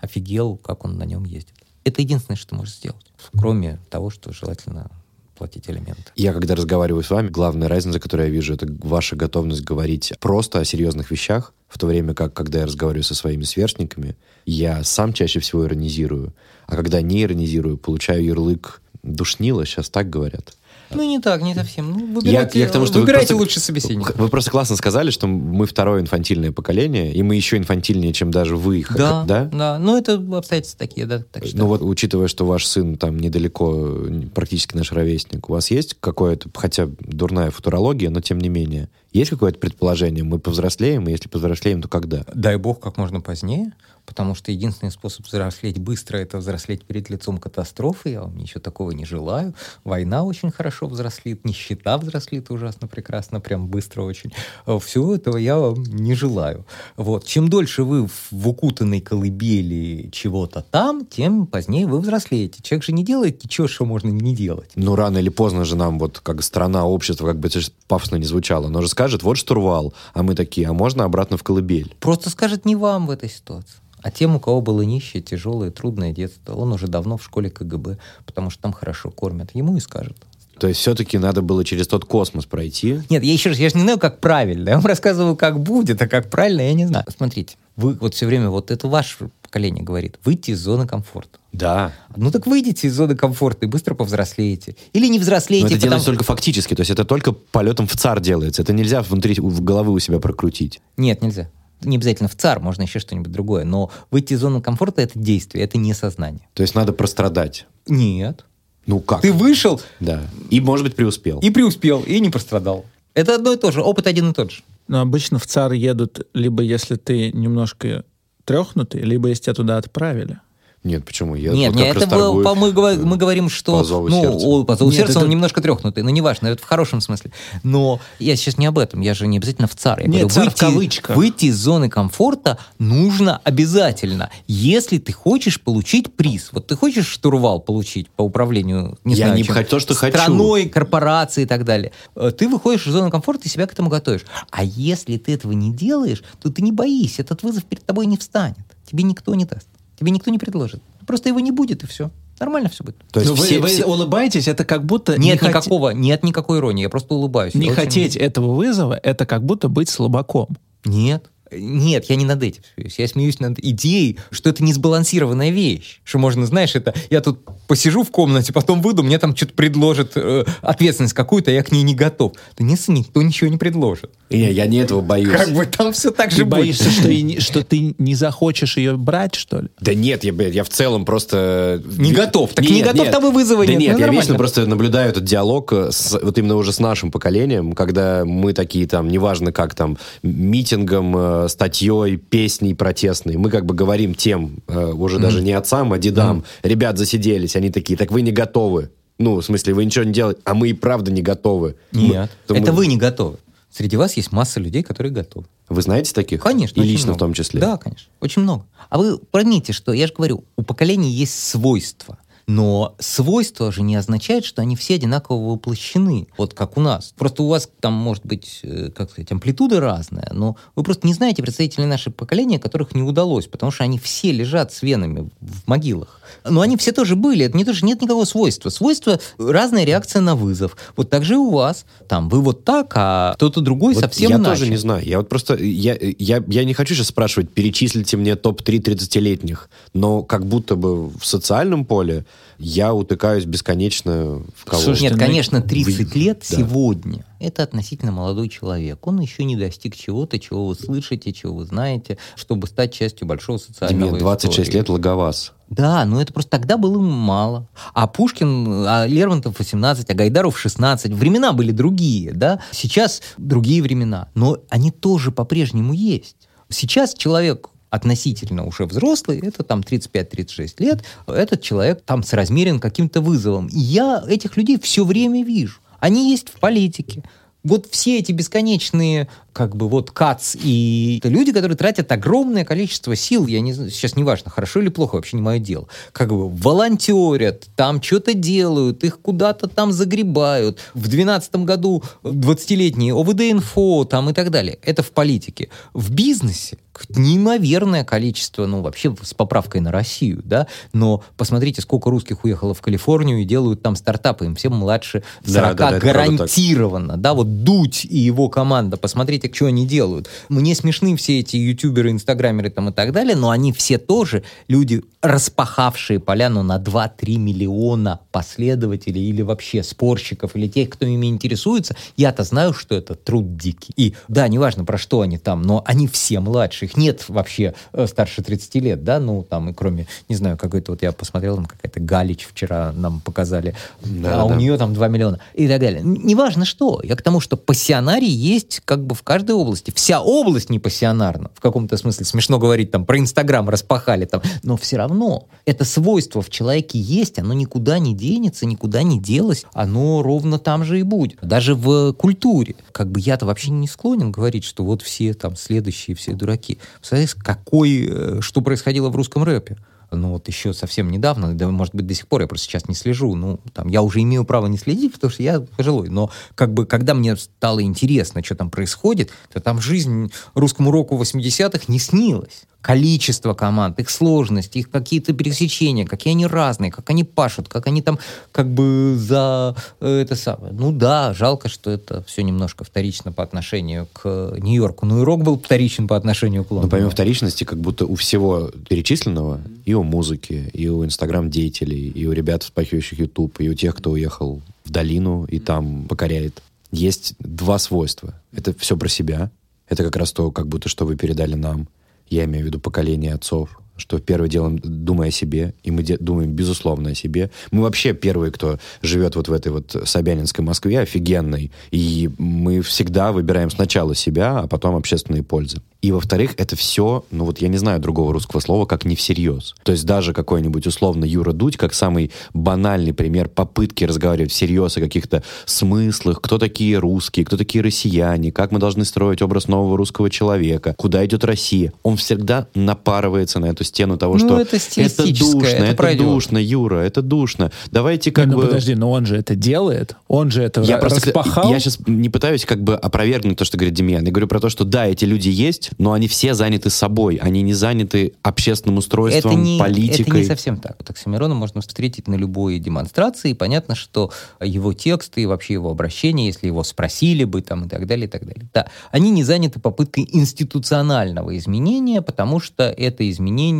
офигел, 0.00 0.56
как 0.56 0.84
он 0.84 0.98
на 0.98 1.04
нем 1.04 1.24
ездит. 1.24 1.65
Это 1.86 2.02
единственное, 2.02 2.36
что 2.36 2.48
ты 2.48 2.54
можешь 2.56 2.74
сделать, 2.74 3.06
кроме 3.32 3.78
того, 3.90 4.10
что 4.10 4.32
желательно 4.32 4.90
платить 5.38 5.70
элементы. 5.70 6.02
Я, 6.16 6.32
когда 6.32 6.56
разговариваю 6.56 7.04
с 7.04 7.10
вами, 7.10 7.28
главная 7.28 7.68
разница, 7.68 8.00
которую 8.00 8.26
я 8.26 8.34
вижу, 8.34 8.54
это 8.54 8.66
ваша 8.82 9.14
готовность 9.14 9.62
говорить 9.62 10.12
просто 10.18 10.58
о 10.58 10.64
серьезных 10.64 11.12
вещах, 11.12 11.54
в 11.68 11.78
то 11.78 11.86
время 11.86 12.12
как, 12.12 12.34
когда 12.34 12.58
я 12.58 12.66
разговариваю 12.66 13.04
со 13.04 13.14
своими 13.14 13.44
сверстниками, 13.44 14.16
я 14.46 14.82
сам 14.82 15.12
чаще 15.12 15.38
всего 15.38 15.64
иронизирую, 15.64 16.34
а 16.66 16.74
когда 16.74 17.00
не 17.02 17.22
иронизирую, 17.22 17.76
получаю 17.76 18.24
ярлык 18.24 18.82
душнило, 19.04 19.64
сейчас 19.64 19.88
так 19.88 20.10
говорят. 20.10 20.56
Ну, 20.90 21.02
не 21.02 21.18
так, 21.20 21.42
не 21.42 21.54
совсем. 21.54 21.92
Ну, 21.92 21.98
Я, 21.98 22.14
выбирайте, 22.14 22.58
я 22.60 22.68
к 22.68 22.70
тому, 22.72 22.86
что 22.86 22.94
вы 22.94 23.00
выбирайте 23.00 23.28
просто- 23.28 23.42
лучше 23.42 23.60
собеседника. 23.60 24.12
Вы 24.16 24.28
просто 24.28 24.50
классно 24.50 24.76
сказали, 24.76 25.10
что 25.10 25.26
мы 25.26 25.66
второе 25.66 26.00
инфантильное 26.00 26.52
поколение, 26.52 27.12
и 27.12 27.22
мы 27.22 27.34
еще 27.34 27.56
инфантильнее, 27.56 28.12
чем 28.12 28.30
даже 28.30 28.56
вы. 28.56 28.84
Да, 28.90 29.24
да? 29.24 29.44
да. 29.52 29.78
Ну, 29.78 29.96
это 29.96 30.14
обстоятельства 30.14 30.78
такие, 30.78 31.06
да, 31.06 31.22
так 31.30 31.44
что. 31.46 31.56
Ну 31.56 31.66
вот, 31.66 31.82
учитывая, 31.82 32.28
что 32.28 32.46
ваш 32.46 32.66
сын 32.66 32.96
там 32.96 33.18
недалеко, 33.18 33.98
практически 34.34 34.76
наш 34.76 34.92
ровесник, 34.92 35.48
у 35.48 35.52
вас 35.52 35.70
есть 35.70 35.96
какое-то, 36.00 36.48
хотя 36.54 36.88
дурная 37.00 37.50
футурология, 37.50 38.10
но 38.10 38.20
тем 38.20 38.38
не 38.38 38.48
менее, 38.48 38.88
есть 39.12 39.30
какое-то 39.30 39.58
предположение? 39.58 40.24
Мы 40.24 40.38
повзрослеем, 40.38 41.08
и 41.08 41.10
если 41.10 41.28
повзрослеем, 41.28 41.80
то 41.82 41.88
когда? 41.88 42.24
Дай 42.34 42.56
бог, 42.56 42.80
как 42.80 42.96
можно 42.98 43.20
позднее, 43.20 43.72
потому 44.06 44.34
что 44.34 44.52
единственный 44.52 44.90
способ 44.90 45.26
взрослеть 45.26 45.78
быстро— 45.78 46.16
это 46.18 46.38
взрослеть 46.38 46.84
перед 46.84 47.10
лицом 47.10 47.38
катастрофы. 47.38 48.10
Я 48.10 48.22
вам 48.22 48.36
ничего 48.36 48.60
такого 48.60 48.92
не 48.92 49.04
желаю. 49.04 49.54
Война 49.84 50.22
очень 50.22 50.50
хорошо 50.50 50.86
взрослит, 50.86 51.44
нищета 51.44 51.98
взрослит 51.98 52.50
ужасно 52.50 52.88
прекрасно, 52.88 53.40
прям 53.40 53.68
быстро 53.68 54.02
очень. 54.02 54.32
Всего 54.80 55.14
этого 55.14 55.36
я 55.36 55.58
вам 55.58 55.82
не 55.82 56.14
желаю. 56.14 56.64
Вот. 56.96 57.26
Чем 57.26 57.48
дольше 57.48 57.82
вы 57.82 58.06
в, 58.06 58.48
укутанной 58.48 59.00
колыбели 59.00 60.08
чего-то 60.12 60.64
там, 60.70 61.04
тем 61.04 61.46
позднее 61.46 61.86
вы 61.86 62.00
взрослеете. 62.00 62.62
Человек 62.62 62.84
же 62.84 62.92
не 62.92 63.04
делает 63.04 63.42
ничего, 63.42 63.68
что 63.68 63.84
можно 63.84 64.08
не 64.08 64.34
делать. 64.34 64.70
Ну, 64.76 64.94
рано 64.94 65.18
или 65.18 65.28
поздно 65.28 65.64
же 65.64 65.76
нам, 65.76 65.98
вот 65.98 66.20
как 66.20 66.42
страна, 66.42 66.86
общество, 66.86 67.26
как 67.26 67.40
бы 67.40 67.48
это 67.48 67.60
пафосно 67.88 68.16
не 68.16 68.24
звучало, 68.24 68.66
оно 68.66 68.82
же 68.82 68.88
скажет, 68.88 69.22
вот 69.22 69.36
штурвал, 69.36 69.92
а 70.14 70.22
мы 70.22 70.34
такие, 70.34 70.68
а 70.68 70.72
можно 70.72 71.04
обратно 71.04 71.36
в 71.36 71.42
колыбель? 71.42 71.94
Просто 72.00 72.30
скажет 72.30 72.64
не 72.64 72.76
вам 72.76 73.06
в 73.06 73.10
этой 73.10 73.28
ситуации. 73.28 73.76
А 74.02 74.10
тем, 74.10 74.36
у 74.36 74.40
кого 74.40 74.60
было 74.60 74.82
нищее, 74.82 75.22
тяжелое, 75.22 75.70
трудное 75.70 76.12
детство, 76.12 76.54
он 76.54 76.72
уже 76.72 76.86
давно 76.86 77.16
в 77.16 77.24
школе 77.24 77.50
КГБ, 77.50 77.98
потому 78.24 78.50
что 78.50 78.62
там 78.62 78.72
хорошо 78.72 79.10
кормят. 79.10 79.50
Ему 79.54 79.76
и 79.76 79.80
скажут. 79.80 80.16
То 80.58 80.68
есть 80.68 80.80
все-таки 80.80 81.18
надо 81.18 81.42
было 81.42 81.64
через 81.64 81.86
тот 81.86 82.06
космос 82.06 82.46
пройти. 82.46 83.00
Нет, 83.10 83.22
я 83.22 83.32
еще 83.32 83.50
раз, 83.50 83.58
я 83.58 83.68
же 83.68 83.76
не 83.76 83.82
знаю, 83.82 83.98
как 83.98 84.20
правильно. 84.20 84.70
Я 84.70 84.76
вам 84.76 84.86
рассказываю, 84.86 85.36
как 85.36 85.60
будет, 85.60 86.00
а 86.00 86.08
как 86.08 86.30
правильно, 86.30 86.62
я 86.62 86.72
не 86.72 86.86
знаю. 86.86 87.04
Смотрите, 87.14 87.56
вы 87.76 87.92
вот 87.94 88.14
все 88.14 88.26
время, 88.26 88.48
вот 88.48 88.70
это 88.70 88.88
ваше 88.88 89.28
поколение 89.42 89.84
говорит, 89.84 90.18
выйти 90.24 90.52
из 90.52 90.60
зоны 90.60 90.86
комфорта. 90.86 91.38
Да. 91.52 91.92
Ну 92.16 92.30
так 92.30 92.46
выйдите 92.46 92.86
из 92.86 92.94
зоны 92.94 93.16
комфорта 93.16 93.66
и 93.66 93.68
быстро 93.68 93.94
повзрослеете. 93.94 94.76
Или 94.94 95.08
не 95.08 95.18
Но 95.18 95.24
взрослеете, 95.24 95.66
это 95.66 95.74
потому- 95.76 95.90
делается 95.90 96.06
только 96.06 96.24
фактически, 96.24 96.74
то 96.74 96.80
есть 96.80 96.90
это 96.90 97.04
только 97.04 97.32
полетом 97.32 97.86
в 97.86 97.94
царь 97.96 98.20
делается. 98.20 98.62
Это 98.62 98.72
нельзя 98.72 99.02
внутри 99.02 99.34
в 99.38 99.60
головы 99.62 99.92
у 99.92 99.98
себя 99.98 100.20
прокрутить. 100.20 100.80
Нет, 100.96 101.22
нельзя. 101.22 101.50
Не 101.86 101.96
обязательно 101.96 102.28
в 102.28 102.34
ЦАР, 102.34 102.60
можно 102.60 102.82
еще 102.82 102.98
что-нибудь 102.98 103.32
другое. 103.32 103.64
Но 103.64 103.90
выйти 104.10 104.34
из 104.34 104.40
зоны 104.40 104.60
комфорта— 104.60 105.02
это 105.02 105.18
действие, 105.18 105.64
это 105.64 105.78
не 105.78 105.94
сознание. 105.94 106.48
То 106.54 106.62
есть 106.62 106.74
надо 106.74 106.92
прострадать. 106.92 107.66
Нет. 107.86 108.44
Ну 108.86 109.00
как? 109.00 109.22
Ты 109.22 109.32
вышел 109.32 109.80
Да. 110.00 110.22
И, 110.50 110.60
может 110.60 110.84
быть, 110.86 110.96
преуспел. 110.96 111.38
и 111.40 111.50
преуспел, 111.50 112.02
и 112.02 112.20
не 112.20 112.30
пострадал. 112.30 112.84
Это 113.14 113.34
одно 113.34 113.52
и 113.52 113.56
то 113.56 113.70
же, 113.70 113.82
опыт 113.82 114.06
один 114.06 114.30
и 114.30 114.34
тот 114.34 114.50
же. 114.50 114.62
Но 114.88 115.00
обычно 115.00 115.38
в 115.38 115.46
ЦАР 115.46 115.72
едут 115.72 116.26
либо 116.34 116.62
если 116.62 116.96
ты 116.96 117.32
немножко 117.32 118.04
трехнутый, 118.44 119.02
либо 119.02 119.28
если 119.28 119.44
тебя 119.44 119.54
туда 119.54 119.78
отправили. 119.78 120.38
Нет, 120.86 121.04
почему? 121.04 121.34
Я 121.34 121.52
Нет, 121.52 121.72
вот 121.72 121.80
нет, 121.82 121.96
это 121.96 122.06
было, 122.06 122.42
по- 122.42 122.54
мы, 122.54 122.70
говор- 122.70 123.04
мы 123.04 123.16
говорим, 123.16 123.48
что... 123.48 123.78
по 123.78 123.84
зову 123.84 124.08
ну, 124.08 124.22
сердца. 124.22 124.46
о, 124.46 124.64
по 124.64 124.76
зову 124.76 124.90
Нет, 124.90 125.00
сердца 125.00 125.18
он 125.18 125.24
это- 125.24 125.30
немножко 125.32 125.60
трехнутый, 125.60 126.02
но 126.04 126.10
неважно, 126.10 126.46
это 126.46 126.62
в 126.62 126.64
хорошем 126.64 127.00
смысле. 127.00 127.32
Но 127.64 127.98
я 128.20 128.36
сейчас 128.36 128.56
не 128.56 128.66
об 128.66 128.78
этом, 128.78 129.00
я 129.00 129.12
же 129.14 129.26
не 129.26 129.38
обязательно 129.38 129.66
в 129.66 129.74
ЦАР. 129.74 130.00
Я 130.02 130.06
Нет, 130.06 130.28
говорю, 130.28 130.30
«цар» 130.30 130.44
в 130.44 130.46
выйти, 130.46 130.58
кавычках. 131.00 131.16
выйти 131.16 131.44
из 131.46 131.56
зоны 131.56 131.88
комфорта 131.88 132.58
нужно 132.78 133.40
обязательно, 133.44 134.30
если 134.46 134.98
ты 134.98 135.12
хочешь 135.12 135.60
получить 135.60 136.14
приз. 136.14 136.50
Вот 136.52 136.68
ты 136.68 136.76
хочешь 136.76 137.06
штурвал 137.08 137.60
получить 137.60 138.08
по 138.10 138.22
управлению, 138.22 138.96
не 139.04 139.14
Я 139.14 139.26
знаю, 139.26 139.38
не 139.38 139.44
чем, 139.44 139.54
хочу 139.54 139.70
то, 139.70 139.80
что 139.80 139.94
хочу. 139.94 140.16
страной, 140.16 140.66
корпорацией 140.68 141.46
и 141.46 141.48
так 141.48 141.64
далее. 141.64 141.92
Э, 142.14 142.30
Ты 142.36 142.48
выходишь 142.48 142.86
из 142.86 142.92
зоны 142.92 143.10
комфорта 143.10 143.42
и 143.44 143.48
себя 143.48 143.66
к 143.66 143.72
этому 143.72 143.88
готовишь. 143.90 144.22
А 144.50 144.62
если 144.62 145.16
ты 145.16 145.32
этого 145.34 145.52
не 145.52 145.72
делаешь, 145.72 146.22
то 146.40 146.48
ты 146.50 146.62
не 146.62 146.70
боись, 146.72 147.18
этот 147.18 147.42
вызов 147.42 147.64
перед 147.64 147.84
тобой 147.84 148.06
не 148.06 148.16
встанет. 148.16 148.56
Тебе 148.88 149.02
никто 149.02 149.34
не 149.34 149.44
даст. 149.44 149.66
Тебе 149.96 150.10
никто 150.10 150.30
не 150.30 150.38
предложит. 150.38 150.82
Просто 151.06 151.28
его 151.28 151.40
не 151.40 151.50
будет, 151.52 151.82
и 151.84 151.86
все. 151.86 152.10
Нормально 152.38 152.68
все 152.68 152.84
будет. 152.84 152.96
То 153.12 153.20
есть 153.20 153.30
Но 153.30 153.36
вы- 153.36 153.46
все- 153.46 153.60
вы, 153.60 153.68
все- 153.68 153.84
улыбаетесь, 153.86 154.46
это 154.46 154.64
как 154.64 154.84
будто... 154.84 155.12
Нет 155.18 155.40
не 155.40 155.48
никакого, 155.48 155.90
нет 155.90 156.22
никакой 156.22 156.58
иронии, 156.58 156.82
я 156.82 156.90
просто 156.90 157.14
улыбаюсь. 157.14 157.54
Не 157.54 157.66
Я 157.66 157.72
очень- 157.72 157.82
хотеть 157.84 158.16
этого 158.16 158.52
вызова, 158.54 158.98
это 159.02 159.24
как 159.24 159.42
будто 159.44 159.68
быть 159.68 159.88
слабаком. 159.88 160.48
Нет. 160.84 161.30
Нет, 161.52 162.06
я 162.08 162.16
не 162.16 162.24
над 162.24 162.42
этим 162.42 162.62
смеюсь. 162.74 162.98
Я 162.98 163.08
смеюсь 163.08 163.40
над 163.40 163.58
идеей, 163.58 164.18
что 164.30 164.50
это 164.50 164.62
не 164.64 164.72
сбалансированная 164.72 165.50
вещь. 165.50 166.00
Что 166.04 166.18
можно, 166.18 166.46
знаешь, 166.46 166.74
это 166.74 166.94
я 167.10 167.20
тут 167.20 167.40
посижу 167.66 168.02
в 168.02 168.10
комнате, 168.10 168.52
потом 168.52 168.82
выйду, 168.82 169.02
мне 169.02 169.18
там 169.18 169.34
что-то 169.36 169.54
предложат, 169.54 170.12
э, 170.16 170.44
ответственность 170.62 171.14
какую-то, 171.14 171.50
а 171.50 171.54
я 171.54 171.62
к 171.62 171.72
ней 171.72 171.82
не 171.82 171.94
готов. 171.94 172.32
Да 172.58 172.64
нет, 172.64 172.80
никто 172.88 173.22
ничего 173.22 173.50
не 173.50 173.56
предложит. 173.56 174.10
Не, 174.30 174.50
я 174.52 174.66
не 174.66 174.78
этого 174.78 175.00
боюсь. 175.00 175.32
Как 175.36 175.52
бы 175.52 175.66
там 175.66 175.92
все 175.92 176.10
так 176.10 176.30
Ты 176.30 176.36
же 176.36 176.44
будет. 176.44 176.60
боишься, 176.60 176.90
что, 176.90 177.40
что 177.40 177.64
ты 177.64 177.94
не 177.98 178.14
захочешь 178.14 178.76
ее 178.76 178.96
брать, 178.96 179.34
что 179.34 179.60
ли? 179.60 179.68
Да 179.80 179.94
нет, 179.94 180.24
я, 180.24 180.32
я 180.32 180.64
в 180.64 180.68
целом 180.68 181.04
просто... 181.04 181.82
Не 181.96 182.12
готов. 182.12 182.52
Так 182.52 182.68
не 182.68 182.82
готов, 182.82 183.08
там 183.10 183.26
и 183.26 183.30
вызова 183.30 183.64
да 183.64 183.72
нет. 183.72 183.80
нет, 183.80 183.92
Ну, 183.92 183.98
я 183.98 184.06
нормально. 184.06 184.20
вечно 184.20 184.34
просто 184.36 184.66
наблюдаю 184.66 185.10
этот 185.10 185.24
диалог 185.24 185.72
э, 185.72 185.90
с, 185.92 186.18
вот 186.20 186.36
именно 186.38 186.56
уже 186.56 186.72
с 186.72 186.80
нашим 186.80 187.10
поколением, 187.10 187.72
когда 187.72 188.24
мы 188.24 188.52
такие 188.52 188.86
там, 188.86 189.08
неважно 189.08 189.52
как 189.52 189.74
там, 189.74 189.96
митингом, 190.22 191.14
э, 191.44 191.48
статьей, 191.48 192.16
песней 192.16 192.74
протестной, 192.74 193.36
мы 193.36 193.50
как 193.50 193.64
бы 193.66 193.74
говорим 193.74 194.14
тем, 194.14 194.58
э, 194.68 194.92
уже 194.92 195.18
даже 195.18 195.42
не 195.42 195.52
отцам, 195.52 195.92
а 195.92 195.98
дедам, 195.98 196.44
ребят 196.62 196.98
засиделись, 196.98 197.56
они 197.56 197.70
такие, 197.70 197.96
так 197.96 198.10
вы 198.10 198.22
не 198.22 198.32
готовы. 198.32 198.90
Ну, 199.18 199.36
в 199.36 199.42
смысле, 199.44 199.72
вы 199.74 199.84
ничего 199.84 200.04
не 200.04 200.12
делаете, 200.12 200.40
а 200.44 200.54
мы 200.54 200.68
и 200.68 200.72
правда 200.74 201.10
не 201.10 201.22
готовы. 201.22 201.76
Нет, 201.92 202.30
Мы- 202.30 202.46
то 202.46 202.54
это 202.54 202.72
мы- 202.72 202.78
вы 202.78 202.86
не 202.86 202.96
готовы. 202.98 203.38
Среди 203.70 203.96
вас 203.96 204.16
есть 204.16 204.32
масса 204.32 204.60
людей, 204.60 204.82
которые 204.82 205.12
готовы. 205.12 205.46
Вы 205.68 205.82
знаете 205.82 206.12
таких? 206.14 206.40
Конечно. 206.42 206.80
И 206.80 206.84
лично 206.84 207.08
много. 207.08 207.16
в 207.16 207.20
том 207.20 207.32
числе? 207.34 207.60
Да, 207.60 207.76
конечно. 207.76 208.06
Очень 208.20 208.42
много. 208.42 208.64
А 208.88 208.98
вы 208.98 209.18
поймите, 209.18 209.72
что 209.72 209.92
я 209.92 210.06
же 210.06 210.14
говорю, 210.14 210.44
у 210.56 210.62
поколений 210.62 211.10
есть 211.10 211.38
свойства. 211.38 212.18
Но 212.48 212.94
свойства 213.00 213.72
же 213.72 213.82
не 213.82 213.96
означает, 213.96 214.44
что 214.44 214.62
они 214.62 214.76
все 214.76 214.94
одинаково 214.94 215.50
воплощены, 215.50 216.28
вот 216.38 216.54
как 216.54 216.76
у 216.76 216.80
нас. 216.80 217.12
Просто 217.16 217.42
у 217.42 217.48
вас 217.48 217.68
там 217.80 217.94
может 217.94 218.24
быть, 218.24 218.60
э, 218.62 218.90
как 218.94 219.10
сказать, 219.10 219.32
амплитуда 219.32 219.80
разная, 219.80 220.30
но 220.32 220.56
вы 220.76 220.84
просто 220.84 221.08
не 221.08 221.14
знаете 221.14 221.42
представителей 221.42 221.86
нашего 221.86 222.12
поколения, 222.12 222.60
которых 222.60 222.94
не 222.94 223.02
удалось, 223.02 223.46
потому 223.46 223.72
что 223.72 223.82
они 223.82 223.98
все 223.98 224.30
лежат 224.30 224.72
с 224.72 224.82
венами 224.82 225.28
в 225.40 225.66
могилах. 225.66 226.20
Но 226.48 226.60
они 226.60 226.76
все 226.76 226.92
тоже 226.92 227.16
были, 227.16 227.46
это 227.46 227.56
не 227.56 227.64
то, 227.64 227.74
что 227.74 227.84
нет 227.84 228.00
никакого 228.00 228.24
свойства. 228.24 228.70
Свойство— 228.70 229.18
разная 229.38 229.84
реакция 229.84 230.22
на 230.22 230.36
вызов. 230.36 230.76
Вот 230.96 231.10
так 231.10 231.24
же 231.24 231.34
и 231.34 231.38
у 231.38 231.50
вас. 231.50 231.84
Там 232.06 232.28
вы 232.28 232.40
вот 232.40 232.64
так, 232.64 232.92
а 232.94 233.34
кто-то 233.34 233.60
другой 233.60 233.94
Вот 233.94 234.00
совсем 234.00 234.30
я 234.30 234.36
иначе. 234.36 234.60
тоже 234.60 234.70
не 234.70 234.76
знаю. 234.76 235.04
Я 235.04 235.18
вот 235.18 235.28
просто... 235.28 235.56
Я, 235.56 235.96
я, 236.00 236.44
я 236.46 236.64
не 236.64 236.74
хочу 236.74 236.94
сейчас 236.94 237.08
спрашивать, 237.08 237.50
перечислите 237.50 238.16
мне 238.16 238.36
топ-3 238.36 238.82
30-летних, 238.82 239.68
но 239.94 240.22
как 240.22 240.46
будто 240.46 240.76
бы 240.76 241.08
в 241.08 241.24
социальном 241.24 241.84
поле 241.84 242.24
я 242.58 242.94
утыкаюсь 242.94 243.44
бесконечно 243.44 244.42
в 244.56 244.64
кого 244.64 244.80
Слушайте, 244.82 245.04
Нет, 245.04 245.12
ну, 245.14 245.18
конечно, 245.18 245.60
30 245.62 246.14
вы- 246.14 246.20
лет 246.20 246.44
да. 246.48 246.56
сегодня 246.56 247.24
это 247.38 247.62
относительно 247.62 248.12
молодой 248.12 248.48
человек. 248.48 249.06
Он 249.06 249.20
еще 249.20 249.44
не 249.44 249.56
достиг 249.56 249.94
чего-то, 249.94 250.38
чего 250.38 250.66
вы 250.68 250.74
слышите, 250.74 251.32
чего 251.32 251.54
вы 251.56 251.64
знаете, 251.66 252.16
чтобы 252.34 252.66
стать 252.66 252.94
частью 252.94 253.26
большого 253.26 253.58
социального 253.58 254.10
Мне 254.12 254.18
26 254.20 254.68
истории. 254.68 254.76
лет 254.78 254.88
логоваз. 254.88 255.52
Да, 255.68 256.04
но 256.04 256.22
это 256.22 256.32
просто 256.32 256.50
тогда 256.52 256.76
было 256.78 256.98
мало. 256.98 257.68
А 257.92 258.06
Пушкин, 258.06 258.86
а 258.86 259.06
Лермонтов 259.06 259.58
18, 259.58 260.08
а 260.08 260.14
Гайдаров 260.14 260.58
16. 260.58 261.12
Времена 261.12 261.52
были 261.52 261.72
другие, 261.72 262.32
да? 262.32 262.60
Сейчас 262.70 263.20
другие 263.36 263.82
времена. 263.82 264.28
Но 264.34 264.58
они 264.70 264.90
тоже 264.92 265.30
по-прежнему 265.32 265.92
есть. 265.92 266.36
Сейчас 266.68 267.14
человек 267.14 267.68
относительно 267.90 268.66
уже 268.66 268.84
взрослый, 268.84 269.38
это 269.38 269.62
там 269.62 269.80
35-36 269.80 270.74
лет, 270.78 271.04
этот 271.26 271.62
человек 271.62 272.02
там 272.04 272.22
соразмерен 272.22 272.80
каким-то 272.80 273.20
вызовом. 273.20 273.68
И 273.68 273.78
я 273.78 274.22
этих 274.26 274.56
людей 274.56 274.78
все 274.80 275.04
время 275.04 275.44
вижу. 275.44 275.80
Они 276.00 276.30
есть 276.30 276.48
в 276.48 276.60
политике, 276.60 277.22
вот 277.66 277.88
все 277.90 278.18
эти 278.18 278.30
бесконечные, 278.30 279.28
как 279.56 279.74
бы, 279.74 279.88
вот 279.88 280.10
КАЦ 280.10 280.54
и 280.62 281.16
это 281.18 281.30
люди, 281.30 281.50
которые 281.50 281.78
тратят 281.78 282.12
огромное 282.12 282.62
количество 282.66 283.16
сил, 283.16 283.46
я 283.46 283.62
не 283.62 283.72
знаю, 283.72 283.90
сейчас 283.90 284.14
не 284.14 284.22
важно, 284.22 284.50
хорошо 284.50 284.80
или 284.80 284.90
плохо, 284.90 285.14
вообще 285.14 285.38
не 285.38 285.42
мое 285.42 285.58
дело, 285.58 285.88
как 286.12 286.28
бы 286.28 286.50
волонтерят, 286.50 287.66
там 287.74 288.02
что-то 288.02 288.34
делают, 288.34 289.02
их 289.02 289.18
куда-то 289.18 289.66
там 289.66 289.92
загребают. 289.92 290.80
В 290.92 291.08
2012 291.08 291.56
году 291.64 292.04
20-летние 292.22 293.14
ОВД-инфо 293.14 294.04
там 294.04 294.28
и 294.28 294.34
так 294.34 294.50
далее. 294.50 294.78
Это 294.82 295.02
в 295.02 295.10
политике. 295.12 295.70
В 295.94 296.12
бизнесе 296.12 296.76
неимоверное 297.10 298.04
количество, 298.04 298.66
ну, 298.66 298.82
вообще 298.82 299.14
с 299.22 299.34
поправкой 299.34 299.80
на 299.80 299.92
Россию, 299.92 300.42
да, 300.44 300.66
но 300.92 301.22
посмотрите, 301.36 301.82
сколько 301.82 302.10
русских 302.10 302.44
уехало 302.44 302.74
в 302.74 302.80
Калифорнию 302.80 303.38
и 303.38 303.44
делают 303.44 303.82
там 303.82 303.96
стартапы, 303.96 304.46
им 304.46 304.54
всем 304.54 304.74
младше 304.74 305.22
40 305.44 305.54
да, 305.54 305.74
да, 305.74 305.90
да, 305.92 305.98
гарантированно, 305.98 307.16
да, 307.16 307.34
вот 307.34 307.64
Дудь 307.64 308.04
и 308.04 308.18
его 308.18 308.48
команда, 308.48 308.96
посмотрите, 308.96 309.45
что 309.52 309.66
они 309.66 309.86
делают. 309.86 310.28
Мне 310.48 310.74
смешны 310.74 311.16
все 311.16 311.40
эти 311.40 311.56
ютуберы, 311.56 312.10
инстаграмеры 312.10 312.70
там 312.70 312.88
и 312.90 312.92
так 312.92 313.12
далее, 313.12 313.36
но 313.36 313.50
они 313.50 313.72
все 313.72 313.98
тоже 313.98 314.44
люди, 314.68 315.02
распахавшие 315.26 316.20
поляну 316.20 316.62
на 316.62 316.78
2-3 316.78 317.36
миллиона 317.36 318.20
последователей 318.32 319.28
или 319.28 319.42
вообще 319.42 319.82
спорщиков, 319.82 320.54
или 320.56 320.68
тех, 320.68 320.90
кто 320.90 321.06
ими 321.06 321.26
интересуется, 321.26 321.96
я-то 322.16 322.44
знаю, 322.44 322.72
что 322.72 322.94
это 322.94 323.14
труд 323.14 323.56
дикий. 323.56 323.92
И 323.96 324.14
да, 324.28 324.48
неважно, 324.48 324.84
про 324.84 324.98
что 324.98 325.22
они 325.22 325.38
там, 325.38 325.62
но 325.62 325.82
они 325.86 326.06
все 326.06 326.40
младшие 326.40 326.88
их 326.88 326.96
нет 326.96 327.24
вообще 327.28 327.74
э, 327.92 328.06
старше 328.06 328.42
30 328.42 328.74
лет, 328.76 329.04
да, 329.04 329.18
ну, 329.18 329.42
там, 329.42 329.70
и 329.70 329.72
кроме, 329.72 330.06
не 330.28 330.36
знаю, 330.36 330.56
какой-то, 330.56 330.92
вот 330.92 331.02
я 331.02 331.12
посмотрел, 331.12 331.56
там 331.56 331.66
какая-то 331.66 332.00
Галич 332.00 332.46
вчера 332.46 332.92
нам 332.92 333.20
показали, 333.20 333.74
да, 334.02 334.44
а 334.44 334.48
да. 334.48 334.54
у 334.54 334.54
нее 334.54 334.76
там 334.78 334.94
2 334.94 335.08
миллиона 335.08 335.40
и 335.54 335.66
так 335.66 335.80
далее. 335.80 336.02
Неважно 336.02 336.64
что, 336.64 337.00
я 337.02 337.16
к 337.16 337.22
тому, 337.22 337.40
что 337.40 337.56
пассионарий 337.56 338.28
есть 338.28 338.80
как 338.84 339.04
бы 339.04 339.14
в 339.14 339.22
каждой 339.22 339.52
области. 339.52 339.92
Вся 339.94 340.20
область 340.20 340.70
не 340.70 340.78
пассионарна, 340.78 341.50
в 341.54 341.60
каком-то 341.60 341.96
смысле, 341.96 342.24
смешно 342.24 342.58
говорить 342.58 342.90
там 342.90 343.04
про 343.04 343.18
Инстаграм 343.18 343.68
распахали 343.68 344.24
там, 344.24 344.42
но 344.62 344.76
все 344.76 344.96
равно 344.96 345.15
это 345.64 345.84
свойство 345.84 346.42
в 346.42 346.50
человеке 346.50 346.98
есть, 346.98 347.38
оно 347.38 347.52
никуда 347.52 347.98
не 347.98 348.14
денется, 348.14 348.66
никуда 348.66 349.02
не 349.02 349.20
делось, 349.20 349.64
оно 349.72 350.22
ровно 350.22 350.58
там 350.58 350.84
же 350.84 351.00
и 351.00 351.02
будет. 351.02 351.38
Даже 351.42 351.74
в 351.74 352.12
культуре. 352.12 352.76
Как 352.92 353.10
бы 353.10 353.20
я-то 353.20 353.46
вообще 353.46 353.70
не 353.70 353.88
склонен 353.88 354.30
говорить, 354.30 354.64
что 354.64 354.84
вот 354.84 355.02
все 355.02 355.34
там 355.34 355.56
следующие, 355.56 356.16
все 356.16 356.34
дураки. 356.34 356.78
Представляете, 356.98 357.34
какой, 357.38 358.08
э, 358.08 358.40
что 358.40 358.60
происходило 358.60 359.08
в 359.08 359.16
русском 359.16 359.42
рэпе? 359.42 359.76
ну 360.12 360.30
вот 360.30 360.46
еще 360.48 360.72
совсем 360.72 361.10
недавно, 361.10 361.54
да, 361.54 361.68
может 361.68 361.94
быть, 361.94 362.06
до 362.06 362.14
сих 362.14 362.28
пор 362.28 362.42
я 362.42 362.46
просто 362.46 362.66
сейчас 362.66 362.88
не 362.88 362.94
слежу, 362.94 363.34
ну, 363.34 363.60
там, 363.72 363.88
я 363.88 364.02
уже 364.02 364.20
имею 364.20 364.44
право 364.44 364.66
не 364.66 364.78
следить, 364.78 365.12
потому 365.12 365.30
что 365.30 365.42
я 365.42 365.60
пожилой, 365.60 366.08
но 366.08 366.30
как 366.54 366.72
бы, 366.72 366.86
когда 366.86 367.14
мне 367.14 367.36
стало 367.36 367.82
интересно, 367.82 368.42
что 368.44 368.54
там 368.54 368.70
происходит, 368.70 369.30
то 369.52 369.60
там 369.60 369.80
жизнь 369.80 370.32
русскому 370.54 370.90
року 370.90 371.20
80-х 371.20 371.84
не 371.88 371.98
снилась 371.98 372.62
количество 372.86 373.52
команд, 373.52 373.98
их 373.98 374.08
сложность, 374.08 374.76
их 374.76 374.92
какие-то 374.92 375.32
пересечения, 375.32 376.06
какие 376.06 376.34
они 376.34 376.46
разные, 376.46 376.92
как 376.92 377.10
они 377.10 377.24
пашут, 377.24 377.68
как 377.68 377.88
они 377.88 378.00
там 378.00 378.20
как 378.52 378.72
бы 378.72 379.16
за 379.18 379.74
э, 379.98 380.20
это 380.20 380.36
самое. 380.36 380.72
Ну 380.72 380.92
да, 380.92 381.34
жалко, 381.34 381.68
что 381.68 381.90
это 381.90 382.22
все 382.28 382.44
немножко 382.44 382.84
вторично 382.84 383.32
по 383.32 383.42
отношению 383.42 384.06
к 384.12 384.54
Нью-Йорку. 384.58 385.04
Ну 385.04 385.20
и 385.20 385.24
рок 385.24 385.42
был 385.42 385.58
вторичен 385.58 386.06
по 386.06 386.16
отношению 386.16 386.62
к 386.62 386.70
Лондону. 386.70 386.86
Но 386.86 386.90
помимо 386.96 387.10
вторичности, 387.10 387.64
как 387.64 387.80
будто 387.80 388.06
у 388.06 388.14
всего 388.14 388.70
перечисленного, 388.88 389.62
и 389.84 389.92
у 389.92 390.04
музыки, 390.04 390.70
и 390.72 390.86
у 390.86 391.04
инстаграм-деятелей, 391.04 392.10
и 392.10 392.26
у 392.26 392.30
ребят, 392.30 392.62
вспахивающих 392.62 393.18
YouTube, 393.18 393.60
и 393.62 393.68
у 393.68 393.74
тех, 393.74 393.96
кто 393.96 394.12
уехал 394.12 394.62
в 394.84 394.92
долину 394.92 395.44
и 395.46 395.58
там 395.58 396.04
покоряет, 396.04 396.62
есть 396.92 397.34
два 397.40 397.80
свойства. 397.80 398.40
Это 398.52 398.72
все 398.78 398.96
про 398.96 399.08
себя. 399.08 399.50
Это 399.88 400.04
как 400.04 400.14
раз 400.14 400.30
то, 400.30 400.52
как 400.52 400.68
будто 400.68 400.88
что 400.88 401.04
вы 401.04 401.16
передали 401.16 401.54
нам 401.54 401.88
я 402.28 402.44
имею 402.44 402.64
в 402.64 402.66
виду 402.66 402.80
поколение 402.80 403.34
отцов, 403.34 403.80
что 403.96 404.18
первое 404.18 404.48
делом 404.48 404.78
думая 404.78 405.28
о 405.28 405.32
себе, 405.32 405.74
и 405.82 405.90
мы 405.90 406.02
думаем, 406.02 406.52
безусловно, 406.52 407.10
о 407.10 407.14
себе. 407.14 407.50
Мы 407.70 407.82
вообще 407.82 408.12
первые, 408.12 408.52
кто 408.52 408.78
живет 409.02 409.36
вот 409.36 409.48
в 409.48 409.52
этой 409.52 409.72
вот 409.72 409.96
Собянинской 410.04 410.64
Москве, 410.64 411.00
офигенной, 411.00 411.72
и 411.90 412.30
мы 412.38 412.82
всегда 412.82 413.32
выбираем 413.32 413.70
сначала 413.70 414.14
себя, 414.14 414.60
а 414.60 414.66
потом 414.66 414.96
общественные 414.96 415.42
пользы. 415.42 415.80
И, 416.02 416.12
во-вторых, 416.12 416.54
это 416.56 416.76
все, 416.76 417.24
ну 417.30 417.46
вот 417.46 417.58
я 417.58 417.68
не 417.68 417.78
знаю 417.78 417.98
другого 417.98 418.32
русского 418.32 418.60
слова, 418.60 418.86
как 418.86 419.04
не 419.04 419.16
всерьез. 419.16 419.74
То 419.82 419.92
есть 419.92 420.04
даже 420.04 420.32
какой-нибудь 420.32 420.86
условно 420.86 421.24
Юра 421.24 421.52
Дудь, 421.52 421.76
как 421.76 421.94
самый 421.94 422.30
банальный 422.54 423.12
пример 423.12 423.48
попытки 423.48 424.04
разговаривать 424.04 424.52
всерьез 424.52 424.96
о 424.96 425.00
каких-то 425.00 425.42
смыслах, 425.64 426.40
кто 426.40 426.58
такие 426.58 426.98
русские, 426.98 427.44
кто 427.44 427.56
такие 427.56 427.82
россияне, 427.82 428.52
как 428.52 428.70
мы 428.70 428.78
должны 428.78 429.04
строить 429.04 429.42
образ 429.42 429.66
нового 429.66 429.96
русского 429.96 430.30
человека, 430.30 430.94
куда 430.96 431.24
идет 431.26 431.42
Россия. 431.44 431.92
Он 432.02 432.16
всегда 432.16 432.68
напарывается 432.74 433.58
на 433.58 433.66
эту 433.66 433.82
стену 433.86 434.18
того, 434.18 434.34
ну, 434.34 434.38
что 434.40 434.60
это, 434.60 434.76
это 434.76 435.32
душно, 435.32 435.66
это, 435.66 436.06
это 436.06 436.18
душно, 436.18 436.58
Юра, 436.58 436.98
это 436.98 437.22
душно. 437.22 437.72
Давайте 437.90 438.30
как 438.30 438.46
не, 438.46 438.52
ну, 438.52 438.58
бы... 438.58 438.62
Ну 438.64 438.68
подожди, 438.68 438.94
но 438.94 439.10
он 439.10 439.26
же 439.26 439.36
это 439.36 439.54
делает, 439.54 440.16
он 440.28 440.50
же 440.50 440.62
это 440.62 440.82
я 440.82 441.00
распахал. 441.00 441.52
Просто, 441.52 441.72
я 441.72 441.80
сейчас 441.80 441.98
не 442.06 442.28
пытаюсь 442.28 442.64
как 442.64 442.82
бы 442.82 442.94
опровергнуть 442.94 443.56
то, 443.58 443.64
что 443.64 443.76
говорит 443.76 443.94
Демьян. 443.94 444.24
Я 444.24 444.30
говорю 444.30 444.48
про 444.48 444.60
то, 444.60 444.68
что 444.68 444.84
да, 444.84 445.06
эти 445.06 445.24
люди 445.24 445.48
есть, 445.48 445.90
но 445.98 446.12
они 446.12 446.28
все 446.28 446.54
заняты 446.54 446.90
собой, 446.90 447.36
они 447.36 447.62
не 447.62 447.74
заняты 447.74 448.32
общественным 448.42 448.98
устройством, 448.98 449.52
это 449.52 449.60
не, 449.60 449.78
политикой. 449.78 450.28
Это 450.28 450.38
не 450.38 450.44
совсем 450.44 450.76
так. 450.78 450.96
Вот 450.98 451.10
Оксимирона 451.10 451.54
можно 451.54 451.80
встретить 451.80 452.28
на 452.28 452.34
любой 452.34 452.78
демонстрации, 452.78 453.50
и 453.50 453.54
понятно, 453.54 453.94
что 453.94 454.30
его 454.60 454.92
тексты 454.92 455.42
и 455.42 455.46
вообще 455.46 455.74
его 455.74 455.90
обращения, 455.90 456.46
если 456.46 456.66
его 456.66 456.82
спросили 456.84 457.44
бы 457.44 457.62
там 457.62 457.84
и 457.84 457.88
так 457.88 458.06
далее, 458.06 458.26
и 458.26 458.30
так 458.30 458.44
далее. 458.44 458.68
Да, 458.74 458.86
они 459.10 459.30
не 459.30 459.44
заняты 459.44 459.80
попыткой 459.80 460.28
институционального 460.30 461.56
изменения, 461.56 462.22
потому 462.22 462.60
что 462.60 462.84
это 462.84 463.28
изменение, 463.30 463.75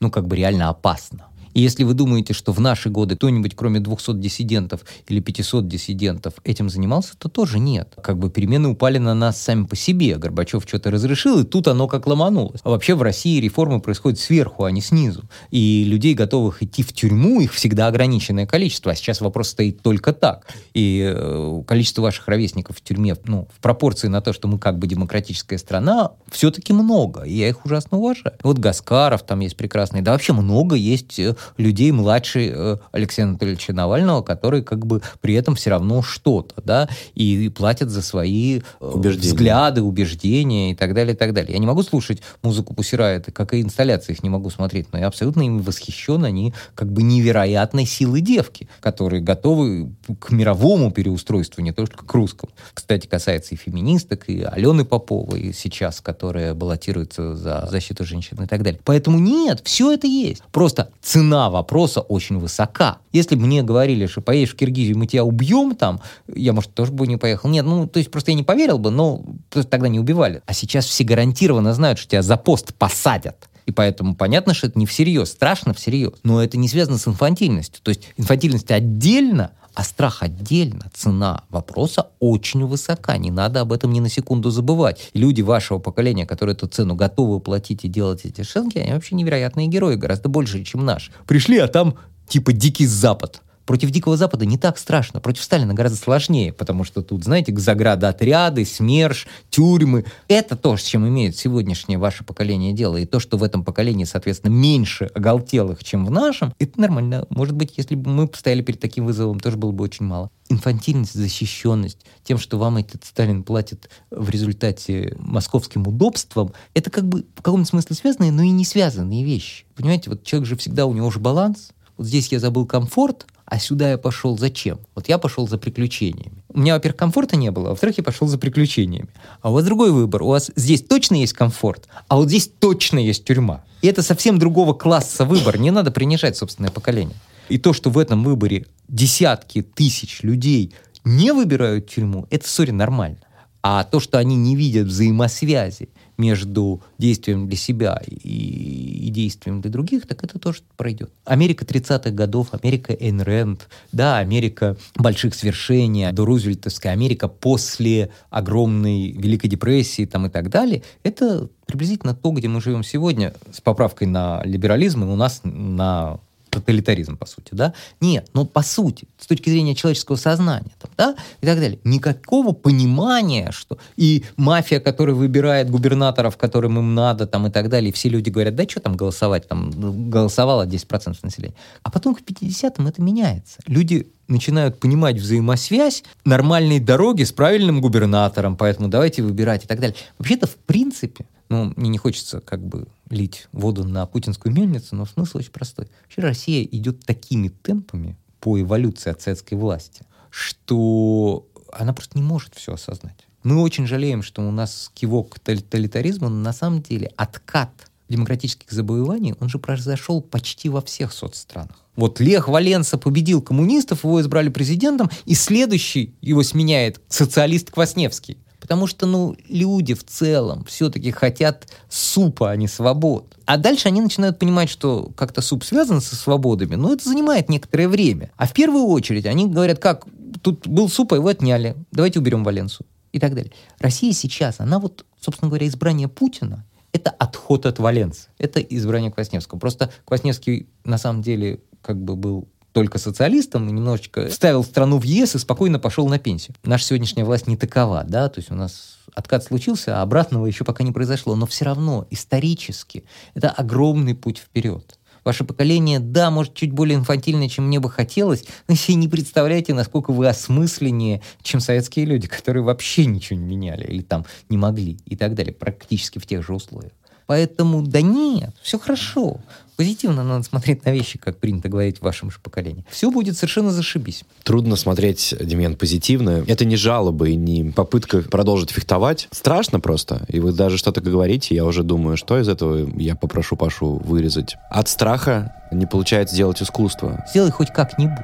ну, 0.00 0.10
как 0.10 0.26
бы 0.26 0.36
реально 0.36 0.68
опасно. 0.68 1.26
И 1.58 1.60
если 1.60 1.82
вы 1.82 1.94
думаете, 1.94 2.34
что 2.34 2.52
в 2.52 2.60
наши 2.60 2.88
годы 2.88 3.16
кто-нибудь, 3.16 3.56
кроме 3.56 3.80
200 3.80 4.14
диссидентов 4.14 4.82
или 5.08 5.18
500 5.18 5.66
диссидентов, 5.66 6.34
этим 6.44 6.70
занимался, 6.70 7.16
то 7.18 7.28
тоже 7.28 7.58
нет. 7.58 7.96
Как 8.00 8.16
бы 8.16 8.30
перемены 8.30 8.68
упали 8.68 8.98
на 8.98 9.12
нас 9.12 9.42
сами 9.42 9.64
по 9.64 9.74
себе. 9.74 10.18
Горбачев 10.18 10.62
что-то 10.64 10.92
разрешил, 10.92 11.40
и 11.40 11.44
тут 11.44 11.66
оно 11.66 11.88
как 11.88 12.06
ломанулось. 12.06 12.60
А 12.62 12.70
вообще 12.70 12.94
в 12.94 13.02
России 13.02 13.40
реформы 13.40 13.80
происходят 13.80 14.20
сверху, 14.20 14.62
а 14.62 14.70
не 14.70 14.80
снизу. 14.80 15.24
И 15.50 15.82
людей, 15.82 16.14
готовых 16.14 16.62
идти 16.62 16.84
в 16.84 16.92
тюрьму, 16.92 17.40
их 17.40 17.52
всегда 17.52 17.88
ограниченное 17.88 18.46
количество. 18.46 18.92
А 18.92 18.94
сейчас 18.94 19.20
вопрос 19.20 19.48
стоит 19.48 19.82
только 19.82 20.12
так. 20.12 20.46
И 20.74 21.12
э, 21.12 21.62
количество 21.66 22.02
ваших 22.02 22.28
ровесников 22.28 22.76
в 22.76 22.82
тюрьме, 22.82 23.16
ну, 23.24 23.48
в 23.52 23.60
пропорции 23.60 24.06
на 24.06 24.20
то, 24.20 24.32
что 24.32 24.46
мы 24.46 24.60
как 24.60 24.78
бы 24.78 24.86
демократическая 24.86 25.58
страна, 25.58 26.12
все-таки 26.30 26.72
много. 26.72 27.22
И 27.22 27.32
я 27.32 27.48
их 27.48 27.64
ужасно 27.64 27.98
уважаю. 27.98 28.36
Вот 28.44 28.60
Гаскаров 28.60 29.26
там 29.26 29.40
есть 29.40 29.56
прекрасный. 29.56 30.02
Да 30.02 30.12
вообще 30.12 30.32
много 30.32 30.76
есть 30.76 31.18
э, 31.18 31.34
людей 31.56 31.90
младше 31.92 32.52
э, 32.54 32.76
Алексея 32.92 33.26
Анатольевича 33.26 33.72
Навального, 33.72 34.22
которые 34.22 34.62
как 34.62 34.86
бы 34.86 35.02
при 35.20 35.34
этом 35.34 35.54
все 35.54 35.70
равно 35.70 36.02
что-то, 36.02 36.62
да, 36.64 36.88
и 37.14 37.48
платят 37.48 37.90
за 37.90 38.02
свои 38.02 38.58
э, 38.58 38.62
убеждения. 38.80 39.28
взгляды, 39.28 39.82
убеждения 39.82 40.72
и 40.72 40.74
так 40.74 40.94
далее, 40.94 41.14
и 41.14 41.16
так 41.16 41.32
далее. 41.32 41.52
Я 41.52 41.58
не 41.58 41.66
могу 41.66 41.82
слушать 41.82 42.22
музыку 42.42 42.74
Пусирайта, 42.74 43.32
как 43.32 43.54
и 43.54 43.60
инсталляции 43.60 44.12
их 44.12 44.22
не 44.22 44.30
могу 44.30 44.50
смотреть, 44.50 44.92
но 44.92 44.98
я 44.98 45.06
абсолютно 45.06 45.42
им 45.42 45.60
восхищен, 45.60 46.24
они 46.24 46.54
как 46.74 46.92
бы 46.92 47.02
невероятной 47.02 47.86
силы 47.86 48.20
девки, 48.20 48.68
которые 48.80 49.22
готовы 49.22 49.92
к 50.20 50.30
мировому 50.30 50.90
переустройству, 50.90 51.62
не 51.62 51.72
только 51.72 52.04
к 52.04 52.14
русскому. 52.14 52.52
Кстати, 52.74 53.06
касается 53.06 53.54
и 53.54 53.58
феминисток, 53.58 54.28
и 54.28 54.42
Алены 54.42 54.84
Поповой 54.84 55.52
сейчас, 55.54 56.00
которая 56.00 56.54
баллотируется 56.54 57.34
за 57.34 57.68
защиту 57.70 58.04
женщин 58.04 58.42
и 58.42 58.46
так 58.46 58.62
далее. 58.62 58.80
Поэтому 58.84 59.18
нет, 59.18 59.60
все 59.64 59.92
это 59.92 60.06
есть. 60.06 60.42
Просто 60.52 60.90
цена 61.00 61.27
цена 61.28 61.50
вопроса 61.50 62.00
очень 62.00 62.38
высока. 62.38 62.98
Если 63.12 63.36
бы 63.36 63.42
мне 63.42 63.62
говорили, 63.62 64.06
что 64.06 64.22
поедешь 64.22 64.54
в 64.54 64.56
Киргизию, 64.56 64.96
мы 64.96 65.06
тебя 65.06 65.24
убьем 65.24 65.76
там, 65.76 66.00
я, 66.34 66.54
может, 66.54 66.72
тоже 66.72 66.90
бы 66.90 67.06
не 67.06 67.18
поехал. 67.18 67.50
Нет, 67.50 67.66
ну, 67.66 67.86
то 67.86 67.98
есть 67.98 68.10
просто 68.10 68.30
я 68.30 68.36
не 68.36 68.44
поверил 68.44 68.78
бы, 68.78 68.90
но 68.90 69.22
тогда 69.68 69.88
не 69.88 70.00
убивали. 70.00 70.42
А 70.46 70.54
сейчас 70.54 70.86
все 70.86 71.04
гарантированно 71.04 71.74
знают, 71.74 71.98
что 71.98 72.08
тебя 72.08 72.22
за 72.22 72.38
пост 72.38 72.74
посадят. 72.74 73.48
И 73.66 73.72
поэтому 73.72 74.14
понятно, 74.14 74.54
что 74.54 74.68
это 74.68 74.78
не 74.78 74.86
всерьез, 74.86 75.30
страшно 75.30 75.74
всерьез. 75.74 76.14
Но 76.22 76.42
это 76.42 76.56
не 76.56 76.68
связано 76.68 76.96
с 76.96 77.06
инфантильностью. 77.06 77.82
То 77.82 77.90
есть 77.90 78.08
инфантильность 78.16 78.70
отдельно, 78.70 79.50
а 79.78 79.84
страх 79.84 80.24
отдельно. 80.24 80.90
Цена 80.92 81.44
вопроса 81.50 82.08
очень 82.18 82.64
высока. 82.66 83.16
Не 83.16 83.30
надо 83.30 83.60
об 83.60 83.72
этом 83.72 83.92
ни 83.92 84.00
на 84.00 84.08
секунду 84.08 84.50
забывать. 84.50 85.10
люди 85.14 85.40
вашего 85.40 85.78
поколения, 85.78 86.26
которые 86.26 86.56
эту 86.56 86.66
цену 86.66 86.96
готовы 86.96 87.38
платить 87.38 87.84
и 87.84 87.88
делать 87.88 88.24
эти 88.24 88.42
шенки, 88.42 88.76
они 88.76 88.92
вообще 88.92 89.14
невероятные 89.14 89.68
герои, 89.68 89.94
гораздо 89.94 90.28
больше, 90.28 90.64
чем 90.64 90.84
наш. 90.84 91.12
Пришли, 91.28 91.58
а 91.58 91.68
там 91.68 91.94
типа 92.26 92.52
дикий 92.52 92.86
запад 92.86 93.40
Против 93.68 93.90
Дикого 93.90 94.16
Запада 94.16 94.46
не 94.46 94.56
так 94.56 94.78
страшно, 94.78 95.20
против 95.20 95.42
Сталина 95.42 95.74
гораздо 95.74 95.98
сложнее, 95.98 96.54
потому 96.54 96.84
что 96.84 97.02
тут, 97.02 97.22
знаете, 97.22 97.54
заградоотряды, 97.54 98.64
СМЕРШ, 98.64 99.26
тюрьмы. 99.50 100.06
Это 100.26 100.56
то, 100.56 100.78
с 100.78 100.82
чем 100.82 101.06
имеет 101.06 101.36
сегодняшнее 101.36 101.98
ваше 101.98 102.24
поколение 102.24 102.72
дело, 102.72 102.96
и 102.96 103.04
то, 103.04 103.20
что 103.20 103.36
в 103.36 103.42
этом 103.42 103.64
поколении, 103.64 104.04
соответственно, 104.04 104.52
меньше 104.52 105.10
оголтелых, 105.14 105.84
чем 105.84 106.06
в 106.06 106.10
нашем, 106.10 106.54
это 106.58 106.80
нормально. 106.80 107.26
Может 107.28 107.56
быть, 107.56 107.74
если 107.76 107.94
бы 107.94 108.08
мы 108.08 108.30
стояли 108.34 108.62
перед 108.62 108.80
таким 108.80 109.04
вызовом, 109.04 109.38
тоже 109.38 109.58
было 109.58 109.72
бы 109.72 109.84
очень 109.84 110.06
мало. 110.06 110.30
Инфантильность, 110.48 111.12
защищенность, 111.12 112.06
тем, 112.24 112.38
что 112.38 112.56
вам 112.56 112.78
этот 112.78 113.04
Сталин 113.04 113.42
платит 113.42 113.90
в 114.10 114.30
результате 114.30 115.14
московским 115.18 115.86
удобством, 115.86 116.54
это 116.72 116.88
как 116.88 117.06
бы 117.06 117.26
в 117.36 117.42
каком-то 117.42 117.68
смысле 117.68 117.96
связанные, 117.96 118.32
но 118.32 118.40
и 118.40 118.48
не 118.48 118.64
связанные 118.64 119.26
вещи. 119.26 119.66
Понимаете, 119.76 120.08
вот 120.08 120.24
человек 120.24 120.48
же 120.48 120.56
всегда, 120.56 120.86
у 120.86 120.94
него 120.94 121.10
же 121.10 121.18
баланс. 121.18 121.72
Вот 121.98 122.06
здесь 122.06 122.32
я 122.32 122.40
забыл 122.40 122.64
комфорт, 122.64 123.26
а 123.50 123.58
сюда 123.58 123.92
я 123.92 123.98
пошел 123.98 124.36
зачем? 124.36 124.78
Вот 124.94 125.08
я 125.08 125.16
пошел 125.16 125.48
за 125.48 125.56
приключениями. 125.56 126.44
У 126.48 126.60
меня, 126.60 126.74
во-первых, 126.74 126.98
комфорта 126.98 127.36
не 127.36 127.50
было, 127.50 127.68
а 127.68 127.70
во-вторых, 127.70 127.96
я 127.96 128.04
пошел 128.04 128.28
за 128.28 128.36
приключениями. 128.36 129.08
А 129.40 129.50
у 129.50 129.54
вас 129.54 129.64
другой 129.64 129.90
выбор. 129.90 130.22
У 130.22 130.28
вас 130.28 130.50
здесь 130.54 130.82
точно 130.82 131.14
есть 131.14 131.32
комфорт, 131.32 131.88
а 132.08 132.16
вот 132.16 132.28
здесь 132.28 132.50
точно 132.58 132.98
есть 132.98 133.24
тюрьма. 133.24 133.64
И 133.80 133.86
это 133.86 134.02
совсем 134.02 134.38
другого 134.38 134.74
класса 134.74 135.24
выбор. 135.24 135.58
Не 135.58 135.70
надо 135.70 135.90
принижать 135.90 136.36
собственное 136.36 136.70
поколение. 136.70 137.16
И 137.48 137.56
то, 137.56 137.72
что 137.72 137.88
в 137.88 137.96
этом 137.96 138.22
выборе 138.22 138.66
десятки 138.88 139.62
тысяч 139.62 140.22
людей 140.22 140.74
не 141.04 141.32
выбирают 141.32 141.88
тюрьму, 141.88 142.26
это, 142.28 142.46
сори, 142.46 142.70
нормально. 142.70 143.18
А 143.62 143.82
то, 143.84 143.98
что 143.98 144.18
они 144.18 144.36
не 144.36 144.56
видят 144.56 144.88
взаимосвязи 144.88 145.88
между 146.18 146.82
действием 146.98 147.48
для 147.48 147.56
себя 147.56 148.02
и, 148.06 149.06
и 149.06 149.10
действием 149.10 149.60
для 149.60 149.70
других, 149.70 150.06
так 150.06 150.22
это 150.24 150.38
тоже 150.38 150.60
пройдет. 150.76 151.10
Америка 151.24 151.64
30-х 151.64 152.10
годов, 152.10 152.48
Америка 152.52 152.92
Эйн 152.92 153.20
Рэнд, 153.20 153.68
да, 153.92 154.18
Америка 154.18 154.76
больших 154.96 155.34
свершений, 155.34 156.10
до 156.12 156.24
Рузвельтовская 156.24 156.92
Америка 156.92 157.28
после 157.28 158.10
огромной 158.30 159.12
Великой 159.12 159.48
депрессии 159.48 160.04
там, 160.04 160.26
и 160.26 160.28
так 160.28 160.50
далее, 160.50 160.82
это 161.04 161.48
приблизительно 161.66 162.14
то, 162.14 162.32
где 162.32 162.48
мы 162.48 162.60
живем 162.60 162.82
сегодня, 162.82 163.32
с 163.52 163.60
поправкой 163.60 164.08
на 164.08 164.42
либерализм, 164.44 165.04
и 165.04 165.06
у 165.06 165.16
нас 165.16 165.42
на 165.44 166.18
тоталитаризм, 166.50 167.16
по 167.16 167.26
сути, 167.26 167.50
да? 167.52 167.74
Нет, 168.00 168.28
но 168.34 168.44
по 168.44 168.62
сути, 168.62 169.08
с 169.18 169.26
точки 169.26 169.50
зрения 169.50 169.74
человеческого 169.74 170.16
сознания, 170.16 170.70
там, 170.80 170.90
да, 170.96 171.16
и 171.40 171.46
так 171.46 171.58
далее, 171.58 171.78
никакого 171.84 172.52
понимания, 172.52 173.50
что 173.52 173.78
и 173.96 174.24
мафия, 174.36 174.80
которая 174.80 175.14
выбирает 175.14 175.70
губернаторов, 175.70 176.36
которым 176.36 176.78
им 176.78 176.94
надо, 176.94 177.26
там, 177.26 177.46
и 177.46 177.50
так 177.50 177.68
далее, 177.68 177.90
и 177.90 177.92
все 177.92 178.08
люди 178.08 178.30
говорят, 178.30 178.54
да 178.54 178.64
что 178.68 178.80
там 178.80 178.96
голосовать, 178.96 179.48
там, 179.48 179.70
голосовало 180.10 180.66
10% 180.66 181.16
населения. 181.22 181.54
А 181.82 181.90
потом 181.90 182.14
к 182.14 182.20
50-м 182.20 182.86
это 182.86 183.02
меняется. 183.02 183.58
Люди 183.66 184.08
начинают 184.28 184.78
понимать 184.78 185.16
взаимосвязь 185.16 186.04
нормальной 186.24 186.80
дороги 186.80 187.24
с 187.24 187.32
правильным 187.32 187.80
губернатором, 187.80 188.56
поэтому 188.56 188.88
давайте 188.88 189.22
выбирать 189.22 189.64
и 189.64 189.66
так 189.66 189.80
далее. 189.80 189.96
Вообще-то, 190.18 190.46
в 190.46 190.56
принципе, 190.56 191.26
ну, 191.48 191.72
мне 191.76 191.88
не 191.88 191.98
хочется 191.98 192.40
как 192.40 192.60
бы 192.60 192.86
лить 193.10 193.48
воду 193.52 193.84
на 193.84 194.06
путинскую 194.06 194.54
мельницу, 194.54 194.96
но 194.96 195.06
смысл 195.06 195.38
очень 195.38 195.52
простой. 195.52 195.88
Вообще 196.04 196.22
Россия 196.22 196.64
идет 196.64 197.04
такими 197.04 197.48
темпами 197.48 198.16
по 198.40 198.60
эволюции 198.60 199.10
от 199.10 199.20
советской 199.20 199.54
власти, 199.54 200.02
что 200.30 201.46
она 201.72 201.92
просто 201.92 202.18
не 202.18 202.24
может 202.24 202.54
все 202.54 202.74
осознать. 202.74 203.26
Мы 203.42 203.60
очень 203.60 203.86
жалеем, 203.86 204.22
что 204.22 204.46
у 204.46 204.50
нас 204.50 204.90
кивок 204.94 205.34
к 205.34 205.38
тоталитаризму, 205.40 206.28
но 206.28 206.36
на 206.36 206.52
самом 206.52 206.82
деле 206.82 207.12
откат 207.16 207.70
демократических 208.08 208.70
заболеваний, 208.70 209.34
он 209.38 209.48
же 209.48 209.58
произошел 209.58 210.22
почти 210.22 210.68
во 210.68 210.80
всех 210.80 211.12
соцстранах. 211.12 211.84
Вот 211.94 212.20
Лех 212.20 212.48
Валенса 212.48 212.96
победил 212.96 213.42
коммунистов, 213.42 214.04
его 214.04 214.20
избрали 214.20 214.48
президентом, 214.48 215.10
и 215.26 215.34
следующий 215.34 216.14
его 216.20 216.42
сменяет 216.42 217.00
социалист 217.08 217.70
Квасневский. 217.70 218.38
Потому 218.68 218.86
что, 218.86 219.06
ну, 219.06 219.34
люди 219.48 219.94
в 219.94 220.04
целом 220.04 220.62
все-таки 220.66 221.10
хотят 221.10 221.72
супа, 221.88 222.50
а 222.50 222.56
не 222.56 222.68
свобод. 222.68 223.34
А 223.46 223.56
дальше 223.56 223.88
они 223.88 224.02
начинают 224.02 224.38
понимать, 224.38 224.68
что 224.68 225.10
как-то 225.16 225.40
суп 225.40 225.64
связан 225.64 226.02
со 226.02 226.14
свободами, 226.14 226.74
но 226.74 226.92
это 226.92 227.08
занимает 227.08 227.48
некоторое 227.48 227.88
время. 227.88 228.30
А 228.36 228.46
в 228.46 228.52
первую 228.52 228.84
очередь 228.84 229.24
они 229.24 229.48
говорят, 229.48 229.78
как 229.78 230.04
тут 230.42 230.68
был 230.68 230.90
суп, 230.90 231.14
а 231.14 231.16
его 231.16 231.28
отняли, 231.28 231.76
давайте 231.92 232.18
уберем 232.18 232.44
Валенсу 232.44 232.84
и 233.10 233.18
так 233.18 233.34
далее. 233.34 233.52
Россия 233.78 234.12
сейчас, 234.12 234.60
она 234.60 234.78
вот, 234.78 235.06
собственно 235.18 235.48
говоря, 235.48 235.66
избрание 235.66 236.08
Путина, 236.08 236.66
это 236.92 237.08
отход 237.08 237.64
от 237.64 237.78
Валенса, 237.78 238.28
это 238.36 238.60
избрание 238.60 239.10
Квасневского. 239.10 239.58
Просто 239.58 239.90
Квасневский 240.04 240.68
на 240.84 240.98
самом 240.98 241.22
деле 241.22 241.60
как 241.80 241.96
бы 241.96 242.16
был 242.16 242.48
только 242.72 242.98
социалистом, 242.98 243.66
немножечко 243.66 244.30
ставил 244.30 244.64
страну 244.64 244.98
в 244.98 245.04
ЕС 245.04 245.34
и 245.34 245.38
спокойно 245.38 245.78
пошел 245.78 246.08
на 246.08 246.18
пенсию. 246.18 246.54
Наша 246.64 246.84
сегодняшняя 246.84 247.24
власть 247.24 247.46
не 247.46 247.56
такова, 247.56 248.04
да, 248.06 248.28
то 248.28 248.38
есть 248.38 248.50
у 248.50 248.54
нас 248.54 248.98
откат 249.14 249.44
случился, 249.44 249.98
а 249.98 250.02
обратного 250.02 250.46
еще 250.46 250.64
пока 250.64 250.84
не 250.84 250.92
произошло, 250.92 251.34
но 251.34 251.46
все 251.46 251.64
равно 251.64 252.06
исторически 252.10 253.04
это 253.34 253.50
огромный 253.50 254.14
путь 254.14 254.38
вперед. 254.38 254.98
Ваше 255.24 255.44
поколение, 255.44 255.98
да, 255.98 256.30
может, 256.30 256.54
чуть 256.54 256.72
более 256.72 256.96
инфантильное, 256.96 257.48
чем 257.48 257.66
мне 257.66 257.80
бы 257.80 257.90
хотелось, 257.90 258.44
но 258.66 258.74
если 258.74 258.92
не 258.92 259.08
представляете, 259.08 259.74
насколько 259.74 260.12
вы 260.12 260.28
осмысленнее, 260.28 261.20
чем 261.42 261.60
советские 261.60 262.06
люди, 262.06 262.28
которые 262.28 262.62
вообще 262.62 263.04
ничего 263.04 263.38
не 263.38 263.44
меняли 263.44 263.84
или 263.84 264.02
там 264.02 264.24
не 264.48 264.56
могли 264.56 264.98
и 265.04 265.16
так 265.16 265.34
далее, 265.34 265.52
практически 265.52 266.18
в 266.18 266.26
тех 266.26 266.46
же 266.46 266.54
условиях. 266.54 266.92
Поэтому, 267.28 267.82
да 267.82 268.00
нет, 268.00 268.54
все 268.62 268.78
хорошо. 268.78 269.36
Позитивно 269.76 270.24
надо 270.24 270.44
смотреть 270.44 270.86
на 270.86 270.90
вещи, 270.92 271.18
как 271.18 271.36
принято 271.36 271.68
говорить 271.68 271.98
в 271.98 272.02
вашем 272.02 272.30
же 272.30 272.38
поколении. 272.42 272.86
Все 272.88 273.10
будет 273.10 273.36
совершенно 273.36 273.70
зашибись. 273.70 274.24
Трудно 274.44 274.76
смотреть, 274.76 275.34
Демьян, 275.38 275.76
позитивно. 275.76 276.42
Это 276.48 276.64
не 276.64 276.76
жалобы, 276.76 277.34
не 277.34 277.64
попытка 277.64 278.22
продолжить 278.22 278.70
фехтовать. 278.70 279.28
Страшно 279.30 279.78
просто. 279.78 280.24
И 280.28 280.40
вы 280.40 280.52
даже 280.52 280.78
что-то 280.78 281.02
говорите, 281.02 281.54
я 281.54 281.66
уже 281.66 281.82
думаю, 281.82 282.16
что 282.16 282.40
из 282.40 282.48
этого 282.48 282.88
я 282.98 283.14
попрошу 283.14 283.56
Пашу 283.56 283.98
вырезать. 283.98 284.56
От 284.70 284.88
страха 284.88 285.54
не 285.70 285.84
получается 285.84 286.34
сделать 286.34 286.62
искусство. 286.62 287.26
Сделай 287.28 287.50
хоть 287.50 287.70
как-нибудь. 287.70 288.16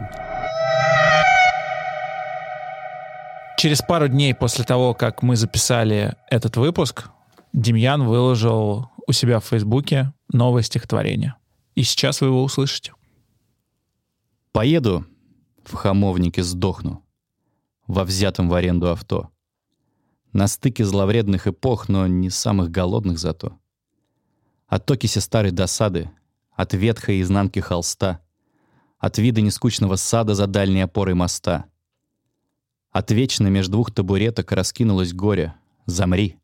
Через 3.59 3.83
пару 3.83 4.09
дней 4.09 4.35
после 4.35 4.65
того, 4.65 4.95
как 4.95 5.23
мы 5.23 5.37
записали 5.37 6.15
этот 6.31 6.57
выпуск, 6.57 7.11
Демьян 7.53 8.03
выложил 8.03 8.89
у 9.07 9.13
себя 9.13 9.41
в 9.41 9.45
Фейсбуке 9.45 10.13
новое 10.33 10.63
стихотворение. 10.63 11.37
И 11.75 11.83
сейчас 11.83 12.21
вы 12.21 12.29
его 12.29 12.43
услышите. 12.43 12.95
Поеду, 14.53 15.05
в 15.65 15.75
хамовнике 15.75 16.43
сдохну, 16.43 17.05
во 17.87 18.05
взятом 18.05 18.49
в 18.49 18.55
аренду 18.55 18.91
авто. 18.91 19.31
На 20.33 20.47
стыке 20.47 20.85
зловредных 20.85 21.47
эпох, 21.47 21.89
но 21.89 22.07
не 22.07 22.31
самых 22.31 22.71
голодных 22.71 23.19
зато. 23.19 23.59
От 24.67 24.87
токиси 24.87 25.19
старой 25.19 25.51
досады, 25.53 26.11
от 26.53 26.75
ветхой 26.75 27.21
изнанки 27.21 27.61
холста, 27.61 28.21
от 28.99 29.19
вида 29.19 29.41
нескучного 29.41 29.97
сада 29.97 30.35
за 30.35 30.47
дальней 30.47 30.83
опорой 30.83 31.15
моста. 31.15 31.67
От 32.91 33.11
вечно 33.11 33.49
между 33.49 33.73
двух 33.73 33.93
табуреток 33.93 34.53
раскинулось 34.53 35.13
горе. 35.13 35.55
Замри. 35.87 36.39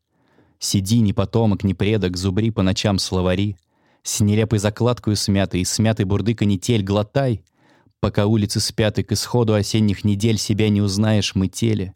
Сиди, 0.63 0.99
ни 0.99 1.11
потомок, 1.11 1.63
ни 1.63 1.73
предок, 1.73 2.15
зубри 2.15 2.51
по 2.51 2.61
ночам 2.61 2.99
словари, 2.99 3.57
С 4.03 4.19
нелепой 4.19 4.59
закладкой 4.59 5.15
смятой, 5.15 5.65
смятой 5.65 6.05
бурды 6.05 6.35
канитель 6.35 6.83
глотай, 6.83 7.43
Пока 7.99 8.27
улицы 8.27 8.59
спят, 8.59 8.99
и 8.99 9.03
к 9.03 9.11
исходу 9.11 9.55
осенних 9.55 10.03
недель 10.03 10.37
Себя 10.37 10.69
не 10.69 10.79
узнаешь 10.79 11.33
мытели. 11.33 11.95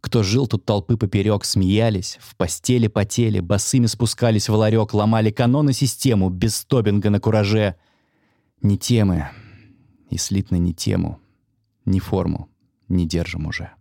Кто 0.00 0.22
жил 0.22 0.46
тут 0.46 0.64
толпы 0.64 0.96
поперек, 0.96 1.44
смеялись, 1.44 2.16
В 2.22 2.34
постели 2.36 2.86
потели, 2.86 3.40
босыми 3.40 3.84
спускались 3.84 4.48
в 4.48 4.54
ларек, 4.54 4.94
Ломали 4.94 5.30
каноны 5.30 5.74
систему, 5.74 6.30
без 6.30 6.64
тобинга 6.64 7.10
на 7.10 7.20
кураже. 7.20 7.74
Ни 8.62 8.76
темы, 8.76 9.28
и 10.08 10.16
слитно 10.16 10.56
ни 10.56 10.72
тему, 10.72 11.20
Ни 11.84 11.98
форму 11.98 12.48
не 12.88 13.06
держим 13.06 13.46
уже. 13.46 13.77